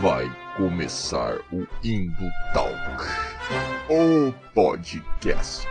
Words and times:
Vai 0.00 0.30
começar 0.56 1.38
o 1.50 1.66
Indo 1.82 2.30
Talk, 2.52 2.74
o 3.88 4.32
podcast. 4.52 5.66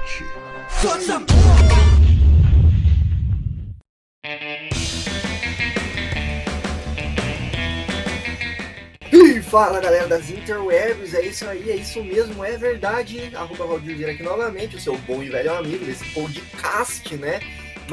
E 9.11 9.41
fala 9.43 9.79
galera 9.79 10.07
das 10.07 10.29
interwebs, 10.31 11.13
é 11.13 11.21
isso 11.21 11.47
aí, 11.47 11.69
é 11.69 11.75
isso 11.75 12.03
mesmo, 12.03 12.43
é 12.43 12.57
verdade. 12.57 13.31
Arroba 13.35 13.67
Valdir 13.67 14.09
aqui 14.09 14.23
novamente, 14.23 14.75
o 14.75 14.81
seu 14.81 14.97
bom 14.99 15.21
e 15.21 15.29
velho 15.29 15.53
amigo 15.53 15.85
desse 15.85 16.05
podcast, 16.13 17.15
né? 17.17 17.39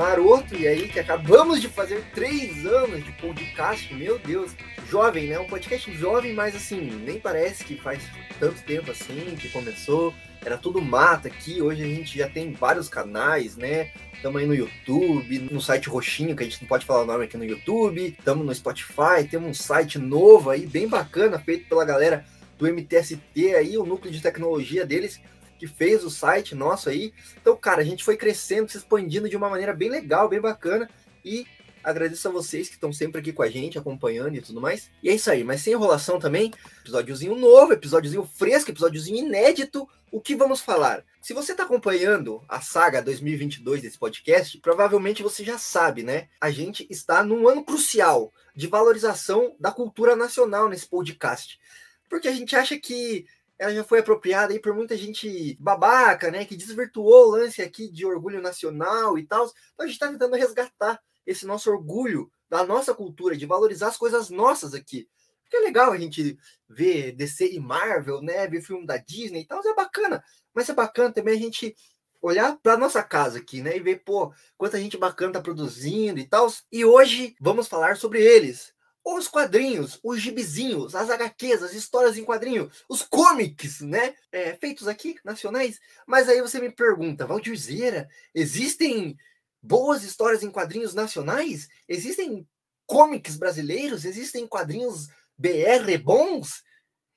Maroto, 0.00 0.56
e 0.56 0.66
aí 0.66 0.88
que 0.88 0.98
acabamos 0.98 1.60
de 1.60 1.68
fazer 1.68 2.02
três 2.14 2.64
anos 2.64 3.04
de 3.04 3.12
podcast, 3.12 3.92
meu 3.94 4.18
Deus. 4.18 4.50
Jovem, 4.88 5.26
né? 5.26 5.38
Um 5.38 5.46
podcast 5.46 5.92
jovem, 5.94 6.32
mas 6.32 6.56
assim, 6.56 6.80
nem 7.04 7.20
parece 7.20 7.62
que 7.62 7.76
faz 7.76 8.02
tanto 8.38 8.62
tempo 8.62 8.90
assim 8.90 9.36
que 9.38 9.50
começou. 9.50 10.14
Era 10.42 10.56
tudo 10.56 10.80
mata 10.80 11.28
aqui, 11.28 11.60
hoje 11.60 11.82
a 11.82 11.86
gente 11.86 12.16
já 12.16 12.30
tem 12.30 12.50
vários 12.50 12.88
canais, 12.88 13.58
né? 13.58 13.90
Estamos 14.14 14.40
aí 14.40 14.46
no 14.46 14.54
YouTube, 14.54 15.38
no 15.50 15.60
site 15.60 15.90
roxinho, 15.90 16.34
que 16.34 16.44
a 16.44 16.46
gente 16.46 16.62
não 16.62 16.68
pode 16.68 16.86
falar 16.86 17.02
o 17.02 17.06
nome 17.06 17.24
aqui 17.24 17.36
no 17.36 17.44
YouTube. 17.44 18.16
Estamos 18.18 18.46
no 18.46 18.54
Spotify, 18.54 19.28
temos 19.30 19.50
um 19.50 19.54
site 19.54 19.98
novo 19.98 20.48
aí, 20.48 20.64
bem 20.64 20.88
bacana, 20.88 21.38
feito 21.38 21.68
pela 21.68 21.84
galera 21.84 22.24
do 22.56 22.66
MTST 22.66 23.54
aí, 23.54 23.76
o 23.76 23.84
núcleo 23.84 24.10
de 24.10 24.22
tecnologia 24.22 24.86
deles, 24.86 25.20
que 25.60 25.66
fez 25.66 26.02
o 26.02 26.10
site 26.10 26.54
nosso 26.54 26.88
aí. 26.88 27.12
Então, 27.38 27.54
cara, 27.54 27.82
a 27.82 27.84
gente 27.84 28.02
foi 28.02 28.16
crescendo, 28.16 28.70
se 28.70 28.78
expandindo 28.78 29.28
de 29.28 29.36
uma 29.36 29.50
maneira 29.50 29.74
bem 29.74 29.90
legal, 29.90 30.26
bem 30.26 30.40
bacana. 30.40 30.88
E 31.22 31.46
agradeço 31.84 32.26
a 32.26 32.30
vocês 32.30 32.68
que 32.68 32.76
estão 32.76 32.90
sempre 32.90 33.20
aqui 33.20 33.30
com 33.30 33.42
a 33.42 33.50
gente, 33.50 33.78
acompanhando 33.78 34.34
e 34.34 34.40
tudo 34.40 34.58
mais. 34.58 34.90
E 35.02 35.10
é 35.10 35.14
isso 35.14 35.30
aí, 35.30 35.44
mas 35.44 35.60
sem 35.60 35.74
enrolação 35.74 36.18
também, 36.18 36.50
episódiozinho 36.80 37.34
novo, 37.34 37.74
episódiozinho 37.74 38.24
fresco, 38.24 38.70
episódiozinho 38.70 39.26
inédito. 39.26 39.86
O 40.10 40.18
que 40.18 40.34
vamos 40.34 40.62
falar? 40.62 41.04
Se 41.20 41.34
você 41.34 41.52
está 41.52 41.64
acompanhando 41.64 42.42
a 42.48 42.62
saga 42.62 43.02
2022 43.02 43.82
desse 43.82 43.98
podcast, 43.98 44.58
provavelmente 44.60 45.22
você 45.22 45.44
já 45.44 45.58
sabe, 45.58 46.02
né? 46.02 46.28
A 46.40 46.50
gente 46.50 46.86
está 46.88 47.22
num 47.22 47.46
ano 47.46 47.62
crucial 47.62 48.32
de 48.56 48.66
valorização 48.66 49.54
da 49.60 49.70
cultura 49.70 50.16
nacional 50.16 50.70
nesse 50.70 50.88
podcast. 50.88 51.60
Porque 52.08 52.26
a 52.26 52.32
gente 52.32 52.56
acha 52.56 52.78
que 52.78 53.26
ela 53.60 53.74
já 53.74 53.84
foi 53.84 53.98
apropriada 53.98 54.54
aí 54.54 54.58
por 54.58 54.74
muita 54.74 54.96
gente 54.96 55.54
babaca, 55.60 56.30
né? 56.30 56.46
Que 56.46 56.56
desvirtuou 56.56 57.26
o 57.26 57.30
lance 57.32 57.60
aqui 57.60 57.90
de 57.92 58.06
orgulho 58.06 58.40
nacional 58.40 59.18
e 59.18 59.26
tal. 59.26 59.44
Então 59.74 59.84
a 59.84 59.86
gente 59.86 59.96
está 59.96 60.08
tentando 60.08 60.34
resgatar 60.34 60.98
esse 61.26 61.44
nosso 61.44 61.70
orgulho 61.70 62.32
da 62.48 62.64
nossa 62.64 62.94
cultura, 62.94 63.36
de 63.36 63.44
valorizar 63.44 63.88
as 63.88 63.98
coisas 63.98 64.30
nossas 64.30 64.72
aqui. 64.72 65.06
Porque 65.42 65.58
é 65.58 65.60
legal 65.60 65.92
a 65.92 65.98
gente 65.98 66.38
ver 66.66 67.12
DC 67.12 67.52
e 67.52 67.60
Marvel, 67.60 68.22
né? 68.22 68.48
Ver 68.48 68.62
filme 68.62 68.86
da 68.86 68.96
Disney 68.96 69.42
e 69.42 69.46
tal, 69.46 69.60
é 69.62 69.74
bacana. 69.74 70.24
Mas 70.54 70.66
é 70.70 70.72
bacana 70.72 71.12
também 71.12 71.34
a 71.36 71.40
gente 71.40 71.76
olhar 72.22 72.56
para 72.62 72.78
nossa 72.78 73.02
casa 73.02 73.40
aqui, 73.40 73.60
né? 73.60 73.76
E 73.76 73.80
ver, 73.80 74.02
pô, 74.02 74.32
quanta 74.56 74.80
gente 74.80 74.96
bacana 74.96 75.34
tá 75.34 75.40
produzindo 75.42 76.18
e 76.18 76.26
tal. 76.26 76.50
E 76.72 76.82
hoje 76.82 77.36
vamos 77.38 77.68
falar 77.68 77.98
sobre 77.98 78.22
eles. 78.22 78.72
Os 79.04 79.26
quadrinhos, 79.26 79.98
os 80.02 80.20
gibizinhos, 80.20 80.94
as 80.94 81.08
HQs, 81.08 81.62
as 81.62 81.72
histórias 81.72 82.18
em 82.18 82.24
quadrinho, 82.24 82.70
os 82.88 83.02
comics, 83.02 83.80
né? 83.80 84.14
É, 84.30 84.54
feitos 84.54 84.86
aqui, 84.86 85.16
nacionais. 85.24 85.80
Mas 86.06 86.28
aí 86.28 86.40
você 86.42 86.60
me 86.60 86.70
pergunta, 86.70 87.26
Valdirzeira, 87.26 88.08
existem 88.34 89.16
boas 89.62 90.02
histórias 90.02 90.42
em 90.42 90.50
quadrinhos 90.50 90.94
nacionais? 90.94 91.68
Existem 91.88 92.46
comics 92.86 93.36
brasileiros? 93.36 94.04
Existem 94.04 94.46
quadrinhos 94.46 95.08
BR 95.38 95.96
bons? 96.02 96.62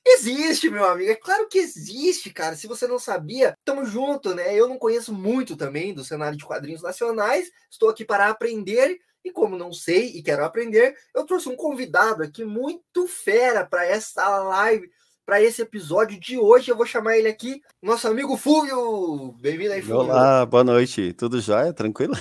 Existe, 0.06 0.70
meu 0.70 0.86
amigo. 0.86 1.11
É 1.11 1.16
claro 1.16 1.48
que 1.48 1.58
existe, 1.58 2.30
cara. 2.30 2.56
Se 2.56 2.67
você 2.67 2.86
não 2.86 3.00
sabia, 3.00 3.58
tamo 3.64 3.86
junto, 3.86 4.36
né? 4.36 4.54
Eu 4.54 4.67
não 4.67 4.78
conheço 4.78 5.14
muito 5.14 5.55
também 5.55 5.94
do 5.94 6.04
cenário 6.04 6.38
de 6.38 6.45
quadrinhos 6.45 6.82
nacionais. 6.82 7.50
Estou 7.71 7.89
aqui 7.89 8.04
para 8.04 8.27
aprender. 8.27 9.00
E 9.23 9.32
como 9.32 9.58
não 9.58 9.72
sei 9.72 10.08
e 10.08 10.22
quero 10.22 10.44
aprender, 10.44 10.95
eu 11.16 11.26
trouxe 11.26 11.48
um 11.48 11.56
convidado 11.56 12.23
aqui 12.23 12.44
muito 12.44 13.08
fera 13.08 13.66
para 13.66 13.86
essa 13.86 14.28
live, 14.39 14.89
para 15.26 15.42
esse 15.42 15.61
episódio 15.61 16.20
de 16.20 16.38
hoje. 16.38 16.70
Eu 16.70 16.76
vou 16.76 16.86
chamar 16.86 17.17
ele 17.17 17.30
aqui, 17.30 17.62
nosso 17.82 18.06
amigo 18.06 18.36
Fúvio. 18.36 19.32
Bem-vindo 19.39 19.72
aí, 19.72 19.82
Fúvio. 19.82 20.00
Olá, 20.00 20.45
boa 20.45 20.66
noite. 20.66 21.14
Tudo 21.14 21.39
jóia? 21.39 21.72
Tranquilo? 21.72 22.14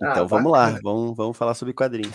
Então 0.00 0.24
ah, 0.24 0.24
vamos 0.24 0.52
bacana. 0.52 0.74
lá, 0.74 0.80
vamos, 0.80 1.16
vamos 1.16 1.36
falar 1.36 1.54
sobre 1.54 1.74
quadrinhos. 1.74 2.14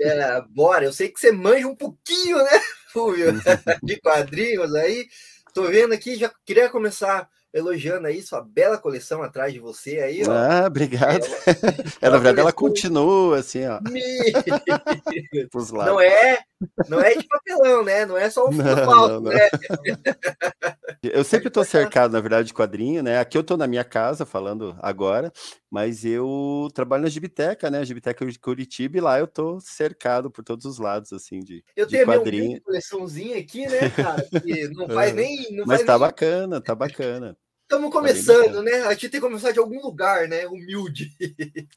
É, 0.00 0.40
bora, 0.50 0.84
eu 0.84 0.92
sei 0.92 1.08
que 1.08 1.18
você 1.18 1.32
manja 1.32 1.66
um 1.66 1.74
pouquinho, 1.74 2.38
né, 2.38 2.60
Fúvio, 2.92 3.26
de 3.82 4.00
quadrinhos 4.00 4.72
aí. 4.74 5.08
Tô 5.52 5.64
vendo 5.64 5.92
aqui, 5.94 6.14
já 6.14 6.32
queria 6.46 6.70
começar 6.70 7.28
elogiando 7.52 8.06
aí 8.06 8.22
sua 8.22 8.40
bela 8.40 8.78
coleção 8.78 9.22
atrás 9.22 9.52
de 9.52 9.60
você 9.60 9.98
aí. 9.98 10.22
Ó. 10.26 10.32
Ah, 10.32 10.64
obrigado. 10.66 11.26
É, 12.00 12.08
na 12.08 12.16
verdade, 12.18 12.40
ela 12.40 12.52
continua 12.52 13.38
assim, 13.38 13.64
ó. 13.66 13.78
não 15.86 16.00
é, 16.00 16.40
não 16.88 17.00
é 17.00 17.14
de 17.14 17.24
papelão, 17.28 17.84
né? 17.84 18.04
Não 18.06 18.16
é 18.16 18.28
só 18.28 18.48
um 18.48 18.52
não, 18.52 18.64
não, 18.64 19.20
não. 19.20 19.30
né? 19.30 19.48
Eu 21.02 21.24
sempre 21.24 21.48
estou 21.48 21.64
cercado, 21.64 22.12
na 22.12 22.20
verdade, 22.20 22.48
de 22.48 22.54
quadrinho, 22.54 23.02
né? 23.02 23.18
Aqui 23.18 23.36
eu 23.36 23.40
estou 23.40 23.56
na 23.56 23.66
minha 23.66 23.82
casa 23.82 24.24
falando 24.24 24.76
agora, 24.80 25.32
mas 25.68 26.04
eu 26.04 26.68
trabalho 26.72 27.02
na 27.02 27.08
Gibiteca, 27.08 27.68
né? 27.68 27.80
A 27.80 27.84
Gibiteca 27.84 28.24
de 28.24 28.38
Curitiba, 28.38 28.98
e 28.98 29.00
lá 29.00 29.18
eu 29.18 29.24
estou 29.24 29.60
cercado 29.60 30.30
por 30.30 30.44
todos 30.44 30.64
os 30.64 30.78
lados, 30.78 31.12
assim, 31.12 31.40
de, 31.40 31.64
eu 31.74 31.86
de 31.86 32.04
quadrinho. 32.04 32.44
Eu 32.44 32.48
tenho 32.50 32.62
coleçãozinha 32.62 33.36
aqui, 33.36 33.66
né, 33.66 33.90
cara? 33.90 34.22
Que 34.40 34.68
não 34.68 34.88
faz 34.88 35.12
nem. 35.14 35.52
Não 35.56 35.66
mas 35.66 35.78
faz 35.78 35.86
tá 35.86 35.92
nem... 35.94 36.00
bacana, 36.00 36.60
tá 36.60 36.74
bacana. 36.74 37.36
Estamos 37.62 37.90
começando, 37.90 38.62
né? 38.62 38.82
A 38.82 38.92
gente 38.92 39.08
tem 39.08 39.20
que 39.20 39.26
começar 39.26 39.50
de 39.50 39.58
algum 39.58 39.80
lugar, 39.80 40.28
né? 40.28 40.46
Humilde. 40.46 41.10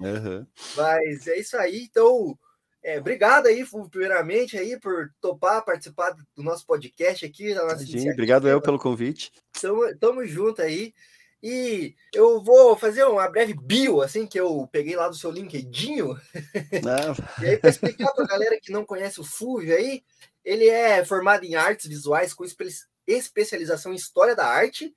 Uhum. 0.01 0.45
Mas 0.75 1.25
é 1.25 1.39
isso 1.39 1.55
aí. 1.55 1.87
Então, 1.89 2.37
é, 2.85 2.99
obrigado 2.99 3.47
aí, 3.47 3.65
primeiramente, 3.89 4.55
aí, 4.55 4.79
por 4.79 5.09
topar 5.19 5.65
participar 5.65 6.15
do 6.35 6.43
nosso 6.43 6.63
podcast 6.67 7.25
aqui. 7.25 7.51
Sim, 7.79 8.11
obrigado 8.11 8.47
eu 8.47 8.61
pelo 8.61 8.77
convite. 8.77 9.31
Tamo, 9.59 9.97
tamo 9.97 10.23
junto 10.23 10.61
aí. 10.61 10.93
E 11.41 11.95
eu 12.13 12.43
vou 12.43 12.77
fazer 12.77 13.03
uma 13.05 13.27
breve 13.27 13.55
bio, 13.55 14.03
assim, 14.03 14.27
que 14.27 14.39
eu 14.39 14.69
peguei 14.71 14.95
lá 14.95 15.09
do 15.09 15.15
seu 15.15 15.31
LinkedIn. 15.31 15.97
e 17.41 17.45
aí, 17.47 17.57
para 17.57 17.71
explicar 17.71 18.13
para 18.13 18.23
a 18.23 18.27
galera 18.27 18.59
que 18.61 18.71
não 18.71 18.85
conhece 18.85 19.19
o 19.19 19.23
Fúvio 19.23 19.75
aí, 19.75 20.03
ele 20.43 20.69
é 20.69 21.03
formado 21.03 21.43
em 21.43 21.55
artes 21.55 21.87
visuais 21.87 22.35
com 22.35 22.45
especialização 23.07 23.93
em 23.93 23.95
história 23.95 24.35
da 24.35 24.45
arte 24.45 24.95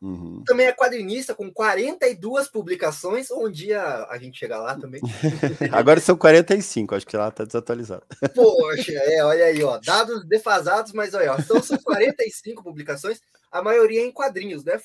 Uhum. 0.00 0.42
Também 0.44 0.66
é 0.66 0.72
quadrinista 0.72 1.34
com 1.34 1.50
42 1.50 2.48
publicações. 2.48 3.30
Um 3.30 3.50
dia 3.50 3.82
a 4.08 4.18
gente 4.18 4.38
chega 4.38 4.58
lá 4.58 4.78
também. 4.78 5.00
Agora 5.72 6.00
são 6.00 6.16
45, 6.16 6.94
acho 6.94 7.06
que 7.06 7.16
lá 7.16 7.28
está 7.28 7.44
desatualizado. 7.44 8.04
Poxa, 8.34 8.92
é, 8.92 9.24
olha 9.24 9.46
aí, 9.46 9.62
ó. 9.62 9.78
Dados 9.78 10.24
defasados, 10.26 10.92
mas 10.92 11.14
olha, 11.14 11.32
ó, 11.32 11.38
então 11.38 11.62
são 11.62 11.78
45 11.78 12.62
publicações, 12.64 13.20
a 13.50 13.62
maioria 13.62 14.02
em 14.02 14.12
quadrinhos, 14.12 14.64
né? 14.64 14.80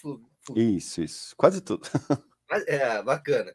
Isso, 0.56 1.02
isso. 1.02 1.36
Quase 1.36 1.62
tudo. 1.62 1.88
É, 2.68 3.02
bacana. 3.04 3.54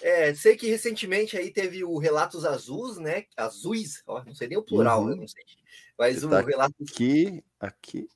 É, 0.00 0.34
sei 0.34 0.56
que 0.56 0.70
recentemente 0.70 1.36
aí 1.36 1.50
teve 1.50 1.84
o 1.84 1.98
Relatos 1.98 2.46
Azuis, 2.46 2.96
né? 2.96 3.24
Azuis, 3.36 4.02
ó, 4.06 4.24
não 4.24 4.34
sei 4.34 4.48
nem 4.48 4.56
o 4.56 4.62
plural, 4.62 5.02
uhum. 5.02 5.16
não 5.16 5.28
sei. 5.28 5.44
Mas 5.98 6.24
o 6.24 6.30
tá 6.30 6.40
Relatos. 6.40 6.74
Aqui, 6.90 7.44
aqui. 7.60 8.08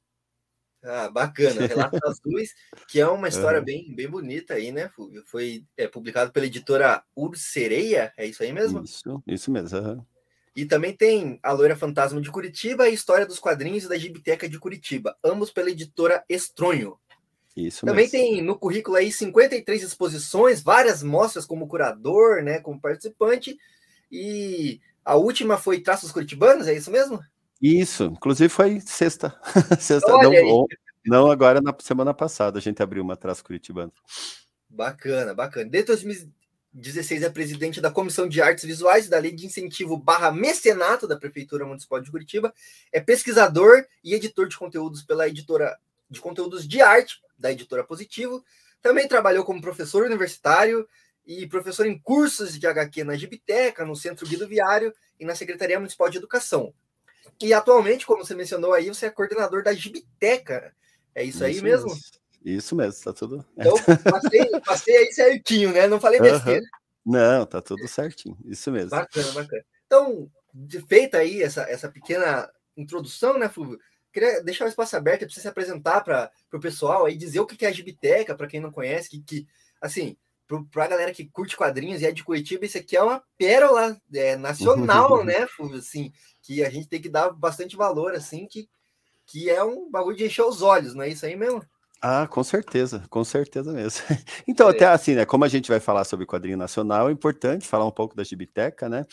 Ah, 0.82 1.08
bacana. 1.10 1.66
Relatos 1.66 2.00
Azuis, 2.04 2.50
que 2.88 3.00
é 3.00 3.06
uma 3.06 3.28
história 3.28 3.60
bem, 3.60 3.94
bem 3.94 4.08
bonita 4.08 4.54
aí, 4.54 4.70
né? 4.70 4.90
Foi 5.24 5.64
é, 5.76 5.88
publicado 5.88 6.32
pela 6.32 6.46
editora 6.46 7.02
Ursereia, 7.14 8.12
é 8.16 8.26
isso 8.26 8.42
aí 8.42 8.52
mesmo? 8.52 8.82
Isso, 8.84 9.22
isso 9.26 9.50
mesmo. 9.50 9.78
Uhum. 9.78 10.04
E 10.54 10.64
também 10.64 10.96
tem 10.96 11.38
A 11.42 11.52
Loira 11.52 11.76
Fantasma 11.76 12.20
de 12.20 12.30
Curitiba 12.30 12.88
e 12.88 12.94
História 12.94 13.26
dos 13.26 13.38
Quadrinhos 13.38 13.86
da 13.86 13.98
Gibiteca 13.98 14.48
de 14.48 14.58
Curitiba, 14.58 15.14
ambos 15.22 15.50
pela 15.50 15.70
editora 15.70 16.24
Estronho. 16.30 16.96
Isso 17.54 17.86
Também 17.86 18.04
mesmo. 18.04 18.12
tem 18.12 18.42
no 18.42 18.58
currículo 18.58 18.96
aí 18.96 19.10
53 19.10 19.82
exposições, 19.82 20.62
várias 20.62 21.02
mostras 21.02 21.46
como 21.46 21.66
curador, 21.66 22.42
né, 22.42 22.58
como 22.60 22.80
participante, 22.80 23.56
e 24.10 24.80
a 25.04 25.16
última 25.16 25.56
foi 25.56 25.80
Traços 25.80 26.12
Curitibanos, 26.12 26.68
é 26.68 26.74
isso 26.74 26.90
mesmo? 26.90 27.20
Isso, 27.60 28.04
inclusive 28.04 28.48
foi 28.48 28.80
sexta. 28.80 29.38
sexta 29.80 30.10
não, 30.12 30.66
não, 31.06 31.30
agora 31.30 31.60
na 31.60 31.74
semana 31.78 32.12
passada 32.12 32.58
a 32.58 32.62
gente 32.62 32.82
abriu 32.82 33.02
uma 33.02 33.16
Traço 33.16 33.44
Curitibano. 33.44 33.92
Bacana, 34.68 35.32
bacana. 35.32 35.70
Desde 35.70 35.86
2016 35.86 37.22
é 37.22 37.30
presidente 37.30 37.80
da 37.80 37.90
Comissão 37.90 38.28
de 38.28 38.42
Artes 38.42 38.64
Visuais 38.64 39.08
da 39.08 39.18
Lei 39.18 39.32
de 39.32 39.46
Incentivo 39.46 39.96
barra 39.96 40.30
Mecenato 40.30 41.06
da 41.06 41.16
Prefeitura 41.16 41.64
Municipal 41.64 42.00
de 42.00 42.10
Curitiba. 42.10 42.52
É 42.92 43.00
pesquisador 43.00 43.86
e 44.04 44.14
editor 44.14 44.48
de 44.48 44.58
conteúdos 44.58 45.02
pela 45.02 45.28
editora 45.28 45.78
de 46.10 46.20
conteúdos 46.20 46.66
de 46.68 46.80
arte 46.82 47.20
da 47.38 47.52
editora 47.52 47.84
Positivo. 47.84 48.44
Também 48.82 49.08
trabalhou 49.08 49.44
como 49.44 49.60
professor 49.60 50.04
universitário 50.04 50.86
e 51.26 51.46
professor 51.46 51.86
em 51.86 51.98
cursos 51.98 52.58
de 52.58 52.66
HQ 52.66 53.02
na 53.02 53.16
Gibiteca, 53.16 53.84
no 53.84 53.96
Centro 53.96 54.26
Guido 54.26 54.46
Viário 54.46 54.92
e 55.18 55.24
na 55.24 55.34
Secretaria 55.34 55.78
Municipal 55.78 56.08
de 56.08 56.18
Educação. 56.18 56.72
E 57.40 57.52
atualmente, 57.52 58.06
como 58.06 58.24
você 58.24 58.34
mencionou 58.34 58.72
aí, 58.72 58.88
você 58.88 59.06
é 59.06 59.10
coordenador 59.10 59.62
da 59.62 59.72
Gibiteca. 59.72 60.74
É 61.14 61.22
isso, 61.22 61.38
isso 61.38 61.44
aí 61.44 61.62
mesmo? 61.62 61.88
mesmo? 61.88 62.00
Isso 62.44 62.76
mesmo, 62.76 63.02
tá 63.02 63.12
tudo. 63.12 63.44
Então, 63.56 63.74
passei, 64.04 64.60
passei 64.64 64.96
aí 64.96 65.12
certinho, 65.12 65.72
né? 65.72 65.86
Não 65.86 66.00
falei 66.00 66.20
besteira. 66.20 66.60
Uhum. 66.60 67.12
Não, 67.12 67.46
tá 67.46 67.60
tudo 67.60 67.86
certinho. 67.88 68.36
Isso 68.44 68.70
mesmo. 68.70 68.90
Bacana, 68.90 69.32
bacana. 69.32 69.64
Então, 69.86 70.30
feita 70.88 71.18
aí 71.18 71.42
essa, 71.42 71.62
essa 71.62 71.88
pequena 71.88 72.50
introdução, 72.76 73.38
né, 73.38 73.48
Fulvio? 73.48 73.78
Queria 74.12 74.42
deixar 74.42 74.64
o 74.64 74.68
espaço 74.68 74.96
aberto 74.96 75.20
para 75.20 75.28
você 75.28 75.40
se 75.40 75.48
apresentar 75.48 76.02
para 76.02 76.30
o 76.52 76.60
pessoal 76.60 77.06
aí, 77.06 77.16
dizer 77.16 77.40
o 77.40 77.46
que 77.46 77.64
é 77.64 77.68
a 77.68 77.72
Gibiteca, 77.72 78.34
para 78.34 78.46
quem 78.46 78.60
não 78.60 78.70
conhece, 78.70 79.10
que, 79.10 79.20
que 79.22 79.46
assim, 79.80 80.16
para 80.70 80.84
a 80.84 80.88
galera 80.88 81.12
que 81.12 81.24
curte 81.24 81.56
quadrinhos 81.56 82.02
e 82.02 82.06
é 82.06 82.12
de 82.12 82.24
Curitiba, 82.24 82.64
isso 82.64 82.78
aqui 82.78 82.96
é 82.96 83.02
uma 83.02 83.22
pérola 83.36 83.96
é, 84.14 84.36
nacional, 84.36 85.22
né, 85.24 85.46
Fulvio? 85.46 85.78
Assim, 85.78 86.12
que 86.42 86.64
a 86.64 86.70
gente 86.70 86.88
tem 86.88 87.00
que 87.00 87.08
dar 87.08 87.30
bastante 87.30 87.76
valor, 87.76 88.14
assim, 88.14 88.46
que, 88.46 88.68
que 89.26 89.50
é 89.50 89.62
um 89.62 89.90
bagulho 89.90 90.16
de 90.16 90.26
encher 90.26 90.44
os 90.44 90.62
olhos, 90.62 90.94
não 90.94 91.02
é 91.02 91.08
isso 91.08 91.26
aí 91.26 91.36
mesmo? 91.36 91.64
Ah, 92.00 92.26
com 92.28 92.44
certeza, 92.44 93.02
com 93.08 93.24
certeza 93.24 93.72
mesmo. 93.72 94.04
Então, 94.46 94.68
é. 94.68 94.70
até 94.70 94.86
assim, 94.86 95.14
né? 95.14 95.24
Como 95.24 95.44
a 95.44 95.48
gente 95.48 95.68
vai 95.68 95.80
falar 95.80 96.04
sobre 96.04 96.26
quadrinho 96.26 96.56
nacional, 96.56 97.08
é 97.08 97.12
importante 97.12 97.66
falar 97.66 97.84
um 97.84 97.90
pouco 97.90 98.14
da 98.14 98.22
Gibiteca, 98.22 98.88
né? 98.88 99.04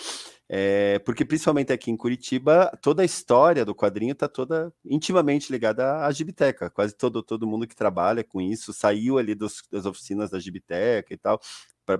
É, 0.56 1.00
porque 1.00 1.26
principalmente 1.26 1.74
aqui 1.74 1.90
em 1.90 1.98
Curitiba, 1.98 2.70
toda 2.80 3.02
a 3.02 3.06
história 3.06 3.66
do 3.66 3.74
quadrinho 3.74 4.12
está 4.12 4.28
toda 4.28 4.72
intimamente 4.86 5.52
ligada 5.52 6.06
à 6.06 6.12
Gibiteca. 6.12 6.70
Quase 6.70 6.96
todo, 6.96 7.24
todo 7.24 7.48
mundo 7.48 7.66
que 7.66 7.76
trabalha 7.76 8.24
com 8.24 8.40
isso 8.40 8.72
saiu 8.72 9.18
ali 9.18 9.34
dos, 9.34 9.64
das 9.72 9.88
oficinas 9.88 10.30
da 10.30 10.40
Gibiteca 10.40 11.12
e 11.12 11.18
tal. 11.18 11.40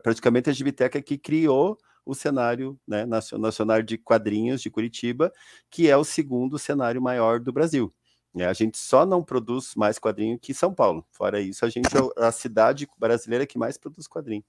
Praticamente 0.04 0.52
a 0.52 0.54
Gibiteca 0.54 1.02
que 1.02 1.18
criou 1.18 1.80
o 2.06 2.14
cenário 2.14 2.80
né, 2.88 3.08
nacional 3.08 3.82
de 3.82 3.98
quadrinhos 3.98 4.62
de 4.62 4.70
Curitiba, 4.70 5.34
que 5.68 5.90
é 5.90 5.98
o 5.98 6.04
segundo 6.04 6.60
cenário 6.60 7.02
maior 7.02 7.40
do 7.40 7.52
Brasil. 7.52 7.92
É, 8.38 8.46
a 8.46 8.54
gente 8.54 8.78
só 8.78 9.04
não 9.04 9.24
produz 9.24 9.74
mais 9.76 9.98
quadrinho 9.98 10.38
que 10.38 10.54
São 10.54 10.72
Paulo. 10.72 11.04
Fora 11.12 11.42
isso, 11.42 11.66
a 11.66 11.70
gente 11.70 11.88
é 11.88 12.24
a 12.24 12.32
cidade 12.32 12.88
brasileira 13.00 13.48
que 13.48 13.58
mais 13.58 13.80
produz 13.80 14.08
quadrinho. 14.08 14.44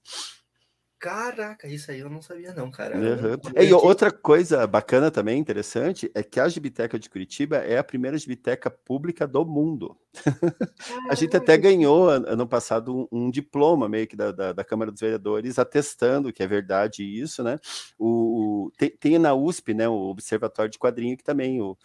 Caraca, 0.97 1.67
isso 1.67 1.91
aí 1.91 1.99
eu 1.99 2.09
não 2.09 2.21
sabia, 2.21 2.53
não, 2.53 2.71
cara. 2.71 2.97
Uhum. 2.97 3.61
E 3.61 3.73
outra 3.73 4.11
coisa 4.11 4.65
bacana 4.65 5.11
também, 5.11 5.37
interessante, 5.37 6.09
é 6.15 6.23
que 6.23 6.39
a 6.39 6.47
Gibiteca 6.47 6.97
de 6.97 7.09
Curitiba 7.09 7.57
é 7.57 7.77
a 7.77 7.83
primeira 7.83 8.17
gibiteca 8.17 8.71
pública 8.71 9.27
do 9.27 9.45
mundo. 9.45 9.97
a 11.09 11.13
gente 11.13 11.35
até 11.35 11.57
ganhou 11.57 12.09
ano 12.09 12.47
passado 12.47 12.95
um, 12.95 13.07
um 13.11 13.29
diploma 13.29 13.89
meio 13.89 14.07
que 14.07 14.15
da, 14.15 14.31
da, 14.31 14.53
da, 14.53 14.63
Câmara 14.63 14.89
dos 14.89 15.01
Vereadores 15.01 15.59
atestando 15.59 16.31
que 16.31 16.41
é 16.41 16.47
verdade 16.47 17.03
isso, 17.03 17.43
né? 17.43 17.59
O, 17.99 18.65
o 18.65 18.71
tem, 18.77 18.89
tem, 18.89 19.19
na 19.19 19.33
USP, 19.33 19.73
né, 19.73 19.87
o 19.87 20.09
Observatório 20.09 20.71
de 20.71 20.79
Quadrinho, 20.79 21.17
que 21.17 21.23
também 21.23 21.61
o, 21.61 21.77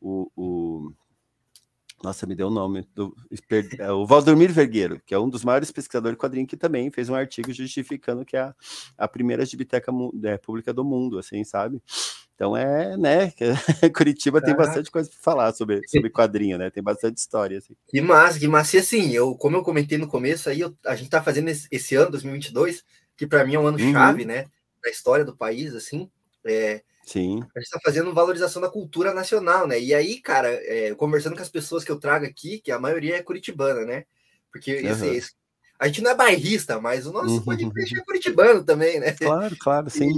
o, 0.00 0.30
o 0.34 0.92
nossa, 2.04 2.26
me 2.26 2.34
deu 2.34 2.48
o 2.48 2.50
nome. 2.50 2.86
Do, 2.94 3.16
é 3.78 3.90
o 3.90 4.06
Valdomiro 4.06 4.52
Vergueiro, 4.52 5.00
que 5.06 5.14
é 5.14 5.18
um 5.18 5.28
dos 5.28 5.42
maiores 5.42 5.72
pesquisadores 5.72 6.16
de 6.16 6.20
quadrinho, 6.20 6.46
que 6.46 6.56
também 6.56 6.90
fez 6.90 7.08
um 7.08 7.14
artigo 7.14 7.52
justificando 7.52 8.24
que 8.24 8.36
é 8.36 8.40
a, 8.40 8.54
a 8.98 9.08
primeira 9.08 9.42
biblioteca 9.44 9.90
é, 10.24 10.36
pública 10.36 10.72
do 10.72 10.84
mundo, 10.84 11.18
assim, 11.18 11.42
sabe? 11.44 11.82
Então 12.34 12.56
é, 12.56 12.96
né? 12.96 13.32
Curitiba 13.96 14.42
tem 14.42 14.54
bastante 14.54 14.90
coisa 14.90 15.08
para 15.08 15.18
falar 15.20 15.52
sobre, 15.54 15.80
sobre 15.88 16.10
quadrinho, 16.12 16.58
né? 16.58 16.68
Tem 16.68 16.82
bastante 16.82 17.16
história. 17.16 17.58
Assim. 17.58 17.74
Que 17.88 18.00
massa, 18.00 18.38
que 18.38 18.48
massa. 18.48 18.76
E 18.76 18.80
assim, 18.80 19.10
eu, 19.12 19.34
como 19.36 19.56
eu 19.56 19.62
comentei 19.62 19.96
no 19.96 20.08
começo, 20.08 20.50
aí 20.50 20.60
eu, 20.60 20.76
a 20.84 20.94
gente 20.94 21.08
tá 21.08 21.22
fazendo 21.22 21.48
esse, 21.48 21.66
esse 21.70 21.94
ano, 21.94 22.10
2022, 22.10 22.84
que 23.16 23.26
para 23.26 23.46
mim 23.46 23.54
é 23.54 23.58
um 23.58 23.66
ano 23.66 23.78
uhum. 23.78 23.92
chave, 23.92 24.24
né? 24.24 24.46
Na 24.84 24.90
história 24.90 25.24
do 25.24 25.34
país, 25.34 25.74
assim. 25.74 26.10
É, 26.46 26.82
Sim. 27.04 27.40
A 27.54 27.58
gente 27.60 27.66
está 27.66 27.78
fazendo 27.82 28.14
valorização 28.14 28.62
da 28.62 28.70
cultura 28.70 29.12
nacional, 29.12 29.66
né? 29.66 29.78
E 29.78 29.94
aí, 29.94 30.20
cara, 30.20 30.48
é, 30.48 30.94
conversando 30.94 31.36
com 31.36 31.42
as 31.42 31.48
pessoas 31.48 31.84
que 31.84 31.90
eu 31.90 31.98
trago 31.98 32.24
aqui, 32.24 32.58
que 32.58 32.72
a 32.72 32.78
maioria 32.78 33.16
é 33.16 33.22
curitibana, 33.22 33.84
né? 33.84 34.04
Porque 34.50 34.80
uhum. 34.80 34.90
esse, 34.90 35.06
esse, 35.08 35.32
a 35.78 35.86
gente 35.86 36.02
não 36.02 36.10
é 36.10 36.14
bairrista, 36.14 36.80
mas 36.80 37.06
o 37.06 37.12
nosso 37.12 37.34
uhum. 37.34 37.42
podcast 37.42 37.98
é 37.98 38.04
curitibano 38.04 38.64
também, 38.64 39.00
né? 39.00 39.12
Claro, 39.12 39.56
claro, 39.58 39.90
sim. 39.90 40.10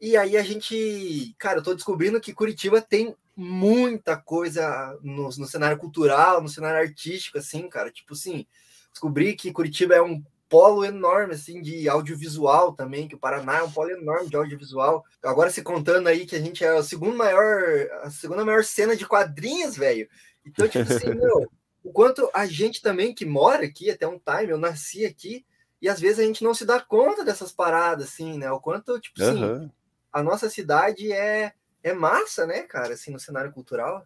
E, 0.00 0.10
e, 0.10 0.16
aí 0.16 0.36
a 0.36 0.42
gente, 0.42 1.34
cara, 1.38 1.58
eu 1.58 1.62
tô 1.62 1.74
descobrindo 1.74 2.20
que 2.20 2.34
Curitiba 2.34 2.80
tem 2.80 3.14
muita 3.36 4.16
coisa 4.16 4.98
no, 5.02 5.24
no 5.24 5.46
cenário 5.46 5.78
cultural, 5.78 6.42
no 6.42 6.48
cenário 6.48 6.80
artístico, 6.80 7.38
assim, 7.38 7.68
cara. 7.68 7.90
Tipo 7.90 8.14
assim, 8.14 8.46
descobri 8.90 9.34
que 9.34 9.52
Curitiba 9.52 9.94
é 9.94 10.02
um 10.02 10.22
polo 10.50 10.84
enorme, 10.84 11.34
assim, 11.34 11.62
de 11.62 11.88
audiovisual 11.88 12.74
também, 12.74 13.06
que 13.06 13.14
o 13.14 13.18
Paraná 13.18 13.58
é 13.58 13.62
um 13.62 13.70
polo 13.70 13.90
enorme 13.90 14.28
de 14.28 14.36
audiovisual. 14.36 15.04
Agora 15.22 15.48
se 15.48 15.62
contando 15.62 16.08
aí 16.08 16.26
que 16.26 16.34
a 16.34 16.40
gente 16.40 16.64
é 16.64 16.76
a 16.76 16.82
segunda 16.82 17.16
maior, 17.16 17.88
a 18.02 18.10
segunda 18.10 18.44
maior 18.44 18.64
cena 18.64 18.96
de 18.96 19.06
quadrinhos, 19.06 19.76
velho. 19.76 20.08
Então, 20.44 20.66
tipo 20.66 20.92
assim, 20.92 21.14
meu, 21.14 21.48
o 21.84 21.92
quanto 21.92 22.28
a 22.34 22.46
gente 22.46 22.82
também 22.82 23.14
que 23.14 23.24
mora 23.24 23.64
aqui, 23.64 23.90
até 23.90 24.08
um 24.08 24.18
time, 24.18 24.50
eu 24.50 24.58
nasci 24.58 25.06
aqui, 25.06 25.46
e 25.80 25.88
às 25.88 26.00
vezes 26.00 26.18
a 26.18 26.24
gente 26.24 26.42
não 26.42 26.52
se 26.52 26.66
dá 26.66 26.80
conta 26.80 27.24
dessas 27.24 27.52
paradas, 27.52 28.08
assim, 28.08 28.36
né? 28.36 28.50
O 28.50 28.60
quanto, 28.60 28.98
tipo 28.98 29.22
assim, 29.22 29.44
uhum. 29.44 29.70
a 30.12 30.20
nossa 30.20 30.50
cidade 30.50 31.12
é, 31.12 31.52
é 31.80 31.92
massa, 31.92 32.44
né, 32.44 32.62
cara, 32.62 32.94
assim, 32.94 33.12
no 33.12 33.20
cenário 33.20 33.52
cultural. 33.52 34.04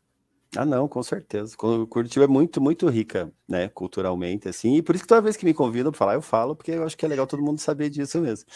Ah, 0.56 0.64
não, 0.64 0.88
com 0.88 1.02
certeza. 1.02 1.56
Curitiba 1.56 2.24
é 2.24 2.28
muito, 2.28 2.60
muito 2.60 2.88
rica, 2.88 3.32
né, 3.48 3.68
culturalmente, 3.68 4.48
assim, 4.48 4.76
e 4.76 4.82
por 4.82 4.94
isso 4.94 5.04
que 5.04 5.08
toda 5.08 5.22
vez 5.22 5.36
que 5.36 5.44
me 5.44 5.54
convidam 5.54 5.90
para 5.90 5.98
falar, 5.98 6.14
eu 6.14 6.22
falo, 6.22 6.54
porque 6.54 6.70
eu 6.72 6.84
acho 6.84 6.96
que 6.96 7.04
é 7.04 7.08
legal 7.08 7.26
todo 7.26 7.42
mundo 7.42 7.60
saber 7.60 7.90
disso 7.90 8.20
mesmo. 8.20 8.46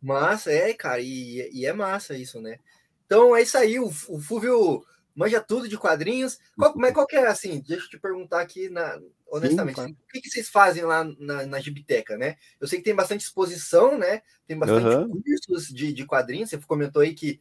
Massa, 0.00 0.50
é, 0.50 0.72
cara, 0.74 1.00
e, 1.00 1.48
e 1.52 1.66
é 1.66 1.72
massa 1.72 2.16
isso, 2.16 2.40
né? 2.40 2.58
Então 3.06 3.36
é 3.36 3.42
isso 3.42 3.56
aí, 3.56 3.78
o, 3.78 3.86
o 3.86 4.20
Fúvio 4.20 4.82
manja 5.14 5.40
tudo 5.40 5.68
de 5.68 5.78
quadrinhos. 5.78 6.38
Qual, 6.56 6.72
mas 6.76 6.92
qual 6.92 7.06
que 7.06 7.16
é, 7.16 7.26
assim, 7.26 7.62
deixa 7.66 7.84
eu 7.84 7.90
te 7.90 7.98
perguntar 7.98 8.40
aqui, 8.40 8.68
na, 8.68 8.98
honestamente, 9.26 9.80
Sim, 9.80 9.92
o 9.92 10.12
que, 10.12 10.20
que, 10.20 10.30
vocês 10.30 10.48
fazem 10.48 10.84
lá 10.84 11.04
na, 11.18 11.46
na 11.46 11.60
Gibiteca, 11.60 12.16
né? 12.16 12.36
Eu 12.60 12.66
sei 12.66 12.78
que 12.78 12.84
tem 12.84 12.94
bastante 12.94 13.22
exposição, 13.22 13.98
né? 13.98 14.22
Tem 14.46 14.58
bastante 14.58 14.86
uhum. 14.86 15.22
cursos 15.46 15.68
de, 15.68 15.92
de 15.92 16.04
quadrinhos, 16.04 16.50
você 16.50 16.58
comentou 16.58 17.02
aí 17.02 17.14
que 17.14 17.40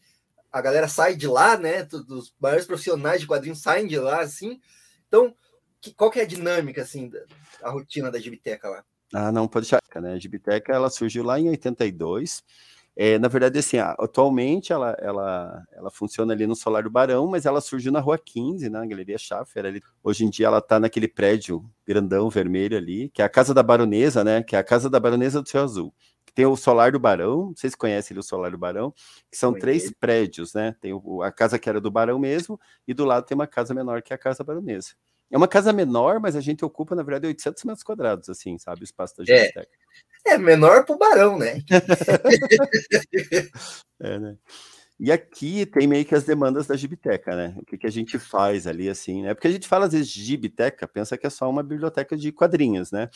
a 0.52 0.62
galera 0.62 0.88
sai 0.88 1.16
de 1.16 1.28
lá, 1.28 1.58
né? 1.58 1.88
Os 2.10 2.34
maiores 2.40 2.66
profissionais 2.66 3.22
de 3.22 3.28
quadrinhos 3.28 3.62
saem 3.62 3.88
de 3.88 3.98
lá, 3.98 4.22
assim. 4.22 4.60
Então, 5.08 5.34
que, 5.80 5.94
qual 5.94 6.12
que 6.12 6.20
é 6.20 6.24
a 6.24 6.28
dinâmica, 6.28 6.82
assim, 6.82 7.10
da, 7.10 7.20
a 7.64 7.70
rotina 7.70 8.12
da 8.12 8.20
Gibiteca 8.20 8.68
lá? 8.68 8.84
Ah, 9.14 9.32
não, 9.32 9.48
pode 9.48 9.66
deixar, 9.66 10.02
né? 10.02 10.14
A 10.14 10.20
Gibiteca, 10.20 10.74
ela 10.74 10.90
surgiu 10.90 11.24
lá 11.24 11.40
em 11.40 11.50
82. 11.50 12.44
É, 12.94 13.18
na 13.18 13.30
verdade, 13.30 13.58
assim, 13.58 13.78
atualmente 13.78 14.74
ela, 14.74 14.96
ela, 15.00 15.64
ela 15.72 15.90
funciona 15.90 16.34
ali 16.34 16.46
no 16.46 16.56
Solar 16.56 16.84
do 16.84 16.90
Barão, 16.90 17.26
mas 17.28 17.46
ela 17.46 17.62
surgiu 17.62 17.92
na 17.92 18.02
Rua 18.02 18.18
15, 18.18 18.70
na 18.70 18.86
Galeria 18.86 19.18
Schaffer. 19.18 19.66
Ali. 19.66 19.82
Hoje 20.04 20.26
em 20.26 20.30
dia 20.30 20.48
ela 20.48 20.58
está 20.58 20.78
naquele 20.78 21.08
prédio 21.08 21.64
grandão 21.88 22.30
vermelho 22.30 22.78
ali, 22.78 23.10
que 23.10 23.22
é 23.22 23.26
a 23.26 23.30
Casa 23.30 23.54
da 23.54 23.64
Baronesa, 23.64 24.24
né? 24.24 24.44
Que 24.44 24.58
é 24.58 24.60
a 24.60 24.64
Casa 24.64 24.90
da 24.90 25.00
Baronesa 25.00 25.42
do 25.42 25.48
Céu 25.48 25.64
Azul 25.64 25.94
tem 26.34 26.46
o 26.46 26.56
Solar 26.56 26.92
do 26.92 27.00
Barão, 27.00 27.54
vocês 27.56 27.76
conhecem 27.76 28.18
o 28.18 28.24
Solar 28.24 28.52
do 28.52 28.58
Barão, 28.58 28.94
que 29.30 29.38
são 29.38 29.54
três 29.54 29.92
prédios, 29.92 30.54
né? 30.54 30.76
Tem 30.80 30.94
o, 30.94 31.22
a 31.22 31.32
casa 31.32 31.60
que 31.60 31.70
era 31.70 31.82
do 31.82 31.92
Barão 31.92 32.18
mesmo, 32.18 32.60
e 32.88 32.94
do 32.94 33.06
lado 33.06 33.26
tem 33.26 33.36
uma 33.36 33.48
casa 33.48 33.74
menor 33.74 34.02
que 34.02 34.14
é 34.14 34.16
a 34.16 34.20
Casa 34.20 34.44
Baronesa. 34.44 34.92
É 35.32 35.38
uma 35.38 35.48
casa 35.48 35.72
menor, 35.72 36.20
mas 36.20 36.36
a 36.36 36.42
gente 36.42 36.66
ocupa, 36.66 36.94
na 36.94 37.04
verdade, 37.04 37.28
800 37.28 37.64
metros 37.64 37.84
quadrados, 37.84 38.30
assim, 38.30 38.58
sabe? 38.58 38.82
O 38.82 38.84
espaço 38.84 39.18
da 39.18 39.24
gente. 39.24 39.58
É, 39.58 40.34
é 40.34 40.38
menor 40.38 40.86
para 40.86 40.96
o 40.96 40.98
Barão, 40.98 41.40
né? 41.40 41.62
é, 44.02 44.20
né? 44.20 44.38
E 45.00 45.12
aqui 45.12 45.66
tem 45.66 45.88
meio 45.88 46.06
que 46.06 46.14
as 46.14 46.26
demandas 46.26 46.68
da 46.68 46.76
Gibiteca, 46.76 47.36
né? 47.36 47.56
O 47.58 47.66
que, 47.66 47.78
que 47.78 47.88
a 47.88 47.92
gente 47.92 48.20
faz 48.20 48.68
ali, 48.68 48.88
assim, 48.88 49.24
né? 49.24 49.34
Porque 49.34 49.48
a 49.48 49.52
gente 49.52 49.68
fala, 49.68 49.86
às 49.86 49.94
vezes, 49.94 50.10
Gibiteca, 50.10 50.88
pensa 50.88 51.18
que 51.18 51.26
é 51.26 51.30
só 51.30 51.50
uma 51.50 51.64
biblioteca 51.64 52.16
de 52.16 52.32
quadrinhos, 52.32 52.92
né? 52.92 53.10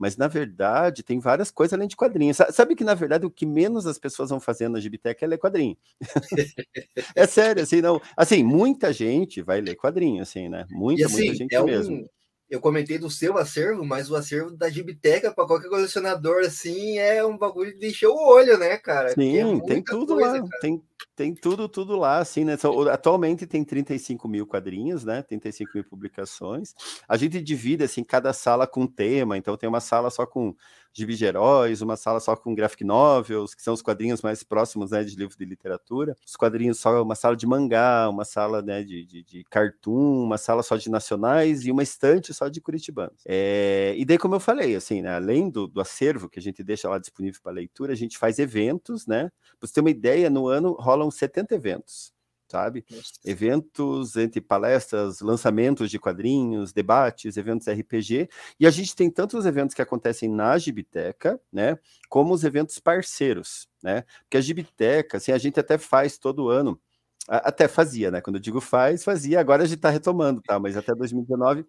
Mas, 0.00 0.16
na 0.16 0.26
verdade, 0.28 1.02
tem 1.02 1.20
várias 1.20 1.50
coisas 1.50 1.74
além 1.74 1.86
de 1.86 1.94
quadrinhos. 1.94 2.38
Sabe 2.52 2.74
que, 2.74 2.82
na 2.82 2.94
verdade, 2.94 3.26
o 3.26 3.30
que 3.30 3.44
menos 3.44 3.86
as 3.86 3.98
pessoas 3.98 4.30
vão 4.30 4.40
fazer 4.40 4.66
na 4.66 4.80
Gibitec 4.80 5.22
é 5.22 5.26
ler 5.26 5.36
quadrinho. 5.36 5.76
é 7.14 7.26
sério, 7.26 7.62
assim, 7.62 7.82
não. 7.82 8.00
Assim, 8.16 8.42
muita 8.42 8.94
gente 8.94 9.42
vai 9.42 9.60
ler 9.60 9.76
quadrinho, 9.76 10.22
assim, 10.22 10.48
né? 10.48 10.66
Muita, 10.70 11.04
assim, 11.04 11.26
muita 11.26 11.34
gente 11.34 11.54
é 11.54 11.62
mesmo. 11.62 11.96
Um... 11.96 12.06
Eu 12.48 12.60
comentei 12.60 12.98
do 12.98 13.10
seu 13.10 13.36
acervo, 13.36 13.84
mas 13.84 14.10
o 14.10 14.16
acervo 14.16 14.56
da 14.56 14.70
Gibiteca, 14.70 15.30
para 15.30 15.46
qualquer 15.46 15.68
colecionador, 15.68 16.46
assim, 16.46 16.98
é 16.98 17.22
um 17.22 17.36
bagulho 17.36 17.78
de 17.78 17.88
encher 17.88 18.08
o 18.08 18.16
olho, 18.16 18.56
né, 18.56 18.78
cara? 18.78 19.10
Sim, 19.10 19.58
é 19.58 19.66
tem 19.66 19.84
tudo 19.84 20.14
coisa, 20.14 20.38
lá. 20.38 20.48
Tem, 20.62 20.82
tem 21.16 21.34
tudo, 21.34 21.68
tudo 21.68 21.96
lá, 21.96 22.18
assim, 22.18 22.44
né? 22.44 22.56
Atualmente 22.92 23.46
tem 23.46 23.64
35 23.64 24.26
mil 24.28 24.46
quadrinhos, 24.46 25.04
né? 25.04 25.22
35 25.22 25.70
mil 25.74 25.84
publicações. 25.84 26.74
A 27.08 27.16
gente 27.16 27.40
divide, 27.42 27.84
assim, 27.84 28.02
cada 28.02 28.32
sala 28.32 28.66
com 28.66 28.86
tema. 28.86 29.36
Então, 29.36 29.56
tem 29.56 29.68
uma 29.68 29.80
sala 29.80 30.10
só 30.10 30.26
com 30.26 30.54
gibi 30.92 31.14
de 31.14 31.24
heróis, 31.24 31.82
uma 31.82 31.96
sala 31.96 32.18
só 32.20 32.34
com 32.34 32.54
graphic 32.54 32.84
novels, 32.84 33.54
que 33.54 33.62
são 33.62 33.74
os 33.74 33.82
quadrinhos 33.82 34.22
mais 34.22 34.42
próximos, 34.42 34.90
né, 34.90 35.04
de 35.04 35.16
livro 35.16 35.36
de 35.36 35.44
literatura. 35.44 36.16
Os 36.26 36.36
quadrinhos 36.36 36.80
só, 36.80 37.02
uma 37.02 37.14
sala 37.14 37.36
de 37.36 37.46
mangá, 37.46 38.08
uma 38.08 38.24
sala, 38.24 38.60
né, 38.60 38.82
de, 38.82 39.04
de, 39.04 39.22
de 39.22 39.44
cartoon, 39.44 40.24
uma 40.24 40.38
sala 40.38 40.62
só 40.62 40.76
de 40.76 40.90
nacionais 40.90 41.64
e 41.64 41.70
uma 41.70 41.82
estante 41.82 42.34
só 42.34 42.48
de 42.48 42.60
curitibanos. 42.60 43.22
É... 43.26 43.94
E 43.96 44.04
daí, 44.04 44.18
como 44.18 44.34
eu 44.34 44.40
falei, 44.40 44.74
assim, 44.74 45.02
né, 45.02 45.14
além 45.14 45.48
do, 45.48 45.68
do 45.68 45.80
acervo 45.80 46.28
que 46.28 46.38
a 46.38 46.42
gente 46.42 46.62
deixa 46.62 46.88
lá 46.88 46.98
disponível 46.98 47.40
para 47.42 47.52
leitura, 47.52 47.92
a 47.92 47.96
gente 47.96 48.18
faz 48.18 48.38
eventos, 48.38 49.06
né? 49.06 49.30
Pra 49.60 49.68
você 49.68 49.74
ter 49.74 49.80
uma 49.80 49.90
ideia, 49.90 50.30
no 50.30 50.48
ano 50.48 50.72
rolam 50.72 51.10
70 51.10 51.54
eventos 51.54 52.12
sabe? 52.50 52.84
Eventos 53.24 54.16
entre 54.16 54.40
palestras, 54.40 55.20
lançamentos 55.20 55.88
de 55.90 55.98
quadrinhos, 55.98 56.72
debates, 56.72 57.36
eventos 57.36 57.68
RPG, 57.68 58.28
e 58.58 58.66
a 58.66 58.70
gente 58.70 58.94
tem 58.96 59.08
tanto 59.10 59.38
os 59.38 59.46
eventos 59.46 59.74
que 59.74 59.80
acontecem 59.82 60.28
na 60.28 60.58
Gibiteca, 60.58 61.40
né, 61.52 61.78
como 62.08 62.34
os 62.34 62.42
eventos 62.42 62.78
parceiros, 62.80 63.68
né? 63.82 64.04
Porque 64.22 64.36
a 64.36 64.40
Gibiteca, 64.40 65.16
assim, 65.18 65.32
a 65.32 65.38
gente 65.38 65.60
até 65.60 65.78
faz 65.78 66.18
todo 66.18 66.48
ano, 66.48 66.80
até 67.28 67.68
fazia, 67.68 68.10
né? 68.10 68.20
Quando 68.20 68.36
eu 68.36 68.42
digo 68.42 68.60
faz, 68.60 69.04
fazia, 69.04 69.38
agora 69.40 69.62
a 69.62 69.66
gente 69.66 69.76
está 69.76 69.90
retomando, 69.90 70.42
tá? 70.42 70.58
Mas 70.58 70.76
até 70.76 70.92
2019, 70.94 71.64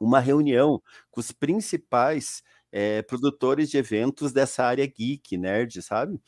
uma 0.00 0.20
reunião 0.20 0.82
com 1.10 1.20
os 1.20 1.32
principais 1.32 2.42
é, 2.72 3.02
produtores 3.02 3.70
de 3.70 3.78
eventos 3.78 4.32
dessa 4.32 4.64
área 4.64 4.86
geek, 4.86 5.36
nerd, 5.36 5.82
sabe? 5.82 6.20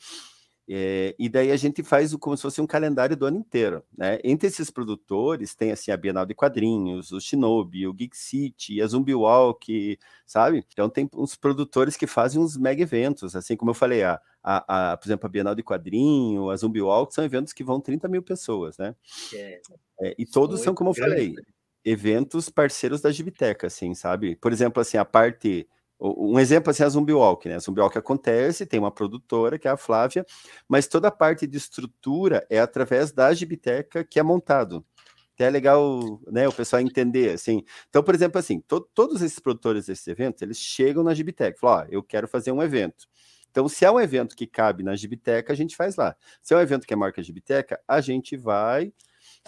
É, 0.67 1.15
e 1.19 1.29
daí 1.29 1.51
a 1.51 1.57
gente 1.57 1.83
faz 1.83 2.11
o, 2.11 2.17
como 2.17 2.35
se 2.35 2.41
fosse 2.41 2.59
um 2.59 2.65
calendário 2.65 3.15
do 3.15 3.25
ano 3.25 3.37
inteiro. 3.37 3.83
Né? 3.95 4.19
Entre 4.23 4.47
esses 4.47 4.71
produtores 4.71 5.53
tem 5.53 5.71
assim 5.71 5.91
a 5.91 5.97
Bienal 5.97 6.25
de 6.25 6.33
Quadrinhos, 6.33 7.11
o 7.11 7.21
Shinobi, 7.21 7.87
o 7.87 7.93
Geek 7.93 8.17
City, 8.17 8.81
a 8.81 8.87
Zumbi 8.87 9.13
Walk, 9.13 9.99
sabe? 10.25 10.65
Então 10.71 10.89
tem 10.89 11.07
uns 11.13 11.35
produtores 11.35 11.95
que 11.95 12.07
fazem 12.07 12.41
uns 12.41 12.57
mega 12.57 12.81
eventos, 12.81 13.35
assim 13.35 13.55
como 13.55 13.71
eu 13.71 13.75
falei, 13.75 14.03
a, 14.03 14.19
a, 14.43 14.91
a 14.91 14.97
por 14.97 15.07
exemplo, 15.07 15.27
a 15.27 15.29
Bienal 15.29 15.53
de 15.53 15.63
Quadrinho, 15.63 16.49
a 16.49 16.55
Zumbi 16.57 16.81
Walk, 16.81 17.13
são 17.13 17.23
eventos 17.23 17.53
que 17.53 17.63
vão 17.63 17.79
30 17.79 18.07
mil 18.07 18.23
pessoas, 18.23 18.77
né? 18.77 18.95
É. 19.33 19.61
É, 20.01 20.15
e 20.17 20.25
todos 20.25 20.61
são, 20.61 20.73
como 20.73 20.89
eu 20.89 20.93
falei, 20.95 21.33
né? 21.33 21.41
eventos 21.83 22.49
parceiros 22.49 23.01
da 23.01 23.11
Gibiteca, 23.11 23.67
assim, 23.67 23.93
sabe? 23.93 24.35
Por 24.35 24.51
exemplo, 24.51 24.81
assim, 24.81 24.97
a 24.97 25.05
parte 25.05 25.67
um 25.99 26.39
exemplo 26.39 26.71
assim, 26.71 26.83
é 26.83 26.85
a 26.85 26.89
Zumbi 26.89 27.13
Walk, 27.13 27.47
né? 27.47 27.55
A 27.55 27.59
Zumbi 27.59 27.79
Walk 27.79 27.97
acontece, 27.97 28.65
tem 28.65 28.79
uma 28.79 28.91
produtora, 28.91 29.57
que 29.57 29.67
é 29.67 29.71
a 29.71 29.77
Flávia, 29.77 30.25
mas 30.67 30.87
toda 30.87 31.07
a 31.07 31.11
parte 31.11 31.47
de 31.47 31.57
estrutura 31.57 32.45
é 32.49 32.59
através 32.59 33.11
da 33.11 33.33
Gibiteca 33.33 34.03
que 34.03 34.19
é 34.19 34.23
montado. 34.23 34.85
Até 35.33 35.45
é 35.45 35.49
legal, 35.49 36.21
né, 36.27 36.47
o 36.47 36.53
pessoal 36.53 36.81
entender, 36.81 37.31
assim. 37.31 37.63
Então, 37.89 38.01
por 38.01 38.15
exemplo, 38.15 38.39
assim, 38.39 38.61
to 38.61 38.79
todos 38.93 39.21
esses 39.21 39.37
produtores 39.39 39.85
desses 39.85 40.07
eventos, 40.07 40.41
eles 40.41 40.57
chegam 40.57 41.03
na 41.03 41.13
Gibiteca, 41.13 41.57
falam, 41.59 41.85
ó, 41.85 41.87
eu 41.89 42.01
quero 42.01 42.27
fazer 42.27 42.51
um 42.51 42.63
evento. 42.63 43.05
Então, 43.51 43.67
se 43.69 43.85
é 43.85 43.91
um 43.91 43.99
evento 43.99 44.35
que 44.35 44.47
cabe 44.47 44.83
na 44.83 44.95
Gibiteca, 44.95 45.51
a 45.51 45.55
gente 45.55 45.75
faz 45.75 45.95
lá. 45.95 46.15
Se 46.41 46.53
é 46.53 46.57
um 46.57 46.61
evento 46.61 46.85
que 46.87 46.93
é 46.93 46.97
marca 46.97 47.21
Gibiteca, 47.21 47.79
a 47.87 48.01
gente 48.01 48.37
vai 48.37 48.93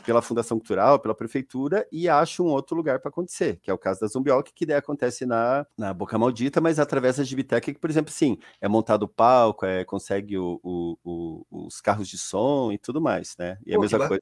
pela 0.05 0.21
Fundação 0.21 0.57
Cultural, 0.57 0.99
pela 0.99 1.15
Prefeitura, 1.15 1.87
e 1.91 2.07
acha 2.07 2.41
um 2.41 2.47
outro 2.47 2.75
lugar 2.75 2.99
para 2.99 3.09
acontecer, 3.09 3.59
que 3.61 3.69
é 3.69 3.73
o 3.73 3.77
caso 3.77 3.99
da 3.99 4.07
Zumbioc, 4.07 4.51
que 4.53 4.65
daí 4.65 4.77
acontece 4.77 5.25
na, 5.25 5.65
na 5.77 5.93
Boca 5.93 6.17
Maldita, 6.17 6.61
mas 6.61 6.79
através 6.79 7.17
da 7.17 7.23
Gibiteca, 7.23 7.73
que, 7.73 7.79
por 7.79 7.89
exemplo, 7.89 8.11
sim, 8.11 8.37
é 8.61 8.67
montado 8.67 9.03
o 9.03 9.07
palco, 9.07 9.65
é, 9.65 9.83
consegue 9.83 10.37
o, 10.37 10.59
o, 10.63 10.97
o, 11.03 11.65
os 11.67 11.81
carros 11.81 12.07
de 12.07 12.17
som 12.17 12.71
e 12.71 12.77
tudo 12.77 13.01
mais, 13.01 13.35
né? 13.37 13.57
E 13.65 13.71
Pô, 13.71 13.77
a 13.77 13.81
mesma 13.81 14.07
coisa. 14.07 14.21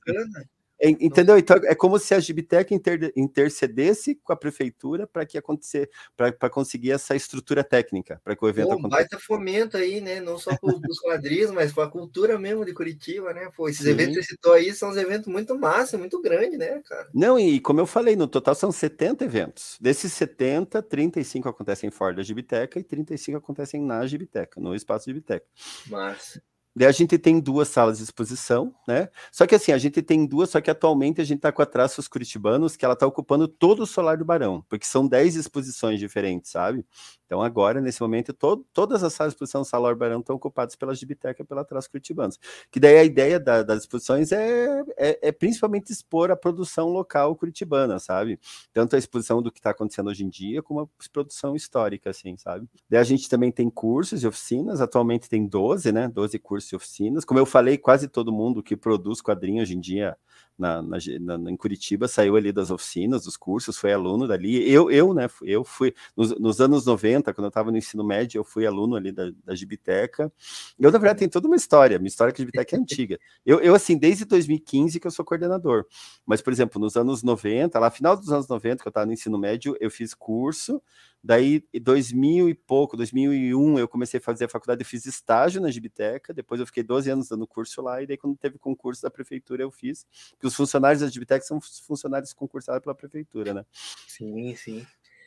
Entendeu? 0.82 1.38
Então 1.38 1.58
é 1.64 1.74
como 1.74 1.98
se 1.98 2.14
a 2.14 2.20
Gibitec 2.20 2.74
inter, 2.74 3.12
intercedesse 3.16 4.16
com 4.16 4.34
a 4.34 4.36
prefeitura 4.36 5.08
para 5.08 5.26
que 5.26 5.38
acontecer, 5.38 5.90
para 6.16 6.50
conseguir 6.50 6.92
essa 6.92 7.16
estrutura 7.16 7.64
técnica, 7.64 8.20
para 8.24 8.36
que 8.36 8.44
o 8.44 8.50
evento 8.50 8.68
Pô, 8.68 8.74
aconteça. 8.74 8.90
Baita 8.90 9.20
fomento 9.20 9.78
aí, 9.78 10.02
né? 10.02 10.20
Não 10.20 10.38
só 10.38 10.56
para 10.56 10.76
os 10.90 11.00
quadrinhos, 11.00 11.52
mas 11.52 11.72
para 11.72 11.86
a 11.86 11.90
cultura 11.90 12.38
mesmo 12.38 12.66
de 12.66 12.74
Curitiba, 12.74 13.34
né? 13.34 13.50
Pô, 13.56 13.70
esses 13.70 13.84
Sim. 13.84 13.92
eventos 13.92 14.16
que 14.16 14.24
você 14.24 14.32
citou 14.34 14.54
aí 14.54 14.74
são 14.74 14.90
uns 14.90 14.98
eventos 14.98 15.28
muito 15.28 15.58
massa, 15.58 15.98
muito 15.98 16.22
grandes, 16.22 16.60
né, 16.60 16.82
cara? 16.86 17.10
Não, 17.14 17.40
e 17.40 17.60
como 17.62 17.80
eu 17.80 17.86
falei, 17.86 18.16
no 18.16 18.28
total 18.28 18.54
são 18.54 18.72
70 18.72 19.24
eventos. 19.24 19.78
Desses 19.80 20.12
70, 20.14 20.82
35 20.84 21.48
acontecem 21.48 21.90
fora 21.90 22.16
da 22.16 22.24
Gibiteca 22.24 22.80
e 22.80 22.84
35 22.84 23.38
acontecem 23.38 23.82
na 23.82 24.06
Gibiteca, 24.06 24.60
no 24.60 24.76
espaço 24.76 25.06
Gibiteca. 25.06 25.46
Massa. 25.88 26.42
Daí 26.76 26.88
a 26.88 26.92
gente 26.92 27.18
tem 27.18 27.40
duas 27.40 27.70
salas 27.70 28.00
de 28.00 28.04
exposição, 28.04 28.76
né? 28.86 29.08
Só 29.32 29.48
que 29.48 29.56
assim, 29.56 29.72
a 29.72 29.78
gente 29.78 30.02
tem 30.02 30.26
duas, 30.26 30.50
só 30.50 30.60
que 30.60 30.70
atualmente 30.70 31.22
a 31.22 31.24
gente 31.24 31.38
está 31.38 31.52
com 31.52 31.62
a 31.62 31.66
Traços 31.66 32.08
Curitibanos, 32.08 32.76
que 32.76 32.84
ela 32.84 32.94
está 32.94 33.08
ocupando 33.08 33.48
todo 33.48 33.84
o 33.84 33.86
solar 33.86 34.18
do 34.18 34.26
Barão, 34.26 34.62
porque 34.68 34.86
são 34.86 35.08
10 35.08 35.38
exposições 35.38 36.00
diferentes, 36.00 36.52
sabe? 36.52 36.86
Então, 37.26 37.42
agora, 37.42 37.82
nesse 37.82 38.02
momento, 38.02 38.34
todas 38.72 39.04
as 39.04 39.14
salas 39.14 39.34
de 39.34 39.36
exposição 39.36 39.62
do 39.62 39.68
Salão 39.68 39.96
Barão 39.96 40.20
estão 40.20 40.36
ocupadas 40.36 40.76
pela 40.76 40.94
Gibiteca 40.94 41.42
e 41.42 41.46
pela 41.46 41.66
Traços 41.66 41.88
Curitibanos. 41.88 42.40
Que 42.70 42.80
daí 42.80 42.98
a 42.98 43.04
ideia 43.04 43.40
da, 43.40 43.64
das 43.64 43.82
exposições 43.82 44.32
é, 44.32 44.84
é, 44.96 45.30
é, 45.30 45.32
principalmente 45.32 45.92
expor 45.92 46.30
a 46.30 46.36
produção 46.36 46.90
local 46.90 47.36
curitibana, 47.36 47.98
sabe? 48.00 48.40
Tanto 48.72 48.96
a 48.96 49.00
exposição 49.00 49.42
do 49.42 49.52
que 49.52 49.60
está 49.60 49.72
acontecendo 49.72 50.10
hoje 50.10 50.24
em 50.24 50.30
dia, 50.30 50.62
como 50.62 50.82
a 50.82 50.88
produção 51.12 51.56
histórica, 51.56 52.12
assim, 52.12 52.38
sabe? 52.38 52.68
Daí 52.88 53.00
a 53.00 53.04
gente 53.04 53.28
também 53.28 53.52
tem 53.52 53.70
cursos 53.70 54.24
e 54.24 54.28
oficinas, 54.28 54.82
atualmente 54.82 55.28
tem 55.28 55.48
12, 55.48 55.92
né? 55.92 56.08
12 56.08 56.38
cursos 56.38 56.65
e 56.72 56.76
oficinas. 56.76 57.26
Como 57.26 57.40
eu 57.40 57.46
falei, 57.46 57.78
quase 57.78 58.08
todo 58.08 58.32
mundo 58.32 58.64
que 58.64 58.76
produz 58.76 59.22
quadrinhos 59.22 59.64
hoje 59.64 59.76
em 59.76 59.80
dia 59.80 60.18
na, 60.58 60.82
na, 60.82 60.98
na, 61.38 61.52
em 61.52 61.58
Curitiba, 61.58 62.08
saiu 62.08 62.36
ali 62.36 62.52
das 62.52 62.72
oficinas, 62.72 63.26
dos 63.26 63.36
cursos, 63.36 63.78
foi 63.78 63.92
aluno 63.92 64.28
dali. 64.28 64.70
Eu, 64.72 64.90
eu 64.90 65.14
né, 65.14 65.28
eu 65.44 65.64
fui, 65.64 65.94
nos, 66.16 66.38
nos 66.40 66.62
anos 66.62 66.86
90, 66.86 67.34
quando 67.34 67.46
eu 67.46 67.50
estava 67.50 67.72
no 67.72 67.78
ensino 67.78 68.04
médio, 68.06 68.40
eu 68.40 68.44
fui 68.44 68.66
aluno 68.66 68.96
ali 68.96 69.12
da, 69.12 69.32
da 69.44 69.54
Gibiteca. 69.54 70.32
Eu, 70.80 70.92
na 70.92 70.98
verdade, 70.98 71.20
tem 71.20 71.30
toda 71.30 71.48
uma 71.48 71.56
história, 71.56 72.00
minha 72.00 72.08
história 72.08 72.34
com 72.34 72.42
a 72.42 72.46
Gibiteca 72.46 72.76
é 72.76 72.80
antiga. 72.80 73.20
Eu, 73.46 73.60
eu, 73.60 73.76
assim, 73.76 73.98
desde 73.98 74.26
2015 74.26 75.00
que 75.00 75.08
eu 75.08 75.12
sou 75.12 75.26
coordenador. 75.26 75.86
Mas, 76.26 76.42
por 76.42 76.54
exemplo, 76.54 76.80
nos 76.80 76.96
anos 76.96 77.22
90, 77.22 77.78
lá 77.78 77.92
final 77.92 78.16
dos 78.16 78.32
anos 78.32 78.48
90, 78.48 78.82
que 78.82 78.88
eu 78.88 78.92
estava 78.92 79.06
no 79.06 79.14
ensino 79.14 79.38
médio, 79.38 79.76
eu 79.80 79.92
fiz 79.92 80.14
curso, 80.14 80.82
Daí, 81.28 81.64
em 81.74 81.82
2000 81.82 82.50
e 82.50 82.54
pouco, 82.54 82.96
2001, 82.96 83.80
eu 83.80 83.88
comecei 83.88 84.20
a 84.20 84.22
fazer 84.22 84.46
a 84.46 84.48
faculdade, 84.48 84.84
eu 84.84 84.86
fiz 84.86 85.08
estágio 85.08 85.60
na 85.60 85.72
Gibiteca, 85.72 86.32
depois 86.32 86.62
eu 86.62 86.68
fiquei 86.68 86.84
12 86.84 87.10
anos 87.10 87.28
dando 87.28 87.48
curso 87.48 87.82
lá, 87.82 88.00
e 88.00 88.06
daí 88.06 88.16
quando 88.16 88.38
teve 88.38 88.60
concurso 88.60 89.02
da 89.02 89.10
prefeitura 89.10 89.64
eu 89.64 89.72
fiz, 89.72 90.06
porque 90.34 90.46
os 90.46 90.54
funcionários 90.54 91.02
da 91.02 91.08
Gibiteca 91.08 91.44
são 91.44 91.60
funcionários 91.60 92.32
concursados 92.32 92.84
pela 92.84 92.94
prefeitura, 92.94 93.56
né? 93.56 93.66
Sim, 94.08 94.56
sim. 94.56 94.86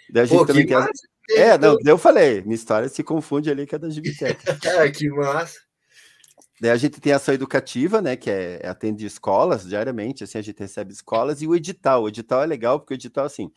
Daí 0.08 0.22
a 0.22 0.26
gente 0.26 0.38
Pô, 0.38 0.46
também 0.46 0.64
tem 0.64 0.76
as... 0.76 0.88
É, 1.30 1.58
não, 1.58 1.76
eu 1.84 1.98
falei, 1.98 2.42
minha 2.42 2.54
história 2.54 2.88
se 2.88 3.02
confunde 3.02 3.50
ali 3.50 3.66
com 3.66 3.74
a 3.74 3.78
da 3.80 3.90
Gibiteca. 3.90 4.56
ah, 4.80 4.88
que 4.88 5.10
massa! 5.10 5.58
Daí 6.60 6.70
a 6.70 6.76
gente 6.76 7.00
tem 7.00 7.12
ação 7.12 7.34
educativa, 7.34 8.00
né, 8.00 8.14
que 8.14 8.30
é, 8.30 8.60
é 8.62 8.68
atende 8.68 9.04
escolas 9.04 9.68
diariamente, 9.68 10.22
assim, 10.22 10.38
a 10.38 10.42
gente 10.42 10.60
recebe 10.60 10.92
escolas, 10.92 11.42
e 11.42 11.48
o 11.48 11.56
edital, 11.56 12.04
o 12.04 12.08
edital 12.08 12.44
é 12.44 12.46
legal, 12.46 12.78
porque 12.78 12.94
o 12.94 12.96
edital, 12.96 13.24
assim, 13.24 13.50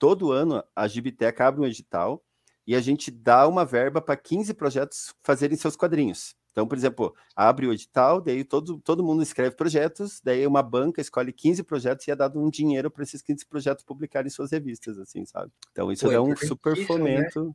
todo 0.00 0.32
ano 0.32 0.64
a 0.74 0.88
Gibiteca 0.88 1.46
abre 1.46 1.60
um 1.60 1.66
edital 1.66 2.24
e 2.66 2.74
a 2.74 2.80
gente 2.80 3.10
dá 3.10 3.46
uma 3.46 3.64
verba 3.64 4.00
para 4.00 4.16
15 4.16 4.54
projetos 4.54 5.14
fazerem 5.22 5.56
seus 5.56 5.76
quadrinhos. 5.76 6.34
Então, 6.50 6.66
por 6.66 6.76
exemplo, 6.76 7.14
abre 7.36 7.66
o 7.66 7.72
edital, 7.72 8.20
daí 8.20 8.42
todo, 8.42 8.80
todo 8.80 9.04
mundo 9.04 9.22
escreve 9.22 9.54
projetos, 9.54 10.20
daí 10.24 10.44
uma 10.46 10.62
banca 10.62 11.00
escolhe 11.00 11.32
15 11.32 11.62
projetos 11.62 12.08
e 12.08 12.10
é 12.10 12.16
dado 12.16 12.40
um 12.40 12.50
dinheiro 12.50 12.90
para 12.90 13.04
esses 13.04 13.22
15 13.22 13.46
projetos 13.46 13.84
publicarem 13.84 14.30
suas 14.30 14.50
revistas, 14.50 14.98
assim, 14.98 15.24
sabe? 15.24 15.52
Então, 15.70 15.92
isso 15.92 16.06
Pô, 16.06 16.12
é 16.12 16.20
um 16.20 16.34
super 16.34 16.76
né? 16.76 16.84
fomento. 16.86 17.54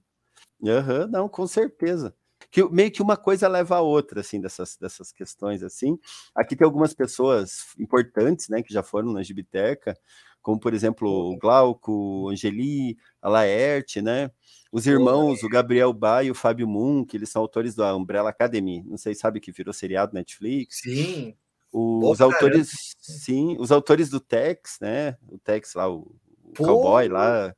Né? 0.61 0.79
Uhum, 0.79 1.07
não, 1.07 1.27
com 1.27 1.45
certeza. 1.47 2.15
Que 2.51 2.63
meio 2.69 2.91
que 2.91 3.01
uma 3.01 3.17
coisa 3.17 3.47
leva 3.47 3.77
a 3.77 3.81
outra, 3.81 4.21
assim, 4.21 4.39
dessas, 4.39 4.77
dessas 4.77 5.11
questões, 5.11 5.63
assim. 5.63 5.99
Aqui 6.33 6.55
tem 6.55 6.63
algumas 6.63 6.93
pessoas 6.93 7.65
importantes, 7.77 8.47
né, 8.49 8.61
que 8.61 8.73
já 8.73 8.83
foram 8.83 9.11
na 9.11 9.23
Gibiteca, 9.23 9.97
como 10.45 10.59
por 10.59 10.75
exemplo 10.75 11.09
o 11.09 11.35
Glauco, 11.39 11.91
o 11.91 12.29
Angeli, 12.29 12.95
a 13.19 13.27
Laerte, 13.27 13.99
né? 13.99 14.29
Os 14.71 14.85
irmãos, 14.85 15.41
o 15.41 15.49
Gabriel 15.49 15.91
Ba 15.91 16.23
e 16.23 16.29
o 16.29 16.35
Fábio 16.35 16.67
Moon, 16.67 17.03
que 17.03 17.17
eles 17.17 17.29
são 17.29 17.41
autores 17.41 17.73
da 17.73 17.95
Umbrella 17.95 18.29
Academy, 18.29 18.83
não 18.85 18.95
sei, 18.95 19.15
sabe 19.15 19.39
que 19.39 19.51
virou 19.51 19.73
seriado 19.73 20.13
Netflix. 20.13 20.81
Sim. 20.83 21.33
Os 21.73 22.21
autores, 22.21 22.95
sim, 22.99 23.57
os 23.59 23.71
autores 23.71 24.07
do 24.07 24.19
Tex, 24.19 24.77
né? 24.79 25.17
O 25.27 25.39
Tex 25.39 25.73
lá, 25.73 25.89
o, 25.89 26.15
o 26.43 26.53
cowboy 26.55 27.07
lá. 27.07 27.51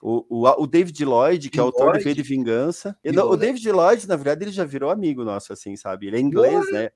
O, 0.00 0.24
o, 0.28 0.62
o, 0.62 0.66
David 0.68 1.04
Lloyd, 1.04 1.50
que 1.50 1.58
é 1.58 1.62
autor 1.62 1.98
de 1.98 2.04
V 2.04 2.14
de 2.14 2.22
Vingança. 2.22 2.96
Ele, 3.02 3.18
o 3.18 3.36
David 3.36 3.68
Lloyd, 3.72 4.06
na 4.06 4.14
verdade, 4.14 4.44
ele 4.44 4.52
já 4.52 4.64
virou 4.64 4.90
amigo 4.90 5.24
nosso, 5.24 5.52
assim, 5.52 5.74
sabe? 5.74 6.06
Ele 6.06 6.18
é 6.18 6.20
inglês, 6.20 6.70
né? 6.70 6.90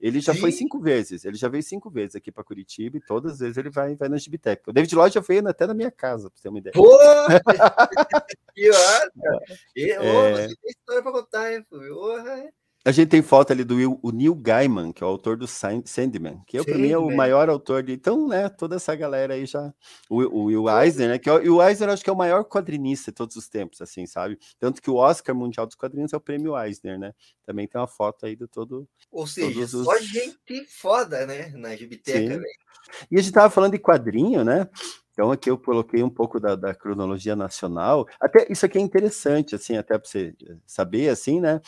Ele 0.00 0.20
já 0.20 0.34
Sim. 0.34 0.40
foi 0.40 0.52
cinco 0.52 0.80
vezes, 0.80 1.24
ele 1.24 1.36
já 1.36 1.48
veio 1.48 1.62
cinco 1.62 1.88
vezes 1.88 2.16
aqui 2.16 2.30
para 2.30 2.44
Curitiba 2.44 2.96
e 2.96 3.00
todas 3.00 3.34
as 3.34 3.38
vezes 3.38 3.56
ele 3.56 3.70
vai, 3.70 3.94
vai 3.94 4.08
na 4.08 4.18
Gibiteca. 4.18 4.70
O 4.70 4.72
David 4.72 4.94
Lloyd 4.94 5.14
já 5.14 5.20
veio 5.20 5.46
até 5.48 5.66
na 5.66 5.74
minha 5.74 5.90
casa, 5.90 6.28
para 6.28 6.36
você 6.36 6.42
ter 6.42 6.48
uma 6.48 6.58
ideia. 6.58 6.72
Pô! 6.72 6.98
que! 8.54 8.70
E, 9.76 9.90
é... 9.92 10.32
você 10.32 10.56
tem 10.56 10.70
história 10.70 11.02
para 11.02 11.12
contar, 11.12 11.52
hein? 11.52 11.64
Porra. 11.70 12.50
A 12.86 12.92
gente 12.92 13.08
tem 13.08 13.22
foto 13.22 13.50
ali 13.50 13.64
do 13.64 13.76
Will, 13.76 13.98
o 14.02 14.10
Neil 14.10 14.34
Gaiman, 14.34 14.92
que 14.92 15.02
é 15.02 15.06
o 15.06 15.08
autor 15.08 15.38
do 15.38 15.46
Sandman, 15.46 16.42
que 16.46 16.62
para 16.62 16.76
mim 16.76 16.90
é 16.90 16.98
o 16.98 17.10
maior 17.10 17.48
autor 17.48 17.82
de. 17.82 17.92
Então, 17.92 18.28
né, 18.28 18.46
toda 18.50 18.76
essa 18.76 18.94
galera 18.94 19.32
aí 19.32 19.46
já. 19.46 19.72
O, 20.08 20.20
o 20.20 20.44
Will 20.44 20.68
Eisner, 20.68 21.08
né? 21.08 21.18
Que 21.18 21.30
é, 21.30 21.32
o 21.32 21.66
Eisner 21.66 21.88
acho 21.88 22.04
que 22.04 22.10
é 22.10 22.12
o 22.12 22.16
maior 22.16 22.44
quadrinista 22.44 23.10
de 23.10 23.14
todos 23.14 23.36
os 23.36 23.48
tempos, 23.48 23.80
assim, 23.80 24.04
sabe? 24.06 24.38
Tanto 24.58 24.82
que 24.82 24.90
o 24.90 24.96
Oscar 24.96 25.34
Mundial 25.34 25.64
dos 25.64 25.76
Quadrinhos 25.76 26.12
é 26.12 26.16
o 26.18 26.20
prêmio 26.20 26.58
Eisner, 26.62 26.98
né? 26.98 27.14
Também 27.46 27.66
tem 27.66 27.80
uma 27.80 27.86
foto 27.86 28.26
aí 28.26 28.36
do 28.36 28.46
todo. 28.46 28.86
Ou 29.10 29.26
seja, 29.26 29.60
os... 29.60 29.70
só 29.70 29.98
gente 29.98 30.66
foda, 30.66 31.24
né? 31.24 31.52
Na 31.56 31.74
Gibiteca, 31.74 32.36
velho. 32.36 32.44
E 33.10 33.18
a 33.18 33.22
gente 33.22 33.32
tava 33.32 33.48
falando 33.48 33.72
de 33.72 33.78
quadrinho, 33.78 34.44
né? 34.44 34.68
Então 35.14 35.30
aqui 35.30 35.48
eu 35.48 35.56
coloquei 35.56 36.02
um 36.02 36.10
pouco 36.10 36.40
da, 36.40 36.56
da, 36.56 36.74
cronologia 36.74 37.36
nacional. 37.36 38.06
Até 38.20 38.48
isso 38.50 38.66
aqui 38.66 38.78
é 38.78 38.80
interessante, 38.80 39.54
assim, 39.54 39.76
até 39.76 39.96
para 39.96 40.08
você 40.08 40.34
saber, 40.66 41.08
assim, 41.08 41.40
né? 41.40 41.60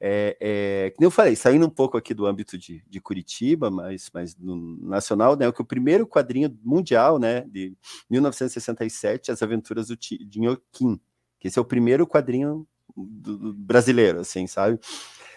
É, 0.00 0.36
é, 0.40 0.90
como 0.96 1.06
eu 1.06 1.10
falei, 1.10 1.36
saindo 1.36 1.66
um 1.66 1.70
pouco 1.70 1.98
aqui 1.98 2.14
do 2.14 2.26
âmbito 2.26 2.56
de, 2.56 2.82
de 2.88 3.00
Curitiba, 3.00 3.70
mas, 3.70 4.10
mas 4.12 4.34
no 4.36 4.78
nacional, 4.80 5.36
né? 5.36 5.52
Que 5.52 5.60
o 5.60 5.66
primeiro 5.66 6.06
quadrinho 6.06 6.58
mundial, 6.64 7.18
né? 7.18 7.42
De 7.42 7.76
1967, 8.08 9.30
As 9.30 9.42
Aventuras 9.42 9.88
do 9.88 9.96
Tinhoquim, 9.96 10.98
que 11.38 11.48
esse 11.48 11.58
é 11.58 11.62
o 11.62 11.64
primeiro 11.64 12.06
quadrinho 12.06 12.66
do, 12.96 13.36
do 13.36 13.52
brasileiro, 13.52 14.20
assim, 14.20 14.46
sabe? 14.46 14.80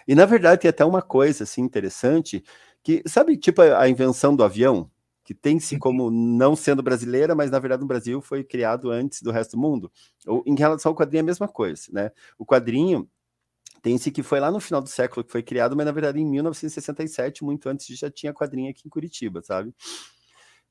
E 0.06 0.14
na 0.14 0.24
verdade 0.24 0.62
tem 0.62 0.70
até 0.70 0.86
uma 0.86 1.02
coisa 1.02 1.44
assim 1.44 1.60
interessante 1.60 2.42
que 2.82 3.02
sabe 3.06 3.36
tipo 3.36 3.60
a 3.60 3.86
invenção 3.90 4.34
do 4.34 4.42
avião 4.42 4.90
que 5.28 5.34
tem-se 5.34 5.74
uhum. 5.74 5.78
como 5.78 6.10
não 6.10 6.56
sendo 6.56 6.82
brasileira, 6.82 7.34
mas 7.34 7.50
na 7.50 7.58
verdade 7.58 7.82
no 7.82 7.86
Brasil 7.86 8.18
foi 8.22 8.42
criado 8.42 8.90
antes 8.90 9.20
do 9.20 9.30
resto 9.30 9.56
do 9.56 9.60
mundo. 9.60 9.92
Ou, 10.26 10.42
em 10.46 10.54
relação 10.54 10.88
ao 10.88 10.96
quadrinho 10.96 11.20
é 11.20 11.22
a 11.22 11.26
mesma 11.26 11.46
coisa, 11.46 11.82
né? 11.92 12.10
O 12.38 12.46
quadrinho 12.46 13.06
tem-se 13.82 14.10
que 14.10 14.22
foi 14.22 14.40
lá 14.40 14.50
no 14.50 14.58
final 14.58 14.80
do 14.80 14.88
século 14.88 15.22
que 15.22 15.30
foi 15.30 15.42
criado, 15.42 15.76
mas 15.76 15.84
na 15.84 15.92
verdade 15.92 16.18
em 16.18 16.24
1967, 16.24 17.44
muito 17.44 17.68
antes 17.68 17.94
já 17.98 18.10
tinha 18.10 18.32
quadrinho 18.32 18.70
aqui 18.70 18.84
em 18.86 18.88
Curitiba, 18.88 19.42
sabe? 19.42 19.74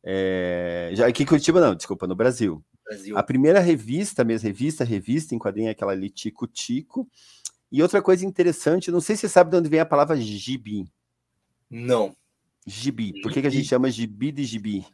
É, 0.04 0.90
já 0.94 1.06
aqui 1.06 1.22
em 1.22 1.28
Curitiba 1.28 1.62
não, 1.62 1.76
desculpa, 1.76 2.08
no 2.08 2.16
Brasil. 2.16 2.66
Brasil. 2.84 3.16
A 3.16 3.22
primeira 3.22 3.60
revista, 3.60 4.24
mesmo 4.24 4.48
revista, 4.48 4.84
revista 4.84 5.36
em 5.36 5.38
quadrinho 5.38 5.68
é 5.68 5.72
aquela 5.74 5.92
ali 5.92 6.10
Tico 6.10 6.48
Tico. 6.48 7.08
E 7.72 7.84
outra 7.84 8.02
coisa 8.02 8.26
interessante, 8.26 8.90
não 8.90 9.02
sei 9.02 9.16
se 9.16 9.22
você 9.22 9.30
sabe 9.30 9.52
de 9.52 9.58
onde 9.58 9.70
vem 9.70 9.82
a 9.82 9.86
palavra 9.86 10.18
gibi. 10.18 10.92
Não. 11.70 12.16
Gibi. 12.68 13.22
Por 13.22 13.32
que, 13.32 13.42
que 13.42 13.48
a 13.48 13.50
gente 13.50 13.66
chama 13.66 13.90
gibi 13.90 14.30
de 14.30 14.44
gibi? 14.44 14.86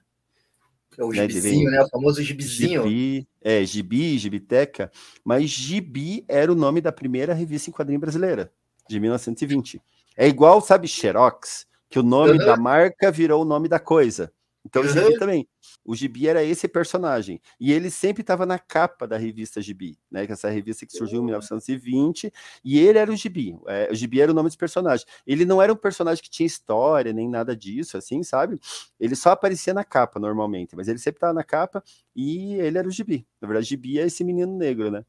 É 0.95 1.03
o 1.03 1.09
né, 1.09 1.27
gibizinho, 1.27 1.71
né? 1.71 1.81
O 1.81 1.89
famoso 1.89 2.21
gibizinho. 2.21 2.83
Gibi, 2.83 3.27
é, 3.41 3.65
gibi, 3.65 4.17
gibiteca. 4.19 4.91
Mas 5.25 5.49
gibi 5.49 6.23
era 6.27 6.51
o 6.51 6.55
nome 6.55 6.81
da 6.81 6.91
primeira 6.91 7.33
revista 7.33 7.71
em 7.71 7.73
quadrinho 7.73 7.99
brasileira, 7.99 8.53
de 8.87 8.99
1920. 8.99 9.81
É 10.15 10.27
igual, 10.27 10.61
sabe, 10.61 10.87
Xerox, 10.87 11.65
que 11.89 11.97
o 11.97 12.03
nome 12.03 12.33
uhum. 12.33 12.37
da 12.37 12.55
marca 12.55 13.11
virou 13.11 13.41
o 13.41 13.45
nome 13.45 13.67
da 13.67 13.79
coisa. 13.79 14.31
Então, 14.65 14.81
o 14.81 14.87
Gibi 14.87 15.17
também. 15.17 15.47
O 15.83 15.95
Gibi 15.95 16.27
era 16.27 16.43
esse 16.43 16.67
personagem. 16.67 17.41
E 17.59 17.71
ele 17.71 17.89
sempre 17.89 18.21
estava 18.21 18.45
na 18.45 18.57
capa 18.57 19.05
da 19.05 19.17
revista 19.17 19.61
Gibi, 19.61 19.97
né? 20.09 20.25
Que 20.25 20.31
essa 20.31 20.49
revista 20.49 20.85
que 20.85 20.95
surgiu 20.95 21.19
em 21.19 21.25
1920. 21.25 22.31
E 22.63 22.79
ele 22.79 22.97
era 22.97 23.11
o 23.11 23.15
Gibi. 23.15 23.57
É, 23.67 23.89
o 23.91 23.95
Gibi 23.95 24.21
era 24.21 24.31
o 24.31 24.35
nome 24.35 24.47
dos 24.47 24.55
personagens. 24.55 25.05
Ele 25.27 25.43
não 25.45 25.61
era 25.61 25.73
um 25.73 25.75
personagem 25.75 26.23
que 26.23 26.29
tinha 26.29 26.47
história, 26.47 27.11
nem 27.11 27.29
nada 27.29 27.55
disso, 27.55 27.97
assim, 27.97 28.23
sabe? 28.23 28.59
Ele 28.99 29.15
só 29.15 29.31
aparecia 29.31 29.73
na 29.73 29.83
capa, 29.83 30.19
normalmente. 30.19 30.75
Mas 30.75 30.87
ele 30.87 30.99
sempre 30.99 31.17
estava 31.17 31.33
na 31.33 31.43
capa 31.43 31.83
e 32.15 32.55
ele 32.55 32.77
era 32.77 32.87
o 32.87 32.91
Gibi. 32.91 33.27
Na 33.41 33.47
verdade, 33.47 33.67
Gibi 33.67 33.99
é 33.99 34.05
esse 34.05 34.23
menino 34.23 34.57
negro, 34.57 34.89
né? 34.89 35.03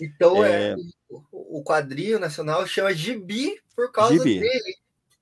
Então, 0.00 0.44
é, 0.44 0.72
é 0.72 0.76
o 1.32 1.64
quadrinho 1.64 2.18
nacional 2.18 2.64
chama 2.66 2.94
Gibi 2.94 3.60
por 3.74 3.90
causa 3.90 4.14
Gibi. 4.14 4.38
dele. 4.40 4.79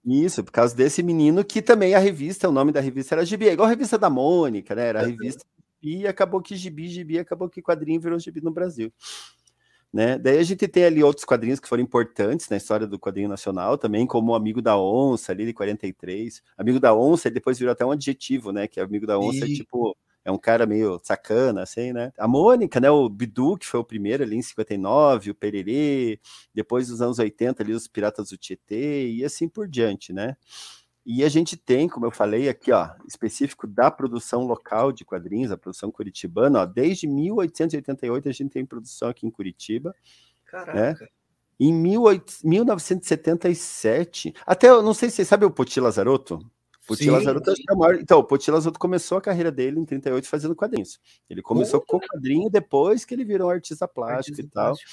Isso, 0.09 0.43
por 0.43 0.53
causa 0.53 0.75
desse 0.75 1.03
menino 1.03 1.45
que 1.45 1.61
também 1.61 1.95
a 1.95 1.99
revista, 1.99 2.49
o 2.49 2.53
nome 2.53 2.73
da 2.73 2.81
revista 2.81 3.15
era 3.15 3.27
Gibi, 3.27 3.49
é 3.49 3.53
igual 3.53 3.67
a 3.67 3.71
revista 3.71 3.99
da 3.99 4.09
Mônica, 4.09 4.75
né? 4.75 4.87
Era 4.87 5.03
a 5.03 5.07
revista 5.07 5.45
e 5.83 6.07
acabou 6.07 6.41
que 6.41 6.57
Gibi, 6.57 6.89
Gibi, 6.89 7.19
acabou 7.19 7.49
que 7.49 7.63
quadrinho 7.63 8.01
virou 8.01 8.19
Gibi 8.19 8.41
no 8.41 8.51
Brasil. 8.51 8.93
Né? 9.93 10.19
Daí 10.19 10.39
a 10.39 10.43
gente 10.43 10.67
tem 10.69 10.85
ali 10.85 11.03
outros 11.03 11.25
quadrinhos 11.25 11.61
que 11.61 11.69
foram 11.69 11.83
importantes 11.83 12.49
na 12.49 12.57
história 12.57 12.87
do 12.87 12.99
quadrinho 12.99 13.29
nacional 13.29 13.79
também, 13.79 14.07
como 14.07 14.33
o 14.33 14.35
Amigo 14.35 14.61
da 14.61 14.79
Onça, 14.79 15.33
ali 15.33 15.47
de 15.47 15.53
43. 15.53 16.43
Amigo 16.57 16.79
da 16.81 16.95
Onça, 16.95 17.31
depois 17.31 17.59
virou 17.59 17.73
até 17.73 17.87
um 17.87 17.91
adjetivo, 17.91 18.53
né? 18.53 18.67
Que 18.67 18.81
Amigo 18.81 19.07
da 19.07 19.19
Onça 19.19 19.47
e... 19.47 19.53
é 19.53 19.55
tipo 19.55 19.97
é 20.25 20.31
um 20.31 20.39
cara 20.39 20.67
meio 20.67 21.01
sacana, 21.03 21.63
assim, 21.63 21.93
né? 21.93 22.13
A 22.19 22.29
Mônica, 22.29 22.81
né? 22.81 22.91
O 22.91 23.09
Bidu, 23.09 23.57
que 23.57 23.67
foi 23.67 23.81
o 23.81 23.85
primeiro 23.85 24.23
ali 24.23 24.37
em 24.37 24.43
59, 24.43 25.31
o 25.31 25.35
Pererê, 25.35 26.21
depois 26.55 26.89
dos 26.89 27.01
anos 27.01 27.19
80 27.19 27.63
ali 27.63 27.73
os 27.73 27.89
Piratas 27.89 28.31
do 28.31 28.37
Tietê 28.37 29.11
e 29.11 29.25
assim 29.25 29.49
por 29.49 29.67
diante, 29.69 30.13
né? 30.13 30.37
E 31.11 31.25
a 31.25 31.29
gente 31.31 31.57
tem, 31.57 31.89
como 31.89 32.05
eu 32.05 32.11
falei 32.11 32.51
aqui, 32.51 32.71
ó, 32.71 32.91
específico 33.07 33.67
da 33.67 33.91
produção 33.91 34.47
local 34.47 34.93
de 34.93 35.07
quadrinhos, 35.07 35.51
a 35.51 35.57
produção 35.57 35.91
curitibana, 35.91 36.61
ó, 36.61 36.67
desde 36.67 37.07
1888 37.07 38.29
a 38.29 38.33
gente 38.33 38.51
tem 38.51 38.67
produção 38.67 39.09
aqui 39.09 39.27
em 39.27 39.31
Curitiba. 39.31 39.89
Né? 39.89 39.95
Caraca. 40.45 41.01
Né? 41.01 41.09
Em 41.59 41.83
18, 41.83 42.35
1977, 42.45 44.35
até, 44.47 44.69
eu 44.69 44.83
não 44.83 44.93
sei 44.93 45.09
se 45.09 45.17
você 45.17 45.25
sabe 45.25 45.47
o 45.47 45.51
Poti 45.51 45.81
Lazarotto? 45.81 46.39
Poti 46.89 47.11
Lazarotto 47.11 47.51
é 47.51 47.75
maior. 47.75 47.97
Então, 47.97 48.19
o 48.19 48.25
Poti 48.25 48.51
Lazarotto 48.51 48.79
começou 48.79 49.19
a 49.19 49.21
carreira 49.21 49.53
dele 49.53 49.79
em 49.79 49.85
38 49.85 50.27
fazendo 50.27 50.57
quadrinhos. 50.57 50.99
Ele 51.29 51.43
começou 51.43 51.83
com 51.83 52.01
quadrinho 52.01 52.49
depois 52.49 53.05
que 53.05 53.15
ele 53.15 53.27
virou 53.27 53.49
um 53.49 53.51
artista 53.51 53.87
plástico 53.87 54.17
artista 54.17 54.41
e 54.41 54.49
tal. 54.49 54.75
Plástico. 54.75 54.91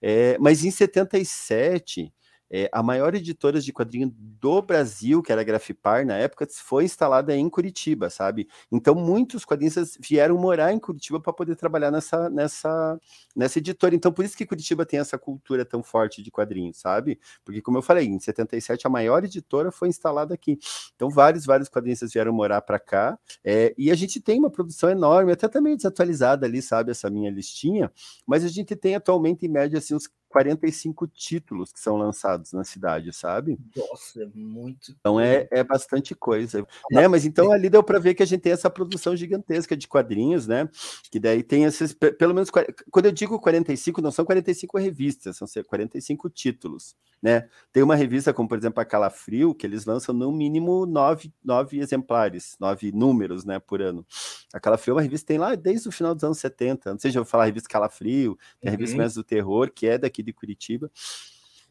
É, 0.00 0.38
mas 0.38 0.64
em 0.64 0.70
77, 0.70 2.12
é, 2.50 2.68
a 2.72 2.82
maior 2.82 3.14
editora 3.14 3.60
de 3.60 3.72
quadrinho 3.72 4.12
do 4.14 4.62
Brasil, 4.62 5.22
que 5.22 5.30
era 5.30 5.40
a 5.40 5.44
Grafipar 5.44 6.06
na 6.06 6.16
época, 6.16 6.46
foi 6.50 6.84
instalada 6.84 7.34
em 7.36 7.48
Curitiba, 7.48 8.08
sabe? 8.10 8.48
Então 8.70 8.94
muitos 8.94 9.44
quadrinistas 9.44 9.96
vieram 10.00 10.36
morar 10.38 10.72
em 10.72 10.78
Curitiba 10.78 11.20
para 11.20 11.32
poder 11.32 11.56
trabalhar 11.56 11.90
nessa, 11.90 12.30
nessa, 12.30 12.98
nessa 13.36 13.58
editora. 13.58 13.94
Então 13.94 14.12
por 14.12 14.24
isso 14.24 14.36
que 14.36 14.46
Curitiba 14.46 14.86
tem 14.86 15.00
essa 15.00 15.18
cultura 15.18 15.64
tão 15.64 15.82
forte 15.82 16.22
de 16.22 16.30
quadrinhos, 16.30 16.78
sabe? 16.78 17.18
Porque 17.44 17.60
como 17.60 17.78
eu 17.78 17.82
falei, 17.82 18.06
em 18.06 18.18
77 18.18 18.86
a 18.86 18.90
maior 18.90 19.24
editora 19.24 19.70
foi 19.70 19.88
instalada 19.88 20.34
aqui. 20.34 20.58
Então 20.96 21.10
vários, 21.10 21.44
vários 21.44 21.68
quadrinistas 21.68 22.12
vieram 22.12 22.32
morar 22.32 22.62
para 22.62 22.78
cá. 22.78 23.18
É, 23.44 23.74
e 23.76 23.90
a 23.90 23.94
gente 23.94 24.20
tem 24.20 24.38
uma 24.38 24.50
produção 24.50 24.90
enorme, 24.90 25.32
até 25.32 25.48
também 25.48 25.76
desatualizada 25.76 26.46
ali, 26.46 26.62
sabe? 26.62 26.90
Essa 26.90 27.10
minha 27.10 27.30
listinha. 27.30 27.92
Mas 28.26 28.44
a 28.44 28.48
gente 28.48 28.74
tem 28.74 28.94
atualmente 28.94 29.44
em 29.46 29.48
média 29.48 29.78
assim 29.78 29.94
uns 29.94 30.08
45 30.28 31.06
títulos 31.06 31.72
que 31.72 31.80
são 31.80 31.96
lançados 31.96 32.52
na 32.52 32.64
cidade, 32.64 33.12
sabe? 33.12 33.58
Nossa, 33.74 34.22
é 34.22 34.26
muito. 34.34 34.94
Então 34.98 35.18
é, 35.18 35.48
é 35.50 35.64
bastante 35.64 36.14
coisa, 36.14 36.66
né? 36.90 37.08
Mas 37.08 37.24
então 37.24 37.50
ali 37.50 37.70
deu 37.70 37.82
para 37.82 37.98
ver 37.98 38.14
que 38.14 38.22
a 38.22 38.26
gente 38.26 38.42
tem 38.42 38.52
essa 38.52 38.70
produção 38.70 39.16
gigantesca 39.16 39.76
de 39.76 39.88
quadrinhos, 39.88 40.46
né? 40.46 40.68
Que 41.10 41.18
daí 41.18 41.42
tem 41.42 41.64
esses, 41.64 41.92
pelo 41.92 42.34
menos, 42.34 42.50
quando 42.50 43.06
eu 43.06 43.12
digo 43.12 43.40
45, 43.40 44.02
não 44.02 44.10
são 44.10 44.24
45 44.24 44.78
revistas, 44.78 45.36
são 45.36 45.48
45 45.64 46.28
títulos, 46.30 46.94
né? 47.22 47.48
Tem 47.72 47.82
uma 47.82 47.96
revista 47.96 48.32
como, 48.32 48.48
por 48.48 48.58
exemplo, 48.58 48.80
a 48.80 48.84
Calafrio, 48.84 49.54
que 49.54 49.66
eles 49.66 49.84
lançam 49.84 50.14
no 50.14 50.30
mínimo 50.30 50.86
nove, 50.86 51.32
nove 51.44 51.78
exemplares, 51.78 52.56
nove 52.60 52.92
números, 52.92 53.44
né, 53.44 53.58
por 53.58 53.80
ano. 53.80 54.06
A 54.52 54.60
Calafrio 54.60 54.92
é 54.92 54.94
uma 54.96 55.02
revista 55.02 55.24
que 55.24 55.28
tem 55.28 55.38
lá 55.38 55.54
desde 55.54 55.88
o 55.88 55.92
final 55.92 56.14
dos 56.14 56.24
anos 56.24 56.38
70, 56.38 56.92
não 56.92 56.98
sei 56.98 57.10
se 57.10 57.18
eu 57.18 57.24
vou 57.24 57.30
falar 57.30 57.44
a 57.44 57.46
revista 57.46 57.68
Calafrio, 57.68 58.38
tem 58.60 58.68
a 58.68 58.70
revista 58.70 59.02
uhum. 59.02 59.08
do 59.08 59.24
Terror, 59.24 59.70
que 59.72 59.86
é 59.86 59.98
daqui 59.98 60.17
aqui 60.18 60.22
de 60.22 60.32
Curitiba. 60.32 60.90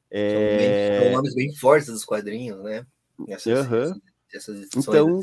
É... 0.09 1.01
São, 1.03 1.11
nomes 1.11 1.35
bem 1.35 1.53
fortes 1.55 1.87
dos 1.87 2.05
quadrinhos, 2.05 2.63
né? 2.63 2.85
Essas, 3.27 3.67
uhum. 3.67 3.99
essas 4.33 4.69
então, 4.75 5.19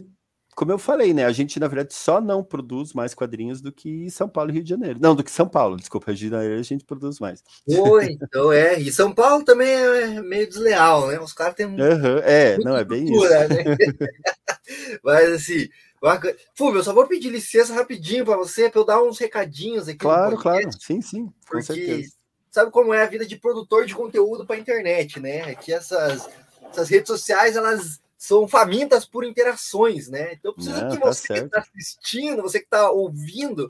como 0.54 0.70
eu 0.70 0.78
falei, 0.78 1.14
né? 1.14 1.24
A 1.24 1.32
gente, 1.32 1.58
na 1.58 1.66
verdade, 1.68 1.94
só 1.94 2.20
não 2.20 2.44
produz 2.44 2.92
mais 2.92 3.14
quadrinhos 3.14 3.60
do 3.60 3.72
que 3.72 4.10
São 4.10 4.28
Paulo 4.28 4.50
e 4.50 4.54
Rio 4.54 4.62
de 4.62 4.70
Janeiro. 4.70 4.98
Não, 5.00 5.14
do 5.14 5.24
que 5.24 5.30
São 5.30 5.48
Paulo, 5.48 5.76
desculpa, 5.76 6.08
Rio 6.08 6.16
de 6.16 6.28
Janeiro 6.28 6.60
a 6.60 6.62
gente 6.62 6.84
produz 6.84 7.18
mais. 7.18 7.42
Oi, 7.66 8.18
então 8.22 8.52
é. 8.52 8.78
E 8.78 8.92
São 8.92 9.12
Paulo 9.12 9.44
também 9.44 9.70
é 9.70 10.20
meio 10.20 10.46
desleal, 10.46 11.08
né? 11.08 11.18
Os 11.18 11.32
caras 11.32 11.54
têm. 11.54 11.66
Uhum, 11.66 12.18
é, 12.22 12.58
não, 12.58 12.76
é 12.76 12.84
bem 12.84 13.06
cultura, 13.06 13.44
isso. 13.44 13.54
Né? 13.54 13.76
Mas 15.02 15.32
assim. 15.32 15.68
Fúvio, 16.54 16.80
eu 16.80 16.84
só 16.84 16.92
vou 16.92 17.06
pedir 17.06 17.30
licença 17.30 17.72
rapidinho 17.72 18.26
para 18.26 18.36
você, 18.36 18.68
para 18.68 18.78
eu 18.78 18.84
dar 18.84 19.02
uns 19.02 19.18
recadinhos 19.18 19.88
aqui. 19.88 20.00
Claro, 20.00 20.36
claro, 20.36 20.68
sim, 20.78 21.00
sim, 21.00 21.24
com 21.24 21.32
porque 21.48 21.62
certeza 21.62 22.12
sabe 22.54 22.70
como 22.70 22.94
é 22.94 23.02
a 23.02 23.06
vida 23.06 23.26
de 23.26 23.36
produtor 23.36 23.84
de 23.84 23.96
conteúdo 23.96 24.46
para 24.46 24.56
internet, 24.56 25.18
né? 25.18 25.56
Que 25.56 25.72
essas, 25.72 26.30
essas 26.70 26.88
redes 26.88 27.08
sociais 27.08 27.56
elas 27.56 28.00
são 28.16 28.46
famintas 28.46 29.04
por 29.04 29.24
interações, 29.24 30.06
né? 30.08 30.34
Então 30.34 30.52
eu 30.52 30.54
preciso 30.54 30.80
Não, 30.80 30.88
que 30.88 30.98
tá 31.00 31.04
você 31.04 31.34
que 31.34 31.40
está 31.40 31.60
assistindo, 31.60 32.42
você 32.42 32.60
que 32.60 32.66
está 32.66 32.92
ouvindo, 32.92 33.68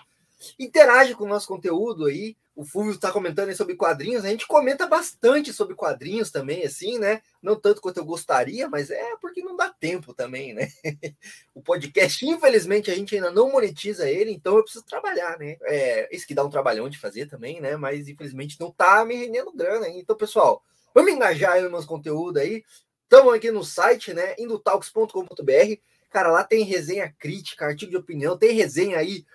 interage 0.58 1.14
com 1.14 1.24
o 1.24 1.28
nosso 1.28 1.48
conteúdo 1.48 2.04
aí. 2.04 2.36
O 2.56 2.64
Fulvio 2.64 2.92
está 2.92 3.10
comentando 3.10 3.48
aí 3.48 3.54
sobre 3.56 3.74
quadrinhos, 3.74 4.24
a 4.24 4.28
gente 4.28 4.46
comenta 4.46 4.86
bastante 4.86 5.52
sobre 5.52 5.74
quadrinhos 5.74 6.30
também, 6.30 6.64
assim, 6.64 6.98
né? 6.98 7.20
Não 7.42 7.58
tanto 7.58 7.80
quanto 7.80 7.98
eu 7.98 8.04
gostaria, 8.04 8.68
mas 8.68 8.90
é 8.90 9.16
porque 9.20 9.42
não 9.42 9.56
dá 9.56 9.68
tempo 9.70 10.14
também, 10.14 10.54
né? 10.54 10.68
o 11.54 11.60
podcast, 11.60 12.24
infelizmente, 12.24 12.90
a 12.90 12.94
gente 12.94 13.14
ainda 13.14 13.30
não 13.30 13.50
monetiza 13.50 14.08
ele, 14.08 14.30
então 14.30 14.56
eu 14.56 14.62
preciso 14.62 14.84
trabalhar, 14.84 15.38
né? 15.38 15.56
É, 15.62 16.14
isso 16.14 16.26
que 16.26 16.34
dá 16.34 16.44
um 16.44 16.50
trabalhão 16.50 16.88
de 16.88 16.98
fazer 16.98 17.26
também, 17.26 17.60
né? 17.60 17.76
Mas 17.76 18.08
infelizmente 18.08 18.60
não 18.60 18.70
tá 18.70 19.04
me 19.04 19.16
rendendo 19.16 19.52
grana, 19.52 19.88
hein? 19.88 19.98
Então, 19.98 20.16
pessoal, 20.16 20.62
Vamos 20.94 21.12
engajar 21.12 21.54
aí 21.54 21.62
no 21.62 21.70
nosso 21.70 21.88
conteúdo 21.88 22.38
aí. 22.38 22.62
Estamos 23.02 23.34
aqui 23.34 23.50
no 23.50 23.64
site, 23.64 24.14
né? 24.14 24.36
Indotalks.com.br. 24.38 25.80
Cara, 26.08 26.30
lá 26.30 26.44
tem 26.44 26.62
resenha 26.62 27.12
crítica, 27.18 27.66
artigo 27.66 27.90
de 27.90 27.96
opinião, 27.96 28.38
tem 28.38 28.52
resenha 28.52 28.98
aí 28.98 29.26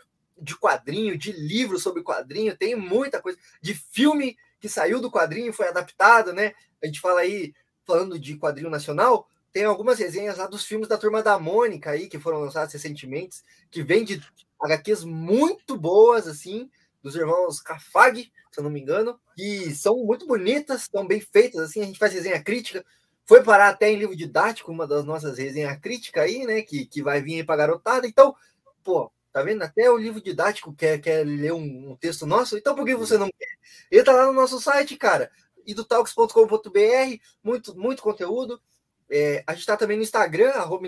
de 0.41 0.57
quadrinho, 0.57 1.17
de 1.17 1.31
livro 1.31 1.79
sobre 1.79 2.03
quadrinho, 2.03 2.57
tem 2.57 2.75
muita 2.75 3.21
coisa, 3.21 3.37
de 3.61 3.73
filme 3.73 4.37
que 4.59 4.69
saiu 4.69 4.99
do 4.99 5.11
quadrinho, 5.11 5.53
foi 5.53 5.67
adaptado, 5.67 6.33
né? 6.33 6.53
A 6.81 6.85
gente 6.85 6.99
fala 6.99 7.21
aí, 7.21 7.53
falando 7.85 8.19
de 8.19 8.37
quadrinho 8.37 8.69
nacional, 8.69 9.27
tem 9.51 9.63
algumas 9.63 9.97
resenhas 9.99 10.37
lá 10.37 10.47
dos 10.47 10.65
filmes 10.65 10.87
da 10.87 10.97
Turma 10.97 11.23
da 11.23 11.39
Mônica 11.39 11.91
aí, 11.91 12.07
que 12.07 12.19
foram 12.19 12.39
lançados 12.39 12.73
recentemente, 12.73 13.37
que 13.71 13.81
vem 13.81 14.03
de 14.03 14.21
HQs 14.61 15.03
muito 15.03 15.77
boas, 15.77 16.27
assim, 16.27 16.69
dos 17.01 17.15
irmãos 17.15 17.61
Cafag, 17.61 18.31
se 18.51 18.59
eu 18.59 18.63
não 18.63 18.69
me 18.69 18.81
engano, 18.81 19.19
e 19.37 19.73
são 19.73 19.97
muito 20.03 20.27
bonitas, 20.27 20.87
são 20.91 21.07
bem 21.07 21.21
feitas, 21.21 21.61
assim, 21.61 21.81
a 21.81 21.85
gente 21.85 21.99
faz 21.99 22.13
resenha 22.13 22.43
crítica, 22.43 22.85
foi 23.29 23.43
parar 23.43 23.69
até 23.69 23.91
em 23.91 23.95
livro 23.95 24.15
didático, 24.15 24.71
uma 24.71 24.87
das 24.87 25.05
nossas 25.05 25.37
resenhas 25.37 25.79
críticas 25.79 26.23
aí, 26.23 26.47
né? 26.47 26.63
Que, 26.63 26.87
que 26.87 27.03
vai 27.03 27.21
vir 27.21 27.35
aí 27.35 27.43
pra 27.43 27.55
garotada. 27.55 28.07
Então, 28.07 28.35
pô, 28.83 29.11
tá 29.31 29.43
vendo? 29.43 29.61
Até 29.63 29.89
o 29.89 29.97
livro 29.97 30.21
didático 30.21 30.73
quer, 30.73 30.99
quer 30.99 31.25
ler 31.25 31.53
um, 31.53 31.91
um 31.91 31.95
texto 31.95 32.25
nosso. 32.25 32.57
Então, 32.57 32.75
por 32.75 32.85
que 32.85 32.95
você 32.95 33.17
não 33.17 33.29
quer? 33.37 33.57
Ele 33.91 34.03
tá 34.03 34.11
lá 34.13 34.25
no 34.25 34.33
nosso 34.33 34.59
site, 34.59 34.95
cara. 34.97 35.31
Idotalks.com.br, 35.65 37.17
muito, 37.43 37.77
muito 37.77 38.01
conteúdo. 38.01 38.61
É, 39.09 39.43
a 39.45 39.53
gente 39.53 39.65
tá 39.65 39.77
também 39.77 39.97
no 39.97 40.03
Instagram, 40.03 40.51
arroba. 40.51 40.87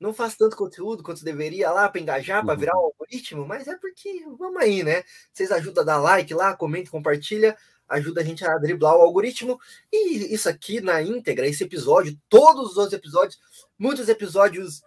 Não 0.00 0.14
faz 0.14 0.36
tanto 0.36 0.56
conteúdo 0.56 1.02
quanto 1.02 1.24
deveria 1.24 1.72
lá 1.72 1.88
para 1.88 2.00
engajar, 2.00 2.44
para 2.44 2.54
virar 2.54 2.76
um 2.76 2.84
algoritmo, 2.84 3.44
mas 3.44 3.66
é 3.66 3.76
porque 3.76 4.24
vamos 4.38 4.62
aí, 4.62 4.84
né? 4.84 5.02
Vocês 5.32 5.50
ajudam 5.50 5.82
a 5.82 5.86
dar 5.86 5.98
like 5.98 6.32
lá, 6.32 6.56
comenta, 6.56 6.90
compartilha 6.90 7.56
ajuda 7.88 8.20
a 8.20 8.24
gente 8.24 8.44
a 8.44 8.58
driblar 8.58 8.96
o 8.96 9.00
algoritmo. 9.00 9.58
E 9.92 10.34
isso 10.34 10.48
aqui 10.48 10.80
na 10.80 11.02
íntegra, 11.02 11.46
esse 11.46 11.64
episódio, 11.64 12.18
todos 12.28 12.72
os 12.72 12.76
outros 12.76 12.92
episódios, 12.92 13.38
muitos 13.78 14.08
episódios 14.08 14.82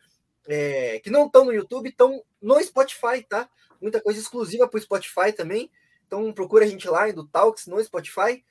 é, 0.48 1.00
que 1.00 1.10
não 1.10 1.26
estão 1.26 1.46
no 1.46 1.54
YouTube, 1.54 1.90
estão 1.90 2.24
no 2.42 2.62
Spotify, 2.62 3.24
tá? 3.28 3.50
Muita 3.82 4.02
coisa 4.02 4.20
exclusiva 4.20 4.68
para 4.68 4.78
o 4.78 4.82
Spotify 4.82 5.32
também. 5.36 5.72
Então 6.06 6.32
procura 6.34 6.66
a 6.66 6.68
gente 6.68 6.88
lá 6.88 7.10
do 7.12 7.26
Talks 7.26 7.68
no 7.68 7.84
Spotify. 7.84 8.44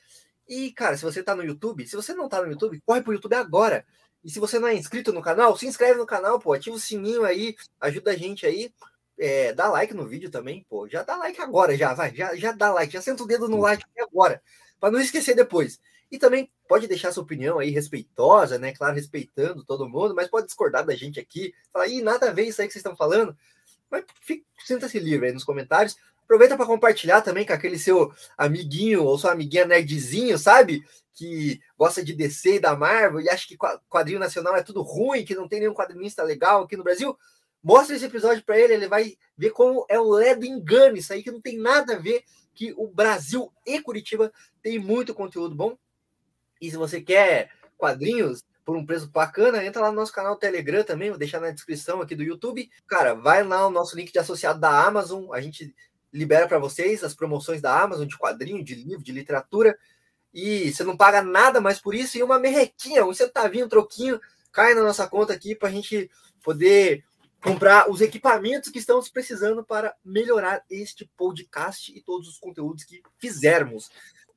E, 0.48 0.72
cara, 0.72 0.96
se 0.96 1.04
você 1.04 1.20
está 1.20 1.34
no 1.36 1.44
YouTube, 1.44 1.86
se 1.86 1.94
você 1.94 2.12
não 2.12 2.24
está 2.24 2.42
no 2.42 2.50
YouTube, 2.50 2.80
corre 2.84 3.02
pro 3.02 3.12
YouTube 3.12 3.34
agora. 3.34 3.84
E 4.24 4.30
se 4.30 4.40
você 4.40 4.58
não 4.58 4.68
é 4.68 4.74
inscrito 4.74 5.12
no 5.12 5.22
canal, 5.22 5.56
se 5.56 5.66
inscreve 5.66 5.98
no 5.98 6.06
canal, 6.06 6.38
pô, 6.38 6.52
ativa 6.52 6.76
o 6.76 6.80
sininho 6.80 7.24
aí, 7.24 7.54
ajuda 7.80 8.10
a 8.10 8.16
gente 8.16 8.46
aí. 8.46 8.72
É, 9.18 9.52
dá 9.52 9.68
like 9.68 9.94
no 9.94 10.06
vídeo 10.06 10.30
também, 10.30 10.64
pô. 10.68 10.88
Já 10.88 11.02
dá 11.02 11.16
like 11.16 11.40
agora, 11.40 11.76
já, 11.76 11.94
vai. 11.94 12.14
Já, 12.14 12.34
já 12.34 12.52
dá 12.52 12.72
like, 12.72 12.92
já 12.92 13.00
senta 13.00 13.22
o 13.22 13.26
dedo 13.26 13.48
no 13.48 13.60
like 13.60 13.84
agora, 13.98 14.42
para 14.78 14.90
não 14.90 15.00
esquecer 15.00 15.34
depois. 15.34 15.80
E 16.10 16.18
também 16.18 16.50
pode 16.68 16.88
deixar 16.88 17.12
sua 17.12 17.22
opinião 17.22 17.58
aí 17.58 17.70
respeitosa, 17.70 18.58
né? 18.58 18.72
Claro, 18.72 18.94
respeitando 18.94 19.64
todo 19.64 19.88
mundo, 19.88 20.14
mas 20.14 20.28
pode 20.28 20.46
discordar 20.46 20.84
da 20.84 20.94
gente 20.94 21.20
aqui. 21.20 21.54
Falar, 21.72 21.88
nada 22.02 22.30
a 22.30 22.32
ver 22.32 22.44
isso 22.44 22.60
aí 22.60 22.66
que 22.66 22.72
vocês 22.72 22.80
estão 22.80 22.96
falando. 22.96 23.36
Mas 23.90 24.04
sinta-se 24.64 24.98
livre 24.98 25.28
aí 25.28 25.32
nos 25.32 25.44
comentários. 25.44 25.96
Aproveita 26.24 26.56
para 26.56 26.66
compartilhar 26.66 27.22
também 27.22 27.44
com 27.44 27.52
aquele 27.52 27.78
seu 27.78 28.12
amiguinho 28.38 29.04
ou 29.04 29.18
sua 29.18 29.32
amiguinha 29.32 29.64
nerdzinho, 29.64 30.38
sabe? 30.38 30.84
Que 31.12 31.60
gosta 31.76 32.04
de 32.04 32.12
DC 32.12 32.56
e 32.56 32.60
da 32.60 32.76
Marvel 32.76 33.20
e 33.20 33.28
acha 33.28 33.48
que 33.48 33.58
quadrinho 33.88 34.20
nacional 34.20 34.54
é 34.54 34.62
tudo 34.62 34.80
ruim, 34.80 35.24
que 35.24 35.34
não 35.34 35.48
tem 35.48 35.60
nenhum 35.60 35.74
quadrinista 35.74 36.22
legal 36.22 36.62
aqui 36.62 36.76
no 36.76 36.84
Brasil. 36.84 37.16
Mostra 37.62 37.96
esse 37.96 38.04
episódio 38.04 38.44
para 38.44 38.58
ele, 38.58 38.74
ele 38.74 38.88
vai 38.88 39.16
ver 39.36 39.50
como 39.50 39.84
é 39.88 39.98
o 39.98 40.08
ledo 40.08 40.46
engano, 40.46 40.96
isso 40.96 41.12
aí 41.12 41.22
que 41.22 41.30
não 41.32 41.40
tem 41.40 41.58
nada 41.58 41.96
a 41.96 41.98
ver, 41.98 42.22
que 42.54 42.72
o 42.76 42.86
Brasil 42.86 43.52
e 43.66 43.80
Curitiba 43.80 44.32
tem 44.62 44.78
muito 44.78 45.12
conteúdo 45.12 45.54
bom. 45.54 45.76
E 46.60 46.70
se 46.70 46.76
você 46.76 47.00
quer 47.00 47.50
quadrinhos 47.76 48.44
por 48.64 48.76
um 48.76 48.84
preço 48.84 49.08
bacana, 49.08 49.64
entra 49.64 49.82
lá 49.82 49.90
no 49.90 49.96
nosso 49.96 50.12
canal 50.12 50.36
Telegram 50.36 50.84
também, 50.84 51.10
vou 51.10 51.18
deixar 51.18 51.40
na 51.40 51.50
descrição 51.50 52.00
aqui 52.00 52.14
do 52.14 52.22
YouTube. 52.22 52.70
Cara, 52.86 53.14
vai 53.14 53.42
lá 53.42 53.62
no 53.62 53.70
nosso 53.70 53.96
link 53.96 54.12
de 54.12 54.18
associado 54.18 54.60
da 54.60 54.86
Amazon, 54.86 55.32
a 55.32 55.40
gente 55.40 55.74
libera 56.12 56.46
para 56.46 56.58
vocês 56.58 57.02
as 57.02 57.14
promoções 57.14 57.60
da 57.60 57.80
Amazon 57.80 58.06
de 58.06 58.18
quadrinho, 58.18 58.62
de 58.62 58.74
livro, 58.74 59.02
de 59.02 59.12
literatura. 59.12 59.76
E 60.32 60.72
você 60.72 60.84
não 60.84 60.96
paga 60.96 61.22
nada 61.22 61.60
mais 61.60 61.80
por 61.80 61.94
isso, 61.94 62.16
e 62.16 62.22
uma 62.22 62.38
merrequinha, 62.38 63.04
um 63.04 63.12
centavinho, 63.12 63.66
um 63.66 63.68
troquinho, 63.68 64.20
cai 64.52 64.74
na 64.74 64.82
nossa 64.82 65.06
conta 65.08 65.32
aqui 65.32 65.54
para 65.54 65.68
a 65.68 65.72
gente 65.72 66.08
poder 66.42 67.04
comprar 67.42 67.90
os 67.90 68.00
equipamentos 68.00 68.70
que 68.70 68.78
estamos 68.78 69.08
precisando 69.08 69.64
para 69.64 69.96
melhorar 70.04 70.62
este 70.70 71.10
podcast 71.16 71.92
e 71.96 72.00
todos 72.02 72.28
os 72.28 72.38
conteúdos 72.38 72.84
que 72.84 73.02
fizermos. 73.18 73.90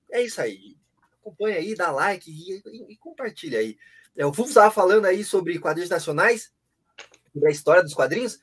É 0.09 0.21
isso 0.21 0.41
aí. 0.41 0.75
Acompanha 1.23 1.57
aí, 1.57 1.73
dá 1.73 1.89
like 1.89 2.29
e, 2.29 2.62
e, 2.65 2.93
e 2.93 2.97
compartilha 2.97 3.59
aí. 3.59 3.77
É, 4.15 4.25
o 4.25 4.33
Fufo 4.33 4.49
estava 4.49 4.69
falando 4.69 5.05
aí 5.05 5.23
sobre 5.23 5.57
quadrinhos 5.57 5.89
nacionais, 5.89 6.51
sobre 7.31 7.47
a 7.47 7.51
história 7.51 7.81
dos 7.81 7.93
quadrinhos. 7.93 8.39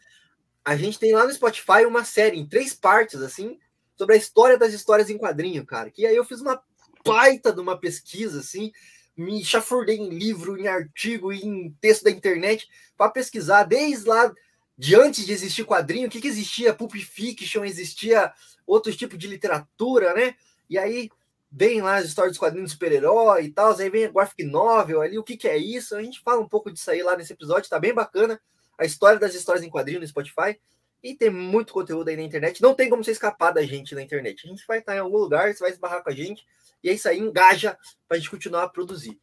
A 0.64 0.76
gente 0.76 0.98
tem 0.98 1.12
lá 1.12 1.26
no 1.26 1.32
Spotify 1.32 1.84
uma 1.86 2.04
série 2.04 2.38
em 2.38 2.46
três 2.46 2.72
partes, 2.72 3.20
assim, 3.20 3.58
sobre 3.96 4.14
a 4.14 4.18
história 4.18 4.56
das 4.56 4.72
histórias 4.72 5.10
em 5.10 5.18
quadrinho, 5.18 5.64
cara. 5.66 5.90
Que 5.90 6.06
aí 6.06 6.16
eu 6.16 6.24
fiz 6.24 6.40
uma 6.40 6.62
baita 7.04 7.52
de 7.52 7.60
uma 7.60 7.78
pesquisa, 7.78 8.40
assim, 8.40 8.72
me 9.16 9.44
chafurdei 9.44 9.96
em 9.96 10.08
livro, 10.08 10.58
em 10.58 10.66
artigo, 10.66 11.32
em 11.32 11.70
texto 11.80 12.04
da 12.04 12.10
internet 12.10 12.66
para 12.96 13.10
pesquisar 13.10 13.64
desde 13.64 14.08
lá 14.08 14.32
de 14.76 14.94
antes 14.94 15.26
de 15.26 15.32
existir 15.32 15.66
quadrinho, 15.66 16.08
o 16.08 16.10
que, 16.10 16.22
que 16.22 16.28
existia? 16.28 16.72
Pulp 16.72 16.94
Fiction, 16.94 17.64
existia 17.64 18.32
outros 18.66 18.96
tipos 18.96 19.18
de 19.18 19.26
literatura, 19.26 20.14
né? 20.14 20.34
E 20.70 20.78
aí 20.78 21.10
vem 21.50 21.82
lá 21.82 21.96
as 21.96 22.06
histórias 22.06 22.32
dos 22.32 22.38
quadrinhos 22.38 22.72
super-herói 22.72 23.44
e 23.44 23.52
tal, 23.52 23.76
aí 23.76 23.90
vem 23.90 24.04
a 24.04 24.10
graphic 24.10 24.44
novel 24.44 25.02
ali, 25.02 25.18
o 25.18 25.24
que, 25.24 25.36
que 25.36 25.48
é 25.48 25.56
isso? 25.56 25.96
A 25.96 26.02
gente 26.02 26.20
fala 26.20 26.40
um 26.40 26.48
pouco 26.48 26.70
disso 26.70 26.90
aí 26.90 27.02
lá 27.02 27.16
nesse 27.16 27.32
episódio, 27.32 27.68
tá 27.68 27.78
bem 27.78 27.92
bacana. 27.92 28.40
A 28.78 28.84
história 28.84 29.18
das 29.18 29.34
histórias 29.34 29.64
em 29.64 29.70
quadrinho 29.70 30.00
no 30.00 30.06
Spotify. 30.06 30.58
E 31.02 31.14
tem 31.14 31.30
muito 31.30 31.72
conteúdo 31.72 32.08
aí 32.08 32.16
na 32.16 32.22
internet. 32.22 32.60
Não 32.60 32.74
tem 32.74 32.90
como 32.90 33.02
você 33.02 33.10
escapar 33.10 33.52
da 33.52 33.62
gente 33.62 33.94
na 33.94 34.02
internet. 34.02 34.42
A 34.44 34.50
gente 34.50 34.66
vai 34.66 34.80
estar 34.80 34.94
em 34.94 34.98
algum 34.98 35.16
lugar, 35.16 35.52
você 35.52 35.60
vai 35.60 35.70
esbarrar 35.70 36.02
com 36.02 36.10
a 36.10 36.14
gente. 36.14 36.44
E 36.84 36.90
é 36.90 36.92
isso 36.92 37.08
aí, 37.08 37.18
engaja 37.18 37.76
pra 38.06 38.18
gente 38.18 38.30
continuar 38.30 38.64
a 38.64 38.68
produzir. 38.68 39.18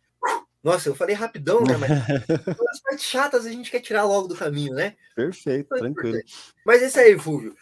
Nossa, 0.64 0.90
eu 0.90 0.96
falei 0.96 1.16
rapidão, 1.16 1.64
né? 1.64 1.78
Mas 1.78 1.92
as 2.70 2.80
partes 2.82 3.06
chatas 3.06 3.46
a 3.46 3.50
gente 3.50 3.70
quer 3.70 3.80
tirar 3.80 4.04
logo 4.06 4.28
do 4.28 4.36
caminho, 4.36 4.74
né? 4.74 4.96
Perfeito, 5.16 5.74
é 5.76 5.80
tranquilo. 5.80 6.20
Mas 6.66 6.82
é 6.82 6.88
isso 6.88 7.00
aí, 7.00 7.18
Fulvio. 7.18 7.56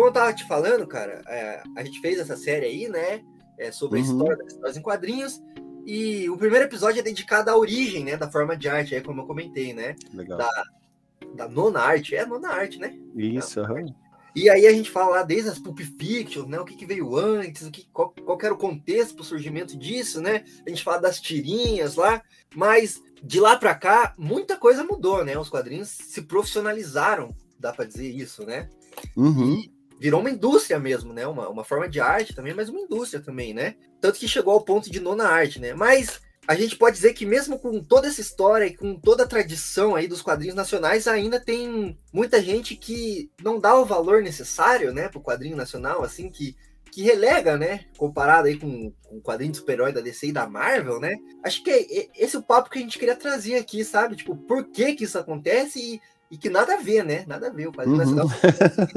Como 0.00 0.08
eu 0.08 0.14
tava 0.14 0.32
te 0.32 0.46
falando, 0.46 0.86
cara, 0.86 1.20
é, 1.28 1.62
a 1.76 1.84
gente 1.84 2.00
fez 2.00 2.18
essa 2.18 2.34
série 2.34 2.64
aí, 2.64 2.88
né? 2.88 3.22
É, 3.58 3.70
sobre 3.70 4.00
uhum. 4.00 4.06
a 4.06 4.08
história 4.08 4.36
das 4.38 4.52
histórias 4.54 4.76
em 4.78 4.80
quadrinhos. 4.80 5.42
E 5.84 6.26
o 6.30 6.38
primeiro 6.38 6.64
episódio 6.64 7.00
é 7.00 7.02
dedicado 7.02 7.50
à 7.50 7.56
origem, 7.56 8.02
né? 8.04 8.16
Da 8.16 8.30
forma 8.30 8.56
de 8.56 8.66
arte, 8.66 8.94
aí, 8.94 9.02
como 9.02 9.20
eu 9.20 9.26
comentei, 9.26 9.74
né? 9.74 9.94
Legal. 10.14 10.38
Da, 10.38 10.64
da 11.34 11.48
nona 11.50 11.80
arte, 11.80 12.16
é 12.16 12.24
nona 12.24 12.48
arte, 12.48 12.78
né? 12.78 12.98
Isso, 13.14 13.60
aham. 13.60 13.94
E 14.34 14.48
aí 14.48 14.66
a 14.66 14.72
gente 14.72 14.90
fala 14.90 15.16
lá 15.16 15.22
desde 15.22 15.50
as 15.50 15.58
Pulp 15.58 15.80
Fiction, 15.80 16.46
né? 16.46 16.58
O 16.58 16.64
que, 16.64 16.76
que 16.76 16.86
veio 16.86 17.14
antes, 17.14 17.66
o 17.66 17.70
que, 17.70 17.86
qual, 17.92 18.14
qual 18.24 18.38
era 18.42 18.54
o 18.54 18.58
contexto 18.58 19.16
para 19.16 19.22
o 19.22 19.26
surgimento 19.26 19.76
disso, 19.76 20.18
né? 20.22 20.44
A 20.66 20.70
gente 20.70 20.82
fala 20.82 20.96
das 20.96 21.20
tirinhas 21.20 21.96
lá, 21.96 22.22
mas 22.54 23.02
de 23.22 23.38
lá 23.38 23.54
para 23.54 23.74
cá 23.74 24.14
muita 24.16 24.56
coisa 24.56 24.82
mudou, 24.82 25.22
né? 25.26 25.38
Os 25.38 25.50
quadrinhos 25.50 25.90
se 25.90 26.22
profissionalizaram, 26.22 27.36
dá 27.58 27.70
para 27.70 27.84
dizer 27.84 28.08
isso, 28.08 28.46
né? 28.46 28.70
Uhum. 29.14 29.62
Virou 30.00 30.20
uma 30.20 30.30
indústria 30.30 30.78
mesmo, 30.78 31.12
né? 31.12 31.26
Uma, 31.26 31.50
uma 31.50 31.62
forma 31.62 31.86
de 31.86 32.00
arte 32.00 32.34
também, 32.34 32.54
mas 32.54 32.70
uma 32.70 32.80
indústria 32.80 33.22
também, 33.22 33.52
né? 33.52 33.74
Tanto 34.00 34.18
que 34.18 34.26
chegou 34.26 34.54
ao 34.54 34.64
ponto 34.64 34.90
de 34.90 34.98
nona 34.98 35.28
arte, 35.28 35.60
né? 35.60 35.74
Mas 35.74 36.22
a 36.48 36.54
gente 36.54 36.74
pode 36.74 36.96
dizer 36.96 37.12
que 37.12 37.26
mesmo 37.26 37.58
com 37.58 37.84
toda 37.84 38.08
essa 38.08 38.22
história 38.22 38.64
e 38.64 38.74
com 38.74 38.98
toda 38.98 39.24
a 39.24 39.26
tradição 39.26 39.94
aí 39.94 40.08
dos 40.08 40.22
quadrinhos 40.22 40.56
nacionais, 40.56 41.06
ainda 41.06 41.38
tem 41.38 41.98
muita 42.10 42.42
gente 42.42 42.74
que 42.74 43.30
não 43.42 43.60
dá 43.60 43.78
o 43.78 43.84
valor 43.84 44.22
necessário, 44.22 44.90
né, 44.92 45.08
pro 45.08 45.20
quadrinho 45.20 45.54
nacional, 45.56 46.02
assim, 46.02 46.30
que, 46.30 46.56
que 46.90 47.02
relega, 47.02 47.58
né, 47.58 47.84
comparado 47.98 48.48
aí 48.48 48.58
com, 48.58 48.90
com 49.04 49.18
o 49.18 49.22
quadrinho 49.22 49.52
de 49.52 49.58
super-herói 49.58 49.92
da 49.92 50.00
DC 50.00 50.28
e 50.28 50.32
da 50.32 50.48
Marvel, 50.48 50.98
né? 50.98 51.14
Acho 51.44 51.62
que 51.62 51.70
é, 51.70 51.82
é 51.82 52.08
esse 52.16 52.36
é 52.36 52.38
o 52.38 52.42
papo 52.42 52.70
que 52.70 52.78
a 52.78 52.82
gente 52.82 52.98
queria 52.98 53.14
trazer 53.14 53.56
aqui, 53.56 53.84
sabe? 53.84 54.16
Tipo, 54.16 54.34
por 54.34 54.64
que 54.70 54.94
que 54.94 55.04
isso 55.04 55.18
acontece 55.18 55.78
e, 55.78 56.00
e 56.30 56.38
que 56.38 56.48
nada 56.48 56.74
a 56.74 56.76
ver, 56.76 57.04
né? 57.04 57.24
Nada 57.26 57.48
a 57.48 57.50
ver. 57.50 57.68
O 57.68 57.72
quadrinho 57.72 57.98
uhum. 57.98 58.04
nacional 58.04 58.28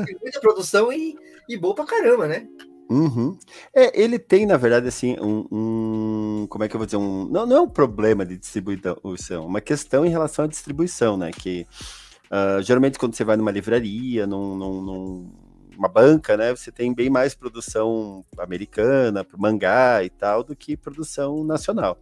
tem 0.06 0.18
muita 0.22 0.40
produção 0.40 0.94
e, 0.94 1.18
e 1.50 1.58
boa 1.58 1.74
pra 1.74 1.86
caramba, 1.86 2.28
né? 2.28 2.48
Uhum. 2.90 3.38
É, 3.74 4.00
ele 4.00 4.20
tem, 4.20 4.46
na 4.46 4.58
verdade, 4.58 4.88
assim, 4.88 5.18
um, 5.20 5.48
um, 5.52 6.48
Como 6.48 6.64
é 6.64 6.68
que 6.68 6.76
eu 6.76 6.80
vou 6.80 6.86
dizer? 6.86 6.98
Um, 6.98 7.26
não, 7.26 7.46
não 7.46 7.58
é 7.58 7.62
um 7.62 7.70
problema 7.70 8.26
de 8.26 8.38
distribuição, 8.38 8.98
é 9.32 9.40
uma 9.40 9.62
questão 9.62 10.06
em 10.06 10.10
relação 10.10 10.46
à 10.46 10.48
distribuição, 10.48 11.18
né? 11.18 11.32
Que 11.32 11.66
uh, 12.26 12.62
geralmente 12.62 13.00
quando 13.00 13.16
você 13.16 13.24
vai 13.24 13.36
numa 13.36 13.52
livraria, 13.52 14.28
num, 14.28 14.56
num, 14.56 15.32
numa 15.76 15.88
banca, 15.88 16.38
né? 16.38 16.52
Você 16.52 16.72
tem 16.72 16.94
bem 16.94 17.10
mais 17.10 17.34
produção 17.34 18.24
americana, 18.38 19.26
mangá 19.38 20.04
e 20.04 20.10
tal, 20.10 20.44
do 20.44 20.56
que 20.56 20.78
produção 20.78 21.44
nacional. 21.44 21.98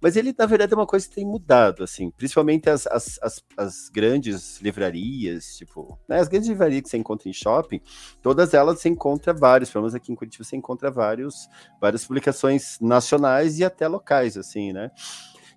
Mas 0.00 0.16
ele, 0.16 0.34
na 0.36 0.46
verdade, 0.46 0.72
é 0.72 0.76
uma 0.76 0.86
coisa 0.86 1.08
que 1.08 1.14
tem 1.14 1.26
mudado, 1.26 1.82
assim, 1.82 2.10
principalmente 2.10 2.70
as, 2.70 2.86
as, 2.86 3.18
as, 3.20 3.44
as 3.56 3.88
grandes 3.88 4.60
livrarias, 4.60 5.56
tipo, 5.56 5.98
né, 6.08 6.20
as 6.20 6.28
grandes 6.28 6.48
livrarias 6.48 6.82
que 6.82 6.88
você 6.88 6.96
encontra 6.96 7.28
em 7.28 7.32
shopping, 7.32 7.80
todas 8.22 8.54
elas 8.54 8.80
você 8.80 8.88
encontra 8.88 9.32
vários, 9.32 9.70
pelo 9.70 9.82
menos 9.82 9.94
aqui 9.94 10.12
em 10.12 10.14
Curitiba 10.14 10.44
você 10.44 10.56
encontra 10.56 10.90
vários, 10.90 11.48
várias 11.80 12.04
publicações 12.04 12.78
nacionais 12.80 13.58
e 13.58 13.64
até 13.64 13.88
locais, 13.88 14.36
assim, 14.36 14.72
né? 14.72 14.90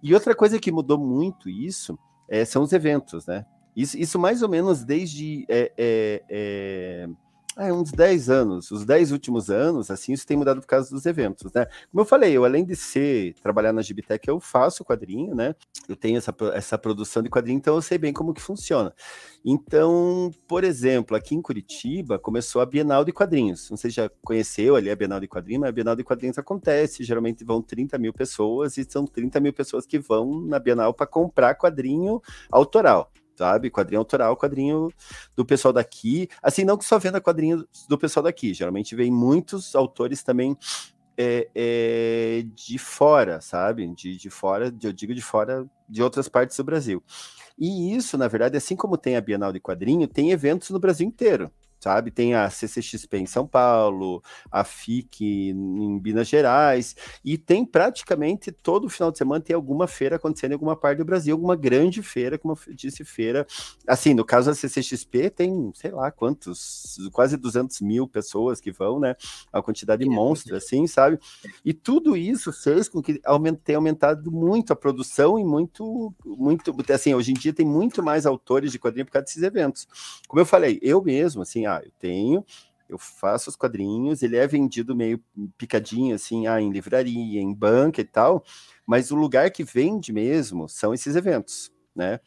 E 0.02 0.14
outra 0.14 0.34
coisa 0.34 0.60
que 0.60 0.72
mudou 0.72 0.98
muito 0.98 1.48
isso 1.48 1.98
é, 2.28 2.44
são 2.44 2.64
os 2.64 2.74
eventos, 2.74 3.28
né? 3.28 3.46
Isso, 3.76 3.98
isso 3.98 4.18
mais 4.18 4.42
ou 4.42 4.50
menos 4.50 4.84
desde 4.84 5.46
é, 5.48 5.72
é, 5.78 7.08
é 7.58 7.72
uns 7.74 7.92
10 7.92 8.30
anos, 8.30 8.72
os 8.72 8.86
10 8.86 9.12
últimos 9.12 9.50
anos, 9.50 9.92
assim, 9.92 10.14
isso 10.14 10.26
tem 10.26 10.38
mudado 10.38 10.62
por 10.62 10.68
causa 10.68 10.90
dos 10.90 11.06
eventos, 11.06 11.52
né? 11.54 11.66
Como 11.92 12.02
eu 12.02 12.06
falei, 12.06 12.32
eu 12.32 12.46
além 12.46 12.64
de 12.64 12.76
ser, 12.76 13.34
trabalhar 13.42 13.74
na 13.74 13.82
Gibitec, 13.82 14.28
eu 14.28 14.40
faço 14.40 14.86
quadrinho, 14.86 15.36
né? 15.36 15.56
Eu 15.88 15.96
tenho 15.96 16.18
essa, 16.18 16.34
essa 16.54 16.78
produção 16.78 17.22
de 17.22 17.30
quadrinho, 17.30 17.58
então 17.58 17.76
eu 17.76 17.82
sei 17.82 17.98
bem 17.98 18.14
como 18.14 18.34
que 18.34 18.42
funciona. 18.42 18.94
Então, 19.44 20.32
por 20.48 20.64
exemplo, 20.64 21.16
aqui 21.16 21.36
em 21.36 21.42
Curitiba, 21.42 22.18
começou 22.18 22.62
a 22.62 22.66
Bienal 22.66 23.04
de 23.04 23.12
Quadrinhos. 23.12 23.70
Não 23.70 23.78
sei 23.78 23.90
se 23.90 23.98
já 23.98 24.10
conheceu 24.24 24.76
ali 24.76 24.90
a 24.90 24.96
Bienal 24.96 25.20
de 25.20 25.28
Quadrinhos, 25.28 25.62
mas 25.62 25.70
a 25.70 25.74
Bienal 25.74 25.96
de 25.96 26.04
Quadrinhos 26.04 26.38
acontece, 26.38 27.04
geralmente 27.04 27.44
vão 27.44 27.62
30 27.62 27.98
mil 27.98 28.14
pessoas, 28.14 28.78
e 28.78 28.86
são 28.86 29.06
30 29.06 29.40
mil 29.40 29.52
pessoas 29.52 29.86
que 29.86 30.00
vão 30.00 30.42
na 30.42 30.60
Bienal 30.60 30.94
para 30.94 31.08
comprar 31.08 31.56
quadrinho 31.56 32.22
autoral 32.50 33.12
sabe? 33.42 33.72
Quadrinho 33.72 34.00
autoral, 34.00 34.38
quadrinho 34.38 34.94
do 35.36 35.44
pessoal 35.44 35.74
daqui. 35.74 36.30
Assim, 36.44 36.64
não 36.64 36.78
que 36.78 36.86
só 36.86 37.00
venda 37.00 37.20
quadrinho 37.20 37.68
do 37.90 37.98
pessoal 37.98 38.24
daqui, 38.24 38.54
geralmente 38.54 38.96
vem 38.96 39.12
muitos 39.12 39.76
autores 39.76 40.22
também 40.22 40.56
é, 41.18 41.50
é, 41.56 42.46
de 42.54 42.78
fora, 42.78 43.42
sabe? 43.42 43.88
De, 43.96 44.16
de 44.16 44.30
fora, 44.30 44.72
eu 44.84 44.94
digo 44.94 45.16
de 45.16 45.24
fora 45.24 45.68
de 45.90 46.04
outras 46.04 46.30
partes 46.30 46.56
do 46.56 46.64
Brasil. 46.64 47.04
E 47.58 47.96
isso, 47.96 48.16
na 48.16 48.28
verdade, 48.28 48.56
assim 48.56 48.76
como 48.76 48.96
tem 48.96 49.16
a 49.16 49.22
Bienal 49.22 49.52
de 49.52 49.60
Quadrinho, 49.60 50.08
tem 50.08 50.30
eventos 50.30 50.70
no 50.70 50.80
Brasil 50.80 51.08
inteiro 51.08 51.52
sabe? 51.82 52.12
Tem 52.12 52.36
a 52.36 52.50
CCXP 52.50 53.18
em 53.18 53.26
São 53.26 53.48
Paulo, 53.48 54.24
a 54.52 54.64
FIC 54.64 55.50
em 55.50 56.00
Minas 56.00 56.28
Gerais, 56.28 56.96
e 57.26 57.38
tem 57.38 57.66
praticamente 57.66 58.52
todo 58.52 58.88
final 58.88 59.12
de 59.12 59.18
semana 59.18 59.42
tem 59.42 59.56
alguma 59.56 59.88
feira 59.88 60.16
acontecendo 60.16 60.52
em 60.52 60.54
alguma 60.54 60.76
parte 60.76 61.00
do 61.00 61.06
Brasil, 61.06 61.34
alguma 61.34 61.56
grande 61.56 62.04
feira, 62.04 62.38
como 62.38 62.58
eu 62.68 62.74
disse, 62.74 63.04
feira. 63.04 63.48
Assim, 63.88 64.14
no 64.14 64.24
caso 64.24 64.50
da 64.50 64.56
CCXP, 64.56 65.32
tem, 65.32 65.72
sei 65.74 65.92
lá 65.92 66.12
quantos, 66.12 66.98
quase 67.12 67.36
200 67.36 67.82
mil 67.82 68.08
pessoas 68.08 68.62
que 68.62 68.72
vão, 68.72 69.00
né? 69.00 69.16
A 69.52 69.62
quantidade 69.62 70.06
monstra, 70.06 70.58
assim, 70.58 70.86
sabe? 70.86 71.20
E 71.66 71.74
tudo 71.74 72.16
isso 72.16 72.54
fez 72.54 72.88
com 72.88 73.02
que 73.02 73.20
tenha 73.64 73.78
aumentado 73.78 74.32
muito 74.32 74.72
a 74.72 74.76
produção 74.76 75.40
e 75.40 75.44
muito, 75.44 76.14
muito, 76.24 76.76
assim, 76.94 77.16
hoje 77.16 77.32
em 77.32 77.34
dia 77.34 77.54
tem 77.54 77.66
muito 77.66 78.04
mais 78.04 78.28
autores 78.28 78.72
de 78.72 78.78
quadrinhos 78.78 79.08
por 79.08 79.14
causa 79.14 79.26
desses 79.26 79.42
eventos. 79.42 79.88
Como 80.28 80.40
eu 80.40 80.46
falei, 80.46 80.80
eu 80.82 81.02
mesmo, 81.02 81.42
assim, 81.42 81.66
ah, 81.78 81.82
eu 81.84 81.92
tenho, 82.00 82.46
eu 82.90 82.98
faço 82.98 83.50
os 83.50 83.56
quadrinhos, 83.56 84.22
ele 84.22 84.38
é 84.38 84.46
vendido 84.46 84.96
meio 84.96 85.24
picadinho, 85.58 86.14
assim, 86.16 86.48
ah, 86.48 86.62
em 86.62 86.72
livraria, 86.72 87.42
em 87.42 87.54
banca 87.54 88.02
e 88.02 88.06
tal, 88.06 88.44
mas 88.86 89.12
o 89.12 89.16
lugar 89.16 89.50
que 89.52 89.64
vende 89.64 90.12
mesmo 90.12 90.68
são 90.68 90.94
esses 90.94 91.16
eventos, 91.16 91.72
né? 91.96 92.20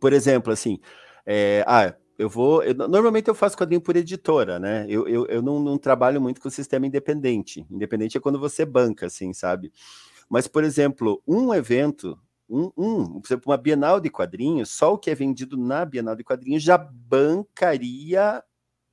Por 0.00 0.12
exemplo, 0.12 0.52
assim, 0.52 0.78
é, 1.24 1.64
ah, 1.66 1.94
eu 2.18 2.28
vou. 2.28 2.62
Eu, 2.62 2.74
normalmente 2.74 3.28
eu 3.28 3.34
faço 3.34 3.56
quadrinho 3.56 3.80
por 3.80 3.96
editora, 3.96 4.58
né? 4.58 4.86
Eu, 4.88 5.06
eu, 5.06 5.26
eu 5.26 5.42
não, 5.42 5.60
não, 5.60 5.78
trabalho 5.78 6.20
muito 6.20 6.40
com 6.40 6.48
o 6.48 6.50
sistema 6.50 6.86
independente. 6.86 7.66
Independente 7.70 8.16
é 8.16 8.20
quando 8.20 8.38
você 8.38 8.64
banca, 8.64 9.06
assim, 9.06 9.32
sabe? 9.32 9.72
Mas, 10.28 10.48
por 10.48 10.64
exemplo, 10.64 11.22
um 11.26 11.54
evento 11.54 12.18
um, 12.48 12.70
um, 12.76 13.20
por 13.20 13.26
exemplo, 13.26 13.50
uma 13.50 13.56
Bienal 13.56 14.00
de 14.00 14.08
quadrinhos, 14.08 14.70
só 14.70 14.92
o 14.92 14.98
que 14.98 15.10
é 15.10 15.14
vendido 15.14 15.56
na 15.56 15.84
Bienal 15.84 16.14
de 16.14 16.22
quadrinhos 16.22 16.62
já 16.62 16.78
bancaria 16.78 18.42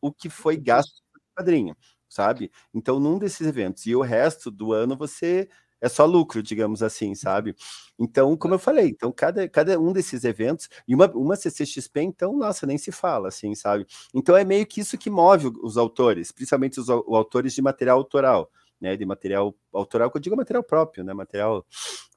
o 0.04 0.12
que 0.12 0.30
foi 0.30 0.58
gasto 0.58 1.02
no 1.14 1.22
quadrinho, 1.38 1.76
sabe? 2.10 2.52
Então, 2.74 3.00
num 3.00 3.18
desses 3.18 3.48
eventos, 3.48 3.86
e 3.86 3.96
o 3.96 4.02
resto 4.02 4.52
do 4.52 4.74
ano 4.74 4.98
você 4.98 5.48
é 5.80 5.88
só 5.88 6.06
lucro, 6.06 6.44
digamos 6.44 6.84
assim, 6.84 7.16
sabe? 7.16 7.56
Então, 7.98 8.36
como 8.36 8.54
eu 8.54 8.60
falei, 8.60 8.88
então 8.88 9.12
cada, 9.12 9.48
cada 9.48 9.80
um 9.80 9.94
desses 9.94 10.26
eventos, 10.26 10.68
e 10.88 10.94
uma, 10.94 11.10
uma 11.12 11.36
CCXP, 11.38 12.02
então, 12.02 12.38
nossa, 12.38 12.66
nem 12.66 12.78
se 12.78 12.92
fala, 12.92 13.30
assim, 13.30 13.56
sabe? 13.56 13.86
Então 14.14 14.36
é 14.36 14.44
meio 14.44 14.66
que 14.66 14.82
isso 14.82 14.98
que 14.98 15.10
move 15.10 15.52
os 15.62 15.78
autores, 15.78 16.32
principalmente 16.32 16.80
os, 16.80 16.90
os 16.90 17.16
autores 17.16 17.54
de 17.54 17.62
material 17.62 17.98
autoral, 17.98 18.52
né? 18.80 18.98
De 18.98 19.06
material 19.06 19.56
autoral, 19.74 20.12
que 20.12 20.18
eu 20.18 20.22
digo 20.22 20.36
material 20.36 20.64
próprio, 20.64 21.04
né? 21.04 21.14
Material, 21.14 21.66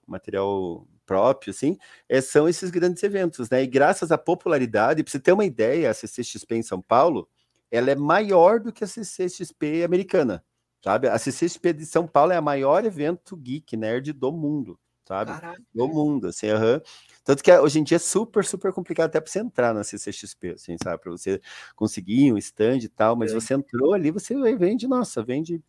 material 0.07 0.87
próprio, 1.07 1.53
assim, 1.53 1.79
é, 2.09 2.21
são 2.21 2.49
esses 2.49 2.71
grandes 2.71 3.03
eventos, 3.03 3.49
né? 3.49 3.63
E 3.63 3.67
graças 3.67 4.11
à 4.13 4.19
popularidade, 4.19 5.03
para 5.05 5.11
você 5.13 5.21
ter 5.21 5.33
uma 5.33 5.45
ideia, 5.45 5.91
a 5.91 5.95
CCXP 5.95 6.57
em 6.57 6.63
São 6.63 6.83
Paulo, 6.83 7.29
ela 7.71 7.91
é 7.91 7.95
maior 7.95 8.61
do 8.61 8.73
que 8.73 8.85
a 8.85 8.87
CCXP 8.87 9.85
americana, 9.85 10.45
sabe? 10.83 11.09
A 11.09 11.19
CCXP 11.19 11.73
de 11.73 11.87
São 11.87 12.07
Paulo 12.07 12.33
é 12.33 12.41
o 12.41 12.43
maior 12.43 12.85
evento 12.85 13.37
geek 13.37 13.77
nerd 13.77 14.13
do 14.13 14.33
mundo, 14.33 14.79
sabe? 15.05 15.33
Caraca. 15.33 15.63
Do 15.75 15.89
mundo, 15.89 16.29
assim, 16.29 16.51
uhum. 16.51 16.81
Tanto 17.25 17.43
que 17.43 17.53
hoje 17.53 17.81
em 17.81 17.85
dia 17.85 17.97
é 17.97 17.99
super, 17.99 18.45
super 18.45 18.73
complicado 18.73 19.09
até 19.09 19.21
para 19.21 19.31
você 19.31 19.41
entrar 19.41 19.75
na 19.75 19.83
CCXP, 19.83 20.51
assim, 20.51 20.77
sabe? 20.83 21.03
Para 21.03 21.11
você 21.11 21.41
conseguir 21.75 22.33
um 22.33 22.39
stand 22.39 22.79
e 22.79 22.89
tal, 22.89 23.17
mas 23.17 23.33
é. 23.33 23.35
você 23.35 23.55
entrou 23.55 23.95
ali, 23.95 24.11
você 24.11 24.35
vende, 24.57 24.87
nossa, 24.87 25.23
vende 25.25 25.61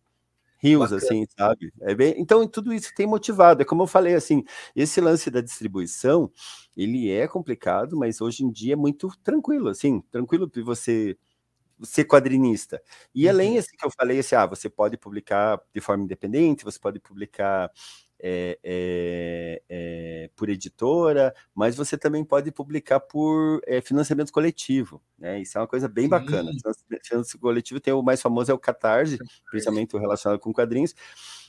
rios, 0.58 0.90
Bacana. 0.90 1.02
assim, 1.02 1.26
sabe? 1.36 1.72
É 1.80 1.94
bem... 1.94 2.14
Então, 2.18 2.46
tudo 2.46 2.72
isso 2.72 2.92
tem 2.94 3.06
motivado. 3.06 3.62
É 3.62 3.64
como 3.64 3.82
eu 3.84 3.86
falei, 3.86 4.14
assim, 4.14 4.44
esse 4.74 5.00
lance 5.00 5.30
da 5.30 5.40
distribuição, 5.40 6.30
ele 6.76 7.10
é 7.10 7.26
complicado, 7.26 7.96
mas 7.96 8.20
hoje 8.20 8.44
em 8.44 8.50
dia 8.50 8.74
é 8.74 8.76
muito 8.76 9.08
tranquilo, 9.22 9.68
assim, 9.68 10.00
tranquilo 10.10 10.48
para 10.48 10.62
você 10.62 11.16
ser 11.82 12.04
quadrinista. 12.04 12.82
E 13.14 13.24
uhum. 13.24 13.30
além 13.30 13.58
assim 13.58 13.76
que 13.76 13.84
eu 13.84 13.90
falei, 13.90 14.18
assim, 14.18 14.34
ah, 14.34 14.46
você 14.46 14.68
pode 14.68 14.96
publicar 14.96 15.60
de 15.74 15.80
forma 15.80 16.04
independente, 16.04 16.64
você 16.64 16.78
pode 16.78 17.00
publicar 17.00 17.70
é, 18.20 18.58
é, 18.64 19.62
é, 19.68 20.30
por 20.34 20.48
editora, 20.48 21.32
mas 21.54 21.76
você 21.76 21.96
também 21.96 22.24
pode 22.24 22.50
publicar 22.50 22.98
por 22.98 23.60
é, 23.66 23.80
financiamento 23.80 24.32
coletivo, 24.32 25.00
né? 25.16 25.40
Isso 25.40 25.56
é 25.56 25.60
uma 25.60 25.68
coisa 25.68 25.88
bem 25.88 26.04
Sim. 26.04 26.10
bacana. 26.10 26.50
Financiamento 26.88 27.38
coletivo 27.38 27.80
tem 27.80 27.92
o 27.92 28.02
mais 28.02 28.20
famoso 28.20 28.50
é 28.50 28.54
o 28.54 28.58
Catarse, 28.58 29.18
principalmente 29.50 29.96
relacionado 29.96 30.40
com 30.40 30.52
quadrinhos, 30.52 30.94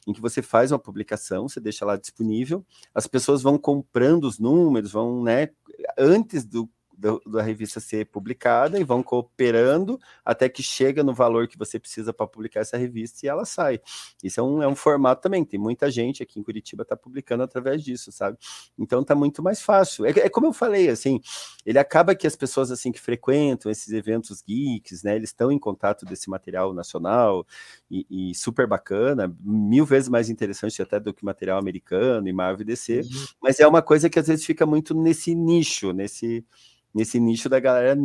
em 0.08 0.14
que 0.14 0.22
você 0.22 0.42
faz 0.42 0.72
uma 0.72 0.80
publicação, 0.80 1.48
você 1.48 1.60
deixa 1.60 1.86
lá 1.86 1.98
disponível, 1.98 2.66
as 2.94 3.08
pessoas 3.08 3.42
vão 3.42 3.58
comprando 3.58 4.26
os 4.26 4.38
números, 4.38 4.92
vão, 4.92 5.24
né, 5.24 5.50
antes 5.98 6.46
do 6.46 6.70
do, 7.00 7.22
da 7.26 7.42
revista 7.42 7.80
ser 7.80 8.06
publicada 8.06 8.78
e 8.78 8.84
vão 8.84 9.02
cooperando 9.02 10.00
até 10.24 10.50
que 10.50 10.62
chega 10.62 11.04
no 11.04 11.14
valor 11.14 11.48
que 11.48 11.58
você 11.58 11.80
precisa 11.80 12.14
para 12.14 12.28
publicar 12.28 12.60
essa 12.60 12.78
revista 12.78 13.26
e 13.26 13.30
ela 13.30 13.46
sai. 13.46 13.80
Isso 14.24 14.40
é 14.40 14.44
um, 14.44 14.62
é 14.62 14.68
um 14.68 14.76
formato 14.76 15.22
também, 15.22 15.46
tem 15.46 15.60
muita 15.60 15.90
gente 15.90 16.22
aqui 16.22 16.40
em 16.40 16.44
Curitiba 16.44 16.84
está 16.84 16.96
publicando 16.96 17.44
através 17.44 17.84
disso, 17.84 18.12
sabe? 18.12 18.38
Então 18.78 19.04
tá 19.04 19.16
muito 19.16 19.42
mais 19.42 19.62
fácil. 19.62 20.06
É, 20.06 20.10
é, 20.10 20.30
como 20.30 20.48
eu 20.48 20.54
falei, 20.54 20.90
assim, 20.90 21.22
ele 21.66 21.80
acaba 21.80 22.14
que 22.14 22.28
as 22.28 22.36
pessoas 22.36 22.70
assim 22.70 22.92
que 22.92 23.00
frequentam 23.00 23.72
esses 23.72 23.92
eventos 23.94 24.42
geeks, 24.42 25.04
né, 25.04 25.16
eles 25.16 25.30
estão 25.30 25.52
em 25.52 25.60
contato 25.60 26.06
desse 26.06 26.30
material 26.30 26.74
nacional 26.74 27.46
e, 27.90 28.06
e, 28.10 28.36
super 28.36 28.68
bacana, 28.68 29.34
mil 29.42 29.86
vezes 29.86 30.10
mais 30.10 30.30
interessante 30.30 30.82
até 30.82 31.00
do 31.00 31.14
que 31.14 31.24
material 31.24 31.58
americano 31.58 32.28
e 32.28 32.34
Marvel 32.34 32.66
DC, 32.66 33.02
uhum. 33.02 33.26
mas 33.42 33.60
é 33.60 33.68
uma 33.68 33.82
coisa 33.82 34.10
que 34.10 34.20
às 34.20 34.28
vezes 34.28 34.46
fica 34.46 34.66
muito 34.66 34.94
nesse 34.94 35.34
nicho, 35.34 35.94
nesse 35.94 36.46
nesse 36.94 37.20
nicho 37.20 37.48
da 37.48 37.60
galera 37.60 37.96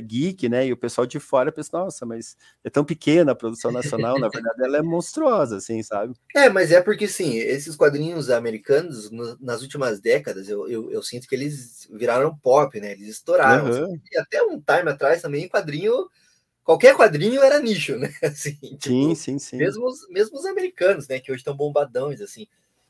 geek, 0.00 0.48
né? 0.48 0.66
E 0.66 0.72
o 0.72 0.76
pessoal 0.76 1.06
de 1.06 1.18
fora 1.18 1.50
pensa, 1.50 1.70
nossa, 1.72 2.04
mas 2.04 2.36
é 2.62 2.70
tão 2.70 2.84
pequena 2.84 3.32
a 3.32 3.34
produção 3.34 3.70
nacional, 3.70 4.18
na 4.18 4.28
verdade 4.28 4.62
ela 4.62 4.78
é 4.78 4.82
monstruosa, 4.82 5.56
assim, 5.56 5.82
sabe? 5.82 6.14
É, 6.34 6.48
mas 6.48 6.70
é 6.70 6.80
porque, 6.80 7.08
sim, 7.08 7.36
esses 7.36 7.76
quadrinhos 7.76 8.30
americanos, 8.30 9.10
no, 9.10 9.36
nas 9.40 9.62
últimas 9.62 10.00
décadas, 10.00 10.48
eu, 10.48 10.68
eu, 10.68 10.90
eu, 10.90 11.02
sinto 11.02 11.26
que 11.26 11.34
eles 11.34 11.88
viraram 11.90 12.36
pop, 12.36 12.78
né? 12.80 12.92
Eles 12.92 13.08
estouraram. 13.08 13.64
Uhum. 13.64 13.84
Assim, 13.84 14.00
e 14.12 14.18
até 14.18 14.42
um 14.42 14.60
time 14.60 14.90
atrás 14.90 15.22
também, 15.22 15.48
quadrinho, 15.48 16.08
qualquer 16.62 16.94
quadrinho 16.94 17.42
era 17.42 17.58
nicho, 17.60 17.96
né? 17.96 18.12
Assim, 18.22 18.54
tipo, 18.54 18.80
sim, 18.80 19.14
sim, 19.14 19.38
sim. 19.38 19.56
Mesmo 19.56 19.86
os, 19.86 20.08
mesmo 20.10 20.38
os 20.38 20.44
americanos, 20.44 21.08
né? 21.08 21.20
Que 21.20 21.32
hoje 21.32 21.40
estão 21.40 21.56
bombadões, 21.56 22.20
assim. 22.20 22.46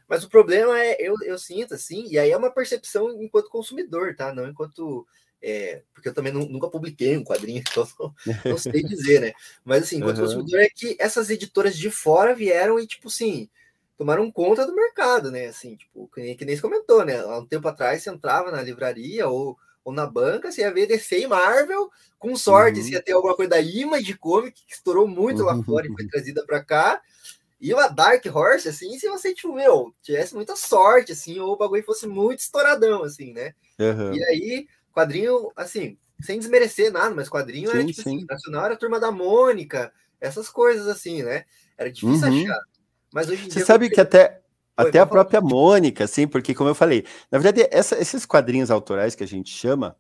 Mas 0.09 0.22
o 0.22 0.28
problema 0.28 0.78
é, 0.80 0.96
eu, 1.00 1.14
eu 1.24 1.37
sinto 1.37 1.74
assim, 1.74 2.06
e 2.09 2.16
aí 2.16 2.30
é 2.30 2.37
uma 2.37 2.50
percepção 2.50 3.11
enquanto 3.20 3.50
consumidor, 3.50 4.14
tá? 4.14 4.32
Não 4.32 4.48
enquanto 4.48 5.06
é, 5.48 5.82
porque 5.94 6.09
eu 6.09 6.12
também 6.12 6.32
não, 6.32 6.40
nunca 6.40 6.68
publiquei 6.68 7.16
um 7.16 7.22
quadrinho, 7.22 7.62
então 7.70 7.87
não, 7.96 8.12
não 8.44 8.59
sei 8.59 8.82
dizer, 8.82 9.20
né? 9.20 9.32
Mas 9.64 9.85
assim, 9.85 9.98
enquanto 9.98 10.18
uhum. 10.18 10.24
consumidor 10.24 10.61
é 10.61 10.68
que 10.68 10.96
essas 10.98 11.30
editoras 11.30 11.76
de 11.76 11.88
fora 11.88 12.35
vieram 12.35 12.80
e, 12.80 12.87
tipo 12.87 13.06
assim, 13.06 13.48
tomaram 13.96 14.28
conta 14.32 14.66
do 14.66 14.74
mercado, 14.74 15.30
né? 15.30 15.46
Assim, 15.46 15.76
tipo, 15.76 16.11
que 16.12 16.20
nem, 16.20 16.37
que 16.37 16.44
nem 16.44 16.56
você 16.56 16.62
comentou, 16.62 17.04
né? 17.04 17.20
Há 17.20 17.38
um 17.38 17.46
tempo 17.46 17.68
atrás 17.68 18.02
você 18.02 18.11
entrava 18.11 18.50
na 18.50 18.61
livraria 18.61 19.28
ou, 19.28 19.56
ou 19.85 19.92
na 19.92 20.04
banca, 20.04 20.50
você 20.50 20.62
ia 20.62 20.72
ver 20.72 20.87
DC 20.87 21.20
e 21.20 21.28
Marvel, 21.28 21.88
com 22.18 22.35
sorte, 22.35 22.80
uhum. 22.80 22.85
você 22.85 22.90
ia 22.94 23.02
ter 23.02 23.12
alguma 23.12 23.37
coisa 23.37 23.50
da 23.50 23.61
Image 23.61 24.18
Comic, 24.18 24.64
que 24.66 24.74
estourou 24.74 25.06
muito 25.06 25.44
lá 25.44 25.62
fora 25.62 25.87
e 25.87 25.92
foi 25.92 26.09
trazida 26.09 26.44
para 26.44 26.64
cá. 26.64 27.00
E 27.61 27.72
uma 27.72 27.87
Dark 27.87 28.24
Horse, 28.26 28.68
assim, 28.68 28.98
se 28.98 29.09
você, 29.09 29.32
tipo, 29.32 29.54
meu, 29.54 29.94
tivesse 30.02 30.35
muita 30.35 30.56
sorte, 30.56 31.12
assim, 31.12 31.38
ou 31.38 31.52
o 31.52 31.56
bagulho 31.56 31.85
fosse 31.85 32.06
muito 32.06 32.40
estouradão, 32.40 33.04
assim, 33.04 33.32
né? 33.32 33.54
Uhum. 33.78 34.12
E 34.12 34.24
aí, 34.24 34.66
quadrinho, 34.96 35.52
assim, 35.54 35.98
sem 36.20 36.38
desmerecer 36.38 36.90
nada, 36.90 37.14
mas 37.14 37.28
quadrinho 37.28 37.70
sim, 37.70 37.76
era, 37.76 37.87
tipo 37.87 38.00
assim, 38.00 38.11
sim. 38.11 38.16
assim, 38.16 38.26
nacional 38.28 38.64
era 38.64 38.74
a 38.74 38.78
Turma 38.78 38.98
da 38.98 39.12
Mônica, 39.12 39.92
essas 40.18 40.48
coisas, 40.48 40.87
assim, 40.88 41.22
né? 41.22 41.44
Era 41.76 41.92
difícil 41.92 42.26
uhum. 42.26 42.42
achar. 42.42 42.61
Mas 43.12 43.28
hoje 43.28 43.42
em 43.46 43.50
Você 43.50 43.59
dia... 43.59 43.66
sabe 43.66 43.90
que 43.90 44.00
até... 44.00 44.40
Até 44.78 44.98
a 44.98 45.06
própria 45.06 45.40
Mônica, 45.40 46.04
assim, 46.04 46.28
porque, 46.28 46.54
como 46.54 46.68
eu 46.68 46.74
falei, 46.74 47.06
na 47.30 47.38
verdade, 47.38 47.66
essa, 47.70 47.98
esses 47.98 48.26
quadrinhos 48.26 48.70
autorais 48.70 49.14
que 49.14 49.24
a 49.24 49.26
gente 49.26 49.50
chama, 49.50 49.96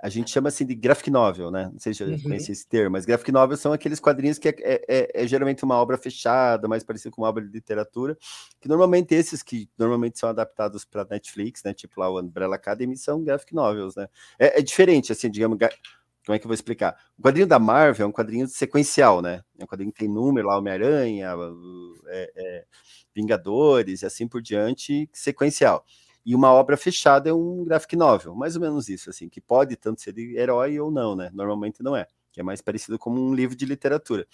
a 0.00 0.08
gente 0.08 0.30
chama 0.30 0.48
assim 0.48 0.64
de 0.64 0.76
graphic 0.76 1.10
novel, 1.10 1.50
né? 1.50 1.68
Não 1.72 1.78
sei 1.78 1.92
se 1.92 2.04
uhum. 2.04 2.20
conhece 2.22 2.52
esse 2.52 2.66
termo, 2.66 2.92
mas 2.92 3.04
graphic 3.04 3.32
novel 3.32 3.56
são 3.56 3.72
aqueles 3.72 3.98
quadrinhos 3.98 4.38
que 4.38 4.48
é, 4.48 4.54
é, 4.60 4.84
é, 4.88 5.24
é, 5.24 5.26
geralmente 5.26 5.64
uma 5.64 5.74
obra 5.74 5.98
fechada, 5.98 6.68
mais 6.68 6.84
parecido 6.84 7.14
com 7.14 7.22
uma 7.22 7.28
obra 7.28 7.44
de 7.44 7.50
literatura, 7.50 8.16
que 8.60 8.68
normalmente 8.68 9.12
esses 9.12 9.42
que 9.42 9.68
normalmente 9.76 10.16
são 10.16 10.28
adaptados 10.28 10.84
para 10.84 11.04
Netflix, 11.10 11.64
né? 11.64 11.74
Tipo 11.74 12.00
lá 12.00 12.08
o 12.08 12.20
Umbrella 12.20 12.54
Academy, 12.54 12.96
são 12.96 13.24
graphic 13.24 13.52
novels, 13.52 13.96
né? 13.96 14.08
É, 14.38 14.60
é, 14.60 14.62
diferente, 14.62 15.10
assim, 15.10 15.28
digamos. 15.28 15.58
Como 16.24 16.36
é 16.36 16.38
que 16.38 16.44
eu 16.44 16.48
vou 16.48 16.54
explicar? 16.54 16.94
O 17.18 17.22
quadrinho 17.22 17.46
da 17.46 17.58
Marvel 17.58 18.04
é 18.04 18.08
um 18.08 18.12
quadrinho 18.12 18.46
sequencial, 18.46 19.22
né? 19.22 19.42
É 19.58 19.64
um 19.64 19.66
quadrinho 19.66 19.90
que 19.90 19.98
tem 19.98 20.08
número 20.08 20.46
lá, 20.46 20.58
Homem-Aranha, 20.58 21.34
é, 22.06 22.32
é, 22.36 22.64
Vingadores 23.16 24.02
e 24.02 24.06
assim 24.06 24.28
por 24.28 24.42
diante, 24.42 25.08
sequencial. 25.12 25.84
E 26.28 26.34
uma 26.34 26.52
obra 26.52 26.76
fechada 26.76 27.30
é 27.30 27.32
um 27.32 27.64
graphic 27.64 27.96
novel, 27.96 28.34
mais 28.34 28.54
ou 28.54 28.60
menos 28.60 28.90
isso, 28.90 29.08
assim, 29.08 29.30
que 29.30 29.40
pode 29.40 29.76
tanto 29.76 30.02
ser 30.02 30.12
de 30.12 30.36
herói 30.36 30.78
ou 30.78 30.90
não, 30.90 31.16
né? 31.16 31.30
Normalmente 31.32 31.82
não 31.82 31.96
é, 31.96 32.06
que 32.30 32.38
é 32.38 32.42
mais 32.42 32.60
parecido 32.60 32.98
com 32.98 33.10
um 33.10 33.32
livro 33.34 33.56
de 33.56 33.64
literatura. 33.64 34.28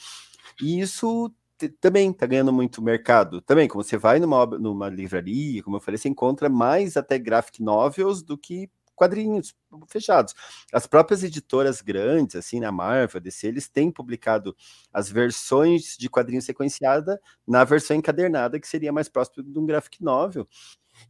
E 0.60 0.80
isso 0.80 1.32
também 1.80 2.10
está 2.10 2.26
ganhando 2.26 2.52
muito 2.52 2.82
mercado. 2.82 3.40
Também, 3.40 3.68
como 3.68 3.84
você 3.84 3.96
vai 3.96 4.18
numa, 4.18 4.44
numa 4.44 4.88
livraria, 4.88 5.62
como 5.62 5.76
eu 5.76 5.80
falei, 5.80 5.96
você 5.96 6.08
encontra 6.08 6.48
mais 6.48 6.96
até 6.96 7.16
graphic 7.16 7.62
novels 7.62 8.24
do 8.24 8.36
que 8.36 8.68
quadrinhos 8.96 9.54
fechados. 9.86 10.34
As 10.72 10.88
próprias 10.88 11.22
editoras 11.22 11.80
grandes, 11.80 12.34
assim, 12.34 12.58
na 12.58 12.72
Marvel, 12.72 13.20
DC, 13.20 13.46
eles 13.46 13.68
têm 13.68 13.92
publicado 13.92 14.56
as 14.92 15.08
versões 15.08 15.96
de 15.96 16.10
quadrinho 16.10 16.42
sequenciada 16.42 17.20
na 17.46 17.62
versão 17.62 17.96
encadernada, 17.96 18.58
que 18.58 18.66
seria 18.66 18.92
mais 18.92 19.08
próximo 19.08 19.44
de 19.44 19.58
um 19.58 19.64
graphic 19.64 20.02
novel. 20.02 20.48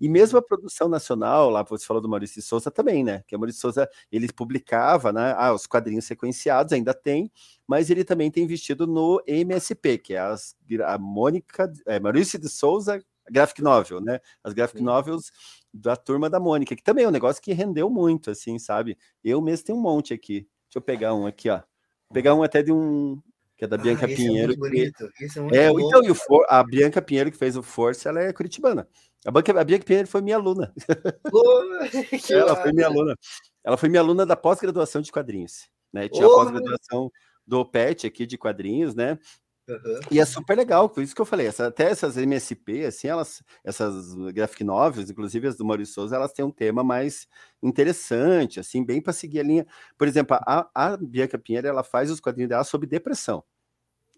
E 0.00 0.08
mesmo 0.08 0.38
a 0.38 0.42
produção 0.42 0.88
nacional, 0.88 1.50
lá 1.50 1.62
você 1.62 1.84
falou 1.84 2.00
do 2.00 2.08
Maurício 2.08 2.40
de 2.40 2.46
Souza 2.46 2.70
também, 2.70 3.04
né? 3.04 3.22
Que 3.26 3.36
o 3.36 3.38
Maurício 3.38 3.58
de 3.58 3.62
Souza, 3.62 3.88
ele 4.10 4.32
publicava, 4.32 5.12
né? 5.12 5.34
Ah, 5.36 5.52
os 5.52 5.66
quadrinhos 5.66 6.04
sequenciados 6.04 6.72
ainda 6.72 6.94
tem, 6.94 7.30
mas 7.66 7.90
ele 7.90 8.04
também 8.04 8.30
tem 8.30 8.44
investido 8.44 8.86
no 8.86 9.22
MSP, 9.26 9.98
que 9.98 10.14
é 10.14 10.18
as, 10.18 10.56
a 10.86 10.98
Mônica, 10.98 11.72
é, 11.86 11.98
Maurício 12.00 12.38
de 12.38 12.48
Souza 12.48 13.02
Graphic 13.30 13.62
Novel, 13.62 14.00
né? 14.00 14.20
As 14.42 14.52
Graphic 14.52 14.78
Sim. 14.78 14.84
Novels 14.84 15.30
da 15.72 15.96
turma 15.96 16.28
da 16.28 16.38
Mônica, 16.38 16.76
que 16.76 16.82
também 16.82 17.04
é 17.04 17.08
um 17.08 17.12
negócio 17.12 17.42
que 17.42 17.52
rendeu 17.52 17.88
muito, 17.90 18.30
assim, 18.30 18.58
sabe? 18.58 18.96
Eu 19.22 19.40
mesmo 19.40 19.66
tenho 19.66 19.78
um 19.78 19.82
monte 19.82 20.12
aqui. 20.12 20.46
Deixa 20.68 20.76
eu 20.76 20.82
pegar 20.82 21.14
um 21.14 21.26
aqui, 21.26 21.48
ó. 21.48 21.56
Vou 21.56 22.14
pegar 22.14 22.34
um 22.34 22.42
até 22.42 22.62
de 22.62 22.72
um 22.72 23.20
que 23.56 23.64
é 23.64 23.68
da 23.68 23.76
Bianca 23.76 24.06
ah, 24.06 24.08
Pinheiro. 24.08 24.52
É, 24.52 24.56
bonito, 24.56 25.08
que... 25.16 25.24
é, 25.56 25.66
é 25.66 25.70
então, 25.70 26.02
e 26.02 26.10
o 26.10 26.14
For... 26.14 26.44
a 26.48 26.62
Bianca 26.62 27.00
Pinheiro 27.00 27.30
que 27.30 27.36
fez 27.36 27.56
o 27.56 27.62
Força, 27.62 28.08
ela 28.08 28.20
é 28.20 28.32
curitibana. 28.32 28.86
A 29.26 29.30
Bianca, 29.30 29.60
a 29.60 29.84
Pinheiro 29.84 30.08
foi 30.08 30.20
minha 30.20 30.36
aluna. 30.36 30.72
ela 32.30 32.56
foi 32.56 32.72
minha 32.72 32.86
aluna. 32.86 33.16
Ela 33.64 33.76
foi 33.76 33.88
minha 33.88 34.00
aluna 34.00 34.26
da 34.26 34.36
pós-graduação 34.36 35.00
de 35.00 35.10
quadrinhos, 35.10 35.68
né? 35.92 36.08
Tinha 36.08 36.28
oh, 36.28 36.32
a 36.32 36.34
pós-graduação 36.34 37.10
do 37.46 37.64
PET 37.64 38.06
aqui 38.06 38.26
de 38.26 38.36
quadrinhos, 38.36 38.94
né? 38.94 39.18
Uhum. 39.66 40.00
E 40.10 40.20
é 40.20 40.26
super 40.26 40.54
legal, 40.54 40.90
por 40.90 41.02
isso 41.02 41.14
que 41.14 41.20
eu 41.22 41.24
falei, 41.24 41.46
essa, 41.46 41.68
até 41.68 41.84
essas 41.84 42.18
MSP, 42.18 42.84
assim, 42.84 43.08
elas, 43.08 43.42
essas 43.64 44.14
graphic 44.34 44.62
novels, 44.62 45.08
inclusive 45.08 45.48
as 45.48 45.56
do 45.56 45.64
Maurício 45.64 45.94
Souza, 45.94 46.16
elas 46.16 46.34
têm 46.34 46.44
um 46.44 46.50
tema 46.50 46.84
mais 46.84 47.26
interessante, 47.62 48.60
assim, 48.60 48.84
bem 48.84 49.00
para 49.00 49.14
seguir 49.14 49.40
a 49.40 49.42
linha. 49.42 49.66
Por 49.96 50.06
exemplo, 50.06 50.36
a, 50.38 50.68
a 50.74 50.96
Bianca 50.98 51.38
Pinheiro, 51.38 51.66
ela 51.66 51.82
faz 51.82 52.10
os 52.10 52.20
quadrinhos 52.20 52.50
dela 52.50 52.64
sobre 52.64 52.86
depressão. 52.86 53.42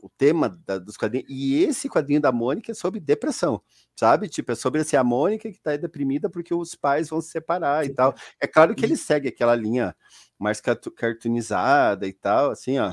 O 0.02 0.08
tema 0.08 0.48
da, 0.66 0.78
dos 0.78 0.96
quadrinhos, 0.96 1.26
e 1.28 1.62
esse 1.64 1.88
quadrinho 1.88 2.20
da 2.20 2.30
Mônica 2.30 2.70
é 2.70 2.74
sobre 2.74 3.00
depressão, 3.00 3.60
sabe? 3.94 4.28
Tipo, 4.28 4.52
é 4.52 4.54
sobre 4.54 4.80
assim, 4.82 4.96
a 4.96 5.04
Mônica 5.04 5.50
que 5.50 5.60
tá 5.60 5.76
deprimida 5.76 6.28
porque 6.28 6.54
os 6.54 6.74
pais 6.74 7.08
vão 7.08 7.20
se 7.20 7.30
separar 7.30 7.84
Sim. 7.84 7.90
e 7.90 7.94
tal. 7.94 8.14
É 8.40 8.46
claro 8.46 8.74
que 8.74 8.84
ele 8.84 8.96
segue 8.96 9.28
aquela 9.28 9.54
linha 9.54 9.96
mais 10.38 10.60
cartoonizada 10.60 12.06
e 12.06 12.12
tal, 12.12 12.50
assim, 12.50 12.78
ó 12.78 12.92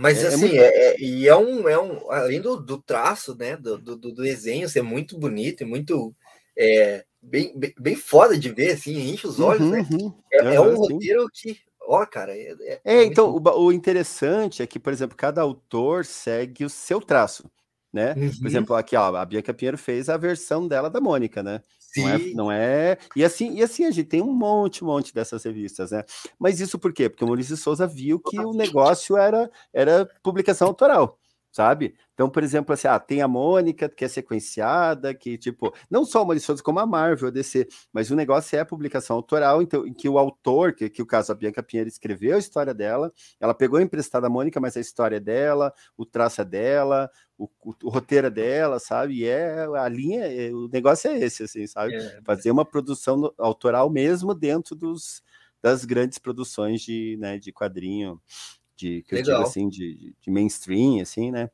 mas 0.00 0.22
é, 0.22 0.26
é 0.26 0.28
assim, 0.28 0.56
é, 0.56 0.66
é, 0.66 1.00
e 1.00 1.26
é 1.26 1.36
um, 1.36 1.68
é 1.68 1.76
um 1.76 2.08
além 2.12 2.40
do, 2.40 2.56
do 2.56 2.80
traço, 2.80 3.36
né, 3.36 3.56
do, 3.56 3.76
do, 3.76 3.96
do, 3.96 4.14
desenho 4.14 4.68
ser 4.68 4.80
muito 4.80 5.18
bonito 5.18 5.64
e 5.64 5.66
muito 5.66 6.14
é, 6.56 7.04
bem, 7.20 7.52
bem, 7.58 7.74
bem, 7.76 7.96
foda 7.96 8.38
de 8.38 8.48
ver, 8.48 8.74
assim, 8.74 8.96
enche 8.96 9.26
os 9.26 9.40
olhos, 9.40 9.62
uhum, 9.62 9.70
né? 9.70 9.88
Uhum, 9.90 10.14
é, 10.32 10.54
é, 10.54 10.60
um 10.60 10.76
roteiro 10.76 11.28
que, 11.34 11.58
ó, 11.88 12.04
cara, 12.06 12.36
é, 12.36 12.54
é, 12.60 12.80
é 12.84 13.04
então 13.04 13.34
o, 13.34 13.64
o, 13.64 13.72
interessante 13.72 14.62
é 14.62 14.66
que, 14.66 14.78
por 14.78 14.92
exemplo, 14.92 15.16
cada 15.16 15.40
autor 15.40 16.04
segue 16.04 16.64
o 16.64 16.70
seu 16.70 17.00
traço, 17.00 17.50
né? 17.92 18.14
Uhum. 18.16 18.30
Por 18.38 18.46
exemplo, 18.46 18.76
aqui, 18.76 18.94
ó, 18.94 19.16
a 19.16 19.24
Bianca 19.24 19.54
Pinheiro 19.54 19.78
fez 19.78 20.08
a 20.08 20.16
versão 20.16 20.68
dela 20.68 20.90
da 20.90 21.00
Mônica, 21.00 21.42
né? 21.42 21.62
Sim. 21.78 22.02
Não 22.02 22.10
é, 22.10 22.18
não 22.34 22.52
é. 22.52 22.98
E 23.16 23.24
assim, 23.24 23.54
e 23.54 23.62
assim, 23.62 23.86
a 23.86 23.90
gente 23.90 24.08
tem 24.08 24.20
um 24.20 24.32
monte, 24.32 24.84
um 24.84 24.88
monte 24.88 25.14
dessas 25.14 25.42
revistas, 25.44 25.90
né? 25.90 26.04
Mas 26.38 26.60
isso 26.60 26.78
por 26.78 26.92
quê? 26.92 27.08
Porque 27.08 27.24
o 27.24 27.26
Maurício 27.26 27.56
Souza 27.56 27.86
viu 27.86 28.20
que 28.20 28.38
o 28.38 28.52
negócio 28.52 29.16
era, 29.16 29.50
era 29.72 30.08
publicação 30.22 30.68
autoral 30.68 31.18
sabe? 31.58 31.96
Então, 32.14 32.30
por 32.30 32.44
exemplo, 32.44 32.72
assim, 32.72 32.86
ah, 32.86 33.00
tem 33.00 33.20
a 33.20 33.26
Mônica, 33.26 33.88
que 33.88 34.04
é 34.04 34.08
sequenciada, 34.08 35.12
que, 35.12 35.36
tipo, 35.36 35.74
não 35.90 36.04
só 36.04 36.22
o 36.22 36.24
Maurício 36.24 36.54
como 36.62 36.78
a 36.78 36.86
Marvel, 36.86 37.26
a 37.26 37.30
DC, 37.32 37.66
mas 37.92 38.12
o 38.12 38.14
negócio 38.14 38.56
é 38.56 38.60
a 38.60 38.64
publicação 38.64 39.16
autoral, 39.16 39.60
então, 39.60 39.84
em 39.84 39.92
que 39.92 40.08
o 40.08 40.18
autor, 40.18 40.72
que, 40.72 40.88
que 40.88 41.02
o 41.02 41.06
caso 41.06 41.32
a 41.32 41.34
Bianca 41.34 41.60
Pinheiro 41.60 41.88
escreveu 41.88 42.36
a 42.36 42.38
história 42.38 42.72
dela, 42.72 43.12
ela 43.40 43.52
pegou 43.52 43.80
emprestada 43.80 44.28
a 44.28 44.30
Mônica, 44.30 44.60
mas 44.60 44.76
a 44.76 44.80
história 44.80 45.16
é 45.16 45.20
dela, 45.20 45.74
o 45.96 46.06
traço 46.06 46.40
é 46.42 46.44
dela, 46.44 47.10
o, 47.36 47.48
o, 47.60 47.74
o 47.82 47.88
roteiro 47.88 48.28
é 48.28 48.30
dela, 48.30 48.78
sabe? 48.78 49.14
E 49.14 49.24
é 49.24 49.66
a 49.76 49.88
linha, 49.88 50.26
é, 50.26 50.54
o 50.54 50.68
negócio 50.68 51.10
é 51.10 51.18
esse, 51.18 51.42
assim, 51.42 51.66
sabe? 51.66 51.96
É. 51.96 52.20
Fazer 52.24 52.52
uma 52.52 52.64
produção 52.64 53.34
autoral 53.36 53.90
mesmo 53.90 54.32
dentro 54.32 54.76
dos, 54.76 55.24
das 55.60 55.84
grandes 55.84 56.18
produções 56.18 56.82
de, 56.82 57.16
né, 57.18 57.36
de 57.36 57.52
quadrinho 57.52 58.20
de 58.78 59.02
que 59.02 59.14
Legal. 59.16 59.32
eu 59.32 59.38
digo 59.38 59.48
assim, 59.48 59.68
de, 59.68 60.14
de 60.20 60.30
mainstream, 60.30 61.02
assim, 61.02 61.32
né? 61.32 61.50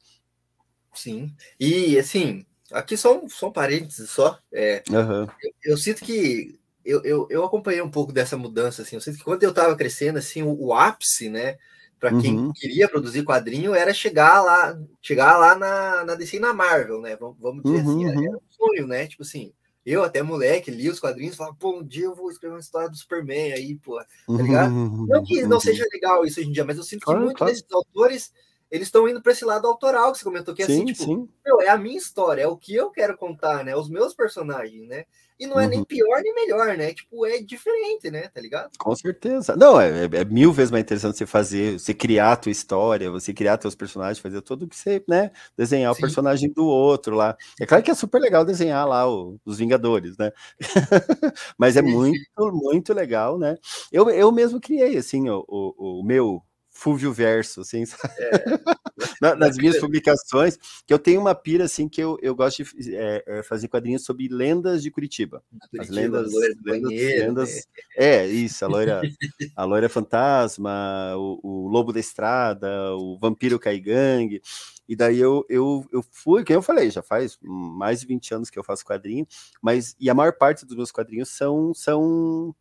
Sim. 0.92 1.34
E 1.58 1.98
assim, 1.98 2.44
aqui 2.70 2.96
só 2.96 3.18
um, 3.18 3.28
só 3.28 3.48
um 3.48 3.52
parênteses 3.52 4.10
só. 4.10 4.38
É, 4.52 4.82
uhum. 4.90 5.26
eu, 5.42 5.52
eu, 5.64 5.76
sinto 5.78 6.04
que 6.04 6.60
eu, 6.84 7.02
eu, 7.02 7.26
eu, 7.30 7.44
acompanhei 7.44 7.80
um 7.80 7.90
pouco 7.90 8.12
dessa 8.12 8.36
mudança, 8.36 8.82
assim. 8.82 8.96
Eu 8.96 9.00
sinto 9.00 9.18
que 9.18 9.24
quando 9.24 9.42
eu 9.42 9.50
estava 9.50 9.74
crescendo, 9.74 10.18
assim, 10.18 10.42
o, 10.42 10.54
o 10.66 10.74
ápice, 10.74 11.28
né? 11.30 11.56
Para 11.98 12.10
quem 12.20 12.36
uhum. 12.36 12.52
queria 12.52 12.86
produzir 12.86 13.24
quadrinho, 13.24 13.74
era 13.74 13.94
chegar 13.94 14.42
lá, 14.42 14.78
chegar 15.00 15.38
lá 15.38 15.54
na, 15.56 16.04
na 16.04 16.14
DC 16.14 16.38
na 16.38 16.52
Marvel, 16.52 17.00
né? 17.00 17.16
Vamos, 17.16 17.36
vamos 17.40 17.62
dizer 17.62 17.80
assim, 17.80 18.04
uhum. 18.04 18.10
assim, 18.10 18.18
era, 18.18 18.28
era 18.28 18.36
um 18.36 18.50
sonho, 18.50 18.86
né? 18.86 19.06
Tipo 19.06 19.22
assim, 19.22 19.52
eu, 19.84 20.02
até 20.02 20.22
moleque, 20.22 20.70
li 20.70 20.88
os 20.88 20.98
quadrinhos 20.98 21.34
e 21.34 21.36
falava, 21.36 21.56
pô, 21.58 21.78
um 21.78 21.84
dia 21.84 22.06
eu 22.06 22.14
vou 22.14 22.30
escrever 22.30 22.54
uma 22.54 22.60
história 22.60 22.88
do 22.88 22.96
Superman 22.96 23.52
aí, 23.52 23.74
pô, 23.76 23.96
tá 23.96 24.06
ligado? 24.42 24.72
Uhum, 24.72 25.06
não 25.06 25.22
que 25.22 25.42
não 25.42 25.56
uhum. 25.56 25.60
seja 25.60 25.84
legal 25.92 26.24
isso 26.24 26.40
hoje 26.40 26.48
em 26.48 26.52
dia, 26.52 26.64
mas 26.64 26.78
eu 26.78 26.82
sinto 26.82 27.00
que 27.00 27.04
claro, 27.06 27.20
muitos 27.20 27.38
claro. 27.38 27.52
desses 27.52 27.70
autores 27.70 28.32
eles 28.70 28.88
estão 28.88 29.08
indo 29.08 29.22
para 29.22 29.30
esse 29.30 29.44
lado 29.44 29.68
autoral 29.68 30.10
que 30.10 30.18
você 30.18 30.24
comentou, 30.24 30.54
que 30.54 30.62
é 30.62 30.64
assim, 30.64 30.86
sim, 30.86 30.90
assim, 30.90 31.04
tipo, 31.04 31.28
meu, 31.44 31.60
é 31.60 31.68
a 31.68 31.76
minha 31.76 31.96
história, 31.96 32.42
é 32.42 32.48
o 32.48 32.56
que 32.56 32.74
eu 32.74 32.90
quero 32.90 33.16
contar, 33.16 33.64
né? 33.64 33.76
Os 33.76 33.88
meus 33.88 34.14
personagens, 34.14 34.88
né? 34.88 35.04
E 35.38 35.46
não 35.46 35.58
é 35.58 35.64
uhum. 35.64 35.70
nem 35.70 35.84
pior 35.84 36.20
nem 36.22 36.34
melhor, 36.34 36.76
né? 36.76 36.94
Tipo, 36.94 37.26
é 37.26 37.38
diferente, 37.40 38.10
né? 38.10 38.28
Tá 38.28 38.40
ligado? 38.40 38.70
Com 38.78 38.94
certeza. 38.94 39.56
Não, 39.56 39.80
é, 39.80 40.04
é, 40.04 40.24
mil 40.24 40.52
vezes 40.52 40.70
mais 40.70 40.82
interessante 40.82 41.18
você 41.18 41.26
fazer, 41.26 41.78
você 41.78 41.92
criar 41.92 42.32
a 42.32 42.36
tua 42.36 42.52
história, 42.52 43.10
você 43.10 43.34
criar 43.34 43.58
teus 43.58 43.74
personagens, 43.74 44.20
fazer 44.20 44.40
tudo 44.42 44.68
que 44.68 44.76
você, 44.76 45.02
né? 45.08 45.32
Desenhar 45.56 45.92
Sim. 45.92 45.98
o 45.98 46.00
personagem 46.00 46.52
do 46.52 46.64
outro 46.64 47.16
lá. 47.16 47.36
É 47.60 47.66
claro 47.66 47.82
que 47.82 47.90
é 47.90 47.94
super 47.94 48.20
legal 48.20 48.44
desenhar 48.44 48.86
lá 48.86 49.10
o, 49.10 49.36
os 49.44 49.58
Vingadores, 49.58 50.16
né? 50.16 50.30
Mas 51.58 51.76
é 51.76 51.82
muito, 51.82 52.20
muito 52.52 52.94
legal, 52.94 53.38
né? 53.38 53.56
Eu, 53.90 54.08
eu 54.10 54.30
mesmo 54.30 54.60
criei, 54.60 54.96
assim, 54.96 55.28
o, 55.28 55.44
o, 55.48 56.00
o 56.00 56.04
meu 56.04 56.42
Fulvio 56.76 57.12
Verso, 57.12 57.60
assim, 57.60 57.84
é. 58.18 59.34
nas 59.36 59.56
minhas 59.56 59.78
publicações, 59.78 60.58
que 60.84 60.92
eu 60.92 60.98
tenho 60.98 61.20
uma 61.20 61.34
pira, 61.34 61.64
assim, 61.64 61.88
que 61.88 62.02
eu, 62.02 62.18
eu 62.20 62.34
gosto 62.34 62.64
de 62.64 62.96
é, 62.96 63.22
é 63.26 63.42
fazer 63.44 63.68
quadrinhos 63.68 64.04
sobre 64.04 64.26
lendas 64.28 64.82
de 64.82 64.90
Curitiba. 64.90 65.42
Curitiba 65.70 65.82
As 65.82 65.88
lendas, 65.88 66.32
lendas, 66.34 66.62
banheiro, 66.62 67.26
lendas 67.28 67.54
né? 67.54 67.60
é, 67.96 68.26
isso, 68.26 68.64
a 68.64 68.68
loira, 68.68 69.00
a 69.56 69.64
loira 69.64 69.88
fantasma, 69.88 71.14
o, 71.16 71.38
o 71.42 71.68
lobo 71.68 71.92
da 71.92 72.00
estrada, 72.00 72.94
o 72.96 73.16
vampiro 73.18 73.58
caigangue, 73.58 74.42
e 74.88 74.96
daí 74.96 75.18
eu, 75.18 75.46
eu, 75.48 75.86
eu 75.92 76.04
fui, 76.10 76.44
que 76.44 76.52
eu 76.52 76.60
falei, 76.60 76.90
já 76.90 77.02
faz 77.02 77.38
mais 77.40 78.00
de 78.00 78.06
20 78.06 78.34
anos 78.34 78.50
que 78.50 78.58
eu 78.58 78.64
faço 78.64 78.84
quadrinho, 78.84 79.26
mas, 79.62 79.94
e 79.98 80.10
a 80.10 80.14
maior 80.14 80.32
parte 80.32 80.66
dos 80.66 80.76
meus 80.76 80.90
quadrinhos 80.90 81.30
são, 81.30 81.72
são 81.72 82.54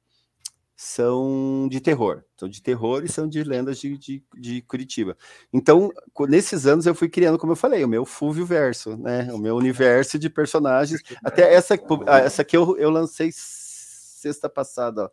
são 0.75 1.67
de 1.69 1.79
terror. 1.79 2.23
São 2.37 2.49
de 2.49 2.61
terror 2.61 3.03
e 3.03 3.09
são 3.09 3.27
de 3.27 3.43
lendas 3.43 3.79
de, 3.79 3.97
de, 3.97 4.23
de, 4.35 4.61
Curitiba. 4.63 5.17
Então, 5.51 5.91
nesses 6.27 6.65
anos 6.65 6.85
eu 6.85 6.95
fui 6.95 7.09
criando, 7.09 7.37
como 7.37 7.51
eu 7.51 7.57
falei, 7.57 7.83
o 7.83 7.87
meu 7.87 8.05
Fúvio 8.05 8.45
Verso, 8.45 8.97
né? 8.97 9.31
O 9.31 9.37
meu 9.37 9.55
universo 9.55 10.17
de 10.17 10.29
personagens. 10.29 11.01
Até 11.23 11.53
essa, 11.53 11.77
essa 12.23 12.41
aqui 12.41 12.57
eu, 12.57 12.77
eu 12.77 12.89
lancei 12.89 13.31
sexta 13.31 14.49
passada, 14.49 15.05
ó, 15.05 15.09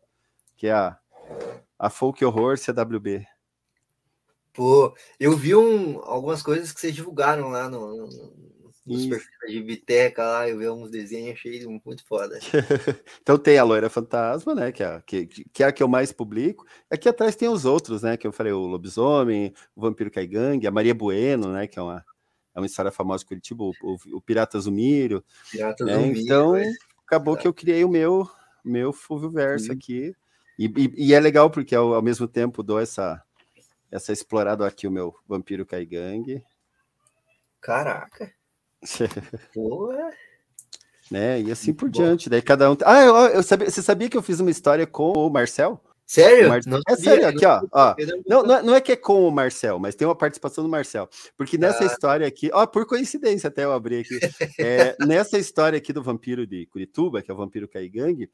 que 0.56 0.66
é 0.66 0.72
a, 0.72 0.98
a 1.78 1.90
Folk 1.90 2.24
Horror 2.24 2.56
CWB. 2.58 3.26
Pô, 4.52 4.94
eu 5.18 5.36
vi 5.36 5.54
um, 5.54 6.00
algumas 6.02 6.42
coisas 6.42 6.72
que 6.72 6.80
vocês 6.80 6.94
divulgaram 6.94 7.48
lá 7.50 7.68
no, 7.68 8.06
no 8.06 8.50
perfis 8.86 9.28
de 9.46 9.62
Biteca 9.62 10.24
lá, 10.24 10.48
eu 10.48 10.58
vi 10.58 10.68
uns 10.68 10.90
desenhos, 10.90 11.32
achei 11.32 11.66
muito 11.66 12.04
foda. 12.04 12.38
então 13.20 13.36
tem 13.36 13.58
a 13.58 13.64
Loira 13.64 13.90
Fantasma, 13.90 14.54
né? 14.54 14.72
Que 14.72 14.82
é, 14.82 14.86
a, 14.86 15.00
que, 15.00 15.26
que 15.26 15.62
é 15.62 15.66
a 15.66 15.72
que 15.72 15.82
eu 15.82 15.88
mais 15.88 16.12
publico. 16.12 16.66
Aqui 16.90 17.08
atrás 17.08 17.36
tem 17.36 17.48
os 17.48 17.64
outros, 17.64 18.02
né? 18.02 18.16
Que 18.16 18.26
eu 18.26 18.32
falei, 18.32 18.52
o 18.52 18.66
Lobisomem, 18.66 19.52
o 19.76 19.82
Vampiro 19.82 20.10
Caigangue, 20.10 20.66
a 20.66 20.70
Maria 20.70 20.94
Bueno, 20.94 21.52
né? 21.52 21.66
Que 21.66 21.78
é 21.78 21.82
uma, 21.82 22.04
é 22.54 22.60
uma 22.60 22.66
história 22.66 22.90
famosa 22.90 23.20
de 23.20 23.26
Curitiba, 23.26 23.64
o, 23.64 23.72
o, 23.82 23.96
o 24.14 24.20
Pirata 24.20 24.58
Zumiro. 24.58 25.22
Pirata 25.50 25.84
né? 25.84 25.94
Zumiro. 25.94 26.20
Então, 26.20 26.56
é. 26.56 26.72
acabou 27.06 27.36
tá. 27.36 27.42
que 27.42 27.48
eu 27.48 27.54
criei 27.54 27.84
o 27.84 27.88
meu, 27.88 28.28
meu 28.64 28.92
Fulvio 28.92 29.30
Verso 29.30 29.70
aqui. 29.70 30.14
E, 30.58 30.66
e, 30.66 31.08
e, 31.08 31.14
é 31.14 31.20
legal 31.20 31.50
porque 31.50 31.74
ao, 31.74 31.94
ao 31.94 32.02
mesmo 32.02 32.26
tempo 32.26 32.62
dou 32.62 32.80
essa, 32.80 33.22
essa 33.90 34.12
explorada 34.12 34.66
aqui, 34.66 34.86
o 34.86 34.90
meu 34.90 35.14
Vampiro 35.26 35.66
Caigangue. 35.66 36.42
Caraca! 37.60 38.39
Porra. 39.54 40.10
Né? 41.10 41.42
E 41.42 41.50
assim 41.50 41.72
por 41.72 41.90
diante. 41.90 42.30
Daí 42.30 42.40
cada 42.40 42.70
um. 42.70 42.76
Ah, 42.84 43.02
eu, 43.02 43.16
eu 43.16 43.42
sabia, 43.42 43.68
você 43.68 43.82
sabia 43.82 44.08
que 44.08 44.16
eu 44.16 44.22
fiz 44.22 44.38
uma 44.40 44.50
história 44.50 44.86
com 44.86 45.12
o 45.12 45.28
Marcel? 45.28 45.82
Sério? 46.06 46.48
Mar... 46.48 46.60
é 46.88 46.96
sério, 46.96 47.28
aqui, 47.28 47.46
ó. 47.46 47.62
ó. 47.70 47.94
Não, 48.26 48.42
não 48.42 48.54
é, 48.56 48.62
não, 48.64 48.74
é, 48.74 48.80
que 48.80 48.90
é 48.90 48.96
com 48.96 49.28
o 49.28 49.30
Marcel, 49.30 49.78
mas 49.78 49.94
tem 49.94 50.08
uma 50.08 50.16
participação 50.16 50.64
do 50.64 50.70
Marcel. 50.70 51.08
Porque 51.36 51.56
nessa 51.56 51.84
ah. 51.84 51.86
história 51.86 52.26
aqui, 52.26 52.50
ó, 52.52 52.66
por 52.66 52.84
coincidência, 52.84 53.46
até 53.46 53.64
eu 53.64 53.72
abri 53.72 54.00
aqui. 54.00 54.18
É, 54.58 54.96
nessa 55.06 55.38
história 55.38 55.76
aqui 55.76 55.92
do 55.92 56.02
vampiro 56.02 56.44
de 56.44 56.66
Curituba, 56.66 57.22
que 57.22 57.30
é 57.30 57.34
o 57.34 57.36
vampiro 57.36 57.68
Caigangue, 57.68 58.28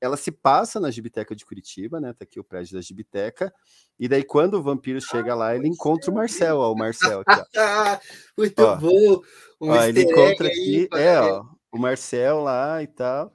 ela 0.00 0.16
se 0.16 0.30
passa 0.30 0.80
na 0.80 0.90
Gibiteca 0.90 1.36
de 1.36 1.44
Curitiba, 1.44 2.00
né? 2.00 2.14
Tá 2.14 2.22
aqui 2.22 2.40
o 2.40 2.44
prédio 2.44 2.74
da 2.74 2.80
Gibiteca. 2.80 3.52
E 3.98 4.08
daí, 4.08 4.22
quando 4.22 4.54
o 4.54 4.62
vampiro 4.62 5.00
chega 5.00 5.34
lá, 5.34 5.54
ele 5.54 5.68
encontra 5.68 6.10
o 6.10 6.14
Marcel, 6.14 6.56
ó, 6.58 6.72
o 6.72 6.76
Marcel 6.76 7.22
aqui, 7.26 7.42
ó. 7.58 7.98
Muito 8.38 8.62
ó, 8.62 8.76
bom! 8.76 9.20
Um 9.60 9.70
ó, 9.70 9.84
ele 9.84 10.02
encontra 10.02 10.46
aqui, 10.46 10.88
é, 10.94 11.20
ó, 11.20 11.44
o 11.72 11.78
Marcel 11.78 12.40
lá 12.40 12.82
e 12.82 12.86
tal, 12.86 13.32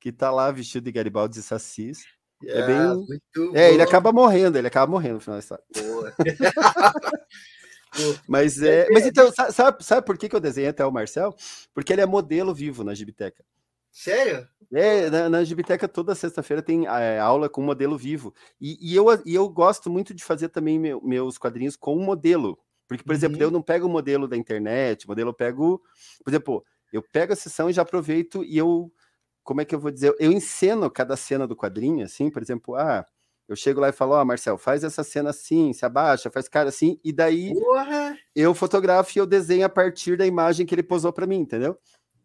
que 0.00 0.10
tá 0.10 0.30
lá 0.30 0.50
vestido 0.50 0.84
de 0.84 0.92
Garibaldi 0.92 1.38
e 1.38 1.42
Sassis. 1.42 2.04
É 2.46 2.60
ah, 2.60 2.66
bem. 2.66 3.20
é, 3.54 3.72
ele 3.72 3.82
acaba 3.82 4.12
morrendo, 4.12 4.58
ele 4.58 4.66
acaba 4.66 4.90
morrendo 4.90 5.14
no 5.14 5.20
final 5.20 5.36
da 5.36 5.40
história. 5.40 5.64
mas 8.28 8.60
é, 8.60 8.88
mas 8.90 9.06
então, 9.06 9.30
sabe, 9.50 9.84
sabe 9.84 10.06
por 10.06 10.18
que, 10.18 10.28
que 10.28 10.36
eu 10.36 10.40
desenhei 10.40 10.68
até 10.68 10.84
o 10.84 10.92
Marcel? 10.92 11.34
Porque 11.72 11.92
ele 11.92 12.02
é 12.02 12.06
modelo 12.06 12.54
vivo 12.54 12.84
na 12.84 12.94
Gibiteca. 12.94 13.44
Sério? 13.90 14.46
É, 14.72 15.08
na, 15.08 15.28
na 15.28 15.44
Gibiteca 15.44 15.86
toda 15.86 16.16
sexta-feira 16.16 16.60
tem 16.60 16.86
é, 16.86 17.20
aula 17.20 17.48
com 17.48 17.62
modelo 17.62 17.96
vivo. 17.96 18.34
E, 18.60 18.76
e, 18.80 18.96
eu, 18.96 19.06
e 19.24 19.34
eu 19.34 19.48
gosto 19.48 19.88
muito 19.88 20.12
de 20.12 20.24
fazer 20.24 20.48
também 20.48 20.78
meu, 20.78 21.00
meus 21.00 21.38
quadrinhos 21.38 21.76
com 21.76 21.96
modelo. 21.96 22.58
Porque, 22.86 23.02
por 23.02 23.12
uhum. 23.12 23.16
exemplo, 23.16 23.42
eu 23.42 23.50
não 23.50 23.62
pego 23.62 23.86
o 23.86 23.90
modelo 23.90 24.28
da 24.28 24.36
internet, 24.36 25.06
modelo 25.08 25.30
eu 25.30 25.34
pego. 25.34 25.82
Por 26.22 26.30
exemplo, 26.30 26.64
eu 26.92 27.02
pego 27.02 27.32
a 27.32 27.36
sessão 27.36 27.68
e 27.68 27.72
já 27.72 27.82
aproveito 27.82 28.44
e 28.44 28.56
eu. 28.56 28.92
Como 29.42 29.60
é 29.60 29.64
que 29.64 29.74
eu 29.74 29.80
vou 29.80 29.90
dizer? 29.90 30.14
Eu 30.18 30.32
enceno 30.32 30.90
cada 30.90 31.16
cena 31.16 31.46
do 31.46 31.54
quadrinho, 31.54 32.04
assim, 32.04 32.30
por 32.30 32.40
exemplo, 32.40 32.76
ah, 32.76 33.04
eu 33.46 33.54
chego 33.54 33.78
lá 33.78 33.90
e 33.90 33.92
falo, 33.92 34.12
ó, 34.12 34.22
oh, 34.22 34.24
Marcel, 34.24 34.56
faz 34.56 34.82
essa 34.82 35.04
cena 35.04 35.30
assim, 35.30 35.72
se 35.74 35.84
abaixa, 35.84 36.30
faz 36.30 36.48
cara 36.48 36.70
assim, 36.70 36.98
e 37.04 37.12
daí 37.12 37.52
Porra. 37.52 38.16
eu 38.34 38.54
fotografo 38.54 39.12
e 39.14 39.20
eu 39.20 39.26
desenho 39.26 39.66
a 39.66 39.68
partir 39.68 40.16
da 40.16 40.26
imagem 40.26 40.64
que 40.64 40.74
ele 40.74 40.82
posou 40.82 41.12
para 41.12 41.26
mim, 41.26 41.40
entendeu? 41.40 41.76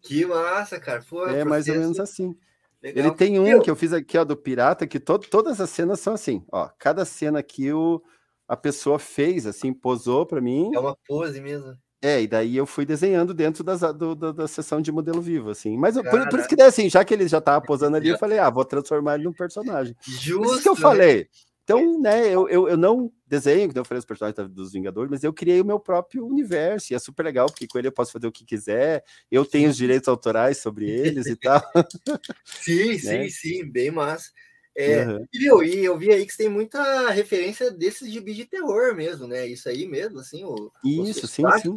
Que 0.01 0.25
massa, 0.25 0.79
cara. 0.79 1.03
Pô, 1.09 1.25
é 1.25 1.43
mais 1.43 1.67
ou 1.67 1.75
menos 1.75 1.99
assim. 1.99 2.33
Legal. 2.81 3.05
Ele 3.07 3.15
tem 3.15 3.37
um 3.37 3.59
que 3.59 3.69
eu 3.69 3.75
fiz 3.75 3.91
aqui, 3.91 4.17
ó, 4.17 4.23
do 4.23 4.37
Pirata, 4.37 4.87
que 4.87 4.97
to 4.97 5.19
todas 5.19 5.59
as 5.59 5.69
cenas 5.69 5.99
são 5.99 6.13
assim, 6.13 6.45
ó. 6.49 6.69
Cada 6.79 7.03
cena 7.03 7.43
que 7.43 7.73
o, 7.73 8.01
a 8.49 8.57
pessoa 8.57 8.97
fez, 8.97 9.45
assim, 9.45 9.71
posou 9.71 10.25
para 10.25 10.41
mim. 10.41 10.71
É 10.73 10.79
uma 10.79 10.97
pose 11.07 11.39
mesmo. 11.39 11.77
É, 12.01 12.21
e 12.21 12.27
daí 12.27 12.57
eu 12.57 12.65
fui 12.65 12.83
desenhando 12.83 13.31
dentro 13.31 13.63
das, 13.63 13.81
do, 13.81 14.15
do, 14.15 14.33
da 14.33 14.47
sessão 14.47 14.81
de 14.81 14.91
modelo 14.91 15.21
vivo, 15.21 15.51
assim. 15.51 15.77
Mas 15.77 15.95
por, 15.95 16.29
por, 16.29 16.39
isso 16.39 16.49
que 16.49 16.55
daí, 16.55 16.67
assim, 16.67 16.89
já 16.89 17.05
que 17.05 17.13
ele 17.13 17.27
já 17.27 17.39
tava 17.39 17.63
posando 17.63 17.95
ali, 17.95 18.09
eu 18.09 18.17
falei, 18.17 18.39
ah, 18.39 18.49
vou 18.49 18.65
transformar 18.65 19.15
ele 19.15 19.25
num 19.25 19.33
personagem. 19.33 19.95
Justo. 20.01 20.53
Isso 20.53 20.63
que 20.63 20.69
eu 20.69 20.75
falei. 20.75 21.27
Então, 21.63 22.01
né, 22.01 22.25
eu, 22.33 22.49
eu, 22.49 22.67
eu 22.67 22.77
não 22.77 23.11
desenho, 23.27 23.71
que 23.71 23.77
eu 23.77 23.85
falei 23.85 23.99
os 23.99 24.05
personagens 24.05 24.49
dos 24.49 24.71
Vingadores, 24.71 25.11
mas 25.11 25.23
eu 25.23 25.31
criei 25.31 25.61
o 25.61 25.65
meu 25.65 25.79
próprio 25.79 26.25
universo, 26.25 26.91
e 26.91 26.95
é 26.95 26.99
super 26.99 27.21
legal, 27.21 27.45
porque 27.45 27.67
com 27.67 27.77
ele 27.77 27.89
eu 27.89 27.91
posso 27.91 28.11
fazer 28.11 28.25
o 28.25 28.31
que 28.31 28.43
quiser, 28.43 29.03
eu 29.29 29.45
tenho 29.45 29.69
os 29.69 29.77
direitos 29.77 30.07
autorais 30.07 30.57
sobre 30.57 30.89
eles 30.89 31.27
e 31.27 31.35
tal. 31.35 31.61
Sim, 32.43 32.93
né? 33.05 33.27
sim, 33.27 33.29
sim, 33.29 33.71
bem 33.71 33.91
massa. 33.91 34.31
É, 34.79 35.05
uhum. 35.05 35.27
e, 35.33 35.39
viu, 35.39 35.61
e 35.61 35.83
eu 35.83 35.97
vi 35.97 36.09
aí 36.09 36.25
que 36.25 36.31
você 36.31 36.43
tem 36.43 36.49
muita 36.49 37.09
referência 37.09 37.69
desses 37.69 38.09
gibis 38.09 38.37
de 38.37 38.45
terror 38.45 38.95
mesmo, 38.95 39.27
né? 39.27 39.45
Isso 39.45 39.67
aí 39.67 39.85
mesmo, 39.85 40.19
assim. 40.19 40.45
O, 40.45 40.71
Isso, 40.85 41.27
sim, 41.27 41.43
sim. 41.61 41.75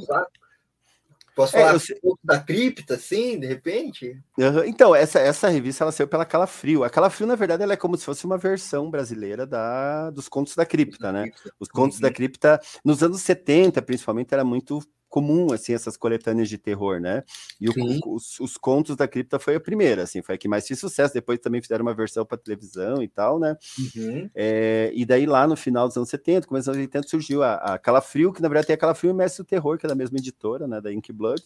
Posso 1.35 1.57
é, 1.57 1.61
falar 1.61 1.77
é, 1.77 1.99
eu... 2.01 2.19
da 2.23 2.39
cripta, 2.39 2.95
assim, 2.95 3.41
de 3.41 3.47
repente? 3.47 4.23
Uhum. 4.39 4.65
Então, 4.65 4.95
essa, 4.95 5.19
essa 5.19 5.49
revista 5.49 5.83
ela 5.83 5.91
saiu 5.91 6.07
pela 6.07 6.25
Calafrio. 6.25 6.85
A 6.85 6.91
Calafrio, 6.91 7.27
na 7.27 7.35
verdade, 7.35 7.65
ela 7.65 7.73
é 7.73 7.77
como 7.77 7.97
se 7.97 8.05
fosse 8.05 8.25
uma 8.25 8.39
versão 8.39 8.89
brasileira 8.89 9.45
da, 9.45 10.11
dos 10.11 10.29
contos 10.29 10.55
da 10.55 10.65
cripta, 10.65 11.11
né? 11.11 11.33
Os 11.59 11.69
contos 11.69 11.97
uhum. 11.97 12.03
da 12.03 12.13
cripta, 12.13 12.61
nos 12.85 13.03
anos 13.03 13.21
70, 13.23 13.83
principalmente, 13.83 14.33
era 14.33 14.45
muito 14.45 14.81
comum, 15.13 15.53
assim, 15.53 15.75
essas 15.75 15.95
coletâneas 15.95 16.49
de 16.49 16.57
terror, 16.57 16.99
né? 16.99 17.23
E 17.61 17.69
o, 17.69 17.73
os, 18.15 18.41
os, 18.41 18.57
contos 18.57 18.97
da 18.97 19.07
cripta 19.07 19.39
foi 19.39 19.57
a 19.57 19.61
primeira, 19.61 20.05
assim, 20.05 20.23
foi 20.23 20.37
a 20.37 20.39
que 20.39 20.49
mais 20.49 20.67
fez 20.67 20.81
sucesso. 20.81 21.13
Depois 21.13 21.39
também 21.39 21.61
fizeram 21.61 21.85
uma 21.85 21.93
versão 21.93 22.25
para 22.25 22.39
televisão 22.39 23.03
e 23.03 23.09
tal, 23.09 23.39
né? 23.39 23.55
Uhum. 23.95 24.31
É, 24.35 24.91
e 24.95 25.05
daí 25.05 25.27
lá 25.27 25.47
no 25.47 25.55
final 25.55 25.87
dos 25.87 25.99
anos 25.99 26.09
70, 26.09 26.47
começo 26.47 26.71
dos 26.71 26.75
anos 26.75 26.87
80, 26.87 27.09
surgiu 27.09 27.43
a, 27.43 27.57
a 27.57 27.79
Calafrio, 27.79 28.33
que 28.33 28.41
na 28.41 28.49
verdade 28.49 28.69
tem 28.69 28.75
a 28.75 28.79
Calafrio 28.79 29.11
e 29.11 29.13
o 29.13 29.15
Mestre 29.15 29.45
do 29.45 29.47
Terror, 29.47 29.77
que 29.77 29.85
é 29.85 29.89
da 29.89 29.95
mesma 29.95 30.17
editora, 30.17 30.67
né? 30.67 30.81
Da 30.81 30.91
Ink 30.91 31.13
Blood. 31.13 31.43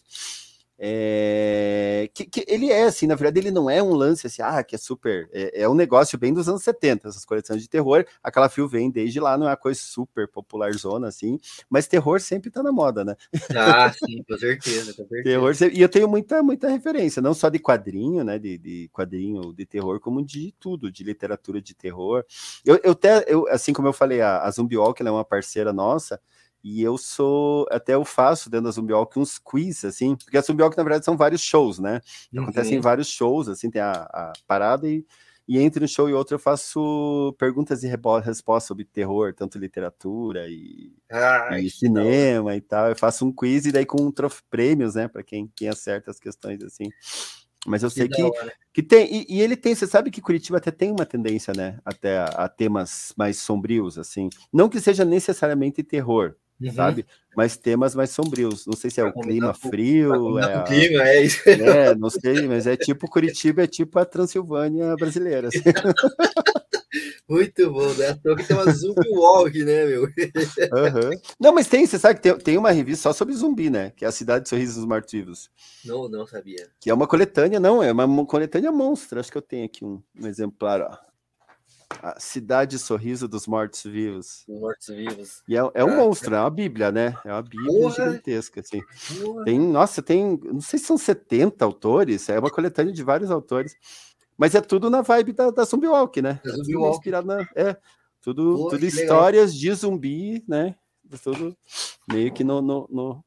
É, 0.79 2.09
que, 2.13 2.25
que, 2.25 2.45
ele 2.47 2.69
é 2.69 2.83
assim, 2.83 3.07
na 3.07 3.15
verdade, 3.15 3.39
ele 3.39 3.51
não 3.51 3.67
é 3.67 3.81
um 3.81 3.93
lance 3.93 4.27
assim, 4.27 4.43
ah, 4.43 4.63
que 4.63 4.75
é 4.75 4.77
super. 4.77 5.27
É, 5.33 5.63
é 5.63 5.69
um 5.69 5.73
negócio 5.73 6.17
bem 6.19 6.31
dos 6.33 6.47
anos 6.47 6.63
70, 6.63 7.07
essas 7.07 7.25
coleções 7.25 7.61
de 7.61 7.67
terror. 7.67 8.05
Aquela 8.21 8.47
fio 8.47 8.67
vem 8.67 8.91
desde 8.91 9.19
lá, 9.19 9.37
não 9.37 9.47
é 9.47 9.49
uma 9.49 9.57
coisa 9.57 9.79
super 9.79 10.27
popular 10.27 10.71
zona 10.73 11.07
assim, 11.07 11.39
mas 11.69 11.87
terror 11.87 12.19
sempre 12.19 12.51
tá 12.51 12.61
na 12.61 12.71
moda, 12.71 13.03
né? 13.03 13.15
Ah, 13.55 13.91
sim, 13.97 14.23
com 14.23 14.37
certeza, 14.37 14.93
com 14.93 15.07
certeza. 15.07 15.23
Terror, 15.23 15.53
e 15.73 15.81
eu 15.81 15.89
tenho 15.89 16.07
muita, 16.07 16.43
muita 16.43 16.69
referência, 16.69 17.21
não 17.21 17.33
só 17.33 17.49
de 17.49 17.57
quadrinho, 17.57 18.23
né? 18.23 18.37
De, 18.37 18.57
de 18.57 18.89
quadrinho 18.93 19.53
de 19.53 19.65
terror, 19.65 19.99
como 19.99 20.23
de 20.23 20.53
tudo, 20.59 20.91
de 20.91 21.03
literatura 21.03 21.59
de 21.59 21.73
terror. 21.73 22.23
Eu, 22.63 22.79
eu 22.83 22.91
até, 22.91 23.25
eu, 23.27 23.47
assim 23.47 23.73
como 23.73 23.87
eu 23.87 23.93
falei, 23.93 24.21
a, 24.21 24.43
a 24.43 24.51
Zombie 24.51 24.77
Walk, 24.77 25.01
ela 25.01 25.09
é 25.09 25.13
uma 25.13 25.25
parceira 25.25 25.73
nossa. 25.73 26.19
E 26.63 26.81
eu 26.81 26.97
sou, 26.97 27.65
até 27.71 27.93
eu 27.93 28.03
faço 28.03 28.49
dentro 28.49 28.65
da 28.65 28.71
Zumbiok 28.71 29.17
uns 29.17 29.37
quiz, 29.37 29.85
assim, 29.85 30.15
porque 30.15 30.37
a 30.37 30.41
Zumbiok, 30.41 30.75
na 30.75 30.83
verdade, 30.83 31.05
são 31.05 31.15
vários 31.15 31.41
shows, 31.41 31.79
né? 31.79 32.01
Uhum. 32.33 32.43
Acontecem 32.43 32.79
vários 32.79 33.07
shows, 33.07 33.47
assim, 33.47 33.69
tem 33.69 33.81
a, 33.81 33.91
a 33.91 34.33
parada 34.47 34.87
e, 34.87 35.05
e 35.47 35.59
entre 35.59 35.83
um 35.83 35.87
show 35.87 36.09
e 36.09 36.13
outro 36.13 36.35
eu 36.35 36.39
faço 36.39 37.33
perguntas 37.39 37.81
e 37.83 37.87
respostas 37.87 38.67
sobre 38.67 38.83
terror, 38.83 39.33
tanto 39.33 39.57
literatura 39.57 40.45
e, 40.49 40.91
ah, 41.09 41.57
e 41.57 41.69
cinema 41.69 42.53
e 42.53 42.59
tal. 42.59 42.89
Eu 42.89 42.95
faço 42.97 43.25
um 43.25 43.31
quiz 43.31 43.65
e 43.65 43.71
daí 43.71 43.85
com 43.85 44.01
um 44.01 44.13
prêmios, 44.49 44.95
né, 44.95 45.07
para 45.07 45.23
quem, 45.23 45.49
quem 45.55 45.69
acerta 45.69 46.11
as 46.11 46.19
questões, 46.19 46.61
assim. 46.61 46.89
Mas 47.65 47.81
eu 47.81 47.89
sei 47.89 48.07
que, 48.07 48.15
que, 48.15 48.51
que 48.73 48.83
tem, 48.83 49.13
e, 49.13 49.25
e, 49.29 49.41
ele 49.41 49.55
tem, 49.55 49.73
você 49.73 49.87
sabe 49.87 50.11
que 50.11 50.21
Curitiba 50.21 50.57
até 50.57 50.71
tem 50.71 50.91
uma 50.91 51.05
tendência, 51.05 51.53
né, 51.53 51.79
até 51.83 52.17
a, 52.17 52.25
a 52.25 52.49
temas 52.49 53.13
mais 53.17 53.37
sombrios, 53.37 53.97
assim. 53.97 54.29
Não 54.51 54.67
que 54.67 54.81
seja 54.81 55.05
necessariamente 55.05 55.81
terror, 55.81 56.35
Uhum. 56.59 56.71
sabe? 56.71 57.05
Mas 57.35 57.55
temas 57.55 57.93
mais 57.93 58.09
sombrios. 58.09 58.65
Não 58.65 58.73
sei 58.73 58.89
se 58.89 58.99
é 58.99 59.03
o 59.03 59.13
clima 59.13 59.53
frio. 59.53 60.39
É, 60.39 60.57
o 60.57 60.63
clima, 60.63 61.07
é 61.07 61.21
isso. 61.21 61.41
É, 61.47 61.93
não 61.95 62.09
sei, 62.09 62.47
mas 62.47 62.65
é 62.65 62.75
tipo 62.75 63.07
Curitiba, 63.09 63.63
é 63.63 63.67
tipo 63.67 63.99
a 63.99 64.05
Transilvânia 64.05 64.95
brasileira. 64.95 65.49
Assim. 65.49 65.61
Muito 67.29 67.69
bom, 67.71 67.93
né? 67.93 68.17
Tô 68.23 68.35
que 68.35 68.43
tem 68.43 68.55
uma 68.55 68.71
zumbi 68.71 69.09
walk, 69.09 69.63
né, 69.63 69.85
meu? 69.85 70.03
Uhum. 70.03 71.19
Não, 71.39 71.53
mas 71.53 71.67
tem, 71.67 71.85
você 71.85 71.99
sabe 71.99 72.15
que 72.15 72.21
tem, 72.21 72.37
tem 72.37 72.57
uma 72.57 72.71
revista 72.71 73.03
só 73.03 73.13
sobre 73.13 73.35
zumbi, 73.35 73.69
né? 73.69 73.91
Que 73.95 74.05
é 74.05 74.07
a 74.07 74.11
Cidade 74.11 74.43
de 74.43 74.49
Sorrisos 74.49 74.75
dos 74.75 74.85
Mortos-Vivos. 74.85 75.49
Não, 75.85 76.07
não 76.07 76.25
sabia. 76.25 76.69
Que 76.79 76.89
é 76.89 76.93
uma 76.93 77.05
coletânea, 77.05 77.59
não, 77.59 77.83
é 77.83 77.91
uma 77.91 78.25
coletânea 78.25 78.71
monstra. 78.71 79.19
Acho 79.19 79.31
que 79.31 79.37
eu 79.37 79.41
tenho 79.41 79.65
aqui 79.65 79.83
um, 79.83 80.01
um 80.19 80.25
exemplar, 80.25 80.81
ó. 80.81 81.06
A 82.01 82.19
Cidade 82.19 82.77
Sorriso 82.77 83.27
dos 83.27 83.47
Mortos-Vivos. 83.47 84.43
Mortos-Vivos. 84.47 85.41
E 85.47 85.55
é, 85.55 85.59
é 85.73 85.83
um 85.85 85.93
ah, 85.93 85.95
monstro, 85.97 86.35
é 86.35 86.39
uma 86.39 86.49
bíblia, 86.49 86.91
né? 86.91 87.15
É 87.25 87.31
uma 87.31 87.41
bíblia 87.41 87.71
Porra. 87.71 87.91
gigantesca, 87.95 88.59
assim. 88.59 88.81
Porra. 89.21 89.45
Tem, 89.45 89.59
nossa, 89.59 90.01
tem, 90.01 90.39
não 90.43 90.61
sei 90.61 90.77
se 90.79 90.85
são 90.85 90.97
70 90.97 91.63
autores, 91.63 92.27
é 92.29 92.37
uma 92.37 92.51
coletânea 92.51 92.91
de 92.93 93.03
vários 93.03 93.31
autores. 93.31 93.73
Mas 94.37 94.53
é 94.53 94.61
tudo 94.61 94.89
na 94.89 95.01
vibe 95.01 95.33
da, 95.33 95.49
da 95.49 95.63
Zombie 95.63 95.87
Walk, 95.87 96.21
né? 96.21 96.39
Da 96.43 96.51
É 96.51 96.53
tudo 96.55 96.79
Walk. 96.81 96.97
inspirado 96.97 97.25
na. 97.27 97.41
É, 97.55 97.75
tudo, 98.21 98.55
Pô, 98.55 98.69
tudo 98.69 98.79
que 98.79 98.85
legal. 98.85 99.01
histórias 99.03 99.55
de 99.55 99.73
zumbi, 99.73 100.43
né? 100.47 100.75
Tudo 101.23 101.57
meio 102.07 102.31
que 102.33 102.43
no, 102.43 102.61
no, 102.61 102.87
no, 102.91 103.25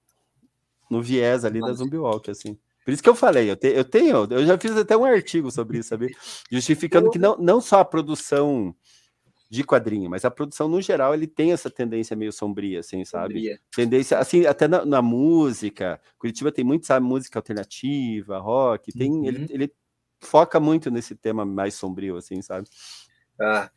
no 0.90 1.02
viés 1.02 1.44
ali 1.44 1.60
da 1.60 1.68
Massa. 1.68 1.78
Zombie 1.82 1.96
Walk, 1.98 2.30
assim. 2.30 2.58
Por 2.90 2.94
isso 2.94 3.02
que 3.04 3.08
eu 3.08 3.14
falei, 3.14 3.48
eu, 3.48 3.54
te- 3.56 3.68
eu 3.68 3.84
tenho, 3.84 4.26
eu 4.28 4.44
já 4.44 4.58
fiz 4.58 4.76
até 4.76 4.96
um 4.96 5.04
artigo 5.04 5.48
sobre 5.48 5.78
isso, 5.78 5.90
sabe? 5.90 6.12
Justificando 6.50 7.08
que 7.08 7.20
não, 7.20 7.36
não 7.36 7.60
só 7.60 7.78
a 7.78 7.84
produção 7.84 8.74
de 9.48 9.62
quadrinho, 9.62 10.10
mas 10.10 10.24
a 10.24 10.30
produção 10.30 10.68
no 10.68 10.82
geral, 10.82 11.14
ele 11.14 11.28
tem 11.28 11.52
essa 11.52 11.70
tendência 11.70 12.16
meio 12.16 12.32
sombria, 12.32 12.80
assim, 12.80 13.04
sabe? 13.04 13.34
Sombria. 13.34 13.60
Tendência, 13.76 14.18
assim, 14.18 14.44
até 14.44 14.66
na, 14.66 14.84
na 14.84 15.00
música. 15.00 16.00
Curitiba 16.18 16.50
tem 16.50 16.64
muito, 16.64 16.84
sabe, 16.84 17.06
música 17.06 17.38
alternativa, 17.38 18.38
rock, 18.38 18.90
tem, 18.92 19.24
ele, 19.24 19.38
Uhum. 19.38 19.46
ele 19.50 19.72
foca 20.20 20.58
muito 20.58 20.90
nesse 20.90 21.14
tema 21.14 21.44
mais 21.44 21.74
sombrio, 21.74 22.16
assim, 22.16 22.42
sabe? 22.42 22.66
Ah, 23.40 23.70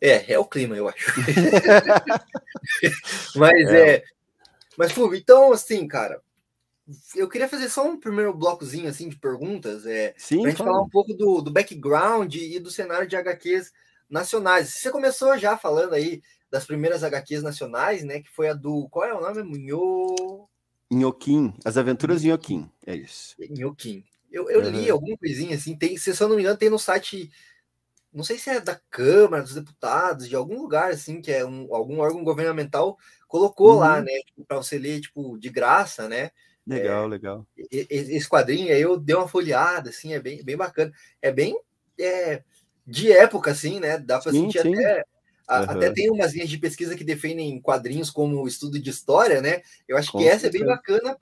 é, 0.00 0.34
é 0.34 0.38
o 0.38 0.44
clima, 0.44 0.76
eu 0.76 0.88
acho. 0.88 1.12
mas 3.34 3.68
É. 3.72 3.94
é. 3.96 4.04
Mas, 4.78 4.92
Fulvio, 4.92 5.18
então, 5.18 5.52
assim, 5.52 5.86
cara, 5.88 6.22
eu 7.14 7.28
queria 7.28 7.48
fazer 7.48 7.68
só 7.68 7.86
um 7.86 7.98
primeiro 7.98 8.34
blocozinho 8.34 8.88
assim 8.88 9.08
de 9.08 9.16
perguntas, 9.16 9.86
é, 9.86 10.14
Sim, 10.16 10.40
pra 10.42 10.50
gente 10.50 10.58
fala. 10.58 10.70
falar 10.72 10.82
um 10.84 10.88
pouco 10.88 11.14
do, 11.14 11.40
do 11.42 11.50
background 11.50 12.34
e 12.34 12.58
do 12.58 12.70
cenário 12.70 13.06
de 13.08 13.16
HQs 13.16 13.72
nacionais. 14.08 14.70
Você 14.70 14.90
começou 14.90 15.36
já 15.38 15.56
falando 15.56 15.94
aí 15.94 16.22
das 16.50 16.64
primeiras 16.66 17.02
HQs 17.02 17.42
nacionais, 17.42 18.04
né? 18.04 18.20
Que 18.20 18.28
foi 18.30 18.48
a 18.48 18.54
do. 18.54 18.88
Qual 18.90 19.04
é 19.06 19.14
o 19.14 19.20
nome? 19.20 19.42
Munho. 19.42 20.48
Nhoquim, 20.90 21.54
As 21.64 21.76
Aventuras 21.78 22.20
de 22.20 22.28
Nhoquim, 22.28 22.70
é 22.86 22.94
isso. 22.94 23.34
Nhoquim. 23.50 24.04
Eu, 24.30 24.48
eu 24.50 24.60
li 24.60 24.88
Uhum. 24.88 24.92
alguma 24.94 25.16
coisinha 25.16 25.56
assim, 25.56 25.76
tem, 25.76 25.96
se 25.96 26.10
eu 26.10 26.28
não 26.28 26.36
me 26.36 26.42
engano, 26.42 26.58
tem 26.58 26.70
no 26.70 26.78
site. 26.78 27.30
Não 28.12 28.22
sei 28.24 28.38
se 28.38 28.50
é 28.50 28.60
da 28.60 28.78
Câmara 28.90 29.42
dos 29.42 29.54
Deputados, 29.54 30.28
de 30.28 30.36
algum 30.36 30.60
lugar 30.60 30.90
assim, 30.90 31.20
que 31.22 31.32
é 31.32 31.44
um, 31.46 31.74
algum 31.74 31.98
órgão 32.00 32.22
governamental, 32.22 32.98
colocou 33.26 33.74
lá, 33.74 33.98
Uhum. 33.98 34.04
né? 34.04 34.12
Tipo, 34.26 34.44
para 34.44 34.58
você 34.58 34.78
ler, 34.78 35.00
tipo, 35.00 35.38
de 35.38 35.48
graça, 35.48 36.08
né? 36.08 36.30
Legal, 36.66 37.08
legal. 37.08 37.46
e- 37.56 37.86
e- 37.90 38.16
esse 38.16 38.28
quadrinho 38.28 38.72
aí 38.72 38.80
eu 38.80 38.96
dei 38.98 39.14
uma 39.16 39.28
folheada, 39.28 39.90
assim, 39.90 40.12
é 40.14 40.20
bem, 40.20 40.42
bem 40.44 40.56
bacana. 40.56 40.92
É 41.20 41.30
bem 41.32 41.56
é, 41.98 42.42
de 42.86 43.12
época, 43.12 43.50
assim, 43.50 43.78
né? 43.80 43.98
Dá 43.98 44.18
para 44.20 44.32
sentir 44.32 44.58
sim. 44.60 44.72
até. 44.74 45.04
a- 45.48 45.58
Aham. 45.58 45.72
Até 45.72 45.90
tem 45.92 46.10
umas 46.10 46.32
linhas 46.34 46.48
de 46.48 46.58
pesquisa 46.58 46.96
que 46.96 47.04
defendem 47.04 47.60
quadrinhos 47.60 48.10
como 48.10 48.46
estudo 48.46 48.78
de 48.80 48.90
história, 48.90 49.40
né? 49.42 49.62
Eu 49.88 49.96
acho 49.96 50.10
Com 50.12 50.18
que 50.18 50.28
essa 50.28 50.46
é 50.46 50.50
bem 50.50 50.62
certeza. 50.62 50.76
bacana 50.76 51.16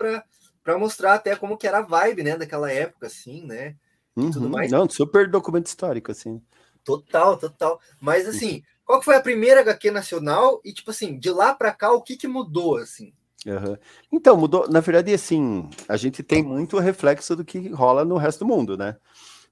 para 0.62 0.78
mostrar 0.78 1.14
até 1.14 1.34
como 1.34 1.56
que 1.56 1.66
era 1.66 1.78
a 1.78 1.82
vibe, 1.82 2.22
né? 2.22 2.36
Daquela 2.36 2.70
época, 2.70 3.06
assim, 3.06 3.44
né? 3.46 3.76
tudo 4.14 4.40
Uhum. 4.42 4.50
mais. 4.50 4.70
Não, 4.70 4.88
super 4.88 5.28
documento 5.30 5.66
histórico, 5.66 6.10
assim. 6.12 6.42
Total, 6.84 7.38
total. 7.38 7.80
Mas 8.00 8.26
assim, 8.26 8.62
qual 8.84 8.98
que 8.98 9.04
foi 9.04 9.16
a 9.16 9.20
primeira 9.20 9.60
HQ 9.60 9.90
nacional? 9.90 10.60
E, 10.64 10.72
tipo 10.72 10.90
assim, 10.90 11.18
de 11.18 11.30
lá 11.30 11.54
para 11.54 11.72
cá, 11.72 11.92
o 11.92 12.02
que, 12.02 12.16
que 12.16 12.28
mudou, 12.28 12.76
assim? 12.76 13.12
Aham. 13.46 13.78
Então, 14.12 14.36
mudou. 14.36 14.68
Na 14.68 14.80
verdade, 14.80 15.12
assim, 15.14 15.68
a 15.88 15.96
gente 15.96 16.22
tem 16.22 16.42
muito 16.42 16.78
reflexo 16.78 17.34
do 17.34 17.44
que 17.44 17.68
rola 17.70 18.04
no 18.04 18.16
resto 18.16 18.40
do 18.40 18.46
mundo, 18.46 18.76
né? 18.76 18.96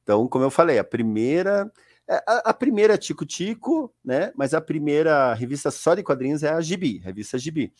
Então, 0.03 0.29
como 0.29 0.45
eu 0.45 0.51
falei, 0.51 0.79
a 0.79 0.85
primeira. 0.85 1.71
é, 2.09 2.17
A, 2.27 2.51
a 2.51 2.55
primeira 2.55 2.95
é 2.95 2.99
Tico 2.99 3.27
Tico, 3.27 3.93
né? 4.05 4.33
Mas 4.37 4.55
a 4.55 4.61
primeira 4.61 5.35
revista 5.35 5.71
só 5.71 5.95
de 5.95 6.03
quadrinhos 6.03 6.43
é 6.43 6.51
a 6.51 6.61
Gibi, 6.61 6.99
revista 6.99 7.39
Gibi. 7.39 7.73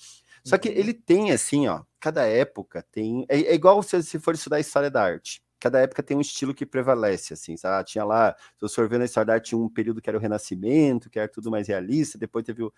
Só 0.45 0.59
que 0.59 0.69
Uhum. 0.71 0.75
ele 0.77 0.95
tem, 0.95 1.33
assim, 1.33 1.69
ó, 1.69 1.83
cada 2.01 2.25
época 2.27 2.85
tem. 2.93 3.27
É, 3.29 3.41
é 3.43 3.55
igual 3.55 3.83
se, 3.83 4.03
se 4.03 4.19
for 4.19 4.35
estudar 4.35 4.61
história 4.61 4.91
da 4.91 5.03
arte. 5.03 5.43
Cada 5.61 5.81
época 5.81 6.03
tem 6.03 6.17
um 6.17 6.21
estilo 6.21 6.55
que 6.55 6.65
prevalece, 6.65 7.35
assim, 7.35 7.57
sabe? 7.57 7.89
Tinha 7.89 8.05
lá, 8.05 8.35
se 8.61 8.75
for 8.75 8.89
ver 8.89 8.99
na 8.99 9.05
história 9.05 9.39
tinha 9.41 9.59
um 9.59 9.69
período 9.69 10.01
que 10.01 10.09
era 10.09 10.17
o 10.17 10.21
Renascimento, 10.21 11.11
que 11.11 11.19
era 11.19 11.29
tudo 11.29 11.51
mais 11.51 11.69
realista, 11.69 12.17
depois 12.19 12.45
teve 12.45 12.63
o, 12.63 12.73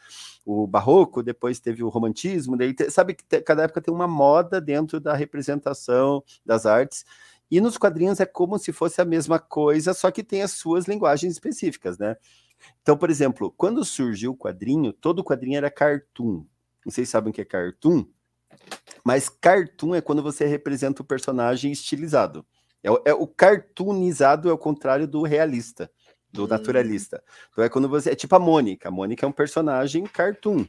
o 0.44 0.66
Barroco, 0.66 1.22
depois 1.22 1.60
teve 1.60 1.82
o 1.82 1.88
Romantismo, 1.88 2.56
daí, 2.56 2.72
te- 2.74 2.90
sabe 2.90 3.14
que 3.14 3.24
te- 3.24 3.42
cada 3.42 3.64
época 3.64 3.80
tem 3.80 3.92
uma 3.92 4.08
moda 4.08 4.60
dentro 4.60 4.98
da 5.00 5.14
representação 5.14 6.22
das 6.44 6.66
artes, 6.66 7.04
e 7.50 7.60
nos 7.60 7.76
quadrinhos 7.76 8.20
é 8.20 8.26
como 8.26 8.58
se 8.58 8.72
fosse 8.72 9.00
a 9.00 9.04
mesma 9.04 9.38
coisa, 9.38 9.92
só 9.92 10.10
que 10.10 10.22
tem 10.22 10.42
as 10.42 10.52
suas 10.52 10.86
linguagens 10.86 11.32
específicas, 11.32 11.98
né? 11.98 12.16
Então, 12.82 12.96
por 12.96 13.10
exemplo, 13.10 13.52
quando 13.56 13.84
surgiu 13.84 14.32
o 14.32 14.36
quadrinho, 14.36 14.92
todo 14.92 15.24
quadrinho 15.24 15.56
era 15.56 15.70
cartoon. 15.70 16.44
Vocês 16.84 17.08
sabem 17.08 17.30
o 17.30 17.34
que 17.34 17.40
é 17.42 17.44
cartoon? 17.44 18.04
Mas 19.04 19.28
cartoon 19.28 19.94
é 19.94 20.00
quando 20.00 20.22
você 20.22 20.46
representa 20.46 21.02
o 21.02 21.04
personagem 21.04 21.72
estilizado. 21.72 22.46
É, 22.82 22.90
o- 22.90 23.02
é 23.04 23.12
o 23.14 23.26
cartoonizado 23.26 24.48
é 24.48 24.52
o 24.52 24.58
contrário 24.58 25.06
do 25.06 25.22
realista, 25.22 25.90
do 26.32 26.44
Hum. 26.44 26.48
naturalista. 26.48 27.22
Então 27.52 27.64
é 27.64 27.68
quando 27.68 27.88
você. 27.88 28.10
É 28.10 28.14
tipo 28.14 28.34
a 28.34 28.38
Mônica. 28.38 28.88
A 28.88 28.92
Mônica 28.92 29.24
é 29.24 29.28
um 29.28 29.32
personagem 29.32 30.04
cartoon. 30.04 30.64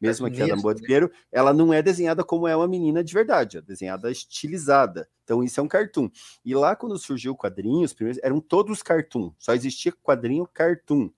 Mesmo 0.00 0.26
aqui 0.26 0.42
a 0.42 0.46
Namboa 0.48 0.74
né? 0.74 0.80
Pinheiro, 0.80 1.10
ela 1.30 1.52
não 1.52 1.72
é 1.72 1.80
desenhada 1.80 2.24
como 2.24 2.48
é 2.48 2.56
uma 2.56 2.66
menina 2.66 3.02
de 3.04 3.14
verdade, 3.14 3.58
é 3.58 3.62
desenhada 3.62 4.10
estilizada. 4.10 5.08
Então 5.22 5.42
isso 5.42 5.60
é 5.60 5.62
um 5.62 5.68
cartoon. 5.68 6.10
E 6.44 6.52
lá 6.52 6.74
quando 6.74 6.98
surgiu 6.98 7.32
o 7.32 7.36
quadrinho, 7.36 7.84
os 7.84 7.92
primeiros 7.92 8.20
eram 8.24 8.40
todos 8.40 8.82
cartoon, 8.82 9.32
só 9.38 9.54
existia 9.54 9.92
quadrinho 10.02 10.48
cartoon, 10.52 11.10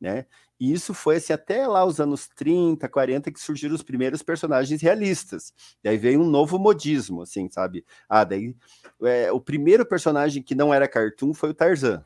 né? 0.00 0.26
E 0.64 0.72
isso 0.72 0.94
foi 0.94 1.16
assim 1.16 1.34
até 1.34 1.66
lá 1.66 1.84
os 1.84 2.00
anos 2.00 2.26
30, 2.26 2.88
40 2.88 3.30
que 3.30 3.38
surgiram 3.38 3.74
os 3.74 3.82
primeiros 3.82 4.22
personagens 4.22 4.80
realistas. 4.80 5.52
Daí 5.82 5.98
veio 5.98 6.22
um 6.22 6.26
novo 6.26 6.58
modismo, 6.58 7.20
assim, 7.20 7.50
sabe? 7.50 7.84
Ah, 8.08 8.24
daí 8.24 8.56
é, 9.02 9.30
o 9.30 9.38
primeiro 9.38 9.84
personagem 9.84 10.42
que 10.42 10.54
não 10.54 10.72
era 10.72 10.88
cartoon 10.88 11.34
foi 11.34 11.50
o 11.50 11.54
Tarzan. 11.54 12.02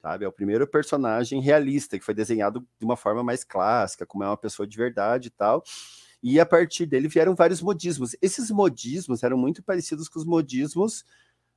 Sabe? 0.00 0.24
É 0.24 0.28
o 0.28 0.32
primeiro 0.32 0.64
personagem 0.64 1.40
realista 1.40 1.98
que 1.98 2.04
foi 2.04 2.14
desenhado 2.14 2.64
de 2.78 2.84
uma 2.84 2.96
forma 2.96 3.24
mais 3.24 3.42
clássica, 3.42 4.06
como 4.06 4.22
é 4.22 4.28
uma 4.28 4.36
pessoa 4.36 4.64
de 4.64 4.76
verdade 4.76 5.26
e 5.26 5.30
tal. 5.30 5.64
E 6.22 6.38
a 6.38 6.46
partir 6.46 6.86
dele 6.86 7.08
vieram 7.08 7.34
vários 7.34 7.60
modismos. 7.60 8.14
Esses 8.22 8.48
modismos 8.48 9.24
eram 9.24 9.36
muito 9.36 9.60
parecidos 9.60 10.08
com 10.08 10.20
os 10.20 10.24
modismos 10.24 11.04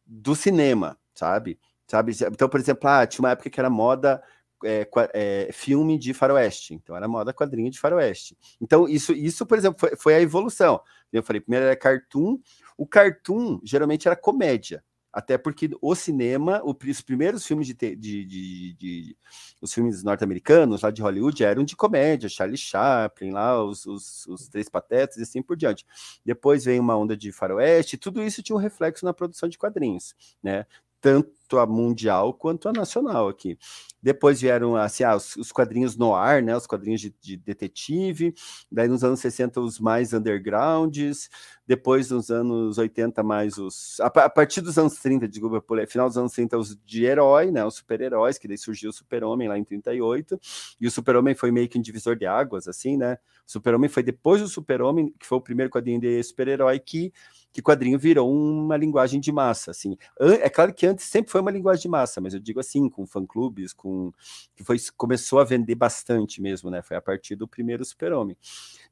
do 0.07 0.33
cinema, 0.33 0.97
sabe? 1.13 1.59
Sabe? 1.85 2.13
Então, 2.31 2.49
por 2.49 2.59
exemplo, 2.59 2.89
ah, 2.89 3.05
tinha 3.05 3.21
uma 3.21 3.31
época 3.31 3.49
que 3.49 3.59
era 3.59 3.69
moda 3.69 4.23
é, 4.63 4.87
é, 5.13 5.49
filme 5.51 5.97
de 5.97 6.13
faroeste, 6.13 6.73
então 6.73 6.95
era 6.95 7.07
moda 7.07 7.33
quadrinho 7.33 7.69
de 7.69 7.79
faroeste. 7.79 8.37
Então, 8.59 8.87
isso, 8.87 9.13
isso 9.13 9.45
por 9.45 9.57
exemplo, 9.57 9.79
foi, 9.79 9.95
foi 9.95 10.13
a 10.15 10.21
evolução. 10.21 10.81
Eu 11.11 11.23
falei, 11.23 11.41
primeiro 11.41 11.65
era 11.65 11.75
cartoon, 11.75 12.39
o 12.77 12.85
cartoon 12.87 13.59
geralmente 13.63 14.07
era 14.07 14.15
comédia, 14.15 14.83
até 15.11 15.37
porque 15.37 15.69
o 15.81 15.93
cinema, 15.93 16.61
os 16.63 17.01
primeiros 17.01 17.45
filmes 17.45 17.67
de, 17.67 17.73
de- 17.73 17.95
de- 17.97 18.73
de- 18.75 19.17
os 19.61 19.73
filmes 19.73 20.03
norte-americanos, 20.03 20.81
lá 20.81 20.89
de 20.89 21.01
Hollywood, 21.01 21.43
eram 21.43 21.63
de 21.65 21.75
comédia, 21.75 22.29
Charlie 22.29 22.57
Chaplin, 22.57 23.31
lá, 23.31 23.61
os, 23.63 23.85
os, 23.85 24.25
os 24.27 24.47
Três 24.47 24.69
Patetas 24.69 25.17
e 25.17 25.23
assim 25.23 25.41
por 25.41 25.57
diante. 25.57 25.85
Depois 26.25 26.63
veio 26.63 26.81
uma 26.81 26.97
onda 26.97 27.15
de 27.17 27.31
faroeste, 27.31 27.97
tudo 27.97 28.23
isso 28.23 28.41
tinha 28.41 28.55
um 28.55 28.59
reflexo 28.59 29.03
na 29.05 29.13
produção 29.13 29.49
de 29.49 29.57
quadrinhos, 29.57 30.15
né? 30.41 30.65
Tanto 31.01 31.57
a 31.57 31.65
mundial 31.65 32.33
quanto 32.33 32.69
a 32.69 32.71
nacional 32.71 33.27
aqui. 33.27 33.57
Depois 34.01 34.41
vieram 34.41 34.75
assim, 34.75 35.03
ah, 35.03 35.15
os, 35.15 35.35
os 35.35 35.51
quadrinhos 35.51 35.95
no 35.95 36.15
ar, 36.15 36.41
né? 36.41 36.55
Os 36.55 36.65
quadrinhos 36.65 37.01
de, 37.01 37.13
de 37.21 37.37
detetive. 37.37 38.33
Daí 38.71 38.87
nos 38.87 39.03
anos 39.03 39.19
60 39.19 39.59
os 39.61 39.79
mais 39.79 40.13
undergrounds. 40.13 41.29
Depois 41.67 42.09
nos 42.09 42.31
anos 42.31 42.77
80 42.77 43.21
mais 43.21 43.57
os 43.57 43.99
a, 43.99 44.07
a 44.07 44.29
partir 44.29 44.61
dos 44.61 44.77
anos 44.77 44.95
30, 44.95 45.27
desculpa, 45.27 45.63
final 45.87 46.07
dos 46.07 46.17
anos 46.17 46.33
30 46.33 46.57
os 46.57 46.77
de 46.83 47.05
herói, 47.05 47.51
né? 47.51 47.63
Os 47.65 47.75
super-heróis, 47.75 48.37
que 48.37 48.47
daí 48.47 48.57
surgiu 48.57 48.89
o 48.89 48.93
Super-Homem 48.93 49.47
lá 49.47 49.57
em 49.57 49.63
38. 49.63 50.39
E 50.79 50.87
o 50.87 50.91
Super-Homem 50.91 51.35
foi 51.35 51.51
meio 51.51 51.69
que 51.69 51.77
um 51.77 51.81
divisor 51.81 52.15
de 52.15 52.25
águas, 52.25 52.67
assim, 52.67 52.97
né? 52.97 53.17
O 53.47 53.51
Super-Homem 53.51 53.89
foi 53.89 54.03
depois 54.03 54.41
do 54.41 54.47
Super-Homem, 54.47 55.13
que 55.19 55.27
foi 55.27 55.37
o 55.37 55.41
primeiro 55.41 55.69
quadrinho 55.69 55.99
de 55.99 56.23
super-herói 56.23 56.79
que 56.79 57.13
que 57.51 57.61
quadrinho 57.61 57.99
virou 57.99 58.31
uma 58.31 58.77
linguagem 58.77 59.19
de 59.19 59.31
massa, 59.31 59.71
assim. 59.71 59.97
É 60.19 60.49
claro 60.49 60.73
que 60.73 60.85
antes 60.85 61.05
sempre 61.05 61.31
foi 61.31 61.41
uma 61.41 61.51
linguagem 61.51 61.83
de 61.83 61.89
massa, 61.89 62.21
mas 62.21 62.33
eu 62.33 62.39
digo 62.39 62.59
assim, 62.59 62.89
com 62.89 63.05
fã-clubes, 63.05 63.73
com 63.73 64.11
que 64.55 64.63
foi 64.63 64.77
começou 64.95 65.39
a 65.39 65.43
vender 65.43 65.75
bastante 65.75 66.41
mesmo, 66.41 66.69
né? 66.69 66.81
Foi 66.81 66.97
a 66.97 67.01
partir 67.01 67.35
do 67.35 67.47
primeiro 67.47 67.83
Super-Homem. 67.83 68.37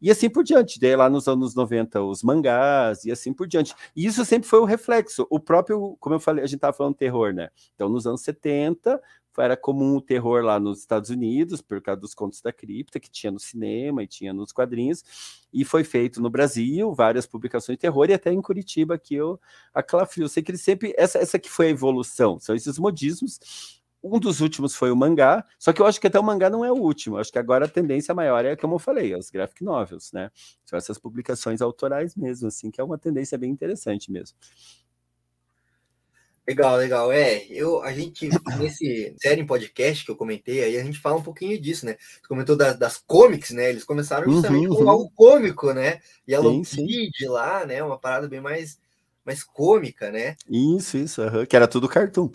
E 0.01 0.11
assim 0.11 0.29
por 0.29 0.43
diante, 0.43 0.79
daí 0.79 0.95
lá 0.95 1.09
nos 1.09 1.27
anos 1.27 1.55
90 1.55 2.01
os 2.01 2.23
mangás 2.23 3.05
e 3.05 3.11
assim 3.11 3.33
por 3.33 3.47
diante. 3.47 3.73
E 3.95 4.05
isso 4.05 4.23
sempre 4.25 4.47
foi 4.47 4.59
o 4.59 4.65
reflexo. 4.65 5.25
O 5.29 5.39
próprio, 5.39 5.95
como 5.99 6.15
eu 6.15 6.19
falei, 6.19 6.43
a 6.43 6.47
gente 6.47 6.59
tava 6.59 6.73
falando 6.73 6.95
terror, 6.95 7.33
né? 7.33 7.49
Então 7.75 7.89
nos 7.89 8.05
anos 8.05 8.21
70 8.21 9.01
era 9.37 9.55
comum 9.55 9.97
o 9.97 10.01
terror 10.01 10.43
lá 10.43 10.59
nos 10.59 10.79
Estados 10.79 11.09
Unidos, 11.09 11.61
por 11.61 11.81
causa 11.81 12.01
dos 12.01 12.13
contos 12.13 12.41
da 12.41 12.51
cripta, 12.51 12.99
que 12.99 13.09
tinha 13.09 13.31
no 13.31 13.39
cinema 13.39 14.03
e 14.03 14.07
tinha 14.07 14.33
nos 14.33 14.51
quadrinhos, 14.51 15.03
e 15.53 15.63
foi 15.63 15.83
feito 15.83 16.21
no 16.21 16.29
Brasil, 16.29 16.93
várias 16.93 17.25
publicações 17.25 17.77
de 17.77 17.81
terror, 17.81 18.09
e 18.09 18.13
até 18.13 18.31
em 18.31 18.41
Curitiba, 18.41 18.97
que 18.97 19.15
eu, 19.15 19.39
a 19.73 19.83
Calafrio, 19.83 20.25
eu 20.25 20.29
sei 20.29 20.43
que 20.43 20.51
ele 20.51 20.57
sempre, 20.57 20.93
essa, 20.97 21.17
essa 21.19 21.39
que 21.39 21.49
foi 21.49 21.67
a 21.67 21.69
evolução, 21.69 22.39
são 22.39 22.55
esses 22.55 22.77
modismos, 22.79 23.39
um 24.01 24.17
dos 24.17 24.39
últimos 24.39 24.75
foi 24.75 24.91
o 24.91 24.95
mangá, 24.95 25.45
só 25.57 25.73
que 25.73 25.81
eu 25.81 25.85
acho 25.85 25.99
que 25.99 26.07
até 26.07 26.17
o 26.19 26.23
mangá 26.23 26.49
não 26.49 26.63
é 26.63 26.71
o 26.71 26.75
último, 26.75 27.17
eu 27.17 27.19
acho 27.19 27.31
que 27.31 27.39
agora 27.39 27.65
a 27.65 27.67
tendência 27.67 28.13
maior 28.15 28.45
é, 28.45 28.55
como 28.55 28.75
eu 28.75 28.79
falei, 28.79 29.13
os 29.15 29.29
graphic 29.29 29.63
novels, 29.63 30.11
né, 30.13 30.31
são 30.65 30.77
essas 30.77 30.97
publicações 30.97 31.61
autorais 31.61 32.15
mesmo, 32.15 32.47
assim, 32.47 32.71
que 32.71 32.79
é 32.79 32.83
uma 32.83 32.97
tendência 32.97 33.37
bem 33.37 33.51
interessante 33.51 34.11
mesmo. 34.11 34.37
Legal, 36.49 36.77
legal. 36.77 37.11
É, 37.11 37.45
eu, 37.47 37.79
a 37.83 37.93
gente, 37.93 38.27
nesse 38.57 39.13
série 39.21 39.41
em 39.41 39.45
podcast 39.45 40.03
que 40.03 40.09
eu 40.09 40.15
comentei, 40.15 40.63
aí 40.63 40.77
a 40.77 40.83
gente 40.83 40.97
fala 40.97 41.17
um 41.17 41.21
pouquinho 41.21 41.61
disso, 41.61 41.85
né? 41.85 41.95
Você 41.99 42.27
comentou 42.27 42.57
das, 42.57 42.75
das 42.75 42.97
comics, 42.97 43.51
né? 43.51 43.69
Eles 43.69 43.83
começaram 43.83 44.31
justamente 44.31 44.67
uhum, 44.67 44.75
com 44.75 44.81
uhum. 44.81 44.89
algo 44.89 45.11
cômico, 45.15 45.71
né? 45.73 45.99
E 46.27 46.33
a 46.33 46.39
Kid 46.41 47.27
lá, 47.27 47.67
né? 47.67 47.83
Uma 47.83 47.99
parada 47.99 48.27
bem 48.27 48.41
mais, 48.41 48.79
mais 49.23 49.43
cômica, 49.43 50.09
né? 50.09 50.35
Isso, 50.49 50.97
isso, 50.97 51.21
uhum, 51.21 51.45
que 51.45 51.55
era 51.55 51.67
tudo 51.67 51.87
cartoon. 51.87 52.31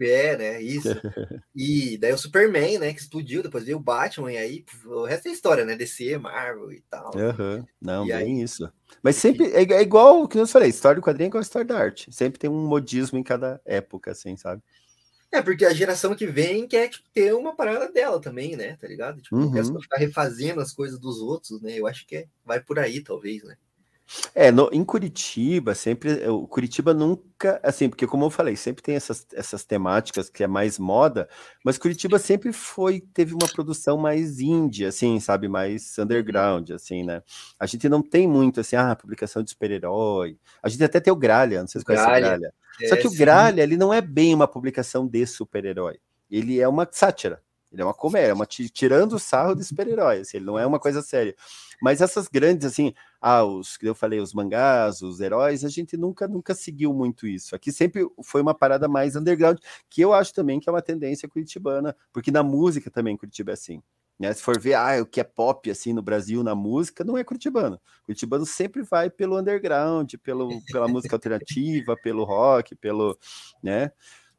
É, 0.00 0.36
né? 0.36 0.62
Isso. 0.62 0.88
e 1.54 1.98
daí 1.98 2.12
o 2.12 2.18
Superman, 2.18 2.78
né? 2.78 2.92
Que 2.92 3.00
explodiu, 3.00 3.42
depois 3.42 3.64
veio 3.64 3.76
o 3.76 3.82
Batman, 3.82 4.32
e 4.32 4.38
aí 4.38 4.64
o 4.86 5.04
resto 5.04 5.28
é 5.28 5.32
história, 5.32 5.64
né? 5.64 5.76
DC, 5.76 6.18
Marvel 6.18 6.72
e 6.72 6.80
tal. 6.88 7.10
Uhum. 7.14 7.64
Não, 7.80 8.04
e 8.04 8.08
bem 8.08 8.36
aí... 8.36 8.42
isso. 8.42 8.70
Mas 9.02 9.16
sempre 9.16 9.46
é, 9.52 9.62
é 9.62 9.82
igual 9.82 10.22
o 10.22 10.28
que 10.28 10.38
eu 10.38 10.46
falei, 10.46 10.68
história 10.68 11.00
do 11.00 11.04
quadrinho 11.04 11.26
é 11.26 11.28
igual 11.28 11.40
a 11.40 11.42
história 11.42 11.66
da 11.66 11.78
arte. 11.78 12.12
Sempre 12.12 12.38
tem 12.38 12.50
um 12.50 12.66
modismo 12.66 13.18
em 13.18 13.22
cada 13.22 13.60
época, 13.64 14.10
assim, 14.10 14.36
sabe? 14.36 14.62
É, 15.32 15.40
porque 15.40 15.64
a 15.64 15.72
geração 15.72 16.14
que 16.14 16.26
vem 16.26 16.66
quer 16.66 16.88
tipo, 16.88 17.08
ter 17.14 17.32
uma 17.34 17.54
parada 17.54 17.90
dela 17.90 18.20
também, 18.20 18.56
né? 18.56 18.76
Tá 18.76 18.88
ligado? 18.88 19.22
Tipo, 19.22 19.36
uhum. 19.36 19.44
não 19.44 19.52
quer 19.52 19.82
ficar 19.82 19.98
refazendo 19.98 20.60
as 20.60 20.72
coisas 20.72 20.98
dos 20.98 21.20
outros, 21.20 21.62
né? 21.62 21.78
Eu 21.78 21.86
acho 21.86 22.04
que 22.06 22.16
é, 22.16 22.26
vai 22.44 22.60
por 22.60 22.78
aí, 22.78 23.00
talvez, 23.00 23.44
né? 23.44 23.56
É, 24.34 24.50
no, 24.50 24.68
em 24.72 24.84
Curitiba, 24.84 25.74
sempre. 25.74 26.26
O 26.28 26.46
Curitiba 26.46 26.92
nunca. 26.92 27.60
Assim, 27.62 27.88
porque, 27.88 28.06
como 28.06 28.24
eu 28.24 28.30
falei, 28.30 28.56
sempre 28.56 28.82
tem 28.82 28.94
essas, 28.96 29.26
essas 29.32 29.64
temáticas 29.64 30.28
que 30.28 30.42
é 30.42 30.46
mais 30.46 30.78
moda, 30.78 31.28
mas 31.64 31.78
Curitiba 31.78 32.18
sempre 32.18 32.52
foi. 32.52 33.00
Teve 33.00 33.34
uma 33.34 33.48
produção 33.48 33.96
mais 33.96 34.40
indie, 34.40 34.84
assim, 34.84 35.18
sabe? 35.20 35.48
Mais 35.48 35.96
underground, 35.98 36.70
assim, 36.70 37.04
né? 37.04 37.22
A 37.58 37.66
gente 37.66 37.88
não 37.88 38.02
tem 38.02 38.26
muito, 38.26 38.60
assim, 38.60 38.76
ah, 38.76 38.94
publicação 38.96 39.42
de 39.42 39.50
super-herói. 39.50 40.36
A 40.62 40.68
gente 40.68 40.82
até 40.82 41.00
tem 41.00 41.12
o 41.12 41.16
Gralha, 41.16 41.60
não 41.60 41.68
sei 41.68 41.80
se 41.80 41.84
conhece 41.84 42.04
o 42.04 42.06
Gralha. 42.06 42.52
É, 42.80 42.88
Só 42.88 42.96
que 42.96 43.06
o 43.06 43.12
Gralha, 43.12 43.62
ele 43.62 43.76
não 43.76 43.92
é 43.92 44.00
bem 44.00 44.34
uma 44.34 44.48
publicação 44.48 45.06
de 45.06 45.26
super-herói. 45.26 45.98
Ele 46.30 46.60
é 46.60 46.68
uma 46.68 46.88
sátira. 46.90 47.42
Ele 47.72 47.82
é 47.82 47.84
uma 47.84 47.94
comédia, 47.94 48.30
é 48.30 48.34
uma 48.34 48.46
tirando 48.46 49.12
o 49.14 49.18
sarro 49.18 49.54
de 49.54 49.64
super-herói, 49.64 50.20
assim, 50.20 50.38
ele 50.38 50.46
não 50.46 50.58
é 50.58 50.66
uma 50.66 50.80
coisa 50.80 51.02
séria. 51.02 51.34
Mas 51.80 52.00
essas 52.00 52.28
grandes, 52.28 52.66
assim, 52.66 52.92
ah, 53.20 53.44
os 53.44 53.76
que 53.76 53.86
eu 53.86 53.94
falei, 53.94 54.20
os 54.20 54.34
mangás, 54.34 55.00
os 55.02 55.20
heróis, 55.20 55.64
a 55.64 55.68
gente 55.68 55.96
nunca, 55.96 56.26
nunca 56.26 56.54
seguiu 56.54 56.92
muito 56.92 57.26
isso. 57.26 57.54
Aqui 57.54 57.70
sempre 57.72 58.06
foi 58.22 58.42
uma 58.42 58.54
parada 58.54 58.88
mais 58.88 59.16
underground, 59.16 59.58
que 59.88 60.02
eu 60.02 60.12
acho 60.12 60.34
também 60.34 60.58
que 60.58 60.68
é 60.68 60.72
uma 60.72 60.82
tendência 60.82 61.28
curitibana, 61.28 61.96
porque 62.12 62.30
na 62.30 62.42
música 62.42 62.90
também 62.90 63.16
Curitiba 63.16 63.52
é 63.52 63.54
assim. 63.54 63.82
Né? 64.20 64.34
Se 64.34 64.42
for 64.42 64.60
ver 64.60 64.74
ah, 64.74 65.00
o 65.00 65.06
que 65.06 65.18
é 65.18 65.24
pop 65.24 65.70
assim 65.70 65.94
no 65.94 66.02
Brasil, 66.02 66.42
na 66.42 66.54
música, 66.54 67.02
não 67.02 67.16
é 67.16 67.24
curitibano. 67.24 67.80
Curitibano 68.04 68.44
sempre 68.44 68.82
vai 68.82 69.08
pelo 69.08 69.38
underground, 69.38 70.12
pelo, 70.22 70.60
pela 70.66 70.86
música 70.86 71.16
alternativa, 71.16 71.96
pelo 72.02 72.24
rock, 72.24 72.76
pelo, 72.76 73.16
né? 73.62 73.90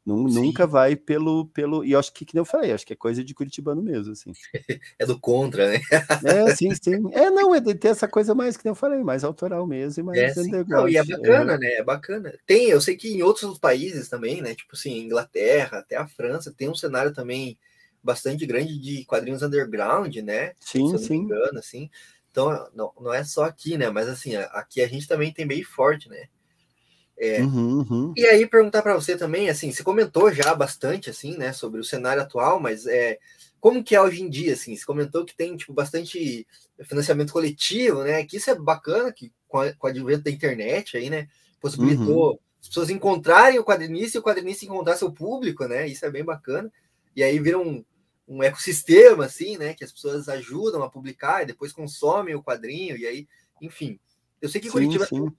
Nunca 0.04 0.66
vai 0.66 0.96
pelo, 0.96 1.46
pelo. 1.46 1.84
E 1.84 1.92
eu 1.92 1.98
acho 1.98 2.12
que, 2.12 2.24
que 2.24 2.34
nem 2.34 2.40
eu 2.40 2.44
falei, 2.44 2.72
acho 2.72 2.84
que 2.84 2.92
é 2.92 2.96
coisa 2.96 3.22
de 3.22 3.34
Curitibano 3.34 3.80
mesmo, 3.80 4.12
assim. 4.12 4.32
É 4.98 5.06
do 5.06 5.18
contra, 5.18 5.70
né? 5.70 5.80
É, 6.24 6.54
sim, 6.56 6.74
sim. 6.74 7.00
É, 7.12 7.30
não, 7.30 7.54
é 7.54 7.60
de 7.60 7.74
ter 7.74 7.88
essa 7.88 8.08
coisa 8.08 8.34
mais 8.34 8.56
que 8.56 8.64
nem 8.64 8.70
eu 8.70 8.76
falei, 8.76 9.02
mais 9.02 9.22
autoral 9.22 9.66
mesmo, 9.66 10.04
mais 10.04 10.36
é, 10.36 10.40
underground. 10.40 10.68
Não, 10.68 10.88
e 10.88 10.96
é 10.96 11.04
bacana, 11.04 11.52
é. 11.54 11.58
né? 11.58 11.72
É 11.74 11.84
bacana. 11.84 12.34
Tem, 12.44 12.68
eu 12.68 12.80
sei 12.80 12.96
que 12.96 13.12
em 13.12 13.22
outros 13.22 13.58
países 13.58 14.08
também, 14.08 14.42
né? 14.42 14.54
Tipo 14.54 14.74
assim, 14.74 14.98
Inglaterra, 14.98 15.78
até 15.78 15.96
a 15.96 16.06
França, 16.06 16.52
tem 16.52 16.68
um 16.68 16.74
cenário 16.74 17.12
também 17.12 17.56
bastante 18.02 18.44
grande 18.44 18.78
de 18.78 19.04
quadrinhos 19.04 19.42
underground, 19.42 20.14
né? 20.16 20.52
Sim, 20.60 20.96
sim. 20.98 21.14
Engano, 21.14 21.58
assim. 21.58 21.88
Então, 22.30 22.68
não, 22.74 22.92
não 23.00 23.14
é 23.14 23.22
só 23.22 23.44
aqui, 23.44 23.76
né? 23.76 23.90
Mas 23.90 24.08
assim, 24.08 24.34
aqui 24.34 24.82
a 24.82 24.88
gente 24.88 25.06
também 25.06 25.32
tem 25.32 25.46
bem 25.46 25.62
forte, 25.62 26.08
né? 26.08 26.26
É, 27.24 27.40
uhum, 27.40 27.86
uhum. 27.88 28.12
E 28.16 28.26
aí 28.26 28.44
perguntar 28.48 28.82
para 28.82 28.96
você 28.96 29.16
também, 29.16 29.48
assim, 29.48 29.70
você 29.70 29.84
comentou 29.84 30.32
já 30.32 30.52
bastante, 30.56 31.08
assim, 31.08 31.36
né, 31.36 31.52
sobre 31.52 31.80
o 31.80 31.84
cenário 31.84 32.20
atual, 32.20 32.58
mas 32.58 32.84
é, 32.84 33.16
como 33.60 33.84
que 33.84 33.94
é 33.94 34.02
hoje 34.02 34.20
em 34.20 34.28
dia, 34.28 34.54
assim? 34.54 34.74
Você 34.74 34.84
comentou 34.84 35.24
que 35.24 35.36
tem 35.36 35.56
tipo 35.56 35.72
bastante 35.72 36.44
financiamento 36.82 37.32
coletivo, 37.32 38.02
né? 38.02 38.24
Que 38.24 38.38
isso 38.38 38.50
é 38.50 38.56
bacana, 38.56 39.12
que 39.12 39.32
com, 39.46 39.60
a, 39.60 39.72
com 39.72 39.86
o 39.86 39.90
advento 39.90 40.24
da 40.24 40.32
internet 40.32 40.96
aí, 40.96 41.08
né, 41.08 41.28
possibilitou 41.60 42.32
uhum. 42.32 42.38
as 42.60 42.66
pessoas 42.66 42.90
encontrarem 42.90 43.60
o 43.60 43.64
quadrinista 43.64 44.18
e 44.18 44.20
o 44.20 44.24
quadrinista 44.24 44.64
encontrar 44.64 44.96
seu 44.96 45.12
público, 45.12 45.64
né? 45.68 45.86
Isso 45.86 46.04
é 46.04 46.10
bem 46.10 46.24
bacana. 46.24 46.72
E 47.14 47.22
aí 47.22 47.38
vira 47.38 47.56
um, 47.56 47.84
um 48.26 48.42
ecossistema, 48.42 49.26
assim, 49.26 49.56
né? 49.56 49.74
Que 49.74 49.84
as 49.84 49.92
pessoas 49.92 50.28
ajudam 50.28 50.82
a 50.82 50.90
publicar 50.90 51.44
e 51.44 51.46
depois 51.46 51.72
consomem 51.72 52.34
o 52.34 52.42
quadrinho, 52.42 52.96
e 52.96 53.06
aí, 53.06 53.28
enfim. 53.60 54.00
Eu 54.40 54.48
sei 54.48 54.60
que 54.60 54.66
sim, 54.66 54.72
Curitiba 54.72 55.06
sim 55.06 55.32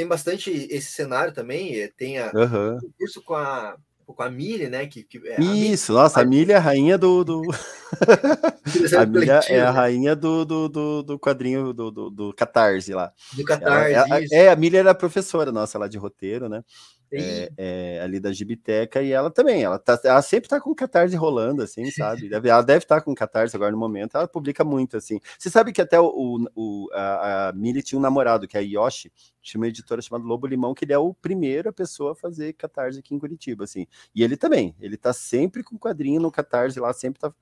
tem 0.00 0.08
bastante 0.08 0.50
esse 0.70 0.92
cenário 0.92 1.32
também. 1.32 1.78
Eh, 1.78 1.90
tem 1.94 2.18
a, 2.18 2.32
uhum. 2.34 2.78
o 2.78 2.92
curso 2.98 3.22
com 3.22 3.34
a, 3.34 3.76
com 4.06 4.22
a 4.22 4.30
Mili, 4.30 4.66
né? 4.66 4.86
Que, 4.86 5.02
que 5.02 5.20
é 5.28 5.38
Isso, 5.40 5.92
nossa, 5.92 6.22
a 6.22 6.24
Mili 6.24 6.52
é 6.52 6.56
a 6.56 6.60
rainha 6.60 6.96
do. 6.96 7.22
do... 7.22 7.42
a 8.98 9.04
Mili 9.04 9.28
é 9.28 9.60
a 9.60 9.70
rainha 9.70 10.16
do, 10.16 10.46
do, 10.46 10.68
do, 10.70 11.02
do 11.02 11.18
quadrinho 11.18 11.74
do, 11.74 11.90
do, 11.90 12.10
do 12.10 12.32
Catarse 12.32 12.94
lá. 12.94 13.12
Do 13.34 13.44
Catarse. 13.44 13.92
Ela, 13.92 14.20
é, 14.32 14.48
a 14.48 14.56
Mili 14.56 14.78
era 14.78 14.94
professora 14.94 15.52
nossa 15.52 15.78
lá 15.78 15.86
de 15.86 15.98
roteiro, 15.98 16.48
né? 16.48 16.64
É, 17.12 17.52
é, 17.56 18.00
ali 18.02 18.20
da 18.20 18.32
Gibiteca, 18.32 19.02
e 19.02 19.12
ela 19.12 19.30
também, 19.30 19.62
ela, 19.62 19.78
tá, 19.78 20.00
ela 20.04 20.22
sempre 20.22 20.48
tá 20.48 20.60
com 20.60 20.74
catarse 20.74 21.16
rolando, 21.16 21.62
assim, 21.62 21.84
sabe? 21.90 22.28
Deve, 22.28 22.48
ela 22.48 22.62
deve 22.62 22.84
estar 22.84 22.96
tá 22.96 23.00
com 23.00 23.14
catarse 23.14 23.56
agora 23.56 23.72
no 23.72 23.78
momento, 23.78 24.16
ela 24.16 24.28
publica 24.28 24.64
muito, 24.64 24.96
assim. 24.96 25.18
Você 25.38 25.50
sabe 25.50 25.72
que 25.72 25.80
até 25.80 26.00
o, 26.00 26.46
o 26.54 26.88
a, 26.92 27.48
a 27.48 27.52
Mili 27.52 27.82
tinha 27.82 27.98
um 27.98 28.02
namorado, 28.02 28.46
que 28.46 28.56
é 28.56 28.60
a 28.60 28.62
Yoshi, 28.62 29.12
tinha 29.42 29.60
uma 29.60 29.68
editora 29.68 30.02
chamada 30.02 30.24
Lobo 30.24 30.46
Limão, 30.46 30.74
que 30.74 30.84
ele 30.84 30.92
é 30.92 30.98
o 30.98 31.14
primeiro 31.14 31.72
pessoa 31.72 32.12
a 32.12 32.14
fazer 32.14 32.52
catarse 32.52 32.98
aqui 32.98 33.14
em 33.14 33.18
Curitiba, 33.18 33.64
assim. 33.64 33.86
E 34.14 34.22
ele 34.22 34.36
também, 34.36 34.74
ele 34.80 34.96
tá 34.96 35.12
sempre 35.12 35.62
com 35.62 35.78
quadrinho 35.78 36.20
no 36.20 36.30
catarse 36.30 36.78
lá, 36.78 36.92
sempre 36.92 37.20
tá 37.20 37.32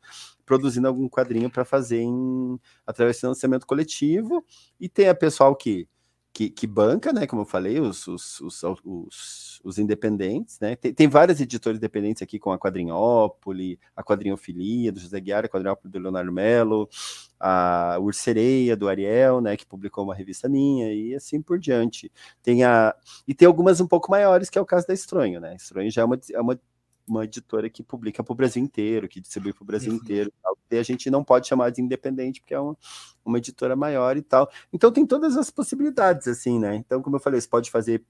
produzindo 0.47 0.89
algum 0.89 1.09
quadrinho 1.09 1.51
para 1.51 1.65
fazer 1.65 2.01
em, 2.01 2.59
através 2.87 3.17
do 3.17 3.21
financiamento 3.21 3.67
coletivo, 3.67 4.45
e 4.81 4.89
tem 4.89 5.09
a 5.09 5.15
pessoal 5.15 5.55
que 5.55 5.89
que, 6.33 6.51
que, 6.51 6.67
banca, 6.67 7.13
né? 7.13 7.27
Como 7.27 7.43
eu 7.43 7.47
falei, 7.47 7.81
os, 7.81 8.07
os, 8.07 8.41
os, 8.41 8.63
os, 8.63 9.61
os 9.65 9.79
independentes, 9.79 10.61
né? 10.61 10.77
Tem, 10.77 10.95
tem 10.95 11.09
várias 11.09 11.41
editoras 11.41 11.79
independentes 11.79 12.23
aqui, 12.23 12.39
com 12.39 12.53
a 12.53 12.59
Quadrinhópole, 12.59 13.79
a 13.97 14.03
Quadrinhofilia, 14.05 14.93
do 14.93 15.01
José 15.01 15.19
Guiara, 15.21 15.47
a 15.47 15.51
Quadrinhópole 15.51 15.91
do 15.93 15.99
Leonardo 15.99 16.33
Mello, 16.33 16.89
a 17.41 17.99
Ursereia, 18.01 18.77
do 18.77 18.89
Ariel, 18.89 19.41
né? 19.41 19.57
Que 19.57 19.67
publicou 19.67 20.05
uma 20.05 20.15
revista 20.15 20.49
minha, 20.49 20.93
e 20.93 21.15
assim 21.15 21.43
por 21.43 21.59
diante. 21.59 22.11
Tem 22.43 22.63
a... 22.65 22.95
E 23.27 23.35
tem 23.35 23.47
algumas 23.47 23.81
um 23.81 23.87
pouco 23.87 24.11
maiores, 24.11 24.49
que 24.49 24.59
é 24.59 24.61
o 24.61 24.67
caso 24.67 24.87
da 24.87 24.95
Estronho, 24.95 25.41
né? 25.41 25.57
Estronho 25.57 25.91
já 25.91 26.03
é 26.03 26.05
uma, 26.05 26.21
é 26.33 26.41
uma 26.41 26.61
uma 27.09 27.25
editora 27.25 27.69
que 27.71 27.83
publica 27.83 28.23
para 28.23 28.33
o 28.33 28.37
Brasil 28.37 28.63
inteiro, 28.63 29.09
que 29.09 29.21
distribui 29.21 29.53
para 29.53 29.63
o 29.63 29.67
Brasil 29.67 29.93
uhum. 29.93 29.99
inteiro. 29.99 30.33
E 30.71 30.77
a 30.77 30.83
gente 30.83 31.11
não 31.11 31.25
pode 31.25 31.49
chamar 31.49 31.71
de 31.71 31.81
independente, 31.81 32.41
porque 32.41 32.55
é 32.55 32.61
uma, 32.61 32.77
uma 33.25 33.39
editora 33.39 33.75
maior 33.75 34.17
e 34.17 34.23
tal. 34.23 34.51
Então 34.73 34.93
tem 34.93 35.07
todas 35.07 35.37
as 35.37 35.51
possibilidades, 35.51 36.29
assim, 36.29 36.59
né? 36.59 36.77
Então, 36.77 37.03
como 37.03 37.17
eu 37.17 37.21
falei, 37.21 37.41
você 37.41 37.49
pode 37.49 37.71
fazer 37.71 38.05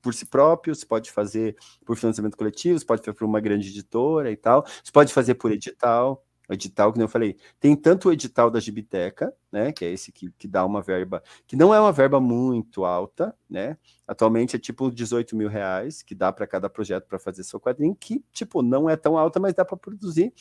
por 0.00 0.14
si 0.14 0.24
próprio, 0.24 0.74
você 0.74 0.86
pode 0.86 1.10
fazer 1.10 1.56
por 1.84 1.96
financiamento 1.96 2.36
coletivo, 2.36 2.78
você 2.78 2.84
pode 2.84 3.02
fazer 3.02 3.14
por 3.14 3.24
uma 3.24 3.40
grande 3.40 3.68
editora 3.68 4.30
e 4.30 4.36
tal, 4.36 4.64
você 4.64 4.90
pode 4.92 5.12
fazer 5.12 5.34
por 5.34 5.52
edital, 5.52 6.24
edital, 6.52 6.92
que 6.92 7.00
eu 7.00 7.08
falei, 7.08 7.36
tem 7.58 7.76
tanto 7.76 8.08
o 8.08 8.12
edital 8.12 8.50
da 8.50 8.60
Gibiteca, 8.60 9.32
né, 9.50 9.72
que 9.72 9.84
é 9.84 9.90
esse 9.90 10.10
que, 10.12 10.30
que 10.38 10.48
dá 10.48 10.64
uma 10.64 10.82
verba, 10.82 11.22
que 11.46 11.56
não 11.56 11.74
é 11.74 11.80
uma 11.80 11.92
verba 11.92 12.20
muito 12.20 12.84
alta, 12.84 13.34
né, 13.48 13.76
atualmente 14.06 14.56
é 14.56 14.58
tipo 14.58 14.90
18 14.90 15.36
mil 15.36 15.48
reais, 15.48 16.02
que 16.02 16.14
dá 16.14 16.32
para 16.32 16.46
cada 16.46 16.68
projeto 16.68 17.06
para 17.06 17.18
fazer 17.18 17.44
seu 17.44 17.60
quadrinho, 17.60 17.94
que, 17.94 18.24
tipo, 18.32 18.62
não 18.62 18.88
é 18.88 18.96
tão 18.96 19.16
alta, 19.16 19.38
mas 19.38 19.54
dá 19.54 19.64
para 19.64 19.76
produzir, 19.76 20.32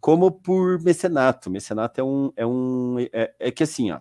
como 0.00 0.30
por 0.30 0.80
mecenato, 0.82 1.50
mecenato 1.50 2.00
é 2.00 2.04
um, 2.04 2.32
é 2.36 2.46
um, 2.46 2.96
é, 3.12 3.34
é 3.38 3.50
que 3.50 3.62
assim, 3.62 3.90
ó, 3.90 4.00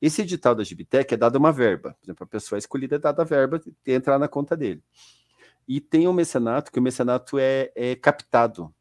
esse 0.00 0.22
edital 0.22 0.54
da 0.54 0.62
Gibiteca 0.62 1.14
é 1.14 1.18
dada 1.18 1.38
uma 1.38 1.52
verba, 1.52 1.96
por 1.98 2.04
exemplo, 2.04 2.24
a 2.24 2.26
pessoa 2.26 2.58
escolhida 2.58 2.96
é 2.96 2.98
dada 2.98 3.22
a 3.22 3.24
verba 3.24 3.60
e 3.86 3.92
entrar 3.92 4.18
na 4.18 4.28
conta 4.28 4.56
dele. 4.56 4.82
E 5.66 5.80
tem 5.80 6.06
o 6.06 6.10
um 6.10 6.12
mecenato, 6.12 6.70
que 6.70 6.78
o 6.78 6.82
mecenato 6.82 7.38
é, 7.38 7.72
é 7.74 7.96
captado, 7.96 8.73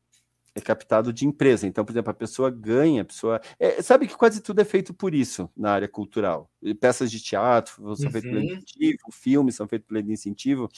é 0.56 0.62
captado 0.62 1.12
de 1.12 1.26
empresa. 1.26 1.66
Então, 1.66 1.84
por 1.84 1.92
exemplo, 1.92 2.12
a 2.12 2.14
pessoa 2.14 2.50
ganha, 2.52 3.02
a 3.02 3.06
pessoa. 3.06 3.42
É, 3.60 3.82
sabe 3.82 4.08
que 4.08 4.16
quase 4.16 4.42
tudo 4.42 4.62
é 4.62 4.66
feito 4.66 4.94
por 4.94 5.14
isso 5.14 5.50
na 5.56 5.72
área 5.72 5.88
cultural. 5.88 6.50
Peças 6.80 7.12
de 7.12 7.22
teatro 7.22 7.76
são 7.96 8.06
uhum. 8.06 8.12
feitas 8.12 8.22
pelo 8.22 8.44
incentivo, 8.44 8.98
filmes 9.12 9.56
são 9.56 9.68
feitos 9.68 9.88
pelo 9.88 10.12
incentivo, 10.12 10.70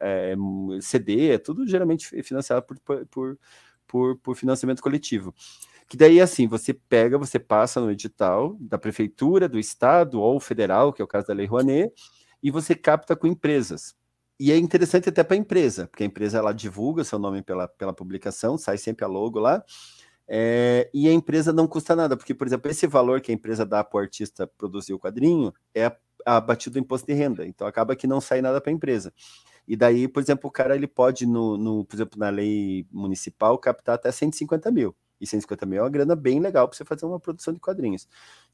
é, 0.00 0.34
CD, 0.80 1.30
é 1.30 1.38
tudo 1.38 1.66
geralmente 1.66 2.22
financiado 2.22 2.66
por, 2.66 3.06
por, 3.06 3.38
por, 3.86 4.16
por 4.18 4.36
financiamento 4.36 4.82
coletivo. 4.82 5.34
Que 5.88 5.96
daí, 5.96 6.20
assim, 6.20 6.46
você 6.46 6.72
pega, 6.72 7.18
você 7.18 7.38
passa 7.38 7.80
no 7.80 7.90
edital 7.90 8.56
da 8.60 8.78
prefeitura, 8.78 9.48
do 9.48 9.58
estado 9.58 10.20
ou 10.20 10.40
federal, 10.40 10.92
que 10.92 11.02
é 11.02 11.04
o 11.04 11.08
caso 11.08 11.26
da 11.26 11.34
Lei 11.34 11.46
Rouanet, 11.46 11.92
e 12.42 12.50
você 12.50 12.74
capta 12.74 13.14
com 13.16 13.26
empresas 13.26 13.94
e 14.44 14.52
é 14.52 14.58
interessante 14.58 15.08
até 15.08 15.24
para 15.24 15.36
a 15.36 15.38
empresa, 15.38 15.86
porque 15.86 16.02
a 16.02 16.06
empresa 16.06 16.36
ela 16.36 16.52
divulga 16.52 17.02
seu 17.02 17.18
nome 17.18 17.40
pela, 17.40 17.66
pela 17.66 17.94
publicação, 17.94 18.58
sai 18.58 18.76
sempre 18.76 19.02
a 19.02 19.08
logo 19.08 19.38
lá, 19.38 19.64
é, 20.28 20.90
e 20.92 21.08
a 21.08 21.12
empresa 21.14 21.50
não 21.50 21.66
custa 21.66 21.96
nada, 21.96 22.14
porque, 22.14 22.34
por 22.34 22.46
exemplo, 22.46 22.70
esse 22.70 22.86
valor 22.86 23.22
que 23.22 23.32
a 23.32 23.34
empresa 23.34 23.64
dá 23.64 23.82
para 23.82 23.96
o 23.96 24.00
artista 24.02 24.46
produzir 24.46 24.92
o 24.92 24.98
quadrinho 24.98 25.50
é 25.74 25.90
abatido 26.26 26.74
do 26.74 26.78
imposto 26.78 27.06
de 27.06 27.14
renda, 27.14 27.46
então 27.46 27.66
acaba 27.66 27.96
que 27.96 28.06
não 28.06 28.20
sai 28.20 28.42
nada 28.42 28.60
para 28.60 28.70
a 28.70 28.74
empresa. 28.74 29.14
E 29.66 29.76
daí, 29.76 30.06
por 30.06 30.22
exemplo, 30.22 30.48
o 30.50 30.52
cara 30.52 30.74
ele 30.76 30.86
pode, 30.86 31.24
no, 31.24 31.56
no 31.56 31.86
por 31.86 31.96
exemplo, 31.96 32.18
na 32.18 32.28
lei 32.28 32.86
municipal, 32.92 33.56
captar 33.58 33.94
até 33.94 34.12
150 34.12 34.70
mil. 34.70 34.94
E 35.18 35.26
150 35.26 35.64
mil 35.64 35.78
é 35.78 35.82
uma 35.82 35.88
grana 35.88 36.14
bem 36.14 36.38
legal 36.38 36.68
para 36.68 36.76
você 36.76 36.84
fazer 36.84 37.06
uma 37.06 37.18
produção 37.18 37.54
de 37.54 37.60
quadrinhos. 37.60 38.06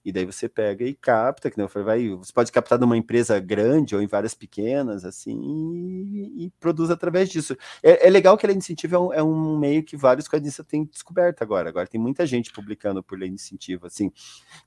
E 0.05 0.11
daí 0.11 0.25
você 0.25 0.49
pega 0.49 0.85
e 0.85 0.95
capta, 0.95 1.51
que 1.51 1.59
não 1.59 1.69
foi, 1.69 1.83
vai, 1.83 2.09
você 2.09 2.33
pode 2.33 2.51
captar 2.51 2.79
numa 2.79 2.97
empresa 2.97 3.39
grande 3.39 3.95
ou 3.95 4.01
em 4.01 4.07
várias 4.07 4.33
pequenas, 4.35 5.05
assim, 5.05 5.39
e, 5.39 6.47
e 6.47 6.51
produz 6.59 6.91
através 6.91 7.29
disso. 7.29 7.55
É, 7.83 8.07
é, 8.07 8.11
legal 8.11 8.37
que 8.39 8.47
a 8.47 8.49
lei 8.49 8.57
de 8.57 8.65
incentivo 8.65 8.97
é 8.97 8.99
um, 8.99 9.13
é 9.13 9.23
um 9.23 9.59
meio 9.59 9.83
que 9.83 9.97
vários 9.97 10.27
quadrinistas 10.27 10.65
têm 10.67 10.85
descoberto 10.85 11.43
agora. 11.43 11.69
Agora 11.69 11.87
tem 11.87 12.01
muita 12.01 12.25
gente 12.25 12.51
publicando 12.51 13.03
por 13.03 13.19
lei 13.19 13.29
de 13.29 13.35
incentivo, 13.35 13.87
assim. 13.87 14.11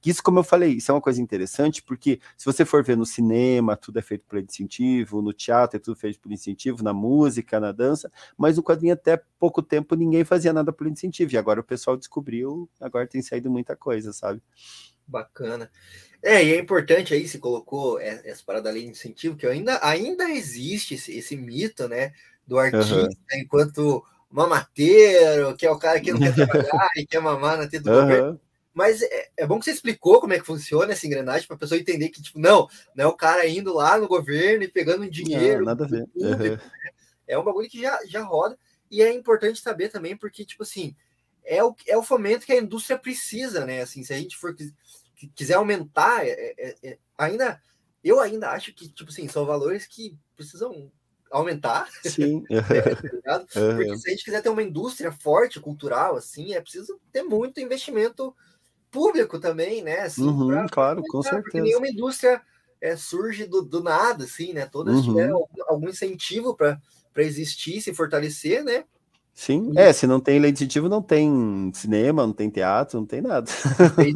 Isso, 0.05 0.21
como 0.21 0.39
eu 0.39 0.43
falei, 0.43 0.73
isso 0.73 0.91
é 0.91 0.93
uma 0.93 1.01
coisa 1.01 1.21
interessante, 1.21 1.81
porque 1.81 2.19
se 2.37 2.45
você 2.45 2.63
for 2.63 2.83
ver 2.83 2.95
no 2.95 3.05
cinema, 3.05 3.75
tudo 3.75 3.97
é 3.97 4.01
feito 4.01 4.25
por 4.25 4.35
lei 4.35 4.45
de 4.45 4.51
incentivo, 4.51 5.21
no 5.21 5.33
teatro 5.33 5.77
é 5.77 5.79
tudo 5.79 5.95
feito 5.95 6.19
por 6.19 6.31
incentivo, 6.31 6.83
na 6.83 6.93
música, 6.93 7.59
na 7.59 7.71
dança, 7.71 8.11
mas 8.37 8.57
no 8.57 8.63
quadrinho 8.63 8.93
até 8.93 9.21
pouco 9.39 9.63
tempo 9.63 9.95
ninguém 9.95 10.23
fazia 10.23 10.53
nada 10.53 10.71
por 10.71 10.87
incentivo. 10.87 11.33
E 11.33 11.37
agora 11.37 11.59
o 11.59 11.63
pessoal 11.63 11.97
descobriu, 11.97 12.69
agora 12.79 13.07
tem 13.07 13.21
saído 13.21 13.49
muita 13.49 13.75
coisa, 13.75 14.13
sabe? 14.13 14.41
Bacana. 15.07 15.69
É, 16.21 16.43
e 16.43 16.53
é 16.53 16.59
importante 16.59 17.13
aí, 17.13 17.27
se 17.27 17.37
colocou 17.37 17.99
essa 17.99 18.41
parada 18.45 18.69
ali 18.69 18.83
de 18.83 18.91
incentivo, 18.91 19.35
que 19.35 19.45
ainda, 19.45 19.79
ainda 19.85 20.29
existe 20.29 20.95
esse, 20.95 21.17
esse 21.17 21.35
mito, 21.35 21.87
né, 21.87 22.13
do 22.47 22.57
artista 22.57 22.95
uhum. 22.95 23.09
enquanto 23.33 24.05
mamateiro, 24.31 25.55
que 25.55 25.65
é 25.65 25.71
o 25.71 25.77
cara 25.77 25.99
que 25.99 26.11
não 26.11 26.19
quer 26.19 26.33
trabalhar 26.33 26.89
e 26.95 27.05
quer 27.05 27.21
mamar 27.21 27.57
na 27.57 27.67
teta 27.67 27.83
do 27.83 27.91
uhum. 27.91 28.01
governo. 28.01 28.39
Mas 28.73 29.01
é, 29.03 29.29
é, 29.37 29.45
bom 29.45 29.59
que 29.59 29.65
você 29.65 29.71
explicou 29.71 30.19
como 30.19 30.33
é 30.33 30.39
que 30.39 30.45
funciona 30.45 30.93
essa 30.93 31.05
engrenagem 31.05 31.45
para 31.45 31.55
a 31.55 31.59
pessoa 31.59 31.79
entender 31.79 32.09
que, 32.09 32.21
tipo, 32.21 32.39
não, 32.39 32.67
não 32.95 33.05
é 33.05 33.07
o 33.07 33.15
cara 33.15 33.47
indo 33.47 33.71
lá 33.73 33.97
no 33.99 34.07
governo 34.07 34.63
e 34.63 34.67
pegando 34.67 35.03
um 35.03 35.09
dinheiro. 35.09 35.59
Não, 35.59 35.65
nada 35.65 35.83
a 35.83 35.87
ver. 35.87 36.07
Público, 36.07 36.41
uhum. 36.41 36.49
né? 36.49 36.59
É 37.27 37.37
um 37.37 37.43
bagulho 37.43 37.69
que 37.69 37.81
já, 37.81 37.99
já 38.07 38.23
roda. 38.23 38.57
E 38.89 39.01
é 39.01 39.13
importante 39.13 39.59
saber 39.59 39.89
também, 39.89 40.17
porque, 40.17 40.43
tipo 40.43 40.63
assim, 40.63 40.95
é 41.45 41.63
o, 41.63 41.75
é 41.87 41.97
o 41.97 42.03
fomento 42.03 42.45
que 42.45 42.53
a 42.53 42.61
indústria 42.61 42.97
precisa, 42.97 43.65
né? 43.65 43.81
Assim, 43.81 44.03
se 44.03 44.13
a 44.13 44.17
gente 44.17 44.37
for 44.37 44.55
quiser 45.35 45.55
aumentar, 45.55 46.25
é, 46.25 46.53
é, 46.57 46.75
é, 46.83 46.97
ainda 47.17 47.61
eu 48.03 48.19
ainda 48.19 48.51
acho 48.51 48.73
que 48.73 48.89
tipo 48.89 49.09
assim 49.09 49.27
são 49.27 49.45
valores 49.45 49.87
que 49.87 50.17
precisam 50.35 50.91
aumentar. 51.31 51.87
Sim. 52.03 52.43
tá 53.23 53.39
Porque 53.39 53.97
se 53.97 54.07
a 54.07 54.11
gente 54.11 54.23
quiser 54.23 54.41
ter 54.41 54.49
uma 54.49 54.61
indústria 54.61 55.11
forte, 55.11 55.59
cultural, 55.59 56.15
assim, 56.15 56.53
é 56.53 56.61
preciso 56.61 56.99
ter 57.11 57.23
muito 57.23 57.59
investimento 57.59 58.35
público 58.91 59.39
também, 59.39 59.81
né? 59.81 60.01
Assim, 60.01 60.23
uhum, 60.23 60.47
pra, 60.47 60.69
claro, 60.69 61.01
pra 61.01 61.11
com 61.11 61.21
certeza. 61.23 61.43
Porque 61.43 61.61
nenhuma 61.61 61.87
indústria 61.87 62.41
é, 62.79 62.95
surge 62.95 63.45
do, 63.45 63.63
do 63.63 63.81
nada, 63.81 64.25
assim, 64.25 64.53
né? 64.53 64.67
Todas 64.67 64.97
uhum. 64.97 65.03
tiveram 65.03 65.35
algum, 65.37 65.63
algum 65.67 65.89
incentivo 65.89 66.55
para 66.55 66.79
existir, 67.17 67.81
se 67.81 67.93
fortalecer, 67.93 68.63
né? 68.63 68.85
Sim, 69.33 69.71
é, 69.75 69.91
se 69.91 70.05
não 70.05 70.19
tem 70.19 70.39
lei 70.39 70.51
de 70.51 70.59
incentivo, 70.59 70.87
não 70.87 71.01
tem 71.01 71.71
cinema, 71.73 72.25
não 72.25 72.33
tem 72.33 72.51
teatro, 72.51 72.99
não 72.99 73.05
tem 73.05 73.19
nada. 73.19 73.49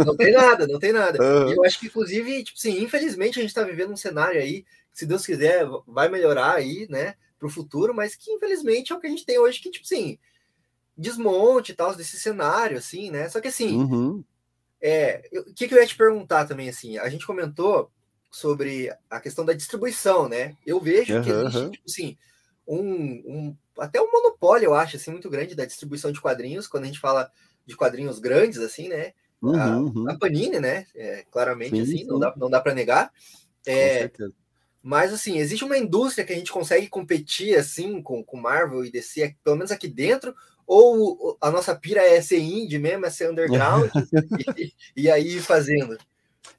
Não 0.06 0.16
tem 0.16 0.32
nada, 0.32 0.68
não 0.68 0.80
tem 0.80 0.94
nada. 0.94 1.20
Uhum. 1.22 1.54
eu 1.54 1.66
acho 1.66 1.80
que, 1.80 1.88
inclusive, 1.88 2.44
tipo 2.44 2.58
assim, 2.58 2.84
infelizmente 2.84 3.40
a 3.40 3.42
gente 3.42 3.50
está 3.50 3.64
vivendo 3.64 3.92
um 3.92 3.98
cenário 3.98 4.40
aí, 4.40 4.62
que, 4.62 5.00
se 5.00 5.06
Deus 5.08 5.26
quiser, 5.26 5.66
vai 5.88 6.08
melhorar 6.08 6.54
aí, 6.54 6.86
né, 6.90 7.16
para 7.40 7.48
o 7.48 7.52
futuro, 7.52 7.96
mas 7.96 8.16
que 8.16 8.32
infelizmente 8.32 8.94
é 8.94 8.96
o 8.96 9.00
que 9.00 9.08
a 9.08 9.10
gente 9.10 9.26
tem 9.26 9.40
hoje, 9.40 9.60
que, 9.60 9.72
tipo 9.72 9.86
assim, 9.86 10.20
desmonte 10.96 11.72
e 11.72 11.76
tal 11.76 11.96
desse 11.96 12.20
cenário, 12.20 12.78
assim, 12.78 13.10
né? 13.10 13.28
Só 13.30 13.42
que 13.42 13.48
assim, 13.48 13.76
uhum. 13.76 14.24
é, 14.80 15.28
o 15.34 15.54
que, 15.54 15.68
que 15.68 15.74
eu 15.74 15.80
ia 15.80 15.88
te 15.88 15.98
perguntar 15.98 16.46
também, 16.46 16.70
assim, 16.70 16.98
a 17.00 17.10
gente 17.10 17.26
comentou 17.26 17.92
sobre 18.32 18.92
a 19.10 19.20
questão 19.20 19.44
da 19.44 19.54
distribuição, 19.54 20.30
né? 20.30 20.56
Eu 20.66 20.80
vejo 20.80 21.16
uhum. 21.16 21.22
que 21.24 21.30
existe, 21.30 21.72
tipo 21.72 21.86
assim, 21.88 22.18
um, 22.68 22.84
um 23.26 23.58
até 23.80 24.02
um 24.02 24.12
monopólio, 24.12 24.68
eu 24.68 24.74
acho, 24.74 24.98
assim, 24.98 25.12
muito 25.12 25.30
grande 25.30 25.56
da 25.56 25.66
distribuição 25.66 26.12
de 26.12 26.22
quadrinhos, 26.22 26.68
quando 26.68 26.84
a 26.84 26.88
gente 26.88 27.00
fala 27.00 27.32
de 27.66 27.76
quadrinhos 27.76 28.20
grandes, 28.20 28.60
assim, 28.60 28.88
né? 28.88 29.14
Uhum, 29.42 29.62
a, 29.62 29.78
uhum. 29.78 30.10
a, 30.10 30.18
Panini, 30.18 30.60
né? 30.60 30.86
É, 30.96 31.26
claramente, 31.32 31.76
sim, 31.76 31.82
assim, 31.82 31.98
sim. 32.00 32.06
não 32.06 32.20
dá, 32.20 32.34
não 32.36 32.50
dá 32.50 32.60
para 32.60 32.74
negar. 32.74 33.12
É, 33.66 34.10
mas, 34.82 35.12
assim, 35.12 35.38
existe 35.38 35.66
uma 35.66 35.78
indústria 35.78 36.26
que 36.26 36.32
a 36.32 36.36
gente 36.36 36.52
consegue 36.52 36.88
competir, 36.88 37.56
assim, 37.56 38.02
com, 38.02 38.24
com 38.24 38.38
Marvel 38.38 38.86
e 38.86 38.92
DC, 38.92 39.36
pelo 39.44 39.58
menos 39.58 39.72
aqui 39.72 39.88
dentro, 39.88 40.34
ou 40.66 41.38
a 41.42 41.52
nossa 41.52 41.76
pira 41.76 42.02
é 42.02 42.22
ser 42.22 42.40
indie 42.40 42.80
mesmo, 42.80 43.06
é 43.06 43.10
ser 43.10 43.30
underground, 43.30 43.90
e, 44.58 44.74
e 44.96 45.12
aí 45.12 45.40
fazendo? 45.40 45.98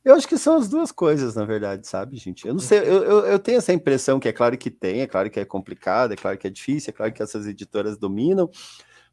Eu 0.04 0.14
acho 0.14 0.28
que 0.28 0.38
são 0.38 0.56
as 0.56 0.68
duas 0.68 0.92
coisas, 0.92 1.34
na 1.34 1.44
verdade, 1.44 1.86
sabe, 1.86 2.16
gente? 2.16 2.46
Eu 2.46 2.54
não 2.54 2.60
sei, 2.60 2.78
eu, 2.80 3.04
eu, 3.04 3.26
eu, 3.26 3.38
tenho 3.38 3.58
essa 3.58 3.72
impressão 3.72 4.20
que 4.20 4.28
é 4.28 4.32
claro 4.32 4.56
que 4.56 4.70
tem, 4.70 5.00
é 5.00 5.06
claro 5.06 5.30
que 5.30 5.40
é 5.40 5.44
complicado, 5.44 6.12
é 6.12 6.16
claro 6.16 6.38
que 6.38 6.46
é 6.46 6.50
difícil, 6.50 6.90
é 6.90 6.92
claro 6.92 7.12
que 7.12 7.22
essas 7.22 7.46
editoras 7.46 7.98
dominam, 7.98 8.50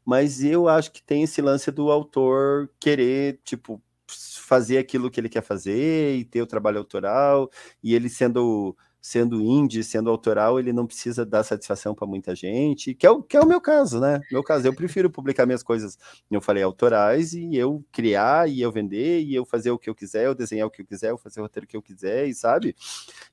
mas 0.04 0.42
eu 0.42 0.68
acho 0.68 0.92
que 0.92 1.02
tem 1.02 1.22
esse 1.22 1.42
lance 1.42 1.70
do 1.70 1.90
autor 1.90 2.70
querer, 2.78 3.40
tipo, 3.44 3.82
fazer 4.08 4.78
aquilo 4.78 5.10
que 5.10 5.18
ele 5.18 5.28
quer 5.28 5.42
fazer 5.42 6.16
e 6.16 6.24
ter 6.24 6.40
o 6.40 6.46
trabalho 6.46 6.78
autoral, 6.78 7.50
e 7.82 7.94
ele 7.94 8.08
sendo 8.08 8.76
sendo 9.06 9.40
indie, 9.40 9.84
sendo 9.84 10.10
autoral, 10.10 10.58
ele 10.58 10.72
não 10.72 10.84
precisa 10.84 11.24
dar 11.24 11.44
satisfação 11.44 11.94
para 11.94 12.08
muita 12.08 12.34
gente, 12.34 12.92
que 12.92 13.06
é, 13.06 13.10
o, 13.10 13.22
que 13.22 13.36
é 13.36 13.40
o 13.40 13.46
meu 13.46 13.60
caso, 13.60 14.00
né? 14.00 14.20
Meu 14.32 14.42
caso, 14.42 14.66
eu 14.66 14.74
prefiro 14.74 15.08
publicar 15.08 15.46
minhas 15.46 15.62
coisas, 15.62 15.96
eu 16.28 16.40
falei, 16.40 16.64
autorais, 16.64 17.32
e 17.32 17.54
eu 17.54 17.84
criar, 17.92 18.50
e 18.50 18.60
eu 18.60 18.72
vender, 18.72 19.20
e 19.20 19.32
eu 19.32 19.44
fazer 19.44 19.70
o 19.70 19.78
que 19.78 19.88
eu 19.88 19.94
quiser, 19.94 20.26
eu 20.26 20.34
desenhar 20.34 20.66
o 20.66 20.70
que 20.72 20.82
eu 20.82 20.84
quiser, 20.84 21.10
eu 21.10 21.18
fazer 21.18 21.38
o 21.38 21.44
roteiro 21.44 21.68
que 21.68 21.76
eu 21.76 21.82
quiser, 21.82 22.26
e 22.26 22.34
sabe? 22.34 22.74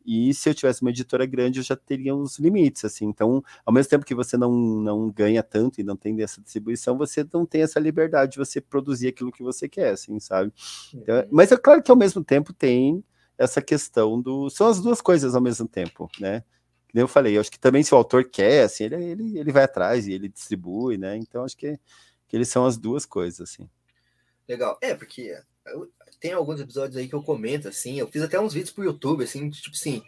E 0.05 0.31
se 0.35 0.47
eu 0.47 0.53
tivesse 0.53 0.83
uma 0.83 0.91
editora 0.91 1.25
grande, 1.25 1.59
eu 1.59 1.63
já 1.63 1.75
teria 1.75 2.15
uns 2.15 2.37
limites, 2.37 2.85
assim. 2.85 3.05
Então, 3.05 3.43
ao 3.65 3.73
mesmo 3.73 3.89
tempo 3.89 4.05
que 4.05 4.13
você 4.13 4.37
não, 4.37 4.51
não 4.51 5.09
ganha 5.09 5.41
tanto 5.41 5.81
e 5.81 5.83
não 5.83 5.95
tem 5.95 6.21
essa 6.21 6.39
distribuição, 6.39 6.99
você 6.99 7.25
não 7.33 7.47
tem 7.47 7.63
essa 7.63 7.79
liberdade 7.79 8.33
de 8.33 8.37
você 8.37 8.61
produzir 8.61 9.07
aquilo 9.07 9.31
que 9.31 9.41
você 9.41 9.67
quer, 9.67 9.93
assim, 9.93 10.19
sabe? 10.19 10.53
Então, 10.93 11.15
uhum. 11.15 11.27
mas 11.31 11.51
é 11.51 11.57
claro 11.57 11.81
que 11.81 11.89
ao 11.89 11.97
mesmo 11.97 12.23
tempo 12.23 12.53
tem 12.53 13.03
essa 13.43 13.61
questão 13.61 14.21
do. 14.21 14.49
São 14.49 14.67
as 14.67 14.79
duas 14.81 15.01
coisas 15.01 15.35
ao 15.35 15.41
mesmo 15.41 15.67
tempo, 15.67 16.09
né? 16.19 16.43
Eu 16.93 17.07
falei, 17.07 17.35
eu 17.35 17.41
acho 17.41 17.51
que 17.51 17.59
também 17.59 17.81
se 17.81 17.93
o 17.93 17.97
autor 17.97 18.29
quer, 18.29 18.63
assim, 18.63 18.83
ele, 18.83 19.03
ele, 19.03 19.39
ele 19.39 19.51
vai 19.51 19.63
atrás 19.63 20.07
e 20.07 20.13
ele 20.13 20.29
distribui, 20.29 20.97
né? 20.97 21.17
Então 21.17 21.43
acho 21.43 21.57
que, 21.57 21.79
que 22.27 22.37
eles 22.37 22.49
são 22.49 22.65
as 22.65 22.77
duas 22.77 23.03
coisas, 23.03 23.41
assim. 23.41 23.67
Legal. 24.47 24.77
É, 24.79 24.93
porque 24.93 25.35
eu, 25.65 25.91
tem 26.19 26.33
alguns 26.33 26.59
episódios 26.59 26.95
aí 26.95 27.07
que 27.07 27.15
eu 27.15 27.23
comento, 27.23 27.67
assim, 27.67 27.99
eu 27.99 28.07
fiz 28.07 28.21
até 28.21 28.39
uns 28.39 28.53
vídeos 28.53 28.71
pro 28.71 28.83
YouTube, 28.83 29.23
assim, 29.23 29.49
tipo 29.49 29.75
assim, 29.75 30.03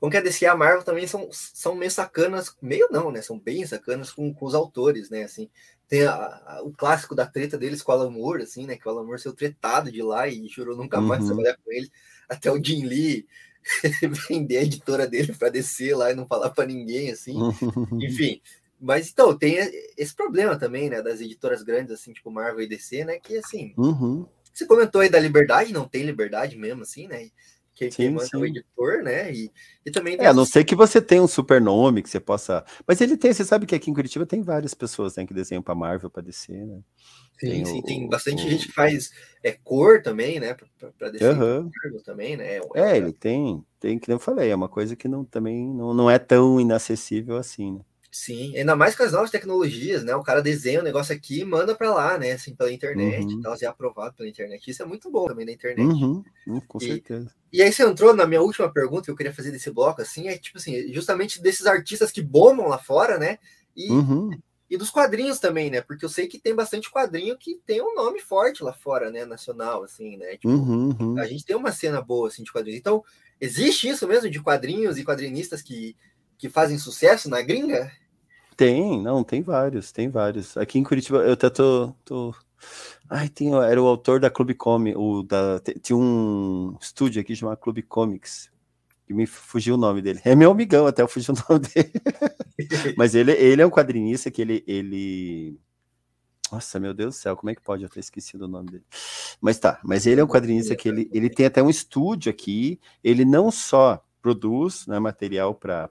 como 0.00 0.10
que 0.10 0.16
a 0.16 0.20
DC 0.20 0.44
e 0.44 0.48
a 0.48 0.56
Marvel 0.56 0.82
também 0.82 1.06
são, 1.06 1.28
são 1.30 1.76
meio 1.76 1.90
sacanas, 1.90 2.54
meio 2.60 2.88
não, 2.90 3.12
né? 3.12 3.22
São 3.22 3.38
bem 3.38 3.64
sacanas 3.64 4.10
com, 4.10 4.34
com 4.34 4.44
os 4.44 4.54
autores, 4.54 5.08
né? 5.10 5.22
Assim, 5.22 5.48
tem 5.86 6.04
a, 6.04 6.14
a, 6.14 6.62
o 6.64 6.72
clássico 6.72 7.14
da 7.14 7.26
treta 7.26 7.56
deles 7.56 7.80
com 7.80 7.92
o 7.92 7.94
Alan 7.94 8.10
Moore, 8.10 8.42
assim, 8.42 8.66
né? 8.66 8.76
Que 8.76 8.88
o 8.88 8.90
Alan 8.90 9.04
Moore 9.04 9.20
saiu 9.20 9.34
tretado 9.34 9.92
de 9.92 10.02
lá 10.02 10.26
e 10.26 10.48
jurou 10.48 10.76
nunca 10.76 11.00
mais 11.00 11.22
uhum. 11.22 11.28
trabalhar 11.28 11.56
com 11.56 11.72
ele 11.72 11.90
até 12.28 12.50
o 12.50 12.62
Jim 12.62 12.84
Lee 12.84 13.26
vender 14.28 14.58
a 14.58 14.62
editora 14.62 15.06
dele 15.06 15.34
para 15.34 15.48
descer 15.48 15.96
lá 15.96 16.10
e 16.10 16.14
não 16.14 16.26
falar 16.26 16.50
para 16.50 16.66
ninguém, 16.66 17.10
assim. 17.10 17.34
Enfim, 18.02 18.40
mas 18.80 19.10
então, 19.10 19.36
tem 19.36 19.56
esse 19.96 20.14
problema 20.14 20.58
também, 20.58 20.90
né, 20.90 21.00
das 21.00 21.20
editoras 21.20 21.62
grandes, 21.62 21.92
assim, 21.92 22.12
tipo 22.12 22.30
Marvel 22.30 22.62
e 22.62 22.68
DC, 22.68 23.04
né, 23.04 23.18
que 23.18 23.36
assim. 23.38 23.72
Uhum. 23.76 24.26
Você 24.52 24.66
comentou 24.66 25.00
aí 25.00 25.08
da 25.08 25.18
liberdade, 25.18 25.72
não 25.72 25.88
tem 25.88 26.04
liberdade 26.04 26.56
mesmo, 26.56 26.82
assim, 26.82 27.08
né? 27.08 27.30
que, 27.74 27.90
sim, 27.90 28.10
manda 28.10 28.26
sim. 28.26 28.36
o 28.36 28.46
editor, 28.46 29.02
né? 29.02 29.32
E, 29.32 29.50
e 29.84 29.90
também. 29.90 30.16
É, 30.18 30.26
a 30.26 30.32
não 30.32 30.44
ser 30.44 30.64
que 30.64 30.76
você 30.76 31.02
tenha 31.02 31.22
um 31.22 31.26
super 31.26 31.60
nome 31.60 32.02
que 32.02 32.08
você 32.08 32.20
possa. 32.20 32.64
Mas 32.86 33.00
ele 33.00 33.16
tem, 33.16 33.32
você 33.32 33.44
sabe 33.44 33.66
que 33.66 33.74
aqui 33.74 33.90
em 33.90 33.94
Curitiba 33.94 34.24
tem 34.24 34.42
várias 34.42 34.74
pessoas 34.74 35.16
né, 35.16 35.26
que 35.26 35.34
desenham 35.34 35.62
para 35.62 35.74
Marvel, 35.74 36.08
para 36.08 36.22
DC, 36.22 36.52
né? 36.52 36.80
Sim, 37.44 37.50
tem 37.50 37.64
sim, 37.64 37.78
o, 37.78 37.82
tem 37.82 38.08
bastante 38.08 38.46
o... 38.46 38.48
gente 38.48 38.66
que 38.66 38.72
faz 38.72 39.10
é, 39.42 39.52
cor 39.52 40.02
também, 40.02 40.40
né? 40.40 40.56
Para 40.98 41.10
DC 41.10 41.28
uhum. 41.28 41.70
também, 42.04 42.36
né? 42.36 42.56
É, 42.56 42.60
é, 42.74 42.96
ele 42.96 43.12
tem, 43.12 43.64
tem, 43.78 43.98
que 43.98 44.10
eu 44.10 44.18
falei, 44.18 44.50
é 44.50 44.54
uma 44.54 44.68
coisa 44.68 44.96
que 44.96 45.08
não, 45.08 45.24
também 45.24 45.66
não, 45.68 45.92
não 45.92 46.10
é 46.10 46.18
tão 46.18 46.60
inacessível 46.60 47.36
assim, 47.36 47.72
né? 47.72 47.80
Sim, 48.16 48.56
ainda 48.56 48.76
mais 48.76 48.94
com 48.94 49.02
as 49.02 49.10
novas 49.10 49.32
tecnologias, 49.32 50.04
né? 50.04 50.14
O 50.14 50.22
cara 50.22 50.40
desenha 50.40 50.78
um 50.78 50.84
negócio 50.84 51.12
aqui 51.12 51.40
e 51.40 51.44
manda 51.44 51.74
para 51.74 51.92
lá, 51.92 52.16
né? 52.16 52.30
Assim, 52.30 52.54
pela 52.54 52.72
internet 52.72 53.24
uhum. 53.24 53.40
e 53.40 53.42
tal, 53.42 53.56
já 53.56 53.66
é 53.66 53.70
aprovado 53.70 54.14
pela 54.14 54.28
internet. 54.28 54.70
Isso 54.70 54.80
é 54.84 54.86
muito 54.86 55.10
bom 55.10 55.26
também 55.26 55.44
na 55.44 55.50
internet. 55.50 55.84
Uhum. 55.84 56.22
Uhum, 56.46 56.60
com 56.60 56.78
e, 56.78 56.86
certeza. 56.86 57.34
E 57.52 57.60
aí 57.60 57.72
você 57.72 57.82
entrou 57.82 58.14
na 58.14 58.24
minha 58.24 58.40
última 58.40 58.72
pergunta 58.72 59.06
que 59.06 59.10
eu 59.10 59.16
queria 59.16 59.34
fazer 59.34 59.50
desse 59.50 59.68
bloco, 59.68 60.00
assim, 60.00 60.28
é 60.28 60.38
tipo 60.38 60.58
assim, 60.58 60.92
justamente 60.92 61.42
desses 61.42 61.66
artistas 61.66 62.12
que 62.12 62.22
bombam 62.22 62.68
lá 62.68 62.78
fora, 62.78 63.18
né? 63.18 63.36
E, 63.76 63.90
uhum. 63.90 64.30
E 64.68 64.76
dos 64.76 64.90
quadrinhos 64.90 65.38
também, 65.38 65.70
né? 65.70 65.80
Porque 65.80 66.04
eu 66.04 66.08
sei 66.08 66.26
que 66.26 66.38
tem 66.38 66.54
bastante 66.54 66.90
quadrinho 66.90 67.36
que 67.36 67.60
tem 67.66 67.82
um 67.82 67.94
nome 67.94 68.20
forte 68.20 68.64
lá 68.64 68.72
fora, 68.72 69.10
né? 69.10 69.24
Nacional, 69.24 69.84
assim, 69.84 70.16
né? 70.16 70.32
Tipo, 70.32 70.48
uhum, 70.48 70.96
uhum. 70.98 71.18
a 71.18 71.26
gente 71.26 71.44
tem 71.44 71.54
uma 71.54 71.70
cena 71.70 72.00
boa, 72.00 72.28
assim, 72.28 72.42
de 72.42 72.50
quadrinhos. 72.50 72.80
Então, 72.80 73.02
existe 73.40 73.88
isso 73.88 74.08
mesmo 74.08 74.30
de 74.30 74.42
quadrinhos 74.42 74.96
e 74.96 75.04
quadrinistas 75.04 75.60
que, 75.60 75.94
que 76.38 76.48
fazem 76.48 76.78
sucesso 76.78 77.28
na 77.28 77.42
gringa? 77.42 77.92
Tem, 78.56 79.02
não, 79.02 79.22
tem 79.22 79.42
vários, 79.42 79.92
tem 79.92 80.08
vários. 80.08 80.56
Aqui 80.56 80.78
em 80.78 80.84
Curitiba, 80.84 81.18
eu 81.18 81.32
até 81.32 81.50
tô. 81.50 81.92
tô... 82.04 82.34
Ai, 83.10 83.28
tem, 83.28 83.52
era 83.54 83.82
o 83.82 83.86
autor 83.86 84.18
da 84.18 84.30
Clube 84.30 84.54
Comics, 84.54 84.98
o 84.98 85.22
da, 85.22 85.60
tinha 85.82 85.96
um 85.96 86.76
estúdio 86.80 87.20
aqui 87.20 87.36
chamado 87.36 87.58
Clube 87.58 87.82
Comics. 87.82 88.50
Que 89.06 89.14
me 89.14 89.26
fugiu 89.26 89.74
o 89.74 89.78
nome 89.78 90.00
dele. 90.00 90.20
É 90.24 90.34
meu 90.34 90.50
amigão, 90.50 90.86
até 90.86 91.02
eu 91.02 91.08
fugi 91.08 91.30
o 91.30 91.34
nome 91.48 91.66
dele. 91.66 91.92
Mas 92.96 93.14
ele, 93.14 93.32
ele 93.32 93.62
é 93.62 93.66
um 93.66 93.70
quadrinista 93.70 94.30
que 94.30 94.42
ele, 94.42 94.64
ele. 94.66 95.58
Nossa, 96.50 96.78
meu 96.78 96.94
Deus 96.94 97.16
do 97.16 97.18
céu, 97.18 97.36
como 97.36 97.50
é 97.50 97.54
que 97.54 97.62
pode 97.62 97.82
eu 97.82 97.88
ter 97.88 98.00
esquecido 98.00 98.44
o 98.44 98.48
nome 98.48 98.70
dele? 98.70 98.84
Mas 99.40 99.58
tá, 99.58 99.80
mas 99.82 100.06
ele 100.06 100.20
é 100.20 100.24
um 100.24 100.28
quadrinista 100.28 100.76
que 100.76 100.88
ele, 100.88 101.10
ele 101.12 101.28
tem 101.28 101.46
até 101.46 101.62
um 101.62 101.70
estúdio 101.70 102.30
aqui. 102.30 102.78
Ele 103.02 103.24
não 103.24 103.50
só 103.50 104.04
produz 104.22 104.86
né, 104.86 104.98
material 104.98 105.54
para 105.54 105.88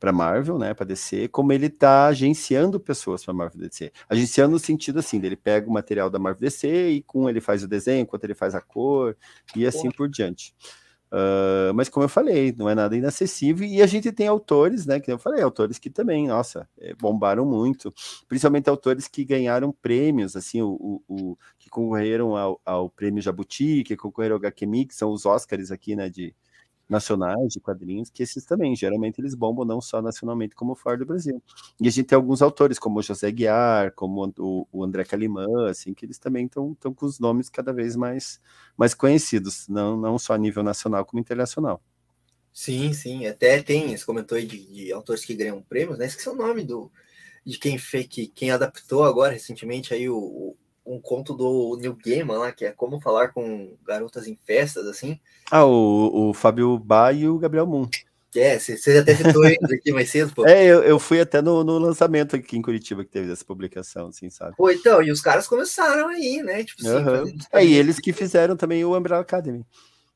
para 0.00 0.12
Marvel, 0.14 0.58
né, 0.58 0.72
para 0.72 0.86
DC, 0.86 1.28
como 1.28 1.52
ele 1.52 1.66
está 1.66 2.06
agenciando 2.06 2.80
pessoas 2.80 3.22
para 3.22 3.34
Marvel 3.34 3.60
DC. 3.60 3.92
Agenciando 4.08 4.52
no 4.52 4.58
sentido 4.58 4.98
assim, 4.98 5.20
ele 5.22 5.36
pega 5.36 5.68
o 5.68 5.72
material 5.72 6.08
da 6.08 6.18
Marvel 6.18 6.40
DC 6.40 6.88
e 6.88 7.02
com 7.02 7.28
ele 7.28 7.38
faz 7.38 7.62
o 7.62 7.68
desenho, 7.68 8.00
enquanto 8.00 8.24
ele 8.24 8.34
faz 8.34 8.54
a 8.54 8.62
cor 8.62 9.14
e 9.54 9.66
assim 9.66 9.90
por 9.90 10.08
diante. 10.08 10.54
Uh, 11.12 11.74
mas 11.74 11.88
como 11.88 12.04
eu 12.04 12.08
falei, 12.08 12.54
não 12.56 12.68
é 12.68 12.74
nada 12.74 12.96
inacessível 12.96 13.66
e 13.66 13.82
a 13.82 13.86
gente 13.86 14.12
tem 14.12 14.28
autores, 14.28 14.86
né? 14.86 15.00
Que 15.00 15.10
eu 15.10 15.18
falei, 15.18 15.42
autores 15.42 15.78
que 15.78 15.90
também, 15.90 16.28
nossa, 16.28 16.68
é, 16.78 16.94
bombaram 16.94 17.44
muito, 17.44 17.92
principalmente 18.28 18.70
autores 18.70 19.08
que 19.08 19.24
ganharam 19.24 19.72
prêmios, 19.72 20.36
assim, 20.36 20.62
o, 20.62 20.68
o, 20.68 21.02
o 21.08 21.38
que 21.58 21.68
concorreram 21.68 22.36
ao, 22.36 22.60
ao, 22.64 22.88
prêmio 22.88 23.20
Jabuti, 23.20 23.82
que 23.82 23.96
concorreram 23.96 24.36
ao 24.36 24.40
HQ 24.40 24.66
Mix, 24.66 24.96
são 24.96 25.10
os 25.10 25.26
Oscars 25.26 25.72
aqui, 25.72 25.96
né? 25.96 26.08
De, 26.08 26.32
nacionais 26.90 27.52
de 27.52 27.60
quadrinhos, 27.60 28.10
que 28.10 28.22
esses 28.22 28.44
também, 28.44 28.74
geralmente 28.74 29.20
eles 29.20 29.34
bombam 29.34 29.64
não 29.64 29.80
só 29.80 30.02
nacionalmente, 30.02 30.54
como 30.54 30.74
fora 30.74 30.98
do 30.98 31.06
Brasil. 31.06 31.42
E 31.80 31.86
a 31.86 31.90
gente 31.90 32.06
tem 32.06 32.16
alguns 32.16 32.42
autores, 32.42 32.78
como 32.78 32.98
o 32.98 33.02
José 33.02 33.30
Guiar, 33.30 33.92
como 33.92 34.32
o, 34.38 34.66
o 34.72 34.84
André 34.84 35.04
Calimã, 35.04 35.46
assim, 35.68 35.94
que 35.94 36.04
eles 36.04 36.18
também 36.18 36.46
estão 36.46 36.74
com 36.74 37.06
os 37.06 37.20
nomes 37.20 37.48
cada 37.48 37.72
vez 37.72 37.94
mais, 37.94 38.40
mais 38.76 38.92
conhecidos, 38.92 39.68
não, 39.68 39.96
não 39.96 40.18
só 40.18 40.34
a 40.34 40.38
nível 40.38 40.62
nacional, 40.62 41.04
como 41.04 41.20
internacional. 41.20 41.80
Sim, 42.52 42.92
sim, 42.92 43.26
até 43.26 43.62
tem, 43.62 43.96
você 43.96 44.04
comentou 44.04 44.36
aí 44.36 44.44
de, 44.44 44.66
de 44.66 44.92
autores 44.92 45.24
que 45.24 45.34
ganham 45.34 45.62
prêmios, 45.62 45.96
né? 45.96 46.06
Esqueci 46.06 46.28
o 46.28 46.34
nome 46.34 46.64
do, 46.64 46.90
de 47.46 47.58
quem 47.58 47.78
fez, 47.78 48.06
que, 48.08 48.26
quem 48.26 48.50
adaptou 48.50 49.04
agora 49.04 49.32
recentemente 49.32 49.94
aí 49.94 50.08
o, 50.08 50.56
um 50.84 51.00
conto 51.00 51.34
do 51.34 51.76
Neil 51.80 51.96
Gaiman 52.04 52.38
lá, 52.38 52.52
que 52.52 52.64
é 52.64 52.72
Como 52.72 53.00
Falar 53.00 53.28
com 53.28 53.76
Garotas 53.86 54.26
em 54.26 54.36
Festas, 54.44 54.86
assim. 54.86 55.18
Ah, 55.50 55.64
o, 55.64 56.30
o 56.30 56.34
Fábio 56.34 56.78
Ba 56.78 57.12
e 57.12 57.28
o 57.28 57.38
Gabriel 57.38 57.66
Moon. 57.66 57.88
É, 58.34 58.58
você 58.58 58.98
até 58.98 59.14
citou 59.16 59.44
eles 59.44 59.72
aqui 59.72 59.92
mais 59.92 60.08
cedo, 60.08 60.32
pô. 60.32 60.46
É, 60.48 60.64
eu, 60.64 60.82
eu 60.82 60.98
fui 60.98 61.20
até 61.20 61.42
no, 61.42 61.64
no, 61.64 61.78
lançamento 61.78 62.36
aqui 62.36 62.56
em 62.56 62.62
Curitiba 62.62 63.04
que 63.04 63.10
teve 63.10 63.32
essa 63.32 63.44
publicação, 63.44 64.08
assim, 64.08 64.30
sabe? 64.30 64.56
Pô, 64.56 64.70
então, 64.70 65.02
e 65.02 65.10
os 65.10 65.20
caras 65.20 65.48
começaram 65.48 66.08
aí, 66.08 66.40
né? 66.42 66.62
Tipo 66.62 66.86
assim, 66.86 67.04
uhum. 67.04 67.38
É, 67.52 67.64
e 67.64 67.74
eles 67.74 67.98
que 67.98 68.12
fizeram 68.12 68.56
também 68.56 68.84
o 68.84 68.96
Umbrella 68.96 69.22
Academy. 69.22 69.66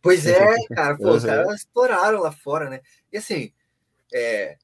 Pois 0.01 0.27
é, 0.27 0.39
cara, 0.75 0.97
pô, 0.97 1.09
uhum. 1.09 1.17
os 1.17 1.25
caras 1.25 1.55
estouraram 1.55 2.21
lá 2.21 2.31
fora, 2.31 2.71
né? 2.71 2.81
E 3.13 3.19
assim, 3.19 3.53
é, 4.13 4.57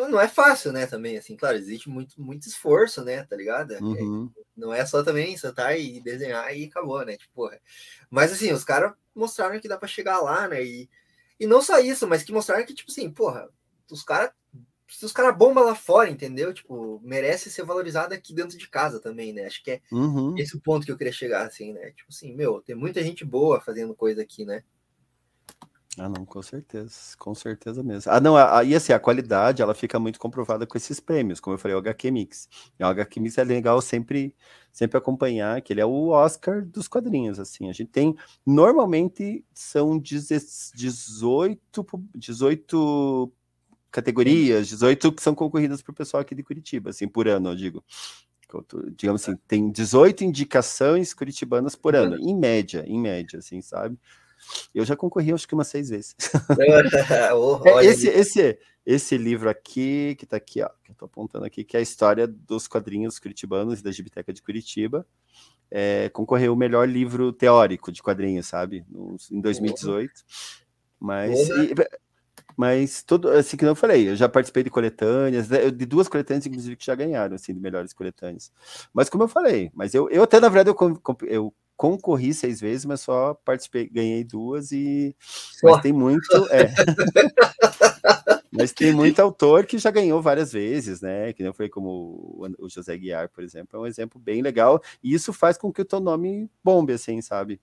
não, 0.00 0.08
não 0.08 0.20
é 0.20 0.28
fácil, 0.28 0.72
né? 0.72 0.86
Também, 0.86 1.18
assim, 1.18 1.36
claro, 1.36 1.56
existe 1.56 1.88
muito, 1.90 2.20
muito 2.20 2.46
esforço, 2.48 3.04
né? 3.04 3.24
Tá 3.24 3.36
ligado? 3.36 3.74
É, 3.74 3.80
uhum. 3.80 4.30
É, 4.36 4.42
não 4.56 4.72
é 4.72 4.84
só 4.86 5.02
também 5.02 5.36
sentar 5.36 5.78
e 5.78 6.00
desenhar 6.00 6.56
e 6.56 6.64
acabou, 6.64 7.04
né? 7.04 7.16
Tipo, 7.16 7.50
mas 8.08 8.32
assim, 8.32 8.52
os 8.52 8.64
caras 8.64 8.94
mostraram 9.14 9.60
que 9.60 9.68
dá 9.68 9.76
para 9.76 9.88
chegar 9.88 10.20
lá, 10.20 10.48
né? 10.48 10.64
E, 10.64 10.88
e 11.38 11.46
não 11.46 11.60
só 11.60 11.78
isso, 11.78 12.06
mas 12.08 12.22
que 12.22 12.32
mostraram 12.32 12.64
que, 12.64 12.74
tipo 12.74 12.90
assim, 12.90 13.10
porra, 13.10 13.48
os 13.90 14.02
caras. 14.02 14.30
Se 14.88 15.04
os 15.04 15.12
caras 15.12 15.36
bombam 15.36 15.62
lá 15.62 15.76
fora, 15.76 16.10
entendeu? 16.10 16.52
Tipo, 16.52 17.00
merece 17.04 17.48
ser 17.48 17.62
valorizado 17.62 18.12
aqui 18.12 18.34
dentro 18.34 18.58
de 18.58 18.68
casa 18.68 18.98
também, 18.98 19.32
né? 19.32 19.46
Acho 19.46 19.62
que 19.62 19.70
é 19.70 19.80
uhum. 19.92 20.34
esse 20.36 20.56
o 20.56 20.60
ponto 20.60 20.84
que 20.84 20.90
eu 20.90 20.96
queria 20.96 21.12
chegar, 21.12 21.46
assim, 21.46 21.72
né? 21.72 21.92
Tipo 21.92 22.08
assim, 22.08 22.34
meu, 22.34 22.60
tem 22.60 22.74
muita 22.74 23.00
gente 23.00 23.24
boa 23.24 23.60
fazendo 23.60 23.94
coisa 23.94 24.22
aqui, 24.22 24.44
né? 24.44 24.64
Ah, 25.98 26.08
não, 26.08 26.24
com 26.24 26.40
certeza, 26.40 27.16
com 27.18 27.34
certeza 27.34 27.82
mesmo. 27.82 28.12
Ah, 28.12 28.20
não, 28.20 28.36
a, 28.36 28.62
e 28.62 28.76
assim, 28.76 28.92
a 28.92 28.98
qualidade, 29.00 29.60
ela 29.60 29.74
fica 29.74 29.98
muito 29.98 30.20
comprovada 30.20 30.64
com 30.64 30.78
esses 30.78 31.00
prêmios, 31.00 31.40
como 31.40 31.54
eu 31.54 31.58
falei, 31.58 31.74
o 31.74 31.80
HQ 31.80 32.10
Mix. 32.12 32.48
E 32.78 32.84
o 32.84 32.86
HQ 32.86 33.18
Mix 33.20 33.38
é 33.38 33.44
legal 33.44 33.80
sempre, 33.82 34.34
sempre 34.72 34.96
acompanhar, 34.96 35.60
que 35.60 35.72
ele 35.72 35.80
é 35.80 35.84
o 35.84 36.08
Oscar 36.10 36.64
dos 36.64 36.86
quadrinhos, 36.86 37.40
assim. 37.40 37.68
A 37.68 37.72
gente 37.72 37.90
tem, 37.90 38.14
normalmente, 38.46 39.44
são 39.52 39.98
18, 39.98 41.84
18 42.14 43.32
categorias, 43.90 44.68
18 44.68 45.12
que 45.12 45.22
são 45.22 45.34
concorridas 45.34 45.82
para 45.82 45.92
o 45.92 45.94
pessoal 45.94 46.20
aqui 46.20 46.34
de 46.36 46.44
Curitiba, 46.44 46.90
assim, 46.90 47.08
por 47.08 47.26
ano, 47.28 47.50
eu 47.50 47.56
digo. 47.56 47.84
Digamos 48.96 49.22
assim, 49.22 49.36
tem 49.46 49.70
18 49.70 50.24
indicações 50.24 51.14
curitibanas 51.14 51.76
por 51.76 51.94
ano, 51.94 52.16
em 52.16 52.36
média, 52.36 52.84
em 52.86 52.98
média, 52.98 53.38
assim, 53.38 53.60
sabe? 53.60 53.96
Eu 54.74 54.84
já 54.84 54.96
concorri, 54.96 55.32
acho 55.32 55.46
que 55.46 55.54
umas 55.54 55.68
seis 55.68 55.88
vezes. 55.88 56.14
é, 57.66 57.86
esse, 57.86 58.08
esse, 58.08 58.58
esse 58.84 59.16
livro 59.16 59.48
aqui, 59.48 60.14
que 60.16 60.24
está 60.24 60.36
aqui, 60.36 60.62
ó, 60.62 60.68
que 60.82 60.90
eu 60.90 60.94
tô 60.94 61.04
apontando 61.04 61.44
aqui, 61.44 61.64
que 61.64 61.76
é 61.76 61.80
a 61.80 61.82
história 61.82 62.26
dos 62.26 62.66
quadrinhos 62.66 63.18
curitibanos 63.18 63.82
da 63.82 63.90
Gibiteca 63.90 64.32
de 64.32 64.42
Curitiba, 64.42 65.06
é, 65.70 66.08
concorreu 66.10 66.52
o 66.52 66.56
melhor 66.56 66.88
livro 66.88 67.32
teórico 67.32 67.92
de 67.92 68.02
quadrinhos, 68.02 68.46
sabe? 68.46 68.84
No, 68.88 69.16
em 69.30 69.40
2018. 69.40 70.12
Mas. 70.98 71.48
E, 71.48 71.74
mas 72.56 73.02
tudo, 73.02 73.30
assim 73.30 73.56
que 73.56 73.64
eu 73.64 73.74
falei, 73.74 74.10
eu 74.10 74.16
já 74.16 74.28
participei 74.28 74.62
de 74.62 74.68
coletâneas, 74.70 75.48
né, 75.48 75.70
de 75.70 75.86
duas 75.86 76.08
coletâneas, 76.08 76.44
inclusive, 76.46 76.76
que 76.76 76.84
já 76.84 76.94
ganharam, 76.94 77.34
assim, 77.34 77.54
de 77.54 77.60
melhores 77.60 77.92
coletâneas. 77.92 78.52
Mas 78.92 79.08
como 79.08 79.24
eu 79.24 79.28
falei, 79.28 79.70
mas 79.72 79.94
eu, 79.94 80.10
eu 80.10 80.22
até, 80.22 80.38
na 80.40 80.48
verdade, 80.48 80.76
eu, 80.78 81.00
eu 81.26 81.54
concorri 81.80 82.34
seis 82.34 82.60
vezes, 82.60 82.84
mas 82.84 83.00
só 83.00 83.32
participei, 83.32 83.88
ganhei 83.88 84.22
duas 84.22 84.70
e 84.70 85.16
mas 85.62 85.80
tem 85.80 85.94
muito, 85.94 86.28
é. 86.50 86.70
mas 88.52 88.70
tem 88.70 88.92
muito 88.92 89.18
autor 89.22 89.64
que 89.64 89.78
já 89.78 89.90
ganhou 89.90 90.20
várias 90.20 90.52
vezes, 90.52 91.00
né? 91.00 91.32
Que 91.32 91.42
não 91.42 91.54
foi 91.54 91.70
como 91.70 92.46
o 92.58 92.68
José 92.68 92.98
Guiar, 92.98 93.30
por 93.30 93.42
exemplo, 93.42 93.78
é 93.78 93.80
um 93.80 93.86
exemplo 93.86 94.20
bem 94.20 94.42
legal 94.42 94.82
e 95.02 95.14
isso 95.14 95.32
faz 95.32 95.56
com 95.56 95.72
que 95.72 95.80
o 95.80 95.84
teu 95.86 96.00
nome 96.00 96.50
bombe, 96.62 96.92
assim, 96.92 97.22
sabe? 97.22 97.58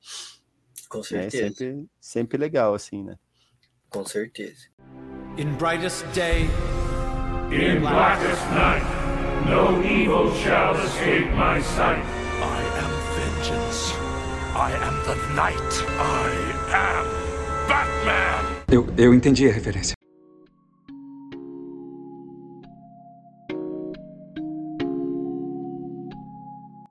Com 0.90 1.04
certeza. 1.04 1.46
É 1.46 1.50
sempre, 1.50 1.86
sempre 2.00 2.38
legal, 2.40 2.74
assim, 2.74 3.04
né? 3.04 3.20
Com 3.88 4.04
certeza. 4.04 4.66
In 5.38 5.54
brightest 5.60 6.04
day, 6.16 6.46
in 7.52 7.82
blackest 7.82 8.42
night, 8.50 8.84
no 9.46 9.86
evil 9.86 10.34
shall 10.38 10.74
escape 10.74 11.30
my 11.36 11.62
sight. 11.62 12.02
I 12.42 12.64
am 12.80 12.98
vengeance. 13.16 13.97
I 14.60 14.72
am 14.74 15.04
the 15.04 15.16
Knight. 15.36 15.86
I 16.00 16.32
am 16.74 17.06
Batman. 17.68 18.64
Eu, 18.72 18.88
eu 18.98 19.14
entendi 19.14 19.48
a 19.48 19.52
referência. 19.52 19.94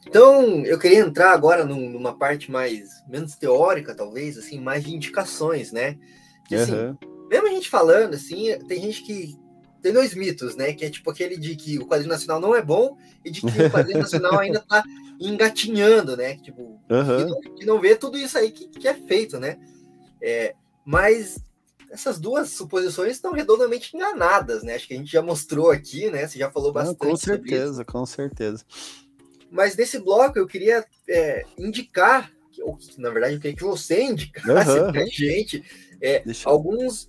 Então, 0.07 0.65
eu 0.65 0.79
queria 0.79 1.01
entrar 1.01 1.33
agora 1.33 1.65
numa 1.65 2.17
parte 2.17 2.53
mais 2.53 3.03
menos 3.09 3.35
teórica, 3.35 3.97
talvez, 3.97 4.39
assim, 4.39 4.61
mais 4.61 4.85
de 4.85 4.95
indicações, 4.95 5.73
né? 5.73 5.99
Que, 6.47 6.55
assim, 6.55 6.73
uhum. 6.73 6.97
Mesmo 7.29 7.49
a 7.49 7.51
gente 7.51 7.69
falando, 7.69 8.15
assim, 8.15 8.57
tem 8.69 8.81
gente 8.81 9.03
que 9.03 9.37
tem 9.83 9.93
dois 9.93 10.15
mitos, 10.15 10.55
né? 10.55 10.73
Que 10.73 10.85
é 10.85 10.91
tipo 10.91 11.11
aquele 11.11 11.37
de 11.37 11.57
que 11.57 11.81
o 11.81 11.87
quadrinho 11.87 12.13
nacional 12.13 12.41
não 12.41 12.55
é 12.55 12.63
bom 12.63 12.97
e 13.25 13.31
de 13.31 13.41
que 13.41 13.47
o 13.47 13.71
quadrinho 13.73 13.99
nacional 14.07 14.39
ainda 14.39 14.61
tá 14.61 14.85
engatinhando, 15.21 16.17
né? 16.17 16.37
Tipo, 16.37 16.81
uhum. 16.91 17.17
que, 17.17 17.25
não, 17.25 17.41
que, 17.57 17.67
não, 17.67 17.81
vê 17.81 17.97
tudo 17.97 18.19
isso 18.19 18.37
aí 18.37 18.51
que, 18.51 18.69
que 18.69 18.89
é 18.89 18.95
feito, 18.95 19.39
né? 19.39 19.59
É, 20.21 20.55
mas 20.85 21.39
essas 21.91 22.19
duas 22.19 22.51
suposições 22.51 23.13
estão 23.13 23.33
redondamente 23.33 23.97
enganadas, 23.97 24.63
né? 24.63 24.75
Acho 24.75 24.89
que 24.89 24.95
a 24.95 24.97
gente 24.97 25.11
já 25.11 25.23
mostrou 25.23 25.71
aqui, 25.71 26.11
né? 26.11 26.27
Você 26.27 26.39
já 26.39 26.51
falou 26.51 26.73
bastante. 26.73 27.03
Não, 27.03 27.11
com 27.11 27.17
certeza, 27.17 27.85
com 27.85 28.07
certeza. 28.07 28.65
Mas 29.51 29.77
nesse 29.77 29.99
bloco 29.99 30.39
eu 30.39 30.47
queria 30.47 30.85
é, 31.09 31.45
indicar, 31.57 32.31
ou 32.61 32.79
na 32.99 33.11
verdade 33.11 33.35
eu 33.35 33.41
queria 33.41 33.57
que 33.57 33.65
você 33.65 34.03
indicasse 34.03 34.79
uhum. 34.79 34.93
pra 34.93 35.07
gente 35.07 35.65
é, 36.01 36.23
Alguns 36.45 37.09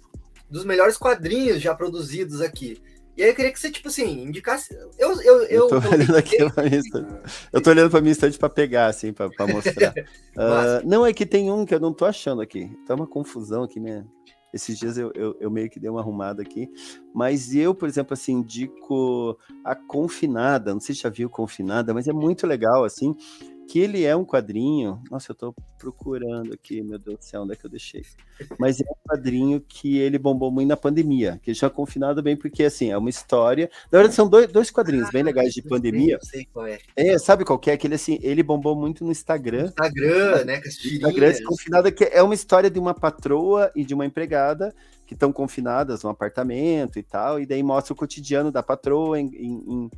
dos 0.49 0.64
melhores 0.64 0.97
quadrinhos 0.97 1.62
já 1.62 1.76
produzidos 1.76 2.41
aqui. 2.41 2.82
E 3.18 3.24
aí 3.24 3.30
eu 3.30 3.36
queria 3.36 3.51
que 3.51 3.59
você, 3.59 3.72
tipo 3.72 3.88
assim, 3.88 4.26
indicasse. 4.26 4.72
Eu, 4.76 5.20
eu, 5.22 5.41
eu, 5.41 5.43
eu 5.43 5.68
tô 5.68 5.89
olhando 5.89 6.15
aqui 6.15 6.38
pra 6.51 6.63
minha 6.63 6.78
estante. 6.78 7.13
Eu 7.51 7.61
tô 7.61 7.70
olhando 7.72 7.89
pra 7.89 7.99
minha 7.99 8.11
estante 8.11 8.38
pra 8.38 8.47
pegar, 8.47 8.86
assim, 8.86 9.11
pra, 9.11 9.28
pra 9.28 9.47
mostrar. 9.47 9.91
uh, 10.38 10.86
não, 10.88 11.03
é 11.03 11.11
que 11.11 11.26
tem 11.26 11.51
um 11.51 11.65
que 11.65 11.74
eu 11.74 11.80
não 11.80 11.91
tô 11.91 12.05
achando 12.05 12.41
aqui. 12.43 12.70
Tá 12.86 12.93
uma 12.93 13.07
confusão 13.07 13.63
aqui, 13.63 13.80
né? 13.80 14.05
Esses 14.53 14.78
dias 14.78 14.99
eu, 14.99 15.11
eu, 15.15 15.36
eu, 15.39 15.49
meio 15.49 15.68
que 15.68 15.80
dei 15.80 15.89
uma 15.89 15.99
arrumada 15.99 16.43
aqui. 16.43 16.70
Mas 17.13 17.55
eu, 17.55 17.74
por 17.74 17.89
exemplo, 17.89 18.13
assim, 18.13 18.34
indico 18.34 19.36
a 19.65 19.76
Confinada. 19.76 20.72
Não 20.72 20.80
sei 20.80 20.93
se 20.93 21.01
já 21.01 21.09
viu 21.09 21.28
Confinada, 21.28 21.95
mas 21.95 22.07
é 22.07 22.13
muito 22.13 22.45
legal, 22.45 22.84
assim. 22.84 23.15
Que 23.68 23.80
ele 23.80 24.03
é 24.05 24.15
um 24.15 24.24
quadrinho. 24.24 25.01
Nossa, 25.11 25.32
eu 25.32 25.36
tô 25.36 25.53
procurando 25.78 26.53
aqui, 26.53 26.82
meu 26.82 26.97
Deus 26.97 27.18
do 27.18 27.24
céu, 27.24 27.41
onde 27.41 27.53
é 27.53 27.55
que 27.55 27.65
eu 27.65 27.70
deixei? 27.70 28.03
Mas 28.57 28.80
é 28.80 28.84
um 28.84 29.09
quadrinho 29.09 29.59
que 29.59 29.97
ele 29.97 30.18
bombou 30.18 30.49
muito 30.49 30.70
na 30.70 30.78
pandemia, 30.78 31.39
que 31.43 31.53
já 31.53 31.70
confinado 31.70 32.24
bem, 32.24 32.36
porque 32.38 32.63
assim, 32.63 32.91
é 32.91 32.97
uma 32.97 33.09
história. 33.09 33.70
Na 33.91 33.99
verdade, 33.99 34.15
são 34.15 34.28
dois, 34.28 34.47
dois 34.47 34.72
quadrinhos 34.72 35.09
bem 35.11 35.22
legais 35.22 35.53
de 35.53 35.61
pandemia. 35.61 36.15
Eu 36.15 36.26
sei 36.26 36.45
qual 36.45 36.65
é. 36.65 36.80
É, 36.95 37.20
sabe 37.20 37.43
qual 37.43 37.59
que 37.59 37.70
é? 37.70 37.74
Aquele 37.74 37.95
assim, 37.95 38.18
ele 38.22 38.41
bombou 38.41 38.76
muito 38.76 39.03
no 39.03 39.11
Instagram. 39.11 39.65
Instagram, 39.65 40.45
né? 40.45 40.61
Com 40.61 40.68
as 40.68 40.86
Instagram, 40.86 41.34
confinada, 41.45 41.91
que 41.91 42.05
é 42.05 42.24
uma 42.24 42.34
história 42.34 42.70
de 42.70 42.80
uma 42.80 42.93
patroa 42.93 43.72
e 43.76 43.84
de 43.84 43.93
uma 43.93 44.05
empregada 44.05 44.74
que 45.05 45.13
estão 45.13 45.32
confinadas 45.32 46.03
no 46.03 46.09
apartamento 46.09 46.99
e 46.99 47.03
tal, 47.03 47.39
e 47.39 47.45
daí 47.45 47.63
mostra 47.63 47.93
o 47.93 47.95
cotidiano 47.95 48.51
da 48.51 48.61
patroa 48.61 49.20
em, 49.20 49.28
em, 49.28 49.63
em 49.68 49.91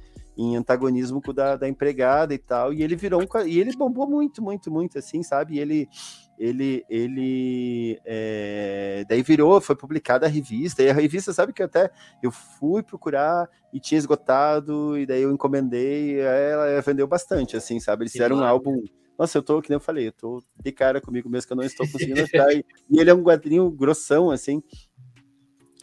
antagonismo 0.55 1.21
com 1.21 1.31
o 1.31 1.33
da, 1.33 1.55
da 1.55 1.67
empregada 1.67 2.33
e 2.33 2.37
tal, 2.37 2.73
e 2.73 2.83
ele 2.83 2.95
virou 2.95 3.21
um, 3.21 3.45
e 3.45 3.59
ele 3.59 3.75
bombou 3.75 4.07
muito, 4.07 4.41
muito, 4.41 4.71
muito, 4.71 4.97
assim, 4.97 5.21
sabe, 5.21 5.55
e 5.55 5.59
ele, 5.59 5.89
ele, 6.37 6.85
ele, 6.89 7.99
é, 8.05 9.05
daí 9.07 9.21
virou, 9.21 9.59
foi 9.59 9.75
publicada 9.75 10.25
a 10.25 10.29
revista, 10.29 10.81
e 10.81 10.89
a 10.89 10.93
revista, 10.93 11.33
sabe 11.33 11.51
que 11.51 11.63
até 11.63 11.91
eu 12.23 12.31
fui 12.31 12.81
procurar 12.81 13.49
e 13.73 13.79
tinha 13.79 13.97
esgotado, 13.97 14.97
e 14.97 15.05
daí 15.05 15.21
eu 15.21 15.31
encomendei, 15.31 16.19
ela 16.19 16.81
vendeu 16.81 17.07
bastante, 17.07 17.57
assim, 17.57 17.79
sabe, 17.79 18.03
eles 18.03 18.13
fizeram 18.13 18.37
um 18.37 18.43
álbum 18.43 18.81
nossa, 19.19 19.37
eu 19.37 19.43
tô, 19.43 19.61
que 19.61 19.69
nem 19.69 19.75
eu 19.75 19.81
falei, 19.81 20.07
eu 20.07 20.13
tô 20.13 20.41
de 20.63 20.71
cara 20.71 21.01
comigo 21.01 21.29
mesmo 21.29 21.45
que 21.47 21.51
eu 21.51 21.57
não 21.57 21.63
estou 21.65 21.85
conseguindo 21.91 22.21
achar. 22.21 22.53
e, 22.53 22.63
e 22.89 23.01
ele 23.01 23.09
é 23.09 23.13
um 23.13 23.21
quadrinho 23.21 23.69
grossão, 23.69 24.31
assim. 24.31 24.63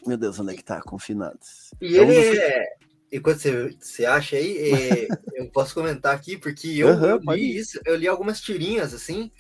Meu 0.07 0.17
Deus, 0.17 0.41
onde 0.41 0.55
é 0.55 0.57
que 0.57 0.65
tá 0.65 0.81
confinado? 0.81 1.39
E 1.79 1.99
ele 1.99 2.39
é. 2.39 2.65
Enquanto 3.13 3.39
você, 3.39 3.77
você 3.81 4.05
acha 4.05 4.37
aí, 4.37 4.73
é, 4.73 5.09
eu 5.35 5.51
posso 5.51 5.75
comentar 5.75 6.15
aqui, 6.15 6.37
porque 6.37 6.69
eu, 6.69 6.89
uhum, 6.89 7.21
eu 7.27 7.35
li 7.35 7.57
isso, 7.57 7.81
eu 7.85 7.95
li 7.97 8.09
algumas 8.09 8.41
tirinhas 8.41 8.93
assim. 8.93 9.31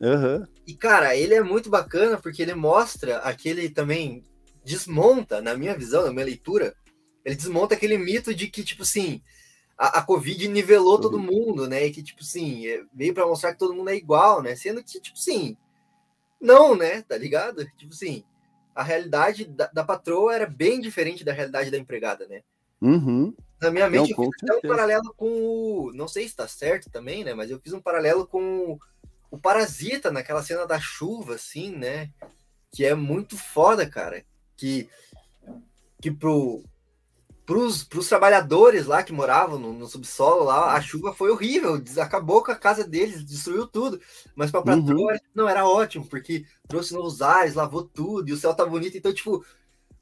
Uhum. 0.00 0.46
E, 0.66 0.74
cara, 0.74 1.14
ele 1.14 1.34
é 1.34 1.42
muito 1.42 1.68
bacana 1.68 2.18
porque 2.18 2.42
ele 2.42 2.54
mostra 2.54 3.18
aquele 3.18 3.68
também. 3.68 4.24
Desmonta, 4.62 5.40
na 5.40 5.56
minha 5.56 5.74
visão, 5.74 6.04
na 6.04 6.12
minha 6.12 6.26
leitura, 6.26 6.74
ele 7.24 7.34
desmonta 7.34 7.74
aquele 7.74 7.96
mito 7.96 8.34
de 8.34 8.46
que, 8.46 8.62
tipo 8.62 8.82
assim, 8.82 9.22
a, 9.76 9.98
a 9.98 10.02
Covid 10.02 10.46
nivelou 10.48 10.96
uhum. 10.96 11.00
todo 11.00 11.18
mundo, 11.18 11.66
né? 11.66 11.86
E 11.86 11.90
que, 11.90 12.02
tipo 12.02 12.20
assim, 12.20 12.66
é, 12.66 12.82
veio 12.92 13.14
para 13.14 13.26
mostrar 13.26 13.52
que 13.52 13.58
todo 13.58 13.74
mundo 13.74 13.88
é 13.88 13.96
igual, 13.96 14.42
né? 14.42 14.54
Sendo 14.54 14.84
que, 14.84 15.00
tipo 15.00 15.18
assim, 15.18 15.56
não, 16.40 16.76
né? 16.76 17.02
Tá 17.02 17.16
ligado? 17.16 17.64
Tipo 17.76 17.92
assim, 17.92 18.22
a 18.74 18.82
realidade 18.82 19.44
da, 19.44 19.66
da, 19.66 19.84
patroa 19.84 20.34
era 20.34 20.46
bem 20.46 20.80
diferente 20.80 21.24
da 21.24 21.32
realidade 21.32 21.70
da 21.70 21.78
empregada, 21.78 22.26
né? 22.26 22.42
Uhum. 22.80 23.34
Na 23.60 23.70
minha 23.70 23.90
mente, 23.90 24.16
não, 24.16 24.24
eu 24.24 24.30
fiz 24.32 24.50
até 24.50 24.56
um 24.56 24.70
paralelo 24.70 25.14
com 25.16 25.26
o. 25.26 25.92
Não 25.92 26.08
sei 26.08 26.22
se 26.24 26.30
está 26.30 26.48
certo 26.48 26.90
também, 26.90 27.22
né? 27.22 27.34
Mas 27.34 27.50
eu 27.50 27.60
fiz 27.60 27.72
um 27.72 27.80
paralelo 27.80 28.26
com 28.26 28.78
o 29.30 29.38
Parasita 29.38 30.10
naquela 30.10 30.42
cena 30.42 30.66
da 30.66 30.80
chuva, 30.80 31.34
assim, 31.34 31.76
né? 31.76 32.10
Que 32.72 32.84
é 32.84 32.94
muito 32.94 33.36
foda, 33.36 33.86
cara. 33.86 34.24
Que, 34.56 34.88
que 36.00 36.10
pro, 36.10 36.64
para 37.50 37.58
os 37.58 38.08
trabalhadores 38.08 38.86
lá 38.86 39.02
que 39.02 39.12
moravam 39.12 39.58
no, 39.58 39.72
no, 39.72 39.88
subsolo 39.88 40.44
lá, 40.44 40.74
a 40.74 40.80
chuva 40.80 41.12
foi 41.12 41.30
horrível, 41.30 41.82
acabou 42.00 42.44
com 42.44 42.52
a 42.52 42.56
casa 42.56 42.84
deles, 42.84 43.24
destruiu 43.24 43.66
tudo. 43.66 44.00
Mas 44.36 44.50
para 44.50 44.76
uhum. 44.76 45.16
não 45.34 45.48
era 45.48 45.66
ótimo, 45.66 46.06
porque 46.06 46.44
trouxe 46.68 46.94
novos 46.94 47.20
ares, 47.20 47.54
lavou 47.54 47.82
tudo 47.82 48.28
e 48.28 48.32
o 48.32 48.36
céu 48.36 48.54
tá 48.54 48.64
bonito. 48.64 48.96
Então, 48.96 49.12
tipo, 49.12 49.44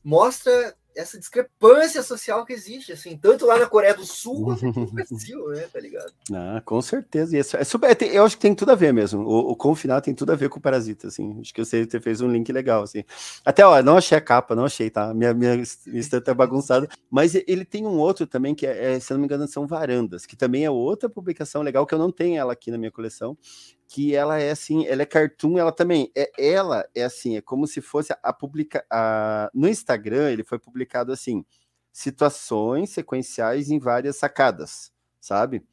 mostra 0.05 0.77
essa 0.99 1.19
discrepância 1.19 2.03
social 2.03 2.45
que 2.45 2.53
existe, 2.53 2.93
assim, 2.93 3.17
tanto 3.17 3.47
lá 3.47 3.57
na 3.57 3.67
Coreia 3.67 3.95
do 3.95 4.05
Sul 4.05 4.45
quanto 4.45 4.65
no 4.65 4.91
Brasil, 4.91 5.49
né, 5.51 5.69
tá 5.73 5.79
ligado? 5.79 6.13
Ah, 6.33 6.61
com 6.65 6.83
certeza. 6.83 7.37
E 7.37 7.39
é 7.39 7.65
super, 7.65 7.91
é, 7.91 8.17
eu 8.17 8.25
acho 8.25 8.37
que 8.37 8.43
tem 8.43 8.55
tudo 8.55 8.73
a 8.73 8.75
ver 8.75 8.93
mesmo. 8.93 9.23
O, 9.23 9.53
o 9.53 9.57
confinado 9.57 10.03
tem 10.03 10.15
tudo 10.15 10.33
a 10.33 10.35
ver 10.37 10.49
com 10.49 10.59
o 10.59 10.63
parasita, 10.63 11.07
assim. 11.07 11.41
Acho 11.41 11.55
que 11.55 11.65
você 11.65 11.87
fez 12.01 12.21
um 12.21 12.29
link 12.29 12.51
legal, 12.51 12.83
assim. 12.83 13.05
Até, 13.45 13.65
ó, 13.65 13.81
não 13.81 13.97
achei 13.97 14.19
a 14.19 14.21
capa, 14.21 14.57
não 14.57 14.65
achei, 14.65 14.91
tá? 14.91 15.15
Minha, 15.15 15.33
minha 15.33 15.55
estante 15.55 16.29
é 16.29 16.35
bagunçada. 16.35 16.89
Mas 17.09 17.35
ele 17.35 17.65
tem 17.65 17.87
um 17.87 17.97
outro 17.99 18.27
também, 18.27 18.55
que 18.55 18.67
é, 18.67 18.95
é, 18.95 19.01
se 19.01 19.13
não 19.13 19.21
me 19.21 19.27
engano, 19.27 19.47
são 19.47 19.67
Varandas, 19.67 20.27
que 20.27 20.37
também 20.37 20.65
é 20.65 20.71
outra 20.71 21.09
publicação 21.09 21.63
legal, 21.63 21.87
que 21.87 21.95
eu 21.95 21.99
não 21.99 22.11
tenho 22.11 22.39
ela 22.39 22.53
aqui 22.53 22.73
na 22.73 22.79
minha 22.79 22.91
coleção, 22.91 23.39
que 23.89 24.15
ela 24.15 24.39
é 24.39 24.51
assim, 24.51 24.87
ela 24.87 25.03
é 25.03 25.07
cartoon, 25.07 25.59
ela 25.59 25.73
também, 25.73 26.13
é, 26.15 26.31
ela 26.39 26.87
é 26.95 27.05
assim, 27.05 27.39
é 27.39 27.41
como 27.41 27.67
se 27.67 27.81
fosse 27.81 28.15
a 28.23 28.33
publica, 28.35 28.85
a, 28.91 29.51
no 29.55 29.67
Instagram 29.67 30.31
ele 30.31 30.45
foi 30.45 30.59
publicado 30.59 31.11
assim, 31.11 31.45
situações 31.91 32.91
sequenciais 32.91 33.71
em 33.71 33.79
várias 33.79 34.17
sacadas, 34.17 34.93
sabe? 35.19 35.65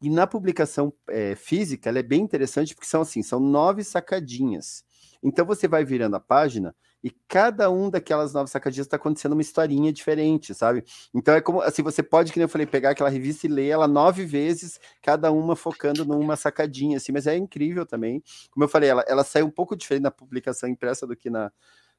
E 0.00 0.08
na 0.08 0.24
publicação 0.24 0.92
é, 1.08 1.34
física 1.34 1.88
ela 1.88 1.98
é 1.98 2.02
bem 2.02 2.22
interessante 2.22 2.74
porque 2.76 2.86
são 2.88 3.02
assim, 3.02 3.24
são 3.24 3.40
nove 3.40 3.82
sacadinhas. 3.82 4.84
Então 5.20 5.44
você 5.44 5.66
vai 5.66 5.84
virando 5.84 6.14
a 6.14 6.20
página 6.20 6.74
e 7.02 7.10
cada 7.28 7.70
um 7.70 7.88
daquelas 7.88 8.32
novas 8.32 8.50
sacadinhas 8.50 8.86
está 8.86 8.96
acontecendo 8.96 9.32
uma 9.32 9.42
historinha 9.42 9.92
diferente, 9.92 10.54
sabe? 10.54 10.84
Então 11.14 11.34
é 11.34 11.40
como 11.40 11.60
assim, 11.60 11.82
você 11.82 12.02
pode, 12.02 12.32
que 12.32 12.40
eu 12.40 12.48
falei, 12.48 12.66
pegar 12.66 12.90
aquela 12.90 13.08
revista 13.08 13.46
e 13.46 13.50
ler 13.50 13.68
ela 13.68 13.86
nove 13.86 14.24
vezes, 14.24 14.80
cada 15.02 15.30
uma 15.30 15.54
focando 15.54 16.04
numa 16.04 16.36
sacadinha, 16.36 16.96
assim, 16.96 17.12
mas 17.12 17.26
é 17.26 17.36
incrível 17.36 17.86
também. 17.86 18.22
Como 18.50 18.64
eu 18.64 18.68
falei, 18.68 18.90
ela, 18.90 19.04
ela 19.06 19.24
sai 19.24 19.42
um 19.42 19.50
pouco 19.50 19.76
diferente 19.76 20.02
na 20.02 20.10
publicação 20.10 20.68
impressa 20.68 21.06
do 21.06 21.16
que 21.16 21.30
na, 21.30 21.52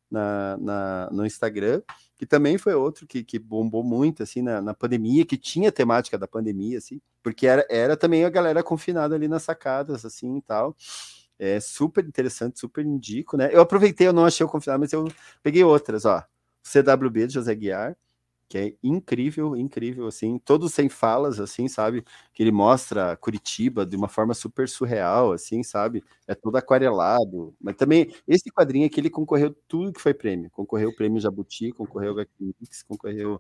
na, 0.10 0.58
na, 0.58 1.10
no 1.12 1.26
Instagram, 1.26 1.82
que 2.18 2.26
também 2.26 2.58
foi 2.58 2.74
outro 2.74 3.06
que, 3.06 3.24
que 3.24 3.38
bombou 3.38 3.84
muito, 3.84 4.24
assim, 4.24 4.42
na, 4.42 4.62
na 4.62 4.74
pandemia, 4.74 5.26
que 5.26 5.38
tinha 5.38 5.72
temática 5.72 6.18
da 6.18 6.28
pandemia, 6.28 6.78
assim, 6.78 7.00
porque 7.22 7.46
era, 7.48 7.66
era 7.70 7.96
também 7.96 8.26
a 8.26 8.30
galera 8.30 8.64
confinada 8.64 9.16
ali 9.16 9.28
nas 9.28 9.44
sacadas, 9.44 10.04
assim, 10.04 10.38
e 10.38 10.42
tal. 10.42 10.76
É 11.40 11.60
super 11.62 12.06
interessante, 12.06 12.60
super 12.60 12.86
indico, 12.86 13.38
né? 13.38 13.50
Eu 13.54 13.62
aproveitei, 13.62 14.08
eu 14.08 14.14
não 14.14 14.26
achei 14.26 14.46
o 14.46 14.50
confinado, 14.50 14.82
mas 14.82 14.94
eu 14.94 15.08
peguei 15.42 15.64
outras, 15.64 16.06
ó. 16.06 16.24
CWB 16.64 17.28
de 17.28 17.34
José 17.36 17.56
Guiar, 17.56 17.98
que 18.50 18.58
é 18.58 18.74
incrível, 18.84 19.56
incrível, 19.56 20.08
assim, 20.08 20.40
todos 20.40 20.74
sem 20.74 20.90
falas, 20.90 21.40
assim, 21.40 21.68
sabe? 21.68 22.04
Que 22.34 22.44
ele 22.44 22.52
mostra 22.52 23.16
Curitiba 23.18 23.86
de 23.86 23.96
uma 23.96 24.08
forma 24.10 24.34
super 24.34 24.68
surreal, 24.68 25.32
assim, 25.34 25.62
sabe? 25.64 26.04
É 26.28 26.36
todo 26.36 26.56
aquarelado. 26.58 27.56
Mas 27.62 27.76
também, 27.76 28.12
esse 28.28 28.50
quadrinho 28.52 28.88
aqui, 28.88 29.00
ele 29.00 29.10
concorreu 29.10 29.56
tudo 29.68 29.94
que 29.94 30.02
foi 30.02 30.14
prêmio. 30.16 30.50
Concorreu 30.52 30.90
o 30.90 30.96
prêmio 30.96 31.22
Jabuti, 31.22 31.72
concorreu 31.72 32.14
o 32.14 32.16
Gaquimix, 32.16 32.84
concorreu, 32.84 33.40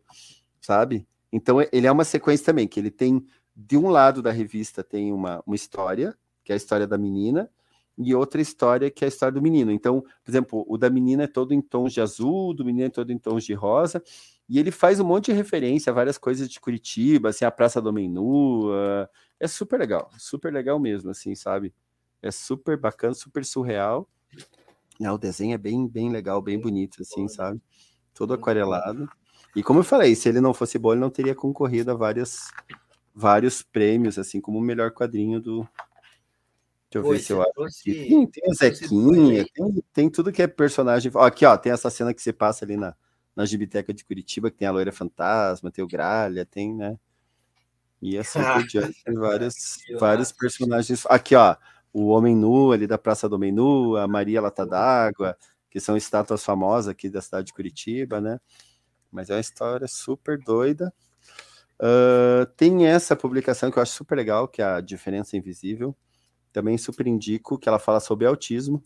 sabe? 0.61 1.07
Então, 1.31 1.57
ele 1.71 1.87
é 1.87 1.91
uma 1.91 2.05
sequência 2.05 2.45
também, 2.45 2.67
que 2.67 2.79
ele 2.79 2.91
tem, 2.91 3.25
de 3.55 3.77
um 3.77 3.89
lado 3.89 4.21
da 4.21 4.31
revista, 4.31 4.83
tem 4.83 5.11
uma, 5.11 5.43
uma 5.45 5.55
história, 5.55 6.15
que 6.43 6.51
é 6.51 6.55
a 6.55 6.57
história 6.57 6.87
da 6.87 6.97
menina, 6.97 7.49
e 7.99 8.15
outra 8.15 8.41
história 8.41 8.89
que 8.89 9.03
é 9.03 9.07
a 9.07 9.09
história 9.09 9.33
do 9.33 9.41
menino. 9.41 9.71
Então, 9.71 10.01
por 10.01 10.31
exemplo, 10.31 10.65
o 10.67 10.77
da 10.77 10.89
menina 10.89 11.23
é 11.23 11.27
todo 11.27 11.53
em 11.53 11.61
tons 11.61 11.93
de 11.93 11.99
azul, 11.99 12.53
do 12.53 12.63
menino 12.63 12.85
é 12.85 12.89
todo 12.89 13.11
em 13.11 13.17
tons 13.17 13.43
de 13.43 13.53
rosa, 13.53 14.01
e 14.47 14.57
ele 14.57 14.71
faz 14.71 14.99
um 14.99 15.05
monte 15.05 15.25
de 15.25 15.33
referência 15.33 15.91
a 15.91 15.93
várias 15.93 16.17
coisas 16.17 16.49
de 16.49 16.59
Curitiba, 16.59 17.29
assim, 17.29 17.43
a 17.43 17.51
Praça 17.51 17.81
do 17.81 17.91
Menu, 17.91 18.69
é 19.39 19.47
super 19.47 19.79
legal, 19.79 20.09
super 20.17 20.51
legal 20.51 20.79
mesmo, 20.79 21.11
assim, 21.11 21.35
sabe? 21.35 21.73
É 22.21 22.31
super 22.31 22.77
bacana, 22.77 23.13
super 23.13 23.45
surreal. 23.45 24.09
É, 25.01 25.11
o 25.11 25.17
desenho 25.17 25.53
é 25.53 25.57
bem, 25.57 25.87
bem 25.87 26.09
legal, 26.09 26.41
bem 26.41 26.59
bonito, 26.59 27.01
assim, 27.01 27.27
sabe? 27.27 27.61
Todo 28.13 28.33
aquarelado. 28.33 29.07
E 29.55 29.61
como 29.61 29.79
eu 29.79 29.83
falei, 29.83 30.15
se 30.15 30.27
ele 30.27 30.41
não 30.41 30.53
fosse 30.53 30.77
bom, 30.77 30.93
ele 30.93 31.01
não 31.01 31.09
teria 31.09 31.35
concorrido 31.35 31.91
a 31.91 31.93
várias, 31.93 32.49
vários 33.13 33.61
prêmios, 33.61 34.17
assim, 34.17 34.41
como 34.41 34.57
o 34.57 34.61
melhor 34.61 34.91
quadrinho 34.91 35.39
do, 35.39 35.67
Deixa 36.91 37.07
eu 37.07 37.11
ver 37.11 37.19
se 37.19 37.33
eu 37.33 37.41
acho 37.41 37.63
aqui. 37.63 37.93
Tem, 37.93 38.27
tem 38.27 38.43
o 38.47 38.53
Zequinha, 38.55 39.45
tem, 39.53 39.83
tem, 39.93 40.09
tudo 40.09 40.31
que 40.31 40.41
é 40.41 40.47
personagem. 40.47 41.11
Ó, 41.13 41.23
aqui, 41.23 41.45
ó, 41.45 41.55
tem 41.55 41.71
essa 41.71 41.89
cena 41.91 42.13
que 42.13 42.21
você 42.21 42.33
passa 42.33 42.65
ali 42.65 42.75
na, 42.75 42.95
na 43.35 43.45
Gibiteca 43.45 43.93
de 43.93 44.03
Curitiba, 44.03 44.49
que 44.49 44.57
tem 44.57 44.67
a 44.67 44.71
Loira 44.71 44.91
Fantasma, 44.91 45.69
tem 45.69 45.83
o 45.83 45.87
Gralha, 45.87 46.45
tem, 46.45 46.73
né? 46.73 46.97
E 48.01 48.17
assim 48.17 48.39
por 48.41 48.65
diante, 48.65 49.03
tem 49.03 49.13
vários, 49.13 49.77
vários 49.99 50.31
personagens. 50.31 51.05
Aqui, 51.07 51.35
ó, 51.35 51.55
o 51.93 52.07
Homem 52.07 52.35
Nu 52.35 52.71
ali 52.71 52.87
da 52.87 52.97
Praça 52.97 53.29
do 53.29 53.35
Homem 53.35 53.51
Nu, 53.51 53.95
a 53.95 54.07
Maria 54.07 54.41
Lata 54.41 54.65
d'Água, 54.65 55.37
que 55.69 55.79
são 55.79 55.95
estátuas 55.95 56.43
famosas 56.43 56.87
aqui 56.87 57.07
da 57.07 57.21
cidade 57.21 57.47
de 57.47 57.53
Curitiba, 57.53 58.19
né? 58.19 58.39
Mas 59.11 59.29
é 59.29 59.35
uma 59.35 59.41
história 59.41 59.87
super 59.87 60.39
doida. 60.39 60.91
Uh, 61.79 62.45
tem 62.57 62.87
essa 62.87 63.15
publicação 63.15 63.69
que 63.69 63.77
eu 63.77 63.83
acho 63.83 63.93
super 63.93 64.15
legal, 64.15 64.47
que 64.47 64.61
é 64.61 64.65
a 64.65 64.81
Diferença 64.81 65.37
Invisível 65.37 65.95
também 66.51 66.77
super 66.77 67.07
indico, 67.07 67.57
que 67.57 67.69
ela 67.69 67.79
fala 67.79 67.99
sobre 67.99 68.25
autismo, 68.25 68.83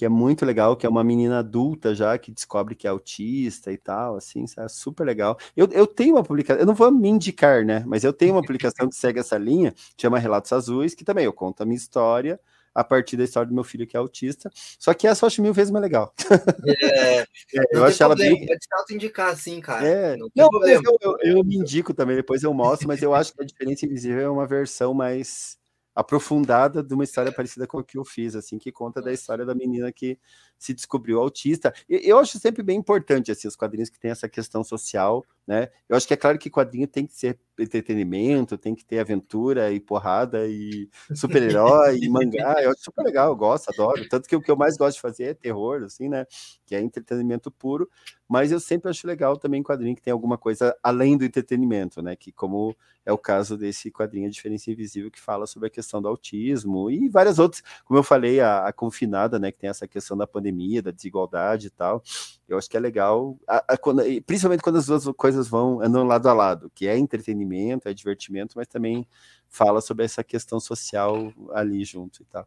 que 0.00 0.04
é 0.06 0.08
muito 0.08 0.46
legal, 0.46 0.78
que 0.78 0.86
é 0.86 0.88
uma 0.88 1.04
menina 1.04 1.40
adulta 1.40 1.94
já 1.94 2.16
que 2.16 2.32
descobre 2.32 2.74
que 2.74 2.86
é 2.86 2.90
autista 2.90 3.70
e 3.70 3.76
tal, 3.76 4.16
assim, 4.16 4.46
é 4.56 4.66
super 4.66 5.04
legal. 5.04 5.36
Eu, 5.54 5.68
eu 5.72 5.86
tenho 5.86 6.14
uma 6.14 6.24
publicação, 6.24 6.58
eu 6.58 6.66
não 6.66 6.74
vou 6.74 6.90
me 6.90 7.10
indicar, 7.10 7.66
né, 7.66 7.84
mas 7.86 8.02
eu 8.02 8.10
tenho 8.10 8.32
uma 8.32 8.40
publicação 8.40 8.88
que 8.88 8.96
segue 8.96 9.20
essa 9.20 9.36
linha, 9.36 9.74
chama 10.00 10.18
Relatos 10.18 10.54
Azuis, 10.54 10.94
que 10.94 11.04
também 11.04 11.26
eu 11.26 11.34
conto 11.34 11.62
a 11.62 11.66
minha 11.66 11.76
história 11.76 12.40
a 12.74 12.82
partir 12.82 13.18
da 13.18 13.24
história 13.24 13.46
do 13.46 13.54
meu 13.54 13.62
filho 13.62 13.86
que 13.86 13.94
é 13.94 14.00
autista, 14.00 14.50
só 14.78 14.94
que 14.94 15.06
essa 15.06 15.24
eu 15.24 15.26
acho 15.26 15.42
mil 15.42 15.52
vezes 15.52 15.70
mais 15.70 15.82
legal. 15.82 16.14
É, 16.82 17.20
é 17.20 17.26
eu 17.72 17.84
acho 17.84 18.02
ela 18.02 18.16
bem... 18.16 18.46
Pode 18.46 18.58
auto-indicar, 18.72 19.36
sim, 19.36 19.60
cara. 19.60 19.86
É, 19.86 20.16
não, 20.16 20.30
não 20.34 20.66
eu, 20.66 20.80
eu, 21.02 21.16
eu, 21.20 21.44
me 21.44 21.56
indico 21.56 21.92
também, 21.92 22.16
depois 22.16 22.42
eu 22.42 22.54
mostro, 22.54 22.88
mas 22.88 23.02
eu 23.02 23.14
acho 23.14 23.34
que 23.34 23.42
a 23.42 23.46
diferença 23.46 23.84
invisível 23.84 24.20
é 24.20 24.30
uma 24.30 24.46
versão 24.46 24.94
mais 24.94 25.59
aprofundada 26.00 26.82
de 26.82 26.94
uma 26.94 27.04
história 27.04 27.32
parecida 27.32 27.66
com 27.66 27.78
a 27.78 27.84
que 27.84 27.98
eu 27.98 28.04
fiz, 28.04 28.34
assim, 28.34 28.58
que 28.58 28.72
conta 28.72 29.02
da 29.02 29.12
história 29.12 29.44
da 29.44 29.54
menina 29.54 29.92
que 29.92 30.18
se 30.60 30.74
descobriu 30.74 31.18
autista. 31.18 31.72
Eu 31.88 32.18
acho 32.18 32.38
sempre 32.38 32.62
bem 32.62 32.76
importante, 32.78 33.32
assim, 33.32 33.48
os 33.48 33.56
quadrinhos 33.56 33.88
que 33.88 33.98
têm 33.98 34.10
essa 34.10 34.28
questão 34.28 34.62
social, 34.62 35.24
né? 35.46 35.70
Eu 35.88 35.96
acho 35.96 36.06
que 36.06 36.12
é 36.12 36.16
claro 36.18 36.38
que 36.38 36.50
quadrinho 36.50 36.86
tem 36.86 37.06
que 37.06 37.14
ser 37.14 37.40
entretenimento, 37.58 38.58
tem 38.58 38.74
que 38.74 38.84
ter 38.84 38.98
aventura 38.98 39.72
e 39.72 39.80
porrada 39.80 40.46
e 40.46 40.88
super-herói 41.14 41.98
e 42.00 42.08
mangá. 42.08 42.62
Eu 42.62 42.70
acho 42.70 42.82
super 42.82 43.02
legal, 43.02 43.28
eu 43.28 43.36
gosto, 43.36 43.70
adoro. 43.70 44.06
Tanto 44.08 44.28
que 44.28 44.36
o 44.36 44.40
que 44.40 44.50
eu 44.50 44.56
mais 44.56 44.76
gosto 44.76 44.96
de 44.96 45.02
fazer 45.02 45.24
é 45.24 45.34
terror, 45.34 45.82
assim, 45.82 46.08
né? 46.08 46.26
Que 46.66 46.74
é 46.74 46.80
entretenimento 46.80 47.50
puro. 47.50 47.88
Mas 48.28 48.52
eu 48.52 48.60
sempre 48.60 48.90
acho 48.90 49.06
legal 49.06 49.36
também 49.36 49.62
quadrinho 49.62 49.96
que 49.96 50.02
tem 50.02 50.12
alguma 50.12 50.38
coisa 50.38 50.76
além 50.82 51.18
do 51.18 51.24
entretenimento, 51.24 52.00
né? 52.00 52.14
Que 52.14 52.30
como 52.30 52.76
é 53.04 53.12
o 53.12 53.18
caso 53.18 53.56
desse 53.56 53.90
quadrinho 53.90 54.28
A 54.28 54.30
Diferença 54.30 54.70
Invisível, 54.70 55.10
que 55.10 55.20
fala 55.20 55.46
sobre 55.46 55.66
a 55.66 55.70
questão 55.70 56.00
do 56.00 56.08
autismo 56.08 56.90
e 56.90 57.08
várias 57.08 57.38
outras, 57.38 57.62
como 57.84 57.98
eu 57.98 58.04
falei, 58.04 58.40
a, 58.40 58.66
a 58.66 58.72
confinada, 58.72 59.38
né? 59.38 59.50
Que 59.50 59.58
tem 59.58 59.70
essa 59.70 59.88
questão 59.88 60.16
da 60.16 60.26
pandemia, 60.26 60.49
da 60.82 60.90
desigualdade 60.90 61.68
e 61.68 61.70
tal. 61.70 62.02
Eu 62.48 62.58
acho 62.58 62.68
que 62.68 62.76
é 62.76 62.80
legal, 62.80 63.38
a, 63.46 63.74
a, 63.74 63.76
quando, 63.76 64.02
principalmente 64.22 64.62
quando 64.62 64.76
as 64.76 64.86
duas 64.86 65.04
coisas 65.16 65.48
vão 65.48 65.80
andando 65.80 66.06
lado 66.06 66.28
a 66.28 66.32
lado, 66.32 66.70
que 66.74 66.86
é 66.86 66.96
entretenimento, 66.96 67.88
é 67.88 67.94
divertimento, 67.94 68.54
mas 68.56 68.66
também 68.66 69.06
fala 69.48 69.80
sobre 69.80 70.04
essa 70.04 70.24
questão 70.24 70.58
social 70.60 71.32
ali 71.52 71.84
junto 71.84 72.22
e 72.22 72.24
tal. 72.26 72.46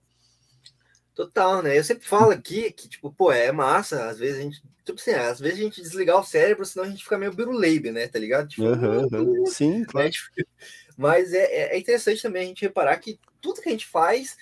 Total, 1.13 1.61
né? 1.61 1.77
Eu 1.77 1.83
sempre 1.83 2.07
falo 2.07 2.31
aqui 2.31 2.71
que, 2.71 2.89
tipo, 2.89 3.11
pô, 3.11 3.31
é 3.31 3.51
massa, 3.51 4.07
às 4.09 4.17
vezes 4.17 4.39
a 4.39 4.41
gente, 4.41 4.63
tipo 4.83 4.99
assim, 4.99 5.11
às 5.11 5.39
vezes 5.39 5.59
a 5.59 5.63
gente 5.63 5.81
desligar 5.81 6.19
o 6.19 6.23
cérebro, 6.23 6.65
senão 6.65 6.85
a 6.85 6.89
gente 6.89 7.03
fica 7.03 7.19
meio 7.19 7.31
biruleibe, 7.31 7.91
né? 7.91 8.07
Tá 8.07 8.17
ligado? 8.17 8.47
Tipo, 8.47 8.63
uhum, 8.63 9.07
uhum. 9.11 9.45
Sim, 9.45 9.83
claro. 9.83 10.09
Né? 10.09 10.43
Mas 10.97 11.33
é, 11.33 11.43
é, 11.43 11.75
é 11.75 11.79
interessante 11.79 12.21
também 12.21 12.43
a 12.43 12.47
gente 12.47 12.63
reparar 12.63 12.97
que 12.97 13.19
tudo 13.39 13.61
que 13.61 13.69
a 13.69 13.71
gente 13.71 13.85
faz 13.85 14.35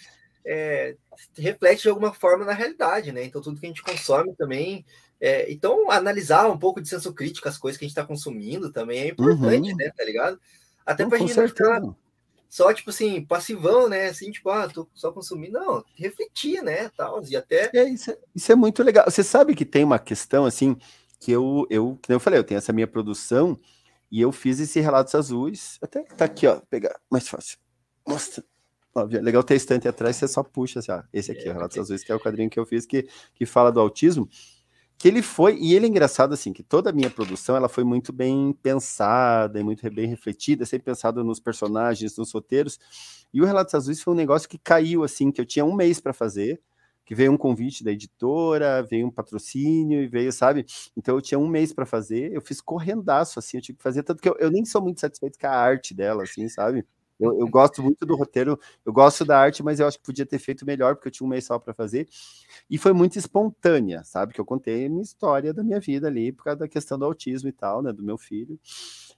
é, 0.45 0.95
reflete 1.37 1.83
de 1.83 1.89
alguma 1.89 2.13
forma 2.13 2.45
na 2.45 2.53
realidade, 2.53 3.11
né? 3.11 3.23
Então 3.23 3.41
tudo 3.41 3.59
que 3.59 3.65
a 3.65 3.69
gente 3.69 3.83
consome 3.83 4.35
também. 4.35 4.85
É, 5.19 5.51
então, 5.51 5.91
analisar 5.91 6.49
um 6.49 6.57
pouco 6.57 6.81
de 6.81 6.89
senso 6.89 7.13
crítico 7.13 7.47
as 7.47 7.57
coisas 7.57 7.77
que 7.77 7.85
a 7.85 7.87
gente 7.87 7.95
está 7.95 8.05
consumindo 8.05 8.71
também 8.71 9.01
é 9.01 9.07
importante, 9.09 9.71
uhum. 9.71 9.77
né? 9.77 9.91
Tá 9.95 10.03
ligado? 10.03 10.39
Até 10.85 11.05
para 11.05 11.17
a 11.17 11.19
gente 11.19 11.37
não 11.37 11.47
ficar 11.47 11.81
só, 12.51 12.73
tipo 12.73 12.89
assim, 12.89 13.23
passivão, 13.23 13.87
né? 13.87 14.07
Assim, 14.07 14.29
tipo, 14.29 14.49
ah, 14.49 14.67
tô 14.67 14.85
só 14.93 15.09
consumindo. 15.09 15.53
Não, 15.53 15.85
refletir, 15.95 16.61
né? 16.61 16.89
Tal, 16.97 17.23
e 17.23 17.35
até. 17.35 17.69
É, 17.73 17.87
isso, 17.87 18.11
é, 18.11 18.17
isso 18.35 18.51
é 18.51 18.55
muito 18.55 18.83
legal. 18.83 19.05
Você 19.09 19.23
sabe 19.23 19.55
que 19.55 19.63
tem 19.63 19.85
uma 19.85 19.97
questão, 19.97 20.43
assim, 20.43 20.75
que 21.17 21.31
eu, 21.31 21.65
eu, 21.69 21.97
que 22.01 22.11
eu 22.11 22.19
falei, 22.19 22.39
eu 22.39 22.43
tenho 22.43 22.57
essa 22.57 22.73
minha 22.73 22.87
produção 22.87 23.57
e 24.11 24.19
eu 24.19 24.33
fiz 24.33 24.59
esse 24.59 24.81
Relatos 24.81 25.15
Azuis. 25.15 25.77
Até 25.81 26.03
tá 26.03 26.25
aqui, 26.25 26.45
ó, 26.45 26.59
pegar 26.69 26.99
mais 27.09 27.25
fácil. 27.25 27.57
Mostra. 28.95 29.21
legal 29.21 29.43
ter 29.43 29.55
estante 29.55 29.87
atrás, 29.87 30.15
você 30.15 30.27
só 30.27 30.43
puxa 30.43 30.79
assim, 30.79 30.91
ó. 30.91 31.01
Esse 31.13 31.31
aqui, 31.31 31.47
é, 31.47 31.53
Relatos 31.53 31.77
Azuis, 31.77 32.03
que 32.03 32.11
é 32.11 32.15
o 32.15 32.19
quadrinho 32.19 32.49
que 32.49 32.59
eu 32.59 32.65
fiz 32.65 32.85
que, 32.85 33.07
que 33.33 33.45
fala 33.45 33.71
do 33.71 33.79
autismo 33.79 34.29
que 35.01 35.07
ele 35.07 35.23
foi, 35.23 35.57
e 35.57 35.73
ele 35.73 35.87
é 35.87 35.89
engraçado 35.89 36.31
assim, 36.31 36.53
que 36.53 36.61
toda 36.61 36.91
a 36.91 36.93
minha 36.93 37.09
produção 37.09 37.55
ela 37.55 37.67
foi 37.67 37.83
muito 37.83 38.13
bem 38.13 38.53
pensada 38.61 39.59
e 39.59 39.63
muito 39.63 39.89
bem 39.89 40.05
refletida, 40.05 40.63
sempre 40.63 40.85
pensado 40.85 41.23
nos 41.23 41.39
personagens, 41.39 42.15
nos 42.17 42.31
roteiros, 42.31 42.77
e 43.33 43.41
o 43.41 43.45
Relatos 43.45 43.73
Azuis 43.73 43.99
foi 43.99 44.13
um 44.13 44.15
negócio 44.15 44.47
que 44.47 44.59
caiu 44.59 45.03
assim, 45.03 45.31
que 45.31 45.41
eu 45.41 45.45
tinha 45.45 45.65
um 45.65 45.73
mês 45.73 45.99
para 45.99 46.13
fazer, 46.13 46.61
que 47.03 47.15
veio 47.15 47.31
um 47.31 47.37
convite 47.37 47.83
da 47.83 47.91
editora, 47.91 48.83
veio 48.83 49.07
um 49.07 49.11
patrocínio 49.11 50.03
e 50.03 50.07
veio, 50.07 50.31
sabe? 50.31 50.67
Então 50.95 51.15
eu 51.15 51.21
tinha 51.21 51.39
um 51.39 51.47
mês 51.47 51.73
para 51.73 51.87
fazer, 51.87 52.31
eu 52.31 52.39
fiz 52.39 52.61
correndaço, 52.61 53.39
assim, 53.39 53.57
eu 53.57 53.61
tive 53.63 53.79
que 53.79 53.83
fazer, 53.83 54.03
tanto 54.03 54.21
que 54.21 54.29
eu, 54.29 54.35
eu 54.37 54.51
nem 54.51 54.63
sou 54.65 54.83
muito 54.83 54.99
satisfeito 55.01 55.39
com 55.39 55.47
a 55.47 55.49
arte 55.49 55.95
dela, 55.95 56.21
assim, 56.21 56.47
sabe? 56.47 56.85
Eu, 57.21 57.39
eu, 57.39 57.47
gosto 57.47 57.83
muito 57.83 58.05
do 58.05 58.15
roteiro, 58.15 58.59
eu 58.83 58.91
gosto 58.91 59.23
da 59.23 59.39
arte, 59.39 59.61
mas 59.61 59.79
eu 59.79 59.87
acho 59.87 59.99
que 59.99 60.03
podia 60.03 60.25
ter 60.25 60.39
feito 60.39 60.65
melhor, 60.65 60.95
porque 60.95 61.07
eu 61.07 61.11
tinha 61.11 61.27
um 61.27 61.29
mês 61.29 61.45
só 61.45 61.59
para 61.59 61.73
fazer. 61.73 62.07
E 62.69 62.77
foi 62.77 62.93
muito 62.93 63.17
espontânea, 63.17 64.03
sabe? 64.03 64.33
Que 64.33 64.41
eu 64.41 64.45
contei 64.45 64.87
a 64.87 64.89
minha 64.89 65.03
história 65.03 65.53
da 65.53 65.63
minha 65.63 65.79
vida 65.79 66.07
ali, 66.07 66.31
por 66.31 66.45
causa 66.45 66.59
da 66.59 66.67
questão 66.67 66.97
do 66.97 67.05
autismo 67.05 67.47
e 67.47 67.51
tal, 67.51 67.81
né? 67.81 67.93
Do 67.93 68.03
meu 68.03 68.17
filho. 68.17 68.59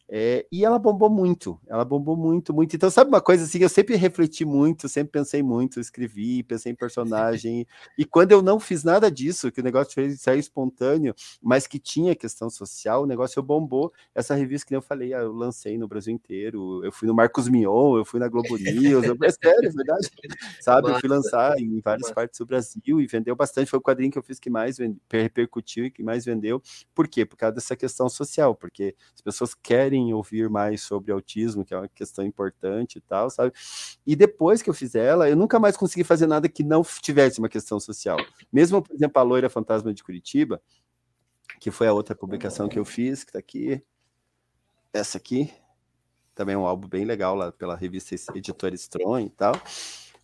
É, 0.09 0.45
e 0.51 0.65
ela 0.65 0.77
bombou 0.77 1.09
muito, 1.09 1.59
ela 1.65 1.85
bombou 1.85 2.15
muito, 2.15 2.53
muito. 2.53 2.75
Então, 2.75 2.89
sabe 2.89 3.09
uma 3.09 3.21
coisa 3.21 3.45
assim? 3.45 3.59
Eu 3.59 3.69
sempre 3.69 3.95
refleti 3.95 4.43
muito, 4.43 4.89
sempre 4.89 5.11
pensei 5.11 5.41
muito, 5.41 5.79
escrevi, 5.79 6.43
pensei 6.43 6.71
em 6.71 6.75
personagem. 6.75 7.65
e 7.97 8.05
quando 8.05 8.31
eu 8.31 8.41
não 8.41 8.59
fiz 8.59 8.83
nada 8.83 9.09
disso, 9.09 9.51
que 9.51 9.61
o 9.61 9.63
negócio 9.63 9.93
fez 9.93 10.21
sair 10.21 10.39
espontâneo, 10.39 11.15
mas 11.41 11.65
que 11.65 11.79
tinha 11.79 12.15
questão 12.15 12.49
social, 12.49 13.03
o 13.03 13.05
negócio 13.05 13.41
bombou. 13.41 13.93
Essa 14.13 14.35
revista 14.35 14.67
que 14.67 14.75
eu 14.75 14.81
falei, 14.81 15.13
ah, 15.13 15.19
eu 15.21 15.31
lancei 15.31 15.77
no 15.77 15.87
Brasil 15.87 16.13
inteiro. 16.13 16.83
Eu 16.83 16.91
fui 16.91 17.07
no 17.07 17.13
Marcos 17.13 17.47
Mion, 17.47 17.97
eu 17.97 18.05
fui 18.05 18.19
na 18.19 18.27
Globo 18.27 18.57
News, 18.57 19.05
eu, 19.05 19.17
é 19.23 19.31
sério, 19.31 19.69
é 19.69 19.71
verdade. 19.71 20.09
Sabe, 20.61 20.89
eu 20.89 20.99
fui 20.99 21.09
lançar 21.09 21.57
em 21.57 21.79
várias 21.79 22.11
partes 22.11 22.37
do 22.39 22.45
Brasil 22.45 22.99
e 22.99 23.07
vendeu 23.07 23.35
bastante. 23.35 23.69
Foi 23.69 23.79
o 23.79 23.81
quadrinho 23.81 24.11
que 24.11 24.17
eu 24.17 24.23
fiz 24.23 24.39
que 24.39 24.49
mais 24.49 24.77
repercutiu 25.09 25.85
e 25.85 25.91
que 25.91 26.03
mais 26.03 26.25
vendeu. 26.25 26.61
Por 26.93 27.07
quê? 27.07 27.25
Por 27.25 27.37
causa 27.37 27.55
dessa 27.55 27.75
questão 27.75 28.09
social, 28.09 28.53
porque 28.53 28.95
as 29.15 29.21
pessoas 29.21 29.53
querem 29.53 29.92
querem 29.93 30.13
ouvir 30.13 30.49
mais 30.49 30.81
sobre 30.81 31.11
autismo, 31.11 31.63
que 31.63 31.73
é 31.73 31.77
uma 31.77 31.87
questão 31.87 32.25
importante 32.25 32.97
e 32.97 33.01
tal, 33.01 33.29
sabe? 33.29 33.53
E 34.05 34.15
depois 34.15 34.61
que 34.61 34.69
eu 34.69 34.73
fiz 34.73 34.95
ela, 34.95 35.29
eu 35.29 35.35
nunca 35.35 35.59
mais 35.59 35.77
consegui 35.77 36.03
fazer 36.03 36.25
nada 36.25 36.49
que 36.49 36.63
não 36.63 36.83
tivesse 36.83 37.39
uma 37.39 37.49
questão 37.49 37.79
social. 37.79 38.17
Mesmo, 38.51 38.81
por 38.81 38.93
exemplo, 38.93 39.19
a 39.19 39.23
Loira 39.23 39.49
Fantasma 39.49 39.93
de 39.93 40.03
Curitiba, 40.03 40.59
que 41.59 41.69
foi 41.69 41.87
a 41.87 41.93
outra 41.93 42.15
publicação 42.15 42.67
que 42.67 42.79
eu 42.79 42.85
fiz, 42.85 43.23
que 43.23 43.33
tá 43.33 43.39
aqui, 43.39 43.81
essa 44.91 45.17
aqui, 45.17 45.51
também 46.33 46.55
é 46.55 46.57
um 46.57 46.65
álbum 46.65 46.87
bem 46.87 47.05
legal 47.05 47.35
lá 47.35 47.51
pela 47.51 47.75
revista 47.75 48.15
Editora 48.35 48.73
Strong 48.73 49.25
e 49.25 49.29
tal. 49.29 49.53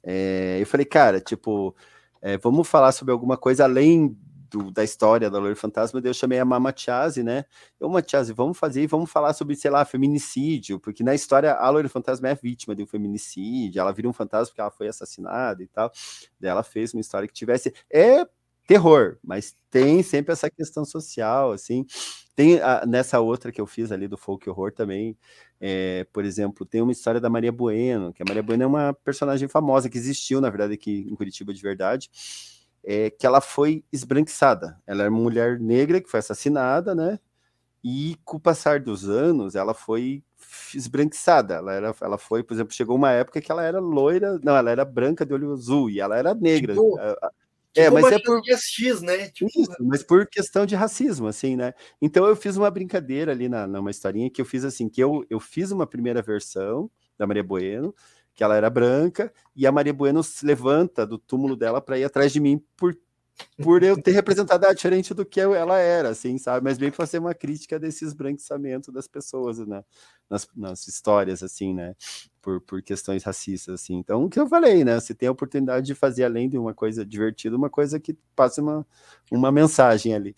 É, 0.04 0.58
eu 0.60 0.66
falei, 0.66 0.86
cara, 0.86 1.22
tipo, 1.22 1.76
é, 2.22 2.38
vamos 2.38 2.68
falar 2.68 2.92
sobre 2.92 3.12
alguma 3.12 3.38
coisa 3.38 3.66
além 3.66 4.18
do, 4.50 4.72
da 4.72 4.84
história 4.84 5.30
da 5.30 5.38
Loira 5.38 5.56
Fantasma, 5.56 6.02
eu 6.04 6.14
chamei 6.14 6.40
a 6.40 6.46
Mama 6.46 6.74
Chase, 6.76 7.24
né? 7.24 7.46
Eu, 7.80 7.88
Mama 7.88 8.04
Chase, 8.06 8.34
vamos 8.34 8.58
fazer 8.58 8.84
e 8.84 8.88
vamos 8.88 9.10
falar 9.10 9.34
sobre, 9.34 9.56
sei 9.56 9.72
lá, 9.72 9.86
feminicídio, 9.86 10.80
porque 10.80 11.04
na 11.04 11.14
história 11.14 11.54
a 11.54 11.70
Loira 11.70 11.90
Fantasma 11.90 12.30
é 12.30 12.36
vítima 12.36 12.76
de 12.76 12.84
um 12.84 12.88
feminicídio, 12.88 13.80
ela 13.80 13.92
vira 13.92 14.08
um 14.08 14.14
fantasma 14.14 14.48
porque 14.48 14.62
ela 14.62 14.72
foi 14.72 14.88
assassinada 14.88 15.64
e 15.64 15.68
tal. 15.68 15.92
Daí 16.40 16.50
ela 16.50 16.64
fez 16.64 16.94
uma 16.94 17.02
história 17.02 17.28
que 17.28 17.34
tivesse. 17.34 17.74
É 17.92 18.26
terror, 18.68 19.18
mas 19.24 19.56
tem 19.72 20.04
sempre 20.04 20.32
essa 20.32 20.48
questão 20.50 20.86
social, 20.86 21.52
assim. 21.52 21.86
Tem 22.36 22.62
a, 22.62 22.86
nessa 22.86 23.20
outra 23.20 23.52
que 23.52 23.60
eu 23.60 23.66
fiz 23.66 23.92
ali 23.92 24.08
do 24.08 24.16
folk 24.16 24.48
horror 24.48 24.72
também, 24.72 25.18
é, 25.60 26.06
por 26.14 26.24
exemplo, 26.24 26.66
tem 26.66 26.82
uma 26.82 26.92
história 26.92 27.20
da 27.20 27.30
Maria 27.30 27.52
Bueno, 27.52 28.14
que 28.14 28.22
a 28.22 28.26
Maria 28.28 28.44
Bueno 28.44 28.64
é 28.64 28.68
uma 28.68 28.94
personagem 28.94 29.48
famosa 29.48 29.90
que 29.90 29.98
existiu, 29.98 30.40
na 30.40 30.50
verdade, 30.50 30.76
aqui 30.76 31.08
em 31.10 31.16
Curitiba 31.16 31.54
de 31.54 31.62
verdade 31.62 32.10
é, 32.84 33.10
que 33.10 33.26
ela 33.26 33.42
foi 33.42 33.84
esbranquiçada. 33.92 34.80
Ela 34.86 35.04
era 35.04 35.12
uma 35.12 35.20
mulher 35.20 35.60
negra 35.60 36.02
que 36.02 36.10
foi 36.10 36.20
assassinada, 36.20 36.96
né? 36.96 37.20
E 37.84 38.18
com 38.26 38.38
o 38.38 38.40
passar 38.40 38.80
dos 38.80 39.08
anos, 39.08 39.56
ela 39.56 39.74
foi 39.74 40.24
esbranquiçada. 40.74 41.56
Ela, 41.56 41.74
era, 41.74 41.96
ela 42.02 42.18
foi, 42.18 42.44
por 42.44 42.54
exemplo, 42.54 42.74
chegou 42.74 42.96
uma 42.96 43.12
época 43.12 43.42
que 43.42 43.52
ela 43.52 43.64
era 43.64 43.80
loira, 43.80 44.40
não, 44.44 44.56
ela 44.56 44.72
era 44.72 44.84
branca 44.84 45.26
de 45.26 45.34
olho 45.34 45.54
azul 45.54 45.90
e 45.90 46.00
ela 46.00 46.18
era 46.18 46.34
negra. 46.34 46.74
Tipo, 46.74 47.00
é, 47.76 47.84
tipo 47.84 47.94
mas 47.94 48.12
é 48.12 48.20
por 48.20 48.42
X, 48.46 49.02
né? 49.02 49.30
Tipo... 49.30 49.50
Isso, 49.56 49.76
mas 49.80 50.04
por 50.04 50.28
questão 50.28 50.66
de 50.66 50.76
racismo, 50.76 51.28
assim, 51.28 51.56
né? 51.56 51.74
Então 52.02 52.26
eu 52.26 52.36
fiz 52.36 52.58
uma 52.58 52.70
brincadeira 52.70 53.32
ali 53.32 53.48
na, 53.48 53.68
numa 53.68 53.92
historinha 53.92 54.30
que 54.30 54.42
eu 54.42 54.46
fiz 54.46 54.66
assim, 54.66 54.90
que 54.90 55.02
eu, 55.02 55.26
eu 55.30 55.40
fiz 55.40 55.72
uma 55.72 55.88
primeira 55.88 56.22
versão 56.22 56.90
da 57.18 57.28
Maria 57.28 57.44
Bueno, 57.44 57.94
que 58.40 58.44
ela 58.46 58.56
era 58.56 58.70
branca, 58.70 59.34
e 59.54 59.68
a 59.68 59.72
Maria 59.72 59.94
Bueno 59.94 60.24
se 60.24 60.46
levanta 60.46 61.06
do 61.06 61.18
túmulo 61.18 61.58
dela 61.58 61.82
para 61.82 62.00
ir 62.00 62.06
atrás 62.06 62.32
de 62.32 62.40
mim 62.40 62.64
por, 62.78 62.98
por 63.62 63.84
eu 63.84 64.02
ter 64.02 64.12
representado 64.12 64.64
ela 64.64 64.74
diferente 64.74 65.14
do 65.14 65.26
que 65.26 65.42
ela 65.42 65.78
era, 65.78 66.08
assim, 66.08 66.38
sabe? 66.38 66.64
Mas 66.64 66.78
bem 66.78 66.90
para 66.90 66.96
fazer 66.96 67.20
uma 67.20 67.34
crítica 67.34 67.78
desse 67.78 68.06
esbranquiçamento 68.06 68.94
das 68.94 69.10
pessoas, 69.10 69.60
né? 69.68 69.84
Nas, 70.30 70.48
nas 70.56 70.88
histórias, 70.88 71.44
assim, 71.44 71.74
né? 71.74 71.94
Por, 72.42 72.62
por 72.62 72.82
questões 72.82 73.26
racistas, 73.26 73.74
assim. 73.76 73.96
Então, 73.96 74.24
o 74.24 74.30
que 74.30 74.40
eu 74.40 74.48
falei, 74.48 74.86
né? 74.86 74.98
Você 74.98 75.14
tem 75.14 75.28
a 75.28 75.34
oportunidade 75.34 75.86
de 75.86 75.94
fazer, 75.94 76.24
além 76.24 76.48
de 76.48 76.58
uma 76.58 76.74
coisa 76.74 77.06
divertida, 77.06 77.58
uma 77.58 77.70
coisa 77.70 78.00
que 78.00 78.18
passe 78.38 78.62
uma, 78.62 78.88
uma 79.30 79.52
mensagem 79.52 80.16
ali. 80.16 80.34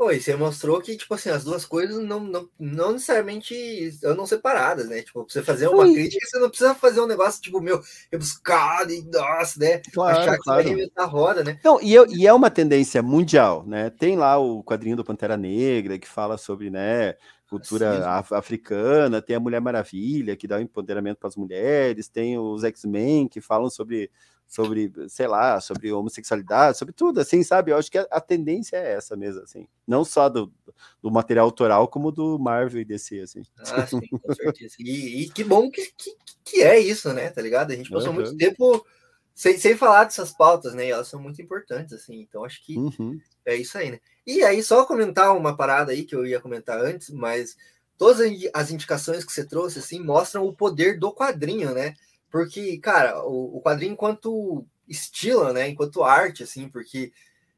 Pô, 0.00 0.10
e 0.10 0.18
você 0.18 0.34
mostrou 0.34 0.80
que, 0.80 0.96
tipo 0.96 1.12
assim, 1.12 1.28
as 1.28 1.44
duas 1.44 1.66
coisas 1.66 2.02
não, 2.02 2.20
não, 2.20 2.48
não 2.58 2.92
necessariamente 2.92 3.54
andam 4.02 4.24
separadas, 4.24 4.88
né? 4.88 5.02
Tipo, 5.02 5.26
pra 5.26 5.30
você 5.30 5.42
fazer 5.42 5.68
uma 5.68 5.82
Oi. 5.82 5.92
crítica, 5.92 6.26
você 6.26 6.38
não 6.38 6.48
precisa 6.48 6.74
fazer 6.74 7.02
um 7.02 7.06
negócio, 7.06 7.42
tipo, 7.42 7.60
meu, 7.60 7.82
rebuscado 8.10 8.94
e, 8.94 9.02
nossa, 9.02 9.60
né? 9.60 9.82
Claro, 9.92 10.18
Achar 10.18 10.36
que 10.38 10.42
claro. 10.42 10.74
vai 10.96 11.06
roda, 11.06 11.44
né? 11.44 11.60
Não, 11.62 11.78
e, 11.82 11.92
eu, 11.92 12.06
e 12.06 12.26
é 12.26 12.32
uma 12.32 12.50
tendência 12.50 13.02
mundial, 13.02 13.62
né? 13.66 13.90
Tem 13.90 14.16
lá 14.16 14.38
o 14.38 14.64
quadrinho 14.64 14.96
do 14.96 15.04
Pantera 15.04 15.36
Negra, 15.36 15.98
que 15.98 16.08
fala 16.08 16.38
sobre, 16.38 16.70
né, 16.70 17.14
cultura 17.46 18.08
af 18.08 18.32
africana, 18.32 19.20
tem 19.20 19.36
a 19.36 19.40
Mulher 19.40 19.60
Maravilha, 19.60 20.34
que 20.34 20.48
dá 20.48 20.56
um 20.56 20.60
empoderamento 20.60 21.18
para 21.18 21.28
as 21.28 21.36
mulheres, 21.36 22.08
tem 22.08 22.38
os 22.38 22.64
X-Men, 22.64 23.28
que 23.28 23.42
falam 23.42 23.68
sobre, 23.68 24.10
sobre, 24.50 24.92
sei 25.08 25.28
lá, 25.28 25.60
sobre 25.60 25.92
homossexualidade, 25.92 26.76
sobre 26.76 26.92
tudo, 26.92 27.20
assim, 27.20 27.40
sabe? 27.44 27.70
Eu 27.70 27.76
acho 27.76 27.88
que 27.88 27.98
a, 27.98 28.06
a 28.10 28.20
tendência 28.20 28.76
é 28.76 28.94
essa 28.94 29.16
mesmo, 29.16 29.42
assim. 29.42 29.68
Não 29.86 30.04
só 30.04 30.28
do, 30.28 30.52
do 31.00 31.08
material 31.08 31.46
autoral, 31.46 31.86
como 31.86 32.10
do 32.10 32.36
Marvel 32.36 32.80
e 32.80 32.84
DC, 32.84 33.20
assim. 33.20 33.42
Ah, 33.60 33.86
sim, 33.86 34.00
com 34.00 34.34
certeza. 34.34 34.74
E, 34.80 35.22
e 35.22 35.30
que 35.30 35.44
bom 35.44 35.70
que, 35.70 35.92
que, 35.96 36.16
que, 36.42 36.62
é 36.62 36.80
isso, 36.80 37.12
né? 37.12 37.30
Tá 37.30 37.40
ligado? 37.40 37.70
A 37.70 37.76
gente 37.76 37.88
passou 37.88 38.08
uhum. 38.08 38.16
muito 38.16 38.36
tempo 38.36 38.84
sem, 39.32 39.56
sem 39.56 39.76
falar 39.76 40.02
dessas 40.02 40.32
pautas, 40.32 40.74
né? 40.74 40.88
E 40.88 40.90
elas 40.90 41.06
são 41.06 41.22
muito 41.22 41.40
importantes, 41.40 41.92
assim. 41.92 42.20
Então, 42.20 42.44
acho 42.44 42.60
que 42.66 42.76
uhum. 42.76 43.20
é 43.46 43.54
isso 43.54 43.78
aí, 43.78 43.92
né? 43.92 44.00
E 44.26 44.42
aí, 44.42 44.64
só 44.64 44.84
comentar 44.84 45.32
uma 45.36 45.56
parada 45.56 45.92
aí 45.92 46.02
que 46.02 46.16
eu 46.16 46.26
ia 46.26 46.40
comentar 46.40 46.76
antes, 46.80 47.08
mas 47.10 47.56
todas 47.96 48.28
as 48.52 48.70
indicações 48.72 49.24
que 49.24 49.32
você 49.32 49.44
trouxe, 49.44 49.78
assim, 49.78 50.00
mostram 50.00 50.44
o 50.44 50.52
poder 50.52 50.98
do 50.98 51.14
quadrinho, 51.14 51.72
né? 51.72 51.94
Porque, 52.30 52.78
cara, 52.78 53.22
o, 53.24 53.58
o 53.58 53.62
quadrinho 53.62 53.92
enquanto 53.92 54.64
estilo, 54.88 55.52
né? 55.52 55.68
Enquanto 55.68 56.04
arte, 56.04 56.42
assim, 56.42 56.68
porque 56.68 57.12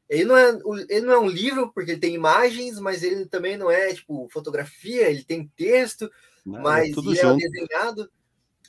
ele 0.09 0.25
não, 0.25 0.37
é, 0.37 0.59
ele 0.89 1.05
não 1.05 1.13
é 1.13 1.19
um 1.19 1.29
livro, 1.29 1.71
porque 1.73 1.91
ele 1.91 1.99
tem 1.99 2.13
imagens, 2.13 2.79
mas 2.79 3.03
ele 3.03 3.25
também 3.25 3.57
não 3.57 3.69
é, 3.69 3.93
tipo, 3.93 4.27
fotografia, 4.31 5.09
ele 5.09 5.23
tem 5.23 5.51
texto, 5.55 6.11
não, 6.45 6.61
mas 6.61 6.85
é 6.95 6.99
ele 6.99 7.15
junto. 7.15 7.43
é 7.43 7.49
desenhado. 7.49 8.11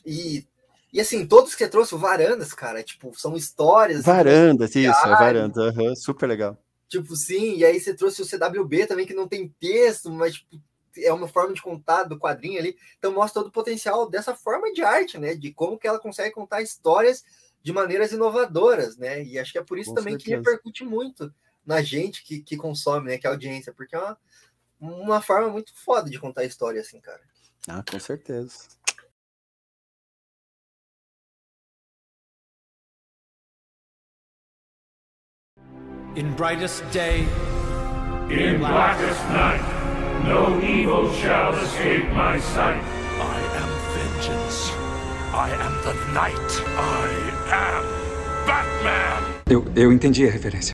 E 0.07 0.47
e 0.95 1.01
assim, 1.01 1.27
todos 1.27 1.57
que 1.57 1.65
você 1.65 1.69
trouxe, 1.69 1.97
Varandas, 1.97 2.53
cara, 2.55 2.81
tipo, 2.81 3.13
são 3.19 3.35
histórias. 3.35 3.99
Assim, 3.99 4.11
varandas, 4.13 4.71
assim, 4.71 4.89
isso, 4.89 5.07
é 5.07 5.09
Varandas, 5.09 5.77
uhum, 5.77 5.97
super 5.97 6.29
legal. 6.29 6.57
Tipo, 6.89 7.17
sim, 7.17 7.57
e 7.57 7.65
aí 7.65 7.81
você 7.81 7.93
trouxe 7.93 8.23
o 8.23 8.25
CWB 8.25 8.87
também, 8.87 9.05
que 9.05 9.13
não 9.13 9.27
tem 9.27 9.53
texto, 9.59 10.09
mas 10.13 10.35
tipo, 10.35 10.57
é 10.99 11.13
uma 11.13 11.29
forma 11.29 11.55
de 11.55 11.63
contar 11.63 12.05
do 12.05 12.19
quadrinho 12.19 12.59
ali. 12.59 12.77
Então 12.99 13.13
mostra 13.13 13.41
todo 13.41 13.49
o 13.49 13.53
potencial 13.53 14.09
dessa 14.09 14.35
forma 14.35 14.73
de 14.73 14.83
arte, 14.83 15.19
né? 15.19 15.35
De 15.35 15.53
como 15.53 15.79
que 15.79 15.87
ela 15.87 15.99
consegue 15.99 16.35
contar 16.35 16.63
histórias 16.63 17.25
de 17.63 17.73
maneiras 17.73 18.13
inovadoras, 18.13 18.97
né? 18.97 19.23
E 19.25 19.39
acho 19.39 19.53
que 19.53 19.59
é 19.59 19.65
por 19.65 19.79
isso 19.79 19.91
Com 19.91 19.97
também 19.97 20.15
certeza. 20.15 20.43
que 20.43 20.51
repercute 20.51 20.85
muito 20.85 21.35
na 21.65 21.83
gente 21.83 22.23
que, 22.23 22.41
que 22.41 22.57
consome, 22.57 23.09
né? 23.09 23.19
Que 23.19 23.27
é 23.27 23.31
a 23.31 23.33
audiência, 23.33 23.73
porque 23.73 23.97
é 23.97 23.99
uma, 23.99 24.19
uma 24.79 25.23
forma 25.23 25.49
muito 25.49 25.75
foda 25.75 26.11
de 26.11 26.19
contar 26.19 26.45
história, 26.45 26.81
assim, 26.81 27.01
cara. 27.01 27.23
Ah, 27.67 27.83
com 27.89 27.99
certeza. 27.99 28.69
In 36.17 36.33
brightest 36.37 36.85
day, 36.93 37.23
in 38.31 38.59
blackest 38.59 39.21
night, 39.31 39.61
no 40.25 40.61
evil 40.63 41.13
shall 41.13 41.53
escape 41.55 42.09
my 42.13 42.39
sight. 42.41 42.83
I 43.21 43.39
am 43.61 43.71
vengeance. 43.95 44.71
I 45.33 45.51
am 45.67 45.75
the 45.85 45.95
night. 46.13 46.51
I 46.77 47.09
am 47.53 47.85
Batman. 48.47 49.35
Eu, 49.49 49.65
eu 49.77 49.93
entendi 49.93 50.27
a 50.27 50.31
referência. 50.31 50.73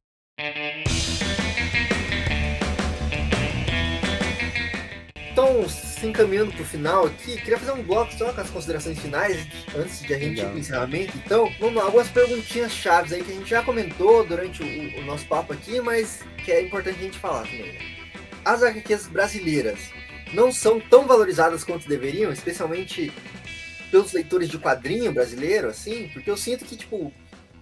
Então, 5.32 5.68
se 5.68 6.06
encaminhando 6.06 6.52
para 6.52 6.62
o 6.62 6.64
final 6.64 7.06
aqui, 7.06 7.36
queria 7.40 7.58
fazer 7.58 7.72
um 7.72 7.82
bloco 7.82 8.12
só 8.12 8.32
com 8.32 8.40
as 8.40 8.50
considerações 8.50 8.98
finais, 8.98 9.46
antes 9.74 10.00
de 10.02 10.14
a 10.14 10.18
gente 10.18 10.40
ir 10.40 10.44
para 10.44 10.54
o 10.54 10.58
encerramento. 10.58 11.12
Então, 11.24 11.50
vamos 11.58 11.76
lá, 11.76 11.84
algumas 11.84 12.08
perguntinhas 12.08 12.72
chaves 12.72 13.12
aí 13.12 13.24
que 13.24 13.32
a 13.32 13.34
gente 13.34 13.50
já 13.50 13.62
comentou 13.62 14.24
durante 14.24 14.62
o, 14.62 15.00
o 15.00 15.04
nosso 15.04 15.26
papo 15.26 15.52
aqui, 15.52 15.80
mas 15.80 16.22
que 16.44 16.52
é 16.52 16.62
importante 16.62 16.98
a 17.00 17.02
gente 17.02 17.18
falar 17.18 17.42
também. 17.42 17.99
As 18.44 18.62
HQs 18.62 19.06
brasileiras 19.06 19.78
não 20.32 20.52
são 20.52 20.80
tão 20.80 21.06
valorizadas 21.06 21.64
quanto 21.64 21.88
deveriam, 21.88 22.32
especialmente 22.32 23.12
pelos 23.90 24.12
leitores 24.12 24.48
de 24.48 24.58
quadrinho 24.58 25.12
brasileiro, 25.12 25.68
assim, 25.68 26.08
porque 26.12 26.30
eu 26.30 26.36
sinto 26.36 26.64
que, 26.64 26.76
tipo, 26.76 27.12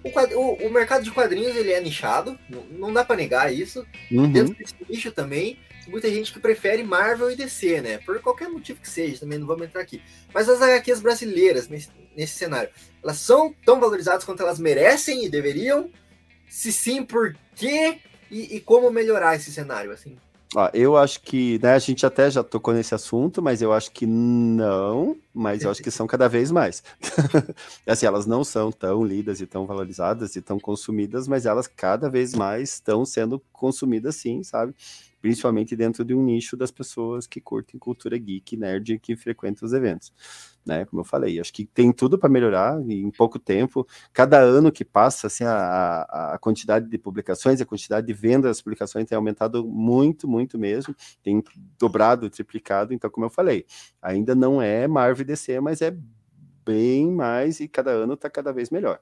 o, 0.05 0.37
o, 0.37 0.67
o 0.67 0.71
mercado 0.71 1.03
de 1.03 1.11
quadrinhos 1.11 1.57
ele 1.57 1.73
é 1.73 1.81
nichado, 1.81 2.39
não, 2.49 2.65
não 2.65 2.93
dá 2.93 3.05
para 3.05 3.17
negar 3.17 3.53
isso. 3.53 3.85
Uhum. 4.11 4.31
Dentro 4.31 4.55
desse 4.55 4.75
nicho 4.89 5.11
também, 5.11 5.59
muita 5.89 6.11
gente 6.11 6.33
que 6.33 6.39
prefere 6.39 6.83
Marvel 6.83 7.31
e 7.31 7.37
DC, 7.37 7.81
né? 7.81 7.99
Por 7.99 8.21
qualquer 8.21 8.49
motivo 8.49 8.81
que 8.81 8.89
seja, 8.89 9.21
também 9.21 9.39
não 9.39 9.47
vamos 9.47 9.67
entrar 9.67 9.81
aqui. 9.81 10.03
Mas 10.33 10.49
as 10.49 10.61
HQs 10.61 11.01
brasileiras, 11.01 11.69
nesse, 11.69 11.89
nesse 12.17 12.35
cenário, 12.35 12.71
elas 13.03 13.17
são 13.19 13.55
tão 13.65 13.81
valorizadas 13.81 14.25
quanto 14.25 14.43
elas 14.43 14.59
merecem 14.59 15.25
e 15.25 15.31
deveriam? 15.31 15.91
Se 16.49 16.73
sim, 16.73 17.03
por 17.03 17.37
quê? 17.55 17.99
E, 18.31 18.57
e 18.57 18.61
como 18.61 18.91
melhorar 18.91 19.37
esse 19.37 19.51
cenário, 19.51 19.91
assim? 19.91 20.17
Ó, 20.55 20.71
eu 20.73 20.97
acho 20.97 21.21
que, 21.21 21.59
né, 21.63 21.75
a 21.75 21.79
gente 21.79 22.07
até 22.07 22.31
já 22.31 22.43
tocou 22.43 22.73
nesse 22.73 22.95
assunto, 22.95 23.43
mas 23.43 23.61
eu 23.61 23.71
acho 23.71 23.91
que 23.93 24.07
não, 24.07 25.15
mas 25.35 25.63
eu 25.63 25.71
acho 25.71 25.83
que 25.83 25.91
são 25.91 26.07
cada 26.07 26.27
vez 26.27 26.51
mais. 26.51 26.83
assim, 27.87 28.07
elas 28.07 28.25
não 28.25 28.43
são 28.43 28.73
tão 28.73 29.05
lidas 29.05 29.43
e 29.43 29.47
tão 29.47 29.67
valorizadas 29.67 30.37
e 30.37 30.41
tão 30.41 30.59
consumidas, 30.59 31.29
mas 31.29 31.45
elas 31.45 31.67
cada 31.67 32.09
vez 32.09 32.35
mais 32.35 32.75
estão 32.75 33.05
sendo 33.05 33.43
consumidas 33.53 34.17
sim, 34.17 34.43
sabe? 34.43 34.75
principalmente 35.21 35.75
dentro 35.75 36.05
de 36.05 36.15
um 36.15 36.23
nicho 36.23 36.57
das 36.57 36.71
pessoas 36.71 37.27
que 37.27 37.41
curtem 37.41 37.79
cultura 37.79 38.17
geek, 38.17 38.57
nerd 38.57 38.99
que 38.99 39.17
frequentam 39.17 39.67
os 39.67 39.73
eventos. 39.73 40.13
Né, 40.69 40.85
como 40.85 41.01
eu 41.01 41.05
falei, 41.05 41.41
acho 41.41 41.51
que 41.51 41.65
tem 41.65 41.91
tudo 41.91 42.19
para 42.19 42.29
melhorar 42.29 42.79
em 42.83 43.11
pouco 43.11 43.39
tempo. 43.39 43.89
Cada 44.13 44.39
ano 44.39 44.71
que 44.71 44.85
passa, 44.85 45.27
assim, 45.27 45.43
a, 45.43 46.35
a 46.35 46.39
quantidade 46.39 46.91
de 46.91 46.99
publicações, 46.99 47.59
a 47.59 47.65
quantidade 47.65 48.07
de 48.07 48.13
vendas 48.13 48.51
das 48.51 48.61
publicações 48.61 49.07
tem 49.09 49.17
aumentado 49.17 49.67
muito, 49.67 50.29
muito 50.29 50.59
mesmo, 50.59 50.95
tem 51.23 51.43
dobrado, 51.79 52.29
triplicado. 52.29 52.93
Então, 52.93 53.09
como 53.09 53.25
eu 53.25 53.31
falei, 53.31 53.65
ainda 54.03 54.35
não 54.35 54.61
é 54.61 54.87
Marvel 54.87 55.25
DC, 55.25 55.59
mas 55.59 55.81
é 55.81 55.97
bem 56.67 57.11
mais 57.11 57.61
e 57.61 57.67
cada 57.67 57.93
ano 57.93 58.13
está 58.13 58.29
cada 58.29 58.53
vez 58.53 58.69
melhor. 58.69 59.01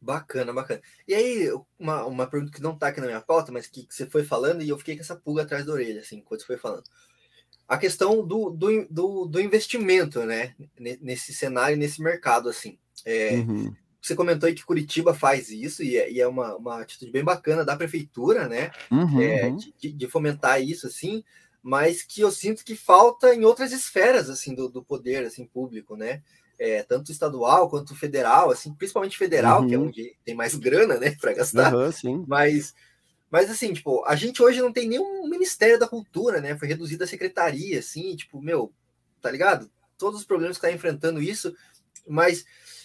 Bacana, 0.00 0.52
bacana. 0.52 0.80
E 1.06 1.14
aí, 1.14 1.48
uma, 1.78 2.04
uma 2.06 2.26
pergunta 2.26 2.50
que 2.52 2.60
não 2.60 2.76
tá 2.76 2.88
aqui 2.88 3.00
na 3.00 3.06
minha 3.06 3.20
pauta, 3.20 3.52
mas 3.52 3.68
que, 3.68 3.84
que, 3.84 3.94
você 3.94 4.06
foi 4.06 4.24
falando 4.24 4.62
e 4.62 4.68
eu 4.68 4.78
fiquei 4.78 4.96
com 4.96 5.02
essa 5.02 5.14
pulga 5.14 5.42
atrás 5.42 5.64
da 5.64 5.72
orelha, 5.72 6.00
assim, 6.00 6.16
enquanto 6.16 6.40
você 6.40 6.46
foi 6.46 6.56
falando. 6.56 6.84
A 7.68 7.76
questão 7.76 8.26
do, 8.26 8.50
do, 8.50 8.86
do, 8.90 9.26
do 9.26 9.40
investimento, 9.40 10.24
né, 10.24 10.54
nesse 10.78 11.34
cenário, 11.34 11.76
nesse 11.76 12.02
mercado, 12.02 12.48
assim. 12.48 12.78
É, 13.04 13.34
uhum. 13.34 13.72
Você 14.00 14.14
comentou 14.14 14.46
aí 14.46 14.54
que 14.54 14.64
Curitiba 14.64 15.12
faz 15.12 15.50
isso 15.50 15.82
e 15.82 15.96
é, 15.96 16.10
e 16.10 16.20
é 16.20 16.26
uma, 16.26 16.56
uma 16.56 16.80
atitude 16.80 17.12
bem 17.12 17.22
bacana 17.22 17.64
da 17.64 17.76
prefeitura, 17.76 18.48
né, 18.48 18.70
uhum, 18.90 19.20
é, 19.20 19.48
uhum. 19.48 19.56
de, 19.56 19.92
de, 19.92 20.06
fomentar 20.08 20.62
isso, 20.62 20.86
assim, 20.86 21.22
mas 21.62 22.02
que 22.02 22.22
eu 22.22 22.30
sinto 22.30 22.64
que 22.64 22.74
falta 22.74 23.34
em 23.34 23.44
outras 23.44 23.70
esferas, 23.70 24.30
assim, 24.30 24.54
do, 24.54 24.68
do 24.68 24.82
poder, 24.82 25.26
assim, 25.26 25.44
público, 25.44 25.94
né 25.94 26.22
é, 26.58 26.82
tanto 26.82 27.12
estadual 27.12 27.70
quanto 27.70 27.94
federal, 27.94 28.50
assim, 28.50 28.74
principalmente 28.74 29.16
federal, 29.16 29.62
uhum. 29.62 29.68
que 29.68 29.74
é 29.74 29.78
uhum. 29.78 29.86
onde 29.86 30.16
tem 30.24 30.34
mais 30.34 30.54
grana, 30.54 30.98
né, 30.98 31.14
para 31.20 31.32
gastar. 31.32 31.72
Uhum, 31.72 32.24
mas, 32.26 32.74
mas 33.30 33.50
assim, 33.50 33.72
tipo, 33.72 34.04
a 34.06 34.16
gente 34.16 34.42
hoje 34.42 34.60
não 34.60 34.72
tem 34.72 34.88
nenhum 34.88 35.28
Ministério 35.28 35.78
da 35.78 35.88
Cultura, 35.88 36.40
né? 36.40 36.56
Foi 36.56 36.68
reduzida 36.68 37.04
a 37.04 37.08
secretaria, 37.08 37.78
assim, 37.78 38.16
tipo, 38.16 38.40
meu, 38.40 38.72
tá 39.20 39.30
ligado? 39.30 39.70
Todos 39.96 40.20
os 40.20 40.26
problemas 40.26 40.58
que 40.58 40.64
está 40.64 40.74
enfrentando 40.74 41.22
isso, 41.22 41.54
mas 42.06 42.44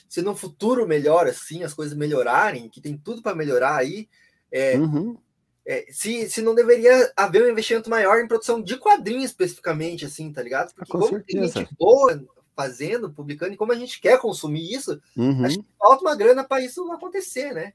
se 0.10 0.22
no 0.22 0.36
futuro 0.36 0.88
melhor, 0.88 1.28
assim, 1.28 1.64
as 1.64 1.74
coisas 1.74 1.98
melhorarem, 1.98 2.70
que 2.70 2.82
tem 2.82 2.98
tudo 2.98 3.22
para 3.22 3.36
melhorar 3.36 3.78
aí, 3.78 4.08
é, 4.52 4.78
uhum. 4.78 5.18
É, 5.66 5.86
se, 5.90 6.30
se 6.30 6.42
não 6.42 6.54
deveria 6.54 7.12
haver 7.16 7.42
um 7.42 7.50
investimento 7.50 7.90
maior 7.90 8.20
em 8.20 8.28
produção 8.28 8.62
de 8.62 8.76
quadrinhos 8.76 9.26
especificamente, 9.26 10.06
assim, 10.06 10.32
tá 10.32 10.44
ligado? 10.44 10.74
Porque 10.74 10.92
ah, 10.92 11.00
como 11.00 11.08
certeza. 11.08 11.54
tem 11.54 11.64
gente 11.64 11.76
boa 11.80 12.22
fazendo, 12.56 13.10
publicando, 13.10 13.54
e 13.54 13.58
como 13.58 13.72
a 13.72 13.76
gente 13.76 14.00
quer 14.00 14.20
consumir 14.20 14.74
isso, 14.74 15.02
uhum. 15.16 15.46
acho 15.46 15.60
que 15.60 15.66
falta 15.80 16.02
uma 16.04 16.16
grana 16.16 16.44
para 16.44 16.62
isso 16.62 16.92
acontecer, 16.92 17.54
né? 17.54 17.74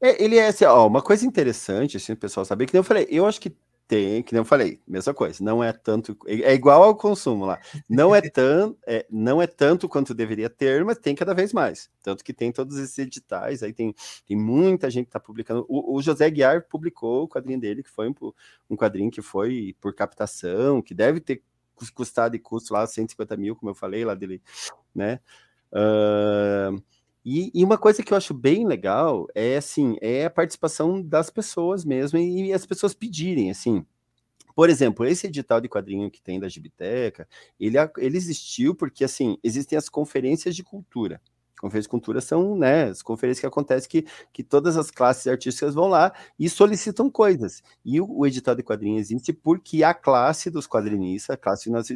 É, 0.00 0.22
ele 0.22 0.36
é 0.36 0.48
assim, 0.48 0.64
ó, 0.64 0.86
uma 0.86 1.02
coisa 1.02 1.26
interessante, 1.26 1.96
assim, 1.96 2.12
o 2.12 2.16
pessoal 2.16 2.44
saber, 2.44 2.66
que 2.66 2.76
eu 2.76 2.84
falei, 2.84 3.06
eu 3.10 3.26
acho 3.26 3.40
que 3.40 3.56
tem, 3.86 4.22
que 4.22 4.32
nem 4.32 4.40
eu 4.40 4.44
falei, 4.44 4.80
mesma 4.86 5.12
coisa, 5.12 5.44
não 5.44 5.62
é 5.62 5.72
tanto, 5.72 6.16
é 6.26 6.54
igual 6.54 6.82
ao 6.82 6.96
consumo 6.96 7.44
lá, 7.44 7.60
não 7.88 8.14
é, 8.14 8.20
tão, 8.22 8.76
é, 8.86 9.06
não 9.10 9.42
é 9.42 9.46
tanto 9.46 9.88
quanto 9.88 10.14
deveria 10.14 10.48
ter, 10.48 10.84
mas 10.84 10.98
tem 10.98 11.14
cada 11.14 11.34
vez 11.34 11.52
mais, 11.52 11.90
tanto 12.02 12.24
que 12.24 12.32
tem 12.32 12.50
todos 12.50 12.78
esses 12.78 12.98
editais, 12.98 13.62
aí 13.62 13.72
tem, 13.72 13.94
tem 14.26 14.36
muita 14.36 14.88
gente 14.90 15.04
que 15.04 15.10
está 15.10 15.20
publicando, 15.20 15.66
o, 15.68 15.96
o, 15.96 16.02
José 16.02 16.30
Guiar 16.30 16.66
publicou 16.66 17.24
o 17.24 17.28
quadrinho 17.28 17.60
dele, 17.60 17.82
que 17.82 17.90
foi 17.90 18.08
um, 18.08 18.14
um 18.70 18.76
quadrinho 18.76 19.10
que 19.10 19.20
foi 19.20 19.76
por 19.80 19.94
captação, 19.94 20.80
que 20.80 20.94
deve 20.94 21.20
ter 21.20 21.42
custar 21.94 22.30
de 22.30 22.38
custo 22.38 22.72
lá 22.72 22.86
150 22.86 23.36
mil, 23.36 23.56
como 23.56 23.70
eu 23.70 23.74
falei 23.74 24.04
lá 24.04 24.14
dele, 24.14 24.40
né? 24.94 25.20
Uh, 25.72 26.80
e, 27.24 27.50
e, 27.54 27.64
uma 27.64 27.78
coisa 27.78 28.02
que 28.02 28.12
eu 28.12 28.16
acho 28.16 28.34
bem 28.34 28.66
legal 28.66 29.26
é 29.34 29.56
assim, 29.56 29.96
é 30.00 30.26
a 30.26 30.30
participação 30.30 31.00
das 31.00 31.30
pessoas 31.30 31.84
mesmo 31.84 32.18
e, 32.18 32.48
e 32.48 32.52
as 32.52 32.66
pessoas 32.66 32.92
pedirem, 32.92 33.50
assim. 33.50 33.84
Por 34.54 34.70
exemplo, 34.70 35.04
esse 35.06 35.26
edital 35.26 35.60
de 35.60 35.68
quadrinho 35.68 36.10
que 36.10 36.22
tem 36.22 36.38
da 36.38 36.48
Gibiteca, 36.48 37.26
ele, 37.58 37.76
ele 37.98 38.16
existiu 38.16 38.74
porque, 38.74 39.04
assim, 39.04 39.38
existem 39.42 39.76
as 39.76 39.88
conferências 39.88 40.54
de 40.54 40.62
cultura. 40.62 41.20
Conferências 41.64 41.84
de 41.84 41.90
cultura 41.90 42.20
são, 42.20 42.56
né, 42.56 42.84
as 42.84 43.02
conferências 43.02 43.40
que 43.40 43.46
acontecem 43.46 43.88
que, 43.88 44.06
que 44.32 44.42
todas 44.42 44.76
as 44.76 44.90
classes 44.90 45.26
artísticas 45.26 45.74
vão 45.74 45.88
lá 45.88 46.12
e 46.38 46.48
solicitam 46.48 47.10
coisas. 47.10 47.62
E 47.84 48.00
o, 48.00 48.18
o 48.18 48.26
edital 48.26 48.54
de 48.54 48.62
quadrinhos 48.62 49.00
existe 49.00 49.32
porque 49.32 49.82
a 49.82 49.94
classe 49.94 50.50
dos 50.50 50.66
quadrinistas, 50.66 51.34
a 51.34 51.36
classe 51.36 51.64
de 51.64 51.70
nós 51.70 51.88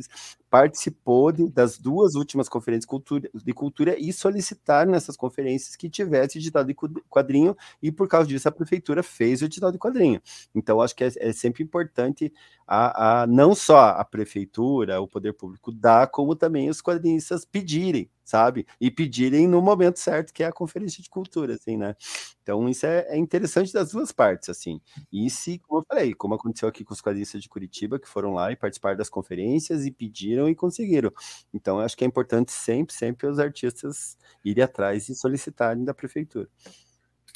participou 0.49 1.31
de, 1.31 1.49
das 1.51 1.77
duas 1.79 2.15
últimas 2.15 2.49
conferências 2.49 2.85
de 2.85 2.87
cultura, 2.87 3.31
de 3.35 3.53
cultura 3.53 3.97
e 3.99 4.11
solicitaram 4.13 4.93
nessas 4.93 5.17
conferências 5.17 5.77
que 5.77 5.91
tivesse 5.91 6.39
edital 6.39 6.65
de 6.65 6.75
quadrinho 7.11 7.55
e 7.83 7.93
por 7.93 8.09
causa 8.09 8.27
disso 8.27 8.49
a 8.49 8.53
prefeitura 8.53 9.03
fez 9.03 9.43
o 9.43 9.45
edital 9.45 9.71
de 9.71 9.79
quadrinho. 9.79 10.23
Então 10.55 10.81
acho 10.81 10.97
que 10.97 11.05
é, 11.05 11.11
é 11.19 11.33
sempre 11.33 11.63
importante 11.63 12.33
a, 12.67 13.23
a, 13.23 13.27
não 13.27 13.55
só 13.55 13.91
a 13.91 14.05
prefeitura, 14.05 15.01
o 15.01 15.07
poder 15.07 15.35
público 15.35 15.71
dar, 15.71 16.07
como 16.07 16.35
também 16.35 16.71
os 16.71 16.81
quadrinistas 16.81 17.45
pedirem, 17.45 18.11
sabe? 18.29 18.67
E 18.79 18.91
pedirem 18.91 19.49
no 19.49 19.63
momento 19.63 19.99
certo, 19.99 20.35
que 20.35 20.43
é 20.43 20.47
a 20.47 20.53
conferência 20.53 21.03
de 21.03 21.09
cultura, 21.09 21.55
assim, 21.55 21.79
né? 21.79 21.97
Então 22.43 22.69
isso 22.69 22.85
é, 22.85 23.07
é 23.09 23.17
interessante 23.17 23.73
das 23.73 23.93
duas 23.93 24.13
partes, 24.13 24.51
assim. 24.51 24.83
E 25.11 25.31
se, 25.31 25.59
como 25.61 25.81
eu 25.81 25.85
falei, 25.89 26.13
como 26.13 26.35
aconteceu 26.35 26.69
aqui 26.69 26.85
com 26.85 26.93
os 26.93 27.01
quadrinistas 27.01 27.41
de 27.41 27.49
Curitiba, 27.49 27.99
que 27.99 28.07
foram 28.07 28.35
lá 28.35 28.53
e 28.53 28.57
participaram 28.57 28.99
das 28.99 29.09
conferências 29.09 29.87
e 29.87 29.91
pediram 29.91 30.47
e 30.47 30.55
conseguiram. 30.55 31.11
Então 31.55 31.81
acho 31.81 31.97
que 31.97 32.05
é 32.05 32.07
importante 32.07 32.53
sempre, 32.53 32.95
sempre 32.95 33.27
os 33.27 33.39
artistas 33.39 34.19
irem 34.45 34.63
atrás 34.63 35.09
e 35.09 35.15
solicitarem 35.15 35.83
da 35.83 35.95
prefeitura. 35.95 36.51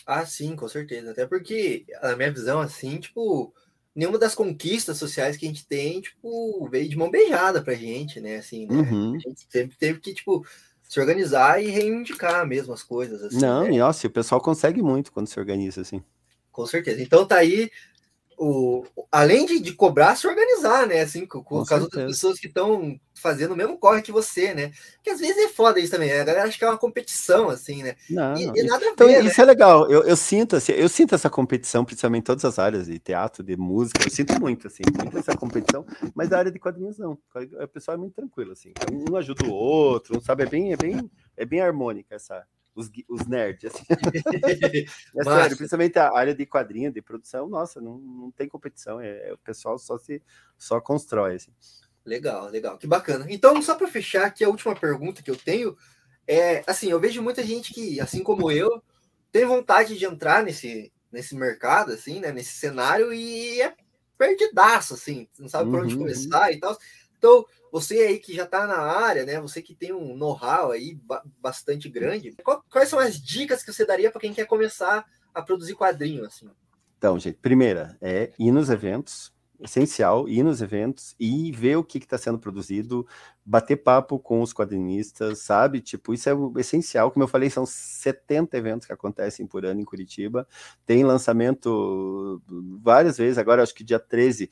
Ah, 0.04 0.26
sim, 0.26 0.54
com 0.54 0.68
certeza. 0.68 1.12
Até 1.12 1.26
porque, 1.26 1.86
na 2.02 2.16
minha 2.16 2.30
visão, 2.30 2.60
assim, 2.60 2.98
tipo, 2.98 3.54
nenhuma 3.94 4.18
das 4.18 4.34
conquistas 4.34 4.98
sociais 4.98 5.38
que 5.38 5.46
a 5.46 5.48
gente 5.48 5.66
tem, 5.66 6.02
tipo, 6.02 6.68
veio 6.68 6.86
de 6.86 6.96
mão 6.96 7.10
beijada 7.10 7.62
pra 7.62 7.74
gente, 7.74 8.20
né? 8.20 8.36
Assim, 8.36 8.66
né? 8.66 8.74
Uhum. 8.74 9.14
A 9.14 9.18
gente 9.18 9.46
sempre 9.48 9.76
teve 9.78 10.00
que, 10.00 10.12
tipo, 10.12 10.44
se 10.92 11.00
organizar 11.00 11.58
e 11.58 11.70
reivindicar 11.70 12.46
mesmo 12.46 12.74
as 12.74 12.82
coisas. 12.82 13.22
Assim, 13.22 13.40
Não, 13.40 13.62
né? 13.62 13.72
e 13.72 13.78
nossa, 13.78 14.06
o 14.06 14.10
pessoal 14.10 14.42
consegue 14.42 14.82
muito 14.82 15.10
quando 15.10 15.26
se 15.26 15.40
organiza, 15.40 15.80
assim. 15.80 16.04
Com 16.50 16.66
certeza. 16.66 17.00
Então 17.00 17.24
tá 17.24 17.36
aí 17.36 17.70
o, 18.42 18.84
além 19.10 19.46
de, 19.46 19.60
de, 19.60 19.72
cobrar, 19.72 20.16
se 20.16 20.26
organizar, 20.26 20.84
né? 20.84 21.00
Assim, 21.00 21.24
com, 21.24 21.44
com, 21.44 21.64
com 21.64 21.74
as 21.74 21.82
outras 21.82 22.04
pessoas 22.06 22.40
que 22.40 22.48
estão 22.48 22.98
fazendo 23.14 23.52
o 23.52 23.56
mesmo 23.56 23.78
corre 23.78 24.02
que 24.02 24.10
você, 24.10 24.52
né? 24.52 24.72
Porque 24.94 25.10
às 25.10 25.20
vezes 25.20 25.36
é 25.38 25.48
foda 25.48 25.78
isso 25.78 25.92
também, 25.92 26.08
né? 26.08 26.20
A 26.20 26.24
galera 26.24 26.48
acha 26.48 26.58
que 26.58 26.64
é 26.64 26.68
uma 26.68 26.76
competição, 26.76 27.48
assim, 27.48 27.84
né? 27.84 27.94
Não, 28.10 28.36
e, 28.36 28.42
e 28.42 28.62
nada 28.64 28.84
então, 28.84 29.06
ver, 29.06 29.24
isso 29.24 29.38
né? 29.38 29.44
é 29.44 29.46
legal. 29.46 29.88
Eu, 29.88 30.02
eu, 30.02 30.16
sinto, 30.16 30.56
assim, 30.56 30.72
eu 30.72 30.88
sinto 30.88 31.14
essa 31.14 31.30
competição, 31.30 31.84
principalmente 31.84 32.22
em 32.22 32.24
todas 32.24 32.44
as 32.44 32.58
áreas, 32.58 32.86
de 32.86 32.98
teatro, 32.98 33.44
de 33.44 33.56
música, 33.56 34.04
eu 34.04 34.10
sinto 34.10 34.40
muito, 34.40 34.66
assim, 34.66 34.82
muito 34.98 35.16
essa 35.16 35.36
competição, 35.36 35.86
mas 36.12 36.28
da 36.28 36.38
área 36.38 36.50
de 36.50 36.58
quadrinhos 36.58 36.98
não. 36.98 37.12
O 37.12 37.68
pessoal 37.68 37.96
é 37.96 38.00
muito 38.00 38.14
tranquilo, 38.14 38.50
assim. 38.50 38.72
Um 39.08 39.16
ajuda 39.16 39.46
o 39.46 39.52
outro, 39.52 40.20
sabe? 40.20 40.42
É 40.42 40.46
bem, 40.46 40.72
é 40.72 40.76
bem, 40.76 41.08
é 41.36 41.44
bem 41.44 41.60
harmônica 41.60 42.12
essa, 42.16 42.44
os, 42.74 42.90
os 43.08 43.26
nerds. 43.26 43.72
Assim. 43.72 43.84
é 45.16 45.24
sério, 45.24 45.56
principalmente 45.56 45.98
a 45.98 46.16
área 46.16 46.34
de 46.34 46.46
quadrinho, 46.46 46.92
de 46.92 47.02
produção, 47.02 47.48
nossa, 47.48 47.80
não, 47.80 47.98
não 47.98 48.30
tem 48.30 48.48
competição, 48.48 49.00
é, 49.00 49.28
é 49.28 49.32
o 49.32 49.38
pessoal 49.38 49.78
só 49.78 49.98
se 49.98 50.22
só 50.56 50.80
constrói. 50.80 51.36
Assim. 51.36 51.52
Legal, 52.04 52.48
legal, 52.48 52.78
que 52.78 52.86
bacana. 52.86 53.26
Então, 53.28 53.60
só 53.62 53.74
para 53.74 53.86
fechar 53.86 54.26
aqui, 54.26 54.44
a 54.44 54.48
última 54.48 54.74
pergunta 54.74 55.22
que 55.22 55.30
eu 55.30 55.36
tenho 55.36 55.76
é 56.26 56.62
assim: 56.66 56.90
eu 56.90 57.00
vejo 57.00 57.22
muita 57.22 57.44
gente 57.44 57.72
que, 57.72 58.00
assim 58.00 58.22
como 58.22 58.50
eu, 58.50 58.82
tem 59.30 59.44
vontade 59.44 59.96
de 59.96 60.04
entrar 60.04 60.42
nesse, 60.42 60.92
nesse 61.10 61.34
mercado, 61.36 61.92
assim, 61.92 62.20
né, 62.20 62.32
nesse 62.32 62.52
cenário, 62.52 63.12
e 63.12 63.60
é 63.60 63.74
perdidaço, 64.18 64.94
assim, 64.94 65.28
não 65.38 65.48
sabe 65.48 65.70
por 65.70 65.80
onde 65.80 65.94
uhum. 65.94 66.00
começar 66.00 66.52
e 66.52 66.60
tal. 66.60 66.76
Então, 67.22 67.46
você 67.70 68.00
aí 68.00 68.18
que 68.18 68.34
já 68.34 68.42
está 68.42 68.66
na 68.66 68.80
área, 68.80 69.24
né? 69.24 69.40
Você 69.40 69.62
que 69.62 69.76
tem 69.76 69.92
um 69.92 70.16
know-how 70.16 70.72
aí 70.72 70.98
bastante 71.40 71.88
grande, 71.88 72.34
quais 72.68 72.88
são 72.88 72.98
as 72.98 73.14
dicas 73.14 73.62
que 73.62 73.72
você 73.72 73.86
daria 73.86 74.10
para 74.10 74.20
quem 74.20 74.34
quer 74.34 74.44
começar 74.44 75.06
a 75.32 75.40
produzir 75.40 75.76
quadrinho 75.76 76.24
assim? 76.24 76.50
Então, 76.98 77.16
gente, 77.20 77.38
primeira 77.38 77.96
é 78.00 78.32
ir 78.36 78.50
nos 78.50 78.70
eventos, 78.70 79.32
essencial 79.62 80.28
ir 80.28 80.42
nos 80.42 80.60
eventos 80.60 81.14
e 81.18 81.52
ver 81.52 81.76
o 81.76 81.84
que 81.84 81.98
está 81.98 82.18
sendo 82.18 82.38
produzido, 82.38 83.06
bater 83.44 83.76
papo 83.76 84.18
com 84.18 84.40
os 84.40 84.52
quadrinistas, 84.52 85.40
sabe? 85.40 85.80
Tipo, 85.80 86.14
isso 86.14 86.28
é 86.28 86.32
essencial. 86.58 87.10
Como 87.10 87.24
eu 87.24 87.28
falei, 87.28 87.50
são 87.50 87.66
70 87.66 88.56
eventos 88.56 88.86
que 88.86 88.92
acontecem 88.92 89.46
por 89.46 89.64
ano 89.64 89.80
em 89.80 89.84
Curitiba. 89.84 90.46
Tem 90.86 91.04
lançamento 91.04 92.40
várias 92.80 93.18
vezes, 93.18 93.38
agora 93.38 93.62
acho 93.62 93.74
que 93.74 93.84
dia 93.84 93.98
13. 93.98 94.50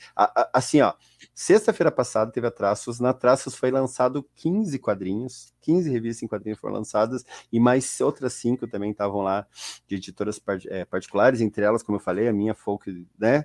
Assim, 0.53 0.81
ó, 0.81 0.95
sexta-feira 1.35 1.91
passada 1.91 2.33
teve 2.33 2.47
a 2.47 2.51
Traços. 2.51 3.01
Na 3.01 3.13
Traços 3.13 3.55
foi 3.55 3.71
lançado 3.71 4.27
15 4.37 4.79
quadrinhos, 4.79 5.53
15 5.61 5.91
revistas 5.91 6.23
em 6.23 6.29
quadrinhos 6.29 6.59
foram 6.59 6.75
lançadas 6.75 7.25
e 7.53 7.61
mais 7.61 8.01
outras 8.01 8.33
cinco 8.35 8.67
também 8.67 8.91
estavam 8.91 9.23
lá 9.23 9.47
de 9.87 9.97
editoras 9.97 10.41
é, 10.69 10.85
particulares, 10.85 11.41
entre 11.41 11.65
elas, 11.65 11.83
como 11.83 11.97
eu 11.97 12.01
falei, 12.03 12.29
a 12.29 12.33
minha 12.33 12.55
Folk, 12.55 13.07
né? 13.19 13.45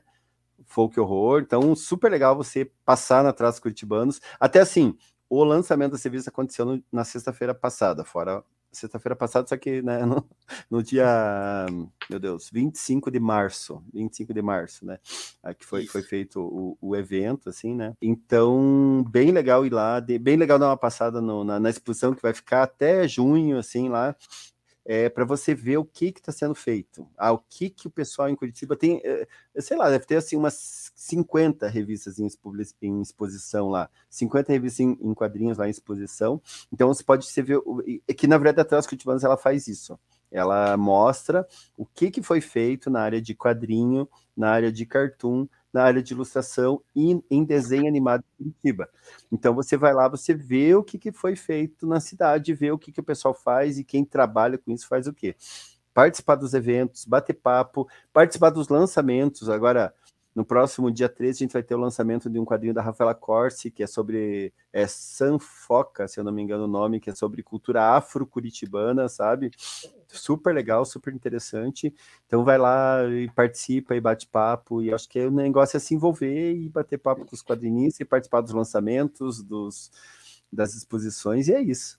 Folk 0.64 0.99
horror. 0.99 1.41
Então, 1.41 1.76
super 1.76 2.10
legal 2.10 2.36
você 2.36 2.69
passar 2.84 3.23
na 3.23 3.34
Traços 3.34 3.60
Curitibanos. 3.60 4.22
Até 4.40 4.60
assim, 4.60 4.98
o 5.30 5.44
lançamento 5.44 5.94
da 5.94 5.98
revista 6.03 6.30
aconteceu 6.30 6.65
no, 6.65 6.84
na 6.91 7.03
sexta-feira 7.03 7.53
passada, 7.53 8.03
fora 8.03 8.44
sexta-feira 8.76 9.15
passada, 9.15 9.48
só 9.48 9.57
que 9.57 9.82
né, 9.82 10.03
no, 10.06 10.23
no, 10.69 10.84
dia, 10.84 11.06
meu 12.10 12.19
Deus, 12.19 12.49
25 12.52 13.10
de 13.10 13.19
março, 13.19 13.82
25 13.94 14.34
de 14.34 14.41
março, 14.41 14.86
né, 14.86 14.99
que 15.57 15.65
foi, 15.65 15.88
foi 15.88 16.02
feito 16.02 16.41
o, 16.41 16.77
o, 16.82 16.95
evento, 16.95 17.49
assim, 17.49 17.73
né, 17.73 17.94
então, 18.02 19.03
bem 19.10 19.32
legal 19.32 19.65
ir 19.65 19.73
lá, 19.73 19.99
de, 19.99 20.19
bem 20.19 20.36
legal 20.36 20.60
dar 20.60 20.68
uma 20.68 20.77
passada 20.77 21.22
no, 21.22 21.44
na, 21.44 21.60
na, 21.60 21.69
exposição 21.69 22.14
que 22.14 22.22
vai 22.22 22.34
ficar 22.34 22.64
até 22.64 23.07
junho, 23.07 23.57
assim, 23.57 23.90
lá, 23.90 24.15
é, 24.86 25.10
para 25.10 25.26
você 25.26 25.56
ver 25.56 25.78
o 25.78 25.86
que 25.86 26.06
está 26.06 26.32
sendo 26.32 26.53
feito. 26.53 27.07
Ah, 27.18 27.32
o 27.32 27.40
que, 27.40 27.70
que 27.72 27.88
o 27.88 27.91
pessoal 27.91 28.30
em 28.30 28.36
Curitiba 28.36 28.76
tem, 28.76 29.02
é, 29.03 29.28
sei 29.60 29.76
lá, 29.76 29.90
deve 29.90 30.06
ter 30.06 30.18
assim 30.18 30.38
umas 30.38 30.91
50 30.95 31.68
revistas 31.68 32.20
em, 32.20 32.28
em 32.84 33.02
exposição 33.02 33.70
lá, 33.70 33.90
50 34.10 34.52
revistas 34.52 34.80
em, 34.82 34.98
em, 35.02 35.14
quadrinhos 35.16 35.57
lá 35.57 35.68
em 35.68 35.72
exposição. 35.72 36.40
Então 36.72 36.88
você 36.88 37.03
pode 37.03 37.28
ver 37.41 37.60
que 38.16 38.28
na 38.28 38.38
verdade 38.38 38.62
a 38.62 38.66
Trás 38.66 38.88
ela 39.24 39.38
faz 39.38 39.68
isso. 39.68 39.99
Ela 40.32 40.76
mostra 40.76 41.48
o 41.78 41.86
que, 41.86 42.12
que 42.12 42.22
foi 42.22 42.41
feito 42.41 42.90
na 42.90 43.02
área 43.02 43.22
de 43.22 43.34
quadrinho, 43.34 44.07
na 44.36 44.52
área 44.52 44.72
de 44.72 44.86
cartoon, 44.86 45.48
na 45.76 45.84
área 45.84 46.02
de 46.02 46.14
ilustração 46.14 46.81
e 46.95 47.22
em 47.30 47.43
desenho 47.43 47.85
animado 47.85 48.23
em 48.39 48.45
Curitiba. 48.45 48.89
Então 49.30 49.53
você 49.53 49.76
vai 49.76 49.93
lá, 49.93 50.07
você 50.07 50.34
vê 50.34 50.73
o 50.73 50.81
que, 50.81 50.97
que 50.97 51.11
foi 51.11 51.35
feito 51.35 51.85
na 51.85 51.99
cidade, 51.99 52.53
vê 52.53 52.72
o 52.72 52.77
que, 52.77 52.93
que 52.93 53.02
o 53.02 53.03
pessoal 53.03 53.34
faz 53.34 53.77
e 53.77 53.84
quem 53.84 54.06
trabalha 54.06 54.57
com 54.57 54.72
isso 54.72 54.88
faz 54.88 55.06
o 55.06 55.11
quê. 55.11 55.35
Participar 55.93 56.35
dos 56.35 56.53
eventos, 56.53 57.03
bater 57.03 57.34
papo, 57.34 57.89
participar 58.14 58.52
dos 58.52 58.69
lançamentos. 58.69 59.49
Agora, 59.49 59.93
no 60.36 60.44
próximo 60.44 60.91
dia 60.91 61.07
13, 61.07 61.30
a 61.30 61.45
gente 61.45 61.53
vai 61.53 61.64
ter 61.64 61.76
o 61.76 61.80
lançamento 61.80 62.30
de 62.30 62.38
um 62.38 62.44
quadrinho 62.44 62.74
da 62.74 62.82
Rafaela 62.82 63.16
Corsi, 63.16 63.72
que 63.72 63.82
é 63.82 63.88
sobre 63.88 64.53
é, 64.74 64.86
Sanfoca, 64.86 66.10
se 66.10 66.20
eu 66.20 66.26
não 66.26 66.32
me 66.34 66.41
engano 66.41 66.66
o 66.66 66.68
nome, 66.68 66.99
que 66.99 67.10
é 67.10 67.16
sobre 67.16 67.41
cultura 67.41 67.95
afro-curitibana, 67.95 69.07
sabe? 69.07 69.49
Super 70.10 70.53
legal, 70.53 70.84
super 70.84 71.14
interessante. 71.14 71.95
Então 72.28 72.44
vai 72.44 72.57
lá 72.57 73.06
e 73.10 73.30
participa 73.32 73.95
e 73.95 74.02
bate 74.02 74.28
papo. 74.28 74.82
E 74.82 74.94
acho 74.94 75.07
que 75.07 75.26
o 75.26 75.32
negócio 75.32 75.78
é 75.78 75.80
se 75.80 75.95
envolver 75.95 76.53
e 76.53 76.68
bater 76.68 76.98
papo 76.98 77.26
com 77.26 77.34
os 77.34 77.41
quadrinistas 77.41 78.02
e 78.02 78.06
participar 78.06 78.41
dos 78.41 78.52
lançamentos, 78.52 79.41
dos, 79.41 79.90
das 80.52 80.74
exposições, 80.76 81.48
e 81.48 81.53
é 81.53 81.62
isso. 81.62 81.98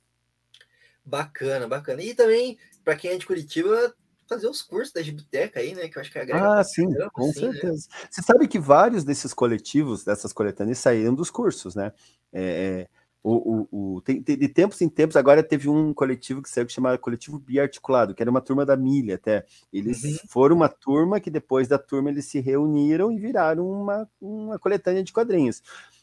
Bacana, 1.03 1.67
bacana. 1.67 2.03
E 2.03 2.15
também, 2.15 2.59
para 2.85 2.97
quem 2.97 3.13
é 3.13 3.17
de 3.17 3.25
Curitiba, 3.25 3.95
fazer 4.29 4.49
os 4.49 4.63
cursos 4.63 4.93
da 4.93 5.03
biblioteca 5.03 5.61
aí, 5.61 5.75
né? 5.75 5.89
Que 5.89 5.99
eu 5.99 6.01
acho 6.01 6.11
que 6.13 6.19
agrega. 6.19 6.59
Ah, 6.59 6.65
sim, 6.65 6.87
com 7.13 7.31
assim, 7.31 7.41
certeza. 7.41 7.89
Né? 7.91 8.09
Você 8.11 8.23
sabe 8.23 8.49
que 8.49 8.59
vários 8.59 9.05
desses 9.05 9.33
coletivos, 9.33 10.05
dessas 10.05 10.33
coletâneas, 10.33 10.79
saíram 10.79 11.15
dos 11.15 11.31
cursos, 11.31 11.75
né? 11.75 11.93
É, 12.33 12.43
é 12.43 12.89
o, 13.29 13.67
o, 13.73 13.97
o, 13.97 14.01
tem, 14.03 14.23
de 14.23 14.49
tempos 14.49 14.81
em 14.81 14.89
tempos, 14.89 15.17
agora 15.17 15.43
teve 15.43 15.69
um 15.69 15.93
coletivo 15.93 16.41
que 16.41 16.49
saiu 16.49 16.65
que 16.65 16.73
chamava 16.73 16.97
Coletivo 16.97 17.41
Biarticulado, 17.41 18.15
que 18.15 18.23
era 18.23 18.31
uma 18.31 18.41
turma 18.41 18.65
da 18.65 18.77
milha 18.77 19.17
até. 19.17 19.45
Eles 19.73 20.05
uhum. 20.05 20.17
foram 20.29 20.55
uma 20.55 20.69
turma 20.69 21.19
que 21.19 21.29
depois 21.29 21.67
da 21.67 21.77
turma 21.77 22.09
eles 22.09 22.27
se 22.27 22.39
reuniram 22.39 23.11
e 23.11 23.19
viraram 23.19 23.69
uma, 23.69 24.09
uma 24.21 24.61
coletânea 24.61 25.03
de 25.03 25.13
quadrinhos. 25.13 25.61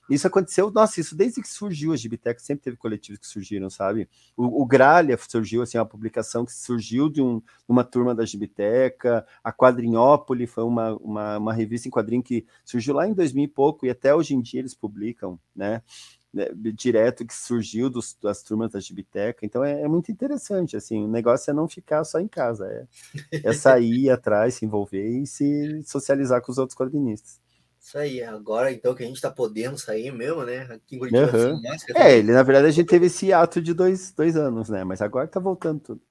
Isso 0.10 0.28
aconteceu, 0.28 0.70
nossa, 0.70 1.00
isso 1.00 1.16
desde 1.16 1.42
que 1.42 1.48
surgiu 1.48 1.94
a 1.94 1.96
Gibitec, 1.96 2.42
sempre 2.42 2.64
teve 2.64 2.76
coletivos 2.78 3.20
que 3.20 3.28
surgiram, 3.28 3.70
sabe? 3.70 4.10
O, 4.36 4.62
o 4.62 4.66
Gralha 4.66 5.18
surgiu, 5.18 5.62
assim, 5.62 5.78
uma 5.78 5.86
publicação 5.86 6.46
que 6.46 6.52
surgiu 6.52 7.10
de 7.10 7.22
um, 7.22 7.42
uma 7.68 7.84
turma 7.84 8.14
da 8.14 8.26
Gibiteca, 8.26 9.26
a 9.44 9.52
Quadrinhópole 9.52 10.46
foi 10.46 10.64
uma, 10.64 10.94
uma, 10.96 11.38
uma 11.38 11.54
revista 11.54 11.88
em 11.88 11.92
quadrinho 11.92 12.22
que 12.22 12.46
surgiu 12.66 12.94
lá 12.96 13.08
em 13.08 13.14
2000 13.14 13.46
e 13.46 13.48
pouco, 13.48 13.86
e 13.86 13.90
até 13.90 14.14
hoje 14.14 14.36
em 14.36 14.42
dia 14.42 14.60
eles 14.60 14.74
publicam, 14.74 15.40
né? 15.56 15.82
né 16.34 16.50
direto 16.54 17.26
que 17.26 17.34
surgiu 17.34 17.90
dos, 17.90 18.18
das 18.22 18.44
turmas 18.44 18.74
da 18.74 18.82
Gibiteca, 18.82 19.46
então 19.46 19.64
é, 19.64 19.84
é, 19.84 19.88
muito 19.88 20.12
interessante, 20.12 20.76
assim, 20.76 21.06
o 21.06 21.08
negócio 21.08 21.50
é 21.50 21.54
não 21.54 21.68
ficar 21.68 22.04
só 22.04 22.20
em 22.20 22.28
casa, 22.28 22.68
é, 22.68 22.88
é 23.42 23.54
sair 23.54 24.10
atrás, 24.12 24.56
se 24.56 24.66
envolver 24.66 25.22
e 25.22 25.26
se 25.26 25.82
socializar 25.84 26.42
com 26.42 26.52
os 26.52 26.58
outros 26.58 26.78
quadrinistas. 26.78 27.42
Isso 27.84 27.98
aí, 27.98 28.24
agora 28.24 28.72
então 28.72 28.96
que 28.96 29.04
a 29.04 29.06
gente 29.06 29.20
tá 29.20 29.30
podendo 29.30 29.78
sair 29.78 30.10
mesmo, 30.10 30.46
né? 30.46 30.62
Aqui 30.72 30.96
em 30.96 31.00
Curitiba, 31.00 31.38
uhum. 31.38 31.62
assim, 31.70 31.86
É, 31.94 32.18
ele, 32.18 32.32
na 32.32 32.42
verdade, 32.42 32.68
a 32.68 32.72
gente 32.72 32.88
teve 32.88 33.08
esse 33.08 33.34
ato 33.34 33.62
de 33.62 33.74
dois, 33.74 34.14
dois 34.14 34.38
anos, 34.38 34.70
né? 34.70 34.86
Mas 34.86 35.02
agora 35.02 35.28
tá 35.28 35.38
voltando 35.38 35.82
tudo. 35.82 36.02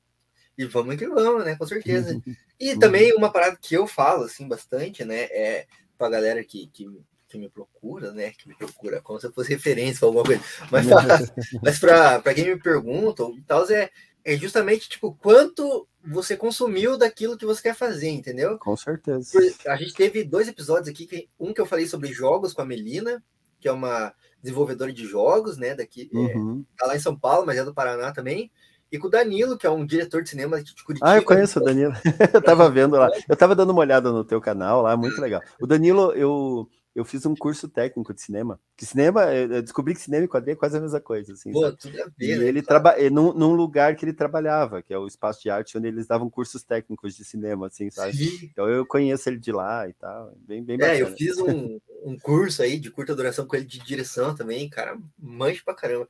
E 0.58 0.66
vamos 0.66 0.96
que 0.96 1.08
vamos, 1.08 1.46
né? 1.46 1.56
Com 1.56 1.66
certeza. 1.66 2.20
E 2.60 2.78
também 2.78 3.12
uma 3.16 3.32
parada 3.32 3.58
que 3.60 3.74
eu 3.74 3.88
falo, 3.88 4.22
assim, 4.22 4.46
bastante, 4.46 5.04
né? 5.04 5.22
É 5.22 5.66
pra 5.98 6.08
galera 6.08 6.44
que, 6.44 6.68
que, 6.68 6.86
que 7.28 7.36
me 7.36 7.48
procura, 7.48 8.12
né? 8.12 8.30
Que 8.30 8.48
me 8.48 8.54
procura, 8.54 9.00
como 9.00 9.18
se 9.18 9.26
eu 9.26 9.32
fosse 9.32 9.48
referência 9.48 9.98
para 9.98 10.08
alguma 10.08 10.24
coisa. 10.24 10.42
Mas, 10.70 10.86
mas 11.60 11.78
para 11.80 12.34
quem 12.34 12.44
me 12.44 12.60
pergunta 12.60 13.24
e 13.36 13.42
tal, 13.42 13.68
é, 13.68 13.90
é 14.24 14.36
justamente, 14.36 14.88
tipo, 14.88 15.14
quanto 15.14 15.86
você 16.04 16.36
consumiu 16.36 16.98
daquilo 16.98 17.36
que 17.36 17.46
você 17.46 17.62
quer 17.62 17.74
fazer, 17.74 18.08
entendeu? 18.10 18.58
Com 18.58 18.76
certeza. 18.76 19.38
A 19.66 19.76
gente 19.76 19.94
teve 19.94 20.24
dois 20.24 20.48
episódios 20.48 20.88
aqui, 20.88 21.06
que, 21.06 21.28
um 21.38 21.52
que 21.52 21.60
eu 21.60 21.66
falei 21.66 21.86
sobre 21.86 22.12
jogos 22.12 22.52
com 22.52 22.62
a 22.62 22.66
Melina, 22.66 23.22
que 23.60 23.68
é 23.68 23.72
uma 23.72 24.12
desenvolvedora 24.42 24.92
de 24.92 25.06
jogos, 25.06 25.56
né? 25.56 25.74
Daqui, 25.74 26.10
é, 26.12 26.16
uhum. 26.16 26.64
é, 26.74 26.78
tá 26.78 26.86
lá 26.86 26.96
em 26.96 27.00
São 27.00 27.16
Paulo, 27.16 27.46
mas 27.46 27.56
é 27.56 27.64
do 27.64 27.74
Paraná 27.74 28.12
também. 28.12 28.50
E 28.90 28.98
com 28.98 29.06
o 29.06 29.10
Danilo, 29.10 29.56
que 29.56 29.66
é 29.66 29.70
um 29.70 29.86
diretor 29.86 30.22
de 30.22 30.28
cinema 30.28 30.62
de 30.62 30.74
Curitiba. 30.84 31.10
Ah, 31.10 31.16
eu 31.16 31.24
conheço 31.24 31.58
o 31.58 31.64
Danilo. 31.64 31.94
eu 32.34 32.42
tava 32.42 32.68
vendo 32.68 32.96
lá. 32.96 33.08
Eu 33.26 33.36
tava 33.36 33.54
dando 33.54 33.70
uma 33.70 33.80
olhada 33.80 34.12
no 34.12 34.24
teu 34.24 34.40
canal 34.40 34.82
lá, 34.82 34.96
muito 34.96 35.18
legal. 35.20 35.40
O 35.58 35.66
Danilo, 35.66 36.12
eu 36.12 36.68
eu 36.94 37.04
fiz 37.04 37.24
um 37.24 37.34
curso 37.34 37.68
técnico 37.68 38.12
de 38.12 38.20
cinema. 38.20 38.60
Que 38.76 38.84
cinema, 38.84 39.24
eu 39.32 39.62
descobri 39.62 39.94
que 39.94 40.00
cinema 40.00 40.24
e 40.24 40.28
quadrinho 40.28 40.54
é 40.54 40.56
quase 40.56 40.76
a 40.76 40.80
mesma 40.80 41.00
coisa. 41.00 41.32
Assim, 41.32 41.50
Pô, 41.50 41.72
tudo 41.72 42.00
a 42.02 42.04
ver, 42.16 42.34
e 42.34 42.36
né, 42.36 42.46
ele 42.46 42.60
trabalha 42.60 43.08
num, 43.10 43.32
num, 43.32 43.54
lugar 43.54 43.96
que 43.96 44.04
ele 44.04 44.12
trabalhava, 44.12 44.82
que 44.82 44.92
é 44.92 44.98
o 44.98 45.06
espaço 45.06 45.42
de 45.42 45.48
arte, 45.48 45.78
onde 45.78 45.88
eles 45.88 46.06
davam 46.06 46.28
cursos 46.28 46.62
técnicos 46.62 47.16
de 47.16 47.24
cinema, 47.24 47.68
assim, 47.68 47.90
sabe? 47.90 48.14
Sim. 48.14 48.50
Então 48.52 48.68
eu 48.68 48.84
conheço 48.84 49.28
ele 49.28 49.38
de 49.38 49.50
lá 49.50 49.88
e 49.88 49.94
tal. 49.94 50.34
Bem, 50.46 50.62
bem 50.62 50.76
bacana. 50.76 50.98
É, 50.98 51.02
eu 51.02 51.16
fiz 51.16 51.38
um, 51.38 51.80
um 52.04 52.18
curso 52.18 52.62
aí 52.62 52.78
de 52.78 52.90
curta 52.90 53.14
duração 53.14 53.46
com 53.46 53.56
ele 53.56 53.64
de 53.64 53.78
direção 53.78 54.34
também, 54.34 54.68
cara, 54.68 54.98
manche 55.18 55.64
pra 55.64 55.74
caramba. 55.74 56.06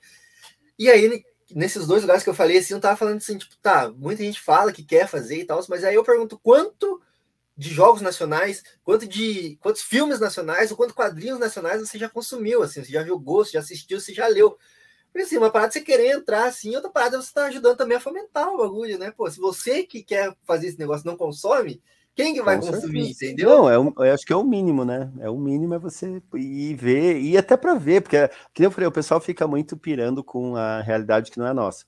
E 0.76 0.90
aí, 0.90 1.22
nesses 1.54 1.86
dois 1.86 2.02
lugares 2.02 2.24
que 2.24 2.30
eu 2.30 2.34
falei, 2.34 2.58
assim, 2.58 2.74
eu 2.74 2.80
tava 2.80 2.96
falando 2.96 3.18
assim, 3.18 3.38
tipo, 3.38 3.56
tá, 3.62 3.88
muita 3.88 4.24
gente 4.24 4.40
fala 4.40 4.72
que 4.72 4.82
quer 4.82 5.06
fazer 5.06 5.38
e 5.38 5.44
tal, 5.44 5.64
mas 5.68 5.84
aí 5.84 5.94
eu 5.94 6.02
pergunto 6.02 6.38
quanto 6.42 7.00
de 7.56 7.70
jogos 7.70 8.00
nacionais, 8.00 8.62
quanto 8.82 9.06
de 9.06 9.56
quantos 9.60 9.82
filmes 9.82 10.18
nacionais 10.20 10.70
ou 10.70 10.76
quantos 10.76 10.94
quadrinhos 10.94 11.38
nacionais 11.38 11.80
você 11.80 11.98
já 11.98 12.08
consumiu, 12.08 12.62
assim, 12.62 12.82
você 12.82 12.92
já 12.92 13.04
jogou, 13.04 13.44
você 13.44 13.52
já 13.52 13.60
assistiu, 13.60 14.00
você 14.00 14.14
já 14.14 14.26
leu. 14.26 14.56
Porque 15.12 15.26
assim, 15.26 15.36
uma 15.36 15.50
parada 15.50 15.72
você 15.72 15.80
querer 15.82 16.12
entrar 16.12 16.46
assim, 16.46 16.74
outra 16.74 16.90
parada 16.90 17.20
você 17.20 17.32
tá 17.32 17.44
ajudando 17.44 17.76
também 17.76 17.98
a 17.98 18.00
fomentar 18.00 18.48
o 18.48 18.56
bagulho, 18.56 18.98
né? 18.98 19.10
Pô, 19.10 19.30
se 19.30 19.38
você 19.38 19.84
que 19.84 20.02
quer 20.02 20.34
fazer 20.46 20.68
esse 20.68 20.78
negócio 20.78 21.06
não 21.06 21.16
consome, 21.16 21.82
quem 22.14 22.34
que 22.34 22.42
vai 22.42 22.58
Com 22.58 22.66
consumir, 22.66 23.14
certeza. 23.14 23.32
entendeu? 23.32 23.50
Não, 23.50 23.70
é 23.70 23.78
um, 23.78 23.92
eu 23.96 24.14
acho 24.14 24.24
que 24.24 24.32
é 24.32 24.36
o 24.36 24.44
mínimo, 24.44 24.84
né? 24.84 25.12
É 25.20 25.28
o 25.30 25.38
mínimo 25.38 25.74
é 25.74 25.78
você 25.78 26.22
ir 26.34 26.74
ver, 26.74 27.20
e 27.20 27.36
até 27.36 27.56
para 27.56 27.74
ver, 27.74 28.02
porque, 28.02 28.16
que 28.54 28.64
eu 28.64 28.70
falei, 28.70 28.86
o 28.86 28.92
pessoal 28.92 29.20
fica 29.20 29.46
muito 29.46 29.76
pirando 29.76 30.22
com 30.24 30.56
a 30.56 30.80
realidade 30.80 31.30
que 31.30 31.38
não 31.38 31.46
é 31.46 31.52
nossa. 31.52 31.84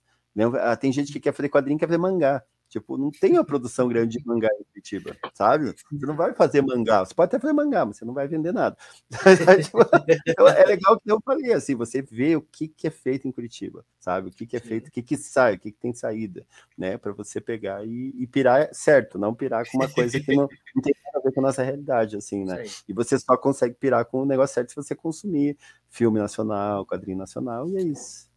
Ah, 0.61 0.77
tem 0.77 0.93
gente 0.93 1.13
que 1.13 1.21
quer 1.21 1.33
fazer 1.33 1.49
quadrinho, 1.49 1.79
quer 1.79 1.87
fazer 1.87 1.99
mangá. 1.99 2.43
Tipo, 2.75 2.99
não 2.99 3.09
tem 3.09 3.35
uma 3.35 3.45
produção 3.45 3.87
grande 3.87 4.19
de 4.19 4.27
mangá 4.27 4.49
em 4.49 4.65
Curitiba, 4.65 5.17
sabe? 5.33 5.67
Você 5.67 6.07
não 6.07 6.17
vai 6.17 6.35
fazer 6.35 6.61
mangá, 6.61 7.05
você 7.05 7.15
pode 7.15 7.29
até 7.29 7.39
fazer 7.39 7.53
mangá, 7.53 7.87
mas 7.87 7.99
você 7.99 8.05
não 8.05 8.13
vai 8.13 8.27
vender 8.27 8.53
nada. 8.53 8.77
Então, 10.27 10.49
é 10.49 10.65
legal 10.65 10.99
que 10.99 11.09
eu 11.09 11.21
falei 11.25 11.53
assim, 11.53 11.77
você 11.77 12.03
vê 12.03 12.35
o 12.35 12.43
que, 12.43 12.67
que 12.67 12.89
é 12.89 12.91
feito 12.91 13.29
em 13.29 13.31
Curitiba, 13.31 13.87
sabe? 14.01 14.29
O 14.29 14.33
que, 14.33 14.45
que 14.45 14.57
é 14.57 14.61
feito, 14.61 14.89
o 14.89 14.91
que, 14.91 15.03
que 15.03 15.17
sai, 15.17 15.55
o 15.55 15.59
que, 15.61 15.71
que 15.71 15.79
tem 15.79 15.95
saída, 15.95 16.45
né? 16.77 16.99
Para 16.99 17.13
você 17.13 17.41
pegar 17.41 17.87
e, 17.87 18.13
e, 18.19 18.27
pirar 18.27 18.69
certo, 18.75 19.21
não 19.21 19.33
pirar 19.33 19.65
com 19.71 19.79
uma 19.79 19.89
coisa 19.89 20.19
que 20.19 20.35
não, 20.35 20.49
não 20.75 20.83
tem 20.83 20.95
nada 21.05 21.19
a 21.19 21.21
ver 21.21 21.33
com 21.33 21.41
a 21.41 21.45
nossa 21.45 21.63
realidade, 21.63 22.17
assim, 22.17 22.45
né? 22.45 22.65
E 22.89 22.93
você 22.93 23.17
só 23.21 23.37
consegue 23.37 23.77
pirar 23.77 24.05
com 24.05 24.23
o 24.23 24.27
negócio 24.27 24.55
certo 24.55 24.71
se 24.71 24.77
você 24.77 24.97
consumir 24.97 25.57
filme 25.89 26.19
nacional, 26.19 26.85
quadrinho 26.85 27.19
nacional, 27.19 27.69
e 27.69 27.77
é 27.77 27.83
isso. 27.83 28.34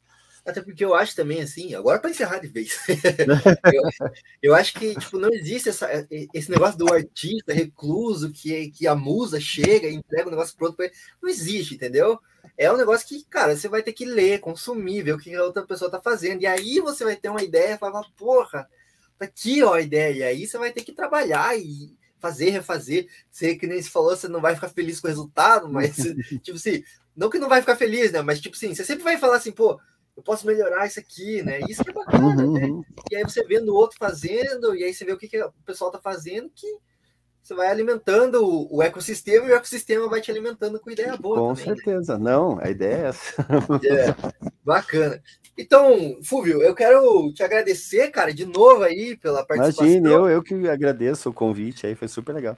Até 0.48 0.61
porque 0.61 0.86
eu 0.86 0.95
acho 0.95 1.14
também, 1.14 1.41
assim, 1.41 1.76
agora 1.76 1.99
para 1.99 2.10
encerrar 2.10 2.40
de 2.40 2.48
vez, 2.48 2.80
eu, 3.74 3.84
eu, 4.41 4.56
acho 4.56 4.74
que 4.76 4.95
tipo, 4.95 5.19
não 5.19 5.30
existe 5.30 5.68
essa, 5.68 5.90
esse 6.34 6.49
negócio 6.49 6.78
do 6.78 6.94
artista 6.94 7.52
recluso 7.52 8.32
que, 8.32 8.72
que 8.72 8.88
a 8.88 8.95
musa 8.95 9.41
chega 9.41 9.90
e 9.90 9.95
entrega 9.95 10.30
o 10.30 10.32
negócio 10.32 10.56
pronto 10.56 10.78
para 10.78 10.86
ele. 10.86 10.94
Não 11.22 11.30
existe, 11.30 11.76
entendeu? 11.76 12.18
É 12.57 12.72
um 12.72 12.78
negócio 12.78 13.06
que, 13.06 13.26
cara, 13.26 13.57
você 13.57 13.68
vai 13.68 13.84
ter 13.84 13.91
que 13.91 14.06
ler, 14.06 14.40
consumir, 14.40 15.03
ver 15.03 15.15
o 15.15 15.19
que 15.19 15.36
a 15.36 15.44
outra 15.44 15.64
pessoa 15.64 15.91
tá 15.91 15.99
fazendo. 15.99 16.41
E 16.41 16.48
aí 16.48 16.80
você 16.80 17.03
vai 17.03 17.18
ter 17.18 17.28
uma 17.28 17.44
ideia, 17.44 17.78
falar, 17.78 18.03
porra, 18.15 18.69
tá 19.19 19.26
aqui 19.26 19.61
ó, 19.61 19.74
a 19.74 19.82
ideia. 19.82 20.14
E 20.14 20.24
aí 20.24 20.48
você 20.48 20.57
vai 20.57 20.72
ter 20.72 20.86
que 20.86 20.94
trabalhar 20.94 21.60
e 21.60 21.94
fazer, 22.19 22.52
refazer. 22.52 23.07
Você, 23.30 23.56
que 23.56 23.68
nem 23.68 23.82
se 23.82 23.90
falou, 23.90 24.15
você 24.15 24.30
não 24.30 24.40
vai 24.40 24.56
ficar 24.56 24.69
feliz 24.69 25.02
com 25.02 25.07
o 25.07 25.10
resultado, 25.10 25.68
mas, 25.68 25.98
tipo 26.41 26.56
assim, 26.56 26.84
não 27.14 27.30
que 27.30 27.38
não 27.38 27.49
vai 27.49 27.60
ficar 27.60 27.76
feliz, 27.76 28.14
né? 28.14 28.22
Mas, 28.22 28.40
tipo 28.40 28.56
assim, 28.56 28.74
você 28.74 28.86
sempre 28.86 29.03
vai 29.03 29.18
falar 29.18 29.36
assim, 29.36 29.52
pô, 29.52 29.78
eu 30.18 30.23
posso 30.23 30.48
melhorar 30.48 30.88
isso 30.88 30.99
aqui, 30.99 31.44
né? 31.44 31.60
Isso 31.69 31.84
que 31.84 31.91
é 31.91 31.94
bacana, 31.94 32.44
uhum, 32.44 32.53
né? 32.53 32.65
Uhum. 32.65 32.84
E 33.11 33.15
aí 33.15 33.23
você 33.23 33.44
vendo 33.44 33.69
o 33.69 33.76
outro 33.76 33.99
fazendo, 33.99 34.76
e 34.76 34.84
aí 34.84 34.91
você 34.91 35.06
vê 35.06 35.14
o 35.14 35.18
que, 35.18 35.27
que 35.27 35.39
o 35.39 35.53
pessoal 35.64 35.91
tá 35.91 35.99
fazendo, 35.99 36.49
que 36.56 36.68
você 37.44 37.53
vai 37.53 37.68
alimentando 37.68 38.44
o, 38.44 38.77
o, 38.77 38.84
ecossistema 38.84 39.48
e 39.48 39.52
o 39.52 39.56
ecossistema 39.56 40.10
vai 40.10 40.19
te 40.19 40.31
alimentando 40.31 40.80
com 40.80 40.89
ideia 40.89 41.15
boa. 41.15 41.38
Com 41.38 41.53
também, 41.53 41.69
né? 41.69 41.76
certeza, 41.76 42.18
né? 42.18 42.31
não, 42.31 42.60
a 42.60 42.69
ideia 42.69 42.95
é 42.95 43.07
essa. 43.10 43.41
É, 43.85 44.34
bacana. 44.65 45.22
Então, 45.56 46.19
Fúvio, 46.23 46.64
eu 46.64 46.73
quero 46.73 47.31
te 47.34 47.44
agradecer, 47.44 48.10
cara, 48.10 48.34
de 48.34 48.45
novo 48.45 48.84
aí 48.84 49.15
pela 49.18 49.45
participação. 49.45 49.85
Imagina, 49.85 50.10
eu, 50.10 50.27
eu 50.27 50.44
que 50.44 50.68
agradeço 50.68 51.30
o 51.30 51.34
convite 51.34 51.85
aí, 51.85 51.94
foi 51.94 52.07
super 52.07 52.34
legal. 52.34 52.57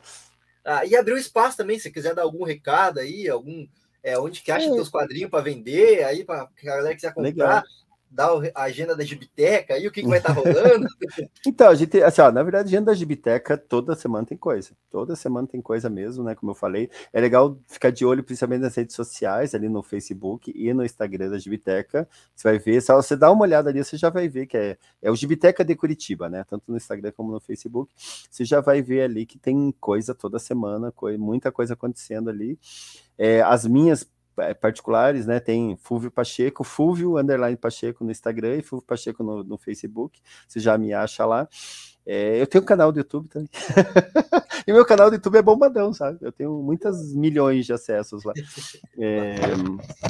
Ah, 0.63 0.85
e 0.85 0.95
abriu 0.95 1.17
espaço 1.17 1.57
também, 1.57 1.77
se 1.77 1.91
quiser 1.91 2.15
dar 2.15 2.23
algum 2.23 2.45
recado 2.45 2.99
aí, 2.99 3.27
algum 3.27 3.67
é, 4.03 4.17
onde 4.17 4.41
que 4.41 4.51
acha 4.51 4.67
é. 4.67 4.71
teus 4.71 4.89
quadrinhos 4.89 5.29
para 5.29 5.43
vender, 5.43 6.03
aí 6.03 6.23
para 6.23 6.43
a 6.43 6.49
galera 6.63 6.89
que 6.89 6.95
quiser 6.95 7.13
comprar, 7.13 7.29
Legal. 7.29 7.63
Dá 8.09 8.27
a 8.55 8.63
agenda 8.63 8.95
da 8.95 9.03
Gibiteca, 9.03 9.75
aí 9.75 9.87
o 9.87 9.91
que, 9.91 10.01
que 10.01 10.07
vai 10.07 10.17
estar 10.17 10.33
tá 10.33 10.39
rolando? 10.39 10.87
então, 11.45 11.69
a 11.69 11.75
gente, 11.75 12.01
assim, 12.01 12.21
ó, 12.21 12.31
na 12.31 12.41
verdade, 12.41 12.67
a 12.67 12.69
agenda 12.69 12.91
da 12.91 12.97
Gibiteca 12.97 13.57
toda 13.57 13.95
semana 13.95 14.25
tem 14.25 14.37
coisa. 14.37 14.71
Toda 14.89 15.15
semana 15.15 15.47
tem 15.47 15.61
coisa 15.61 15.89
mesmo, 15.89 16.23
né? 16.23 16.33
Como 16.33 16.51
eu 16.51 16.55
falei. 16.55 16.89
É 17.13 17.21
legal 17.21 17.57
ficar 17.67 17.91
de 17.91 18.05
olho, 18.05 18.23
principalmente 18.23 18.61
nas 18.61 18.75
redes 18.75 18.95
sociais, 18.95 19.53
ali 19.53 19.69
no 19.69 19.83
Facebook 19.83 20.51
e 20.55 20.73
no 20.73 20.83
Instagram 20.83 21.29
da 21.29 21.37
Gibiteca. 21.37 22.07
Você 22.35 22.47
vai 22.47 22.57
ver, 22.57 22.81
se 22.81 22.93
você 22.93 23.15
dá 23.15 23.31
uma 23.31 23.43
olhada 23.43 23.69
ali, 23.69 23.83
você 23.83 23.97
já 23.97 24.09
vai 24.09 24.27
ver 24.27 24.47
que 24.47 24.57
é, 24.57 24.77
é 25.01 25.11
o 25.11 25.15
Gibiteca 25.15 25.63
de 25.63 25.75
Curitiba, 25.75 26.29
né? 26.29 26.43
Tanto 26.49 26.63
no 26.67 26.77
Instagram 26.77 27.11
como 27.15 27.31
no 27.31 27.39
Facebook. 27.39 27.93
Você 28.29 28.43
já 28.43 28.59
vai 28.59 28.81
ver 28.81 29.03
ali 29.03 29.25
que 29.25 29.37
tem 29.37 29.73
coisa 29.79 30.15
toda 30.15 30.39
semana, 30.39 30.93
muita 31.17 31.51
coisa 31.51 31.73
acontecendo 31.73 32.29
ali. 32.29 32.57
É, 33.17 33.41
as 33.41 33.65
minhas 33.65 34.07
particulares, 34.59 35.25
né? 35.25 35.39
Tem 35.39 35.75
Fulvio 35.77 36.11
Pacheco, 36.11 36.63
Fulvio 36.63 37.17
Underline 37.17 37.57
Pacheco 37.57 38.03
no 38.03 38.11
Instagram 38.11 38.57
e 38.57 38.61
Fulvio 38.61 38.85
Pacheco 38.85 39.23
no, 39.23 39.43
no 39.43 39.57
Facebook. 39.57 40.19
Você 40.47 40.59
já 40.59 40.77
me 40.77 40.93
acha 40.93 41.25
lá. 41.25 41.47
É, 42.05 42.41
eu 42.41 42.47
tenho 42.47 42.63
um 42.63 42.65
canal 42.65 42.91
do 42.91 42.97
YouTube 42.97 43.27
também. 43.27 43.49
e 44.65 44.73
meu 44.73 44.83
canal 44.85 45.09
do 45.09 45.15
YouTube 45.15 45.37
é 45.37 45.41
bombadão, 45.41 45.93
sabe? 45.93 46.17
Eu 46.21 46.31
tenho 46.31 46.61
muitas 46.63 47.13
milhões 47.13 47.65
de 47.65 47.73
acessos 47.73 48.23
lá. 48.23 48.33
É, 49.01 49.35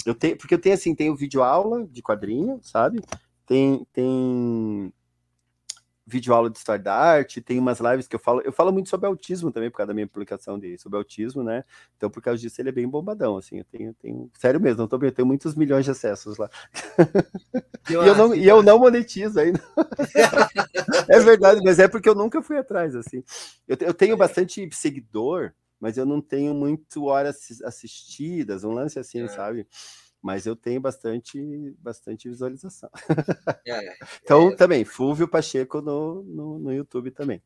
eu 0.03 0.15
tenho, 0.15 0.35
porque 0.35 0.55
eu 0.55 0.59
tenho 0.59 0.73
assim, 0.73 0.95
tenho 0.95 1.15
vídeo 1.15 1.43
aula 1.43 1.85
de 1.85 2.01
quadrinho, 2.01 2.59
sabe? 2.63 2.99
Tem, 3.45 3.85
tem 3.93 4.91
vídeo 6.09 6.33
aula 6.33 6.49
de 6.49 6.57
história 6.57 6.83
da 6.83 6.93
arte, 6.93 7.39
tem 7.39 7.59
umas 7.59 7.79
lives 7.79 8.07
que 8.07 8.15
eu 8.15 8.19
falo, 8.19 8.41
eu 8.41 8.51
falo 8.51 8.71
muito 8.71 8.89
sobre 8.89 9.05
autismo 9.07 9.51
também, 9.51 9.69
por 9.69 9.77
causa 9.77 9.89
da 9.89 9.93
minha 9.93 10.07
publicação 10.07 10.57
de 10.57 10.77
sobre 10.77 10.97
autismo, 10.97 11.43
né? 11.43 11.63
Então, 11.95 12.09
por 12.09 12.21
causa 12.21 12.41
disso, 12.41 12.59
ele 12.59 12.69
é 12.69 12.71
bem 12.71 12.87
bombadão, 12.87 13.37
assim, 13.37 13.59
eu 13.59 13.65
tenho, 13.65 13.93
tenho 13.93 14.31
sério 14.33 14.59
mesmo, 14.59 14.79
não 14.79 14.87
tô 14.87 14.99
eu 15.01 15.11
tenho 15.11 15.27
muitos 15.27 15.55
milhões 15.55 15.85
de 15.85 15.91
acessos 15.91 16.37
lá. 16.37 16.49
e, 17.89 17.93
eu 17.93 18.15
não, 18.15 18.35
e 18.35 18.47
eu 18.47 18.63
não 18.63 18.79
monetizo 18.79 19.39
ainda. 19.39 19.61
é 21.07 21.19
verdade, 21.19 21.61
mas 21.63 21.77
é 21.77 21.87
porque 21.87 22.09
eu 22.09 22.15
nunca 22.15 22.41
fui 22.41 22.57
atrás, 22.57 22.95
assim. 22.95 23.23
Eu, 23.67 23.77
eu 23.81 23.93
tenho 23.93 24.17
bastante 24.17 24.67
seguidor, 24.73 25.53
mas 25.79 25.97
eu 25.97 26.05
não 26.05 26.19
tenho 26.19 26.53
muito 26.53 27.05
horas 27.05 27.61
assistidas, 27.63 28.63
um 28.63 28.71
lance 28.71 28.97
assim, 28.97 29.21
é. 29.21 29.27
sabe? 29.27 29.67
Mas 30.21 30.45
eu 30.45 30.55
tenho 30.55 30.81
bastante, 30.81 31.39
bastante 31.79 32.29
visualização. 32.29 32.89
É, 33.65 33.71
é, 33.87 33.97
então, 34.23 34.49
é... 34.49 34.55
também, 34.55 34.83
Fúvio 34.83 35.27
Pacheco 35.27 35.81
no, 35.81 36.23
no, 36.23 36.59
no, 36.59 36.73
YouTube 36.73 37.11
também. 37.11 37.41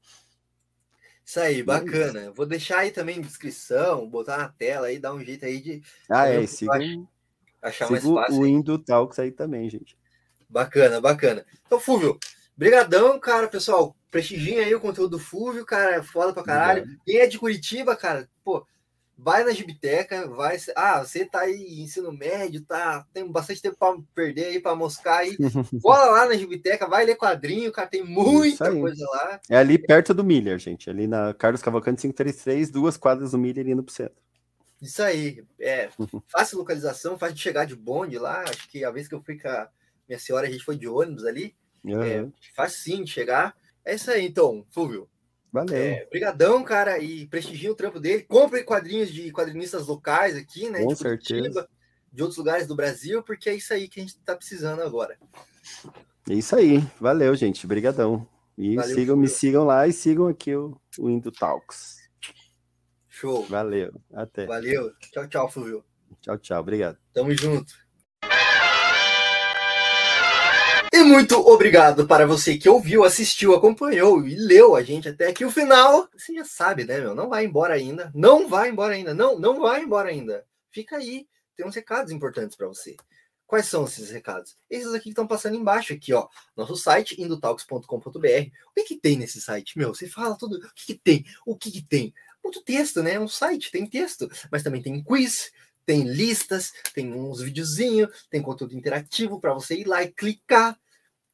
Isso 1.23 1.39
aí, 1.39 1.61
é 1.61 1.63
bacana. 1.63 2.31
Vou 2.31 2.45
deixar 2.45 2.79
aí 2.79 2.91
também 2.91 3.21
descrição, 3.21 4.09
botar 4.09 4.37
na 4.37 4.49
tela 4.49 4.87
aí, 4.87 4.99
dar 4.99 5.13
um 5.13 5.23
jeito 5.23 5.45
aí 5.45 5.61
de. 5.61 5.81
Ah, 6.09 6.27
é, 6.27 6.45
siga, 6.47 6.73
achar 7.61 7.89
mais 7.89 8.03
fácil. 8.03 8.41
O 8.41 8.47
Indo 8.47 8.77
Talks 8.77 9.19
aí 9.19 9.31
também, 9.31 9.69
gente. 9.69 9.97
Bacana, 10.49 10.99
bacana. 10.99 11.45
Então, 11.65 11.79
Fúvio, 11.79 12.19
brigadão, 12.57 13.19
cara, 13.19 13.47
pessoal. 13.47 13.95
Prestigiem 14.11 14.59
aí 14.59 14.75
o 14.75 14.79
conteúdo 14.79 15.17
do 15.17 15.19
Fúvio, 15.19 15.65
cara, 15.65 15.95
é 15.95 16.03
foda 16.03 16.33
pra 16.33 16.43
caralho. 16.43 16.81
Obrigado. 16.83 17.03
Quem 17.05 17.17
é 17.17 17.27
de 17.27 17.39
Curitiba, 17.39 17.95
cara, 17.95 18.29
pô, 18.43 18.67
vai 19.17 19.43
na 19.43 19.51
gibiteca, 19.51 20.27
vai. 20.27 20.57
Ah, 20.75 20.99
você 20.99 21.25
tá 21.25 21.41
aí 21.41 21.55
em 21.55 21.83
ensino 21.83 22.11
médio, 22.11 22.61
tá? 22.61 23.05
Tem 23.13 23.25
bastante 23.29 23.61
tempo 23.61 23.77
para 23.77 23.97
perder 24.13 24.45
aí, 24.45 24.59
para 24.59 24.75
moscar 24.75 25.19
aí. 25.19 25.37
Cola 25.81 26.05
lá 26.05 26.25
na 26.27 26.35
gibiteca, 26.35 26.87
vai 26.87 27.05
ler 27.05 27.15
quadrinho, 27.15 27.71
cara, 27.71 27.87
tem 27.87 28.03
muita 28.03 28.71
coisa 28.71 29.05
lá. 29.09 29.39
É 29.49 29.57
ali 29.57 29.77
perto 29.77 30.13
do 30.13 30.23
Miller, 30.23 30.57
gente. 30.59 30.89
Ali 30.89 31.07
na 31.07 31.33
Carlos 31.33 31.61
Cavalcante 31.61 32.01
533, 32.01 32.69
duas 32.69 32.97
quadras 32.97 33.31
do 33.31 33.37
Miller 33.37 33.67
indo 33.67 33.83
pro 33.83 33.93
centro. 33.93 34.21
Isso 34.81 35.01
aí, 35.01 35.43
é 35.59 35.89
fácil 36.27 36.57
localização, 36.57 37.17
fácil 37.17 37.35
de 37.35 37.41
chegar 37.41 37.65
de 37.65 37.75
bonde 37.75 38.17
lá. 38.17 38.41
Acho 38.41 38.69
que 38.69 38.83
a 38.83 38.91
vez 38.91 39.07
que 39.07 39.15
eu 39.15 39.21
fui 39.21 39.39
com 39.39 39.47
a 39.47 39.69
minha 40.07 40.19
senhora, 40.19 40.47
a 40.47 40.51
gente 40.51 40.65
foi 40.65 40.77
de 40.77 40.87
ônibus 40.87 41.25
ali. 41.25 41.55
Uhum. 41.83 42.03
É 42.03 42.27
fácil 42.53 42.81
sim 42.81 43.03
de 43.03 43.11
chegar. 43.11 43.55
É 43.85 43.95
isso 43.95 44.11
aí, 44.11 44.25
então, 44.25 44.65
Fúvio. 44.71 45.09
Valeu. 45.53 45.77
É, 45.77 46.07
brigadão, 46.09 46.63
cara, 46.63 46.97
e 46.97 47.27
prestigiem 47.27 47.69
o 47.69 47.75
trampo 47.75 47.99
dele. 47.99 48.23
Compre 48.23 48.63
quadrinhos 48.63 49.11
de 49.11 49.31
quadrinistas 49.31 49.85
locais 49.85 50.35
aqui, 50.35 50.67
né? 50.67 50.81
Com 50.81 50.91
de 50.91 50.95
Curitiba, 50.95 51.43
certeza. 51.43 51.69
de 52.11 52.23
outros 52.23 52.39
lugares 52.39 52.65
do 52.65 52.75
Brasil, 52.75 53.21
porque 53.21 53.51
é 53.51 53.53
isso 53.53 53.71
aí 53.71 53.87
que 53.87 53.99
a 53.99 54.03
gente 54.03 54.17
tá 54.21 54.35
precisando 54.35 54.81
agora. 54.81 55.15
É 56.27 56.33
isso 56.33 56.55
aí. 56.55 56.79
Valeu, 56.99 57.35
gente. 57.35 57.67
Brigadão. 57.67 58.27
E 58.57 58.75
Valeu, 58.75 58.95
sigam, 58.95 59.15
me 59.15 59.27
sigam 59.27 59.63
lá 59.63 59.87
e 59.87 59.93
sigam 59.93 60.27
aqui 60.27 60.55
o, 60.55 60.75
o 60.97 61.07
Indo 61.07 61.31
Talks. 61.31 61.97
Show. 63.07 63.43
Valeu. 63.43 63.93
Até. 64.11 64.47
Valeu. 64.47 64.91
Tchau, 65.11 65.27
tchau, 65.27 65.51
Fúvio. 65.51 65.85
Tchau, 66.19 66.37
tchau. 66.39 66.59
Obrigado. 66.59 66.97
Tamo 67.13 67.31
junto. 67.31 67.75
E 70.95 71.01
muito 71.01 71.39
obrigado 71.39 72.05
para 72.05 72.27
você 72.27 72.55
que 72.55 72.69
ouviu, 72.69 73.03
assistiu, 73.03 73.55
acompanhou 73.55 74.27
e 74.27 74.35
leu 74.35 74.75
a 74.75 74.83
gente 74.83 75.09
até 75.09 75.29
aqui 75.29 75.43
o 75.43 75.49
final. 75.49 76.07
Você 76.15 76.35
já 76.35 76.45
sabe, 76.45 76.85
né, 76.85 76.99
meu? 76.99 77.15
Não 77.15 77.27
vai 77.29 77.45
embora 77.45 77.73
ainda. 77.73 78.11
Não 78.13 78.47
vai 78.47 78.69
embora 78.69 78.93
ainda. 78.93 79.11
Não, 79.11 79.39
não 79.39 79.59
vai 79.59 79.81
embora 79.81 80.09
ainda. 80.09 80.45
Fica 80.69 80.97
aí. 80.97 81.27
Tem 81.55 81.65
uns 81.65 81.73
recados 81.73 82.11
importantes 82.11 82.55
para 82.55 82.67
você. 82.67 82.95
Quais 83.47 83.65
são 83.65 83.85
esses 83.85 84.11
recados? 84.11 84.55
Esses 84.69 84.93
aqui 84.93 85.05
que 85.05 85.09
estão 85.09 85.25
passando 85.25 85.55
embaixo 85.55 85.93
aqui, 85.93 86.13
ó. 86.13 86.27
Nosso 86.55 86.75
site, 86.75 87.19
indotalks.com.br. 87.19 87.87
O 87.87 88.73
que, 88.75 88.83
que 88.83 88.99
tem 88.99 89.17
nesse 89.17 89.41
site, 89.41 89.75
meu? 89.75 89.95
Você 89.95 90.07
fala 90.07 90.37
tudo. 90.37 90.57
O 90.57 90.73
que, 90.75 90.93
que 90.93 90.93
tem? 90.93 91.25
O 91.43 91.57
que, 91.57 91.71
que 91.71 91.81
tem? 91.81 92.13
Muito 92.43 92.61
texto, 92.61 93.01
né? 93.01 93.15
É 93.15 93.19
um 93.19 93.27
site, 93.27 93.71
tem 93.71 93.87
texto. 93.87 94.29
Mas 94.51 94.61
também 94.61 94.83
tem 94.83 95.03
quiz, 95.03 95.51
tem 95.87 96.03
listas, 96.03 96.71
tem 96.93 97.11
uns 97.13 97.41
videozinhos, 97.41 98.27
tem 98.29 98.43
conteúdo 98.43 98.75
interativo 98.75 99.39
para 99.39 99.53
você 99.53 99.75
ir 99.75 99.87
lá 99.87 100.03
e 100.03 100.11
clicar, 100.11 100.79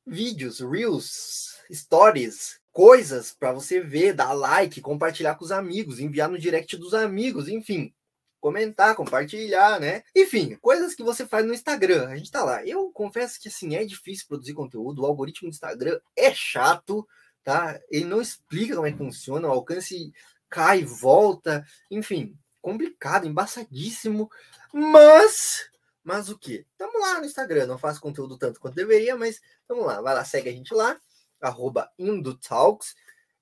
Vídeos, 0.06 0.60
reels, 0.60 1.58
stories, 1.72 2.60
coisas 2.72 3.32
para 3.32 3.52
você 3.52 3.80
ver, 3.80 4.12
dar 4.12 4.34
like, 4.34 4.80
compartilhar 4.80 5.34
com 5.34 5.44
os 5.44 5.52
amigos, 5.52 5.98
enviar 5.98 6.28
no 6.28 6.38
direct 6.38 6.76
dos 6.76 6.94
amigos, 6.94 7.48
enfim, 7.48 7.92
comentar, 8.40 8.94
compartilhar, 8.94 9.80
né? 9.80 10.02
Enfim, 10.14 10.56
coisas 10.56 10.94
que 10.94 11.02
você 11.02 11.26
faz 11.26 11.44
no 11.44 11.54
Instagram. 11.54 12.08
A 12.08 12.16
gente 12.16 12.30
tá 12.30 12.44
lá. 12.44 12.64
Eu 12.64 12.90
confesso 12.92 13.40
que 13.40 13.48
assim 13.48 13.76
é 13.76 13.84
difícil 13.84 14.26
produzir 14.28 14.54
conteúdo, 14.54 15.02
o 15.02 15.06
algoritmo 15.06 15.48
do 15.48 15.52
Instagram 15.52 15.98
é 16.16 16.32
chato, 16.34 17.06
tá? 17.42 17.80
Ele 17.90 18.04
não 18.04 18.20
explica 18.20 18.74
como 18.74 18.86
é 18.86 18.92
que 18.92 18.98
funciona, 18.98 19.48
o 19.48 19.52
alcance 19.52 20.12
cai, 20.48 20.84
volta, 20.84 21.64
enfim, 21.90 22.34
complicado, 22.60 23.26
embaçadíssimo, 23.26 24.30
mas 24.72 25.68
mas 26.02 26.30
o 26.30 26.38
que? 26.38 26.64
Tamo 26.78 26.98
lá 27.00 27.20
no 27.20 27.26
Instagram, 27.26 27.66
não 27.66 27.76
faço 27.76 28.00
conteúdo 28.00 28.38
tanto 28.38 28.58
quanto 28.60 28.74
deveria, 28.74 29.14
mas 29.14 29.40
tamo 29.66 29.84
lá, 29.84 30.00
vai 30.00 30.14
lá, 30.14 30.24
segue 30.24 30.48
a 30.48 30.52
gente 30.52 30.72
lá, 30.72 30.98
arroba 31.38 31.90
Indotalks, 31.98 32.94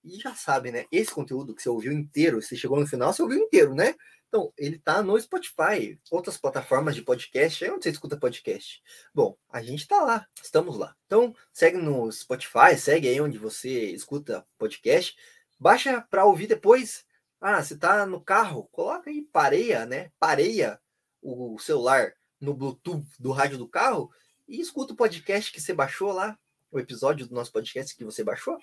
e 0.07 0.21
já 0.21 0.35
sabe, 0.35 0.71
né? 0.71 0.87
Esse 0.93 1.11
conteúdo 1.11 1.55
que 1.55 1.61
você 1.61 1.69
ouviu 1.69 1.93
inteiro, 1.93 2.41
você 2.41 2.57
chegou 2.57 2.79
no 2.79 2.87
final, 2.87 3.13
você 3.13 3.23
ouviu 3.23 3.39
inteiro, 3.39 3.75
né? 3.75 3.95
Então, 4.29 4.53
ele 4.57 4.79
tá 4.79 5.03
no 5.03 5.19
Spotify, 5.21 5.99
outras 6.11 6.37
plataformas 6.37 6.95
de 6.95 7.03
podcast, 7.03 7.65
é 7.65 7.73
onde 7.73 7.85
você 7.85 7.91
escuta 7.91 8.17
podcast. 8.17 8.83
Bom, 9.15 9.37
a 9.51 9.63
gente 9.63 9.87
tá 9.87 10.03
lá, 10.03 10.27
estamos 10.43 10.77
lá. 10.79 10.95
Então, 11.07 11.35
segue 11.53 11.79
no 11.79 12.11
Spotify, 12.13 12.77
segue 12.79 13.09
aí 13.09 13.21
onde 13.21 13.39
você 13.39 13.91
escuta 13.91 14.47
podcast, 14.59 15.17
baixa 15.59 16.01
para 16.11 16.25
ouvir 16.25 16.47
depois. 16.47 17.05
Ah, 17.41 17.63
você 17.63 17.77
tá 17.77 18.07
no 18.07 18.21
carro, 18.21 18.69
coloca 18.71 19.11
aí, 19.11 19.23
pareia, 19.33 19.87
né? 19.87 20.11
Pareia 20.19 20.81
o 21.23 21.59
celular 21.59 22.13
no 22.41 22.55
Bluetooth 22.55 23.05
do 23.19 23.33
rádio 23.33 23.59
do 23.59 23.69
carro 23.69 24.11
e 24.47 24.61
escuta 24.61 24.93
o 24.93 24.97
podcast 24.97 25.53
que 25.53 25.61
você 25.61 25.75
baixou 25.75 26.13
lá, 26.13 26.39
o 26.71 26.79
episódio 26.79 27.27
do 27.27 27.35
nosso 27.35 27.53
podcast 27.53 27.97
que 27.97 28.05
você 28.05 28.23
baixou. 28.23 28.59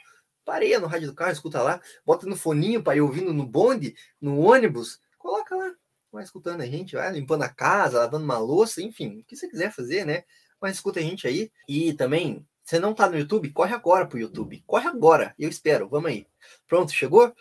Pareia 0.45 0.79
no 0.79 0.87
rádio 0.87 1.07
do 1.07 1.15
carro, 1.15 1.31
escuta 1.31 1.61
lá, 1.61 1.81
bota 2.05 2.25
no 2.27 2.35
foninho 2.35 2.83
para 2.83 2.95
ir 2.97 3.01
ouvindo 3.01 3.33
no 3.33 3.45
bonde, 3.45 3.95
no 4.19 4.39
ônibus, 4.39 4.99
coloca 5.17 5.55
lá, 5.55 5.71
vai 6.11 6.23
escutando 6.23 6.61
a 6.61 6.65
gente, 6.65 6.95
vai 6.95 7.11
limpando 7.11 7.43
a 7.43 7.49
casa, 7.49 7.99
lavando 7.99 8.25
uma 8.25 8.37
louça, 8.37 8.81
enfim, 8.81 9.19
o 9.19 9.23
que 9.23 9.35
você 9.35 9.47
quiser 9.47 9.71
fazer, 9.71 10.05
né? 10.05 10.23
Mas 10.61 10.75
escuta 10.75 10.99
a 10.99 11.03
gente 11.03 11.27
aí. 11.27 11.51
E 11.67 11.93
também, 11.93 12.45
você 12.63 12.79
não 12.79 12.93
tá 12.93 13.09
no 13.09 13.17
YouTube, 13.17 13.51
corre 13.51 13.73
agora 13.73 14.05
pro 14.05 14.19
YouTube. 14.19 14.63
Corre 14.65 14.87
agora, 14.87 15.35
eu 15.37 15.49
espero, 15.49 15.89
vamos 15.89 16.09
aí. 16.09 16.27
Pronto, 16.67 16.91
chegou? 16.91 17.33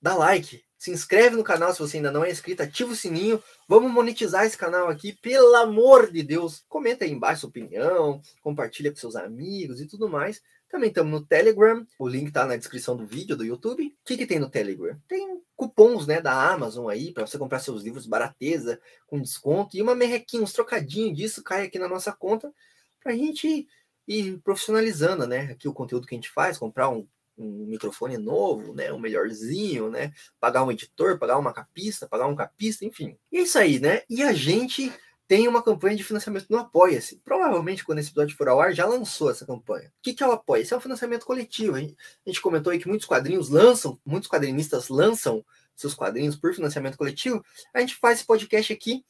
Dá 0.00 0.14
like, 0.14 0.64
se 0.76 0.90
inscreve 0.90 1.36
no 1.36 1.44
canal 1.44 1.72
se 1.72 1.78
você 1.78 1.98
ainda 1.98 2.10
não 2.10 2.24
é 2.24 2.30
inscrito, 2.30 2.62
ativa 2.62 2.92
o 2.92 2.96
sininho. 2.96 3.42
Vamos 3.68 3.92
monetizar 3.92 4.44
esse 4.44 4.56
canal 4.56 4.88
aqui, 4.88 5.12
pelo 5.12 5.54
amor 5.54 6.10
de 6.10 6.22
Deus. 6.22 6.64
Comenta 6.68 7.04
aí 7.04 7.12
embaixo 7.12 7.42
sua 7.42 7.48
opinião, 7.50 8.20
compartilha 8.42 8.90
com 8.90 8.96
seus 8.96 9.14
amigos 9.14 9.80
e 9.80 9.86
tudo 9.86 10.08
mais. 10.08 10.42
Também 10.68 10.88
estamos 10.88 11.12
no 11.12 11.24
Telegram, 11.24 11.86
o 11.98 12.08
link 12.08 12.32
tá 12.32 12.44
na 12.44 12.56
descrição 12.56 12.96
do 12.96 13.06
vídeo 13.06 13.36
do 13.36 13.44
YouTube. 13.44 13.86
O 13.86 14.04
que, 14.04 14.16
que 14.16 14.26
tem 14.26 14.38
no 14.38 14.50
Telegram? 14.50 15.00
Tem 15.06 15.40
cupons 15.54 16.06
né, 16.06 16.20
da 16.20 16.52
Amazon 16.52 16.88
aí 16.88 17.12
para 17.12 17.26
você 17.26 17.38
comprar 17.38 17.60
seus 17.60 17.82
livros 17.82 18.06
barateza, 18.06 18.80
com 19.06 19.20
desconto, 19.20 19.76
e 19.76 19.82
uma 19.82 19.94
merrequinha, 19.94 20.42
uns 20.42 20.52
trocadinhos 20.52 21.16
disso 21.16 21.42
cai 21.42 21.64
aqui 21.66 21.78
na 21.78 21.88
nossa 21.88 22.12
conta 22.12 22.52
para 23.00 23.12
a 23.12 23.16
gente 23.16 23.66
ir 24.08 24.38
profissionalizando 24.38 25.26
né, 25.26 25.52
aqui 25.52 25.68
o 25.68 25.72
conteúdo 25.72 26.06
que 26.06 26.14
a 26.14 26.18
gente 26.18 26.30
faz, 26.30 26.58
comprar 26.58 26.88
um 26.88 27.06
um 27.38 27.66
microfone 27.66 28.16
novo, 28.16 28.72
né, 28.72 28.92
um 28.92 28.98
melhorzinho, 28.98 29.90
né, 29.90 30.12
pagar 30.40 30.64
um 30.64 30.72
editor, 30.72 31.18
pagar 31.18 31.38
uma 31.38 31.52
capista, 31.52 32.08
pagar 32.08 32.26
um 32.26 32.34
capista, 32.34 32.84
enfim. 32.84 33.16
E 33.30 33.38
é 33.38 33.42
isso 33.42 33.58
aí, 33.58 33.78
né? 33.78 34.02
E 34.08 34.22
a 34.22 34.32
gente 34.32 34.92
tem 35.28 35.48
uma 35.48 35.62
campanha 35.62 35.96
de 35.96 36.04
financiamento 36.04 36.46
no 36.48 36.58
Apoia-se. 36.58 37.20
Provavelmente, 37.24 37.84
quando 37.84 37.98
esse 37.98 38.10
episódio 38.10 38.36
for 38.36 38.48
ao 38.48 38.60
ar, 38.60 38.72
já 38.72 38.86
lançou 38.86 39.30
essa 39.30 39.44
campanha. 39.44 39.88
O 39.88 40.02
que, 40.02 40.22
é 40.22 40.26
o 40.26 40.32
Apoia-se? 40.32 40.72
É 40.72 40.76
um 40.76 40.80
financiamento 40.80 41.26
coletivo. 41.26 41.76
A 41.76 41.80
gente, 41.80 42.40
comentou 42.40 42.72
aí 42.72 42.78
que 42.78 42.88
muitos 42.88 43.06
quadrinhos 43.06 43.48
lançam, 43.48 43.98
muitos 44.04 44.28
quadrinistas 44.28 44.88
lançam 44.88 45.44
seus 45.74 45.94
quadrinhos 45.94 46.36
por 46.36 46.54
financiamento 46.54 46.96
coletivo. 46.96 47.44
A 47.74 47.80
gente 47.80 47.96
faz 47.96 48.18
esse 48.18 48.26
podcast 48.26 48.72
aqui 48.72 49.04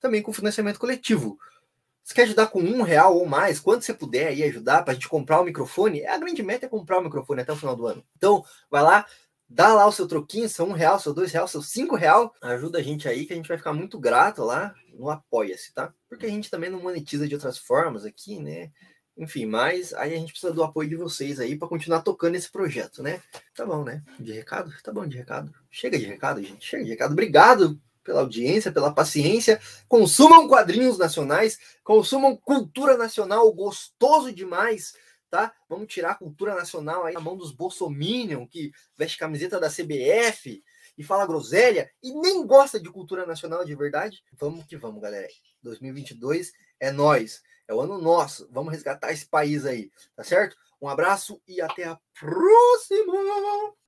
também 0.00 0.20
com 0.20 0.32
financiamento 0.32 0.80
coletivo. 0.80 1.38
Você 2.02 2.14
quer 2.14 2.22
ajudar 2.22 2.48
com 2.48 2.60
um 2.60 2.82
real 2.82 3.16
ou 3.16 3.24
mais, 3.24 3.60
quanto 3.60 3.84
você 3.84 3.94
puder 3.94 4.26
aí 4.28 4.42
ajudar 4.42 4.82
para 4.82 4.90
a 4.90 4.94
gente 4.94 5.08
comprar 5.08 5.40
o 5.40 5.44
microfone, 5.44 6.04
a 6.04 6.18
grande 6.18 6.42
meta 6.42 6.66
é 6.66 6.68
comprar 6.68 6.98
o 6.98 7.04
microfone 7.04 7.42
até 7.42 7.52
o 7.52 7.56
final 7.56 7.76
do 7.76 7.86
ano. 7.86 8.04
Então, 8.16 8.44
vai 8.68 8.82
lá, 8.82 9.06
dá 9.54 9.74
lá 9.74 9.86
o 9.86 9.92
seu 9.92 10.08
troquinho, 10.08 10.48
seu 10.48 10.64
um 10.64 10.72
real, 10.72 10.98
seu 10.98 11.12
dois 11.12 11.30
real, 11.30 11.46
seu 11.46 11.62
cinco 11.62 11.94
real, 11.94 12.34
ajuda 12.40 12.78
a 12.78 12.82
gente 12.82 13.06
aí 13.06 13.26
que 13.26 13.32
a 13.32 13.36
gente 13.36 13.48
vai 13.48 13.58
ficar 13.58 13.72
muito 13.72 13.98
grato 13.98 14.42
lá 14.42 14.74
no 14.94 15.10
Apoia-se, 15.10 15.72
tá? 15.74 15.92
Porque 16.08 16.26
a 16.26 16.28
gente 16.28 16.50
também 16.50 16.70
não 16.70 16.80
monetiza 16.80 17.28
de 17.28 17.34
outras 17.34 17.58
formas 17.58 18.04
aqui, 18.04 18.38
né? 18.38 18.70
Enfim, 19.16 19.44
mas 19.44 19.92
aí 19.94 20.14
a 20.14 20.18
gente 20.18 20.32
precisa 20.32 20.52
do 20.52 20.64
apoio 20.64 20.88
de 20.88 20.96
vocês 20.96 21.38
aí 21.38 21.56
para 21.56 21.68
continuar 21.68 22.00
tocando 22.00 22.34
esse 22.34 22.50
projeto, 22.50 23.02
né? 23.02 23.20
Tá 23.54 23.66
bom, 23.66 23.84
né? 23.84 24.02
De 24.18 24.32
recado? 24.32 24.72
Tá 24.82 24.90
bom 24.90 25.06
de 25.06 25.18
recado. 25.18 25.52
Chega 25.70 25.98
de 25.98 26.06
recado, 26.06 26.42
gente. 26.42 26.64
Chega 26.64 26.82
de 26.82 26.90
recado. 26.90 27.12
Obrigado 27.12 27.78
pela 28.02 28.20
audiência, 28.20 28.72
pela 28.72 28.92
paciência. 28.92 29.60
Consumam 29.86 30.48
quadrinhos 30.48 30.96
nacionais, 30.96 31.58
consumam 31.84 32.34
cultura 32.36 32.96
nacional, 32.96 33.52
gostoso 33.52 34.32
demais, 34.32 34.94
tá? 35.32 35.50
Vamos 35.66 35.86
tirar 35.88 36.10
a 36.10 36.14
cultura 36.14 36.54
nacional 36.54 37.06
aí 37.06 37.14
na 37.14 37.20
mão 37.20 37.34
dos 37.34 37.52
bolsominion, 37.52 38.46
que 38.46 38.70
veste 38.94 39.16
camiseta 39.16 39.58
da 39.58 39.70
CBF 39.70 40.62
e 40.96 41.02
fala 41.02 41.26
groselha 41.26 41.90
e 42.02 42.12
nem 42.12 42.46
gosta 42.46 42.78
de 42.78 42.90
cultura 42.90 43.24
nacional 43.24 43.64
de 43.64 43.74
verdade. 43.74 44.22
Vamos 44.34 44.66
que 44.66 44.76
vamos, 44.76 45.00
galera. 45.00 45.26
2022 45.62 46.52
é 46.78 46.92
nós, 46.92 47.42
é 47.66 47.72
o 47.72 47.80
ano 47.80 47.96
nosso. 47.96 48.46
Vamos 48.52 48.74
resgatar 48.74 49.10
esse 49.10 49.24
país 49.24 49.64
aí, 49.64 49.90
tá 50.14 50.22
certo? 50.22 50.54
Um 50.82 50.86
abraço 50.86 51.40
e 51.48 51.62
até 51.62 51.84
a 51.84 51.98
próxima! 52.20 53.81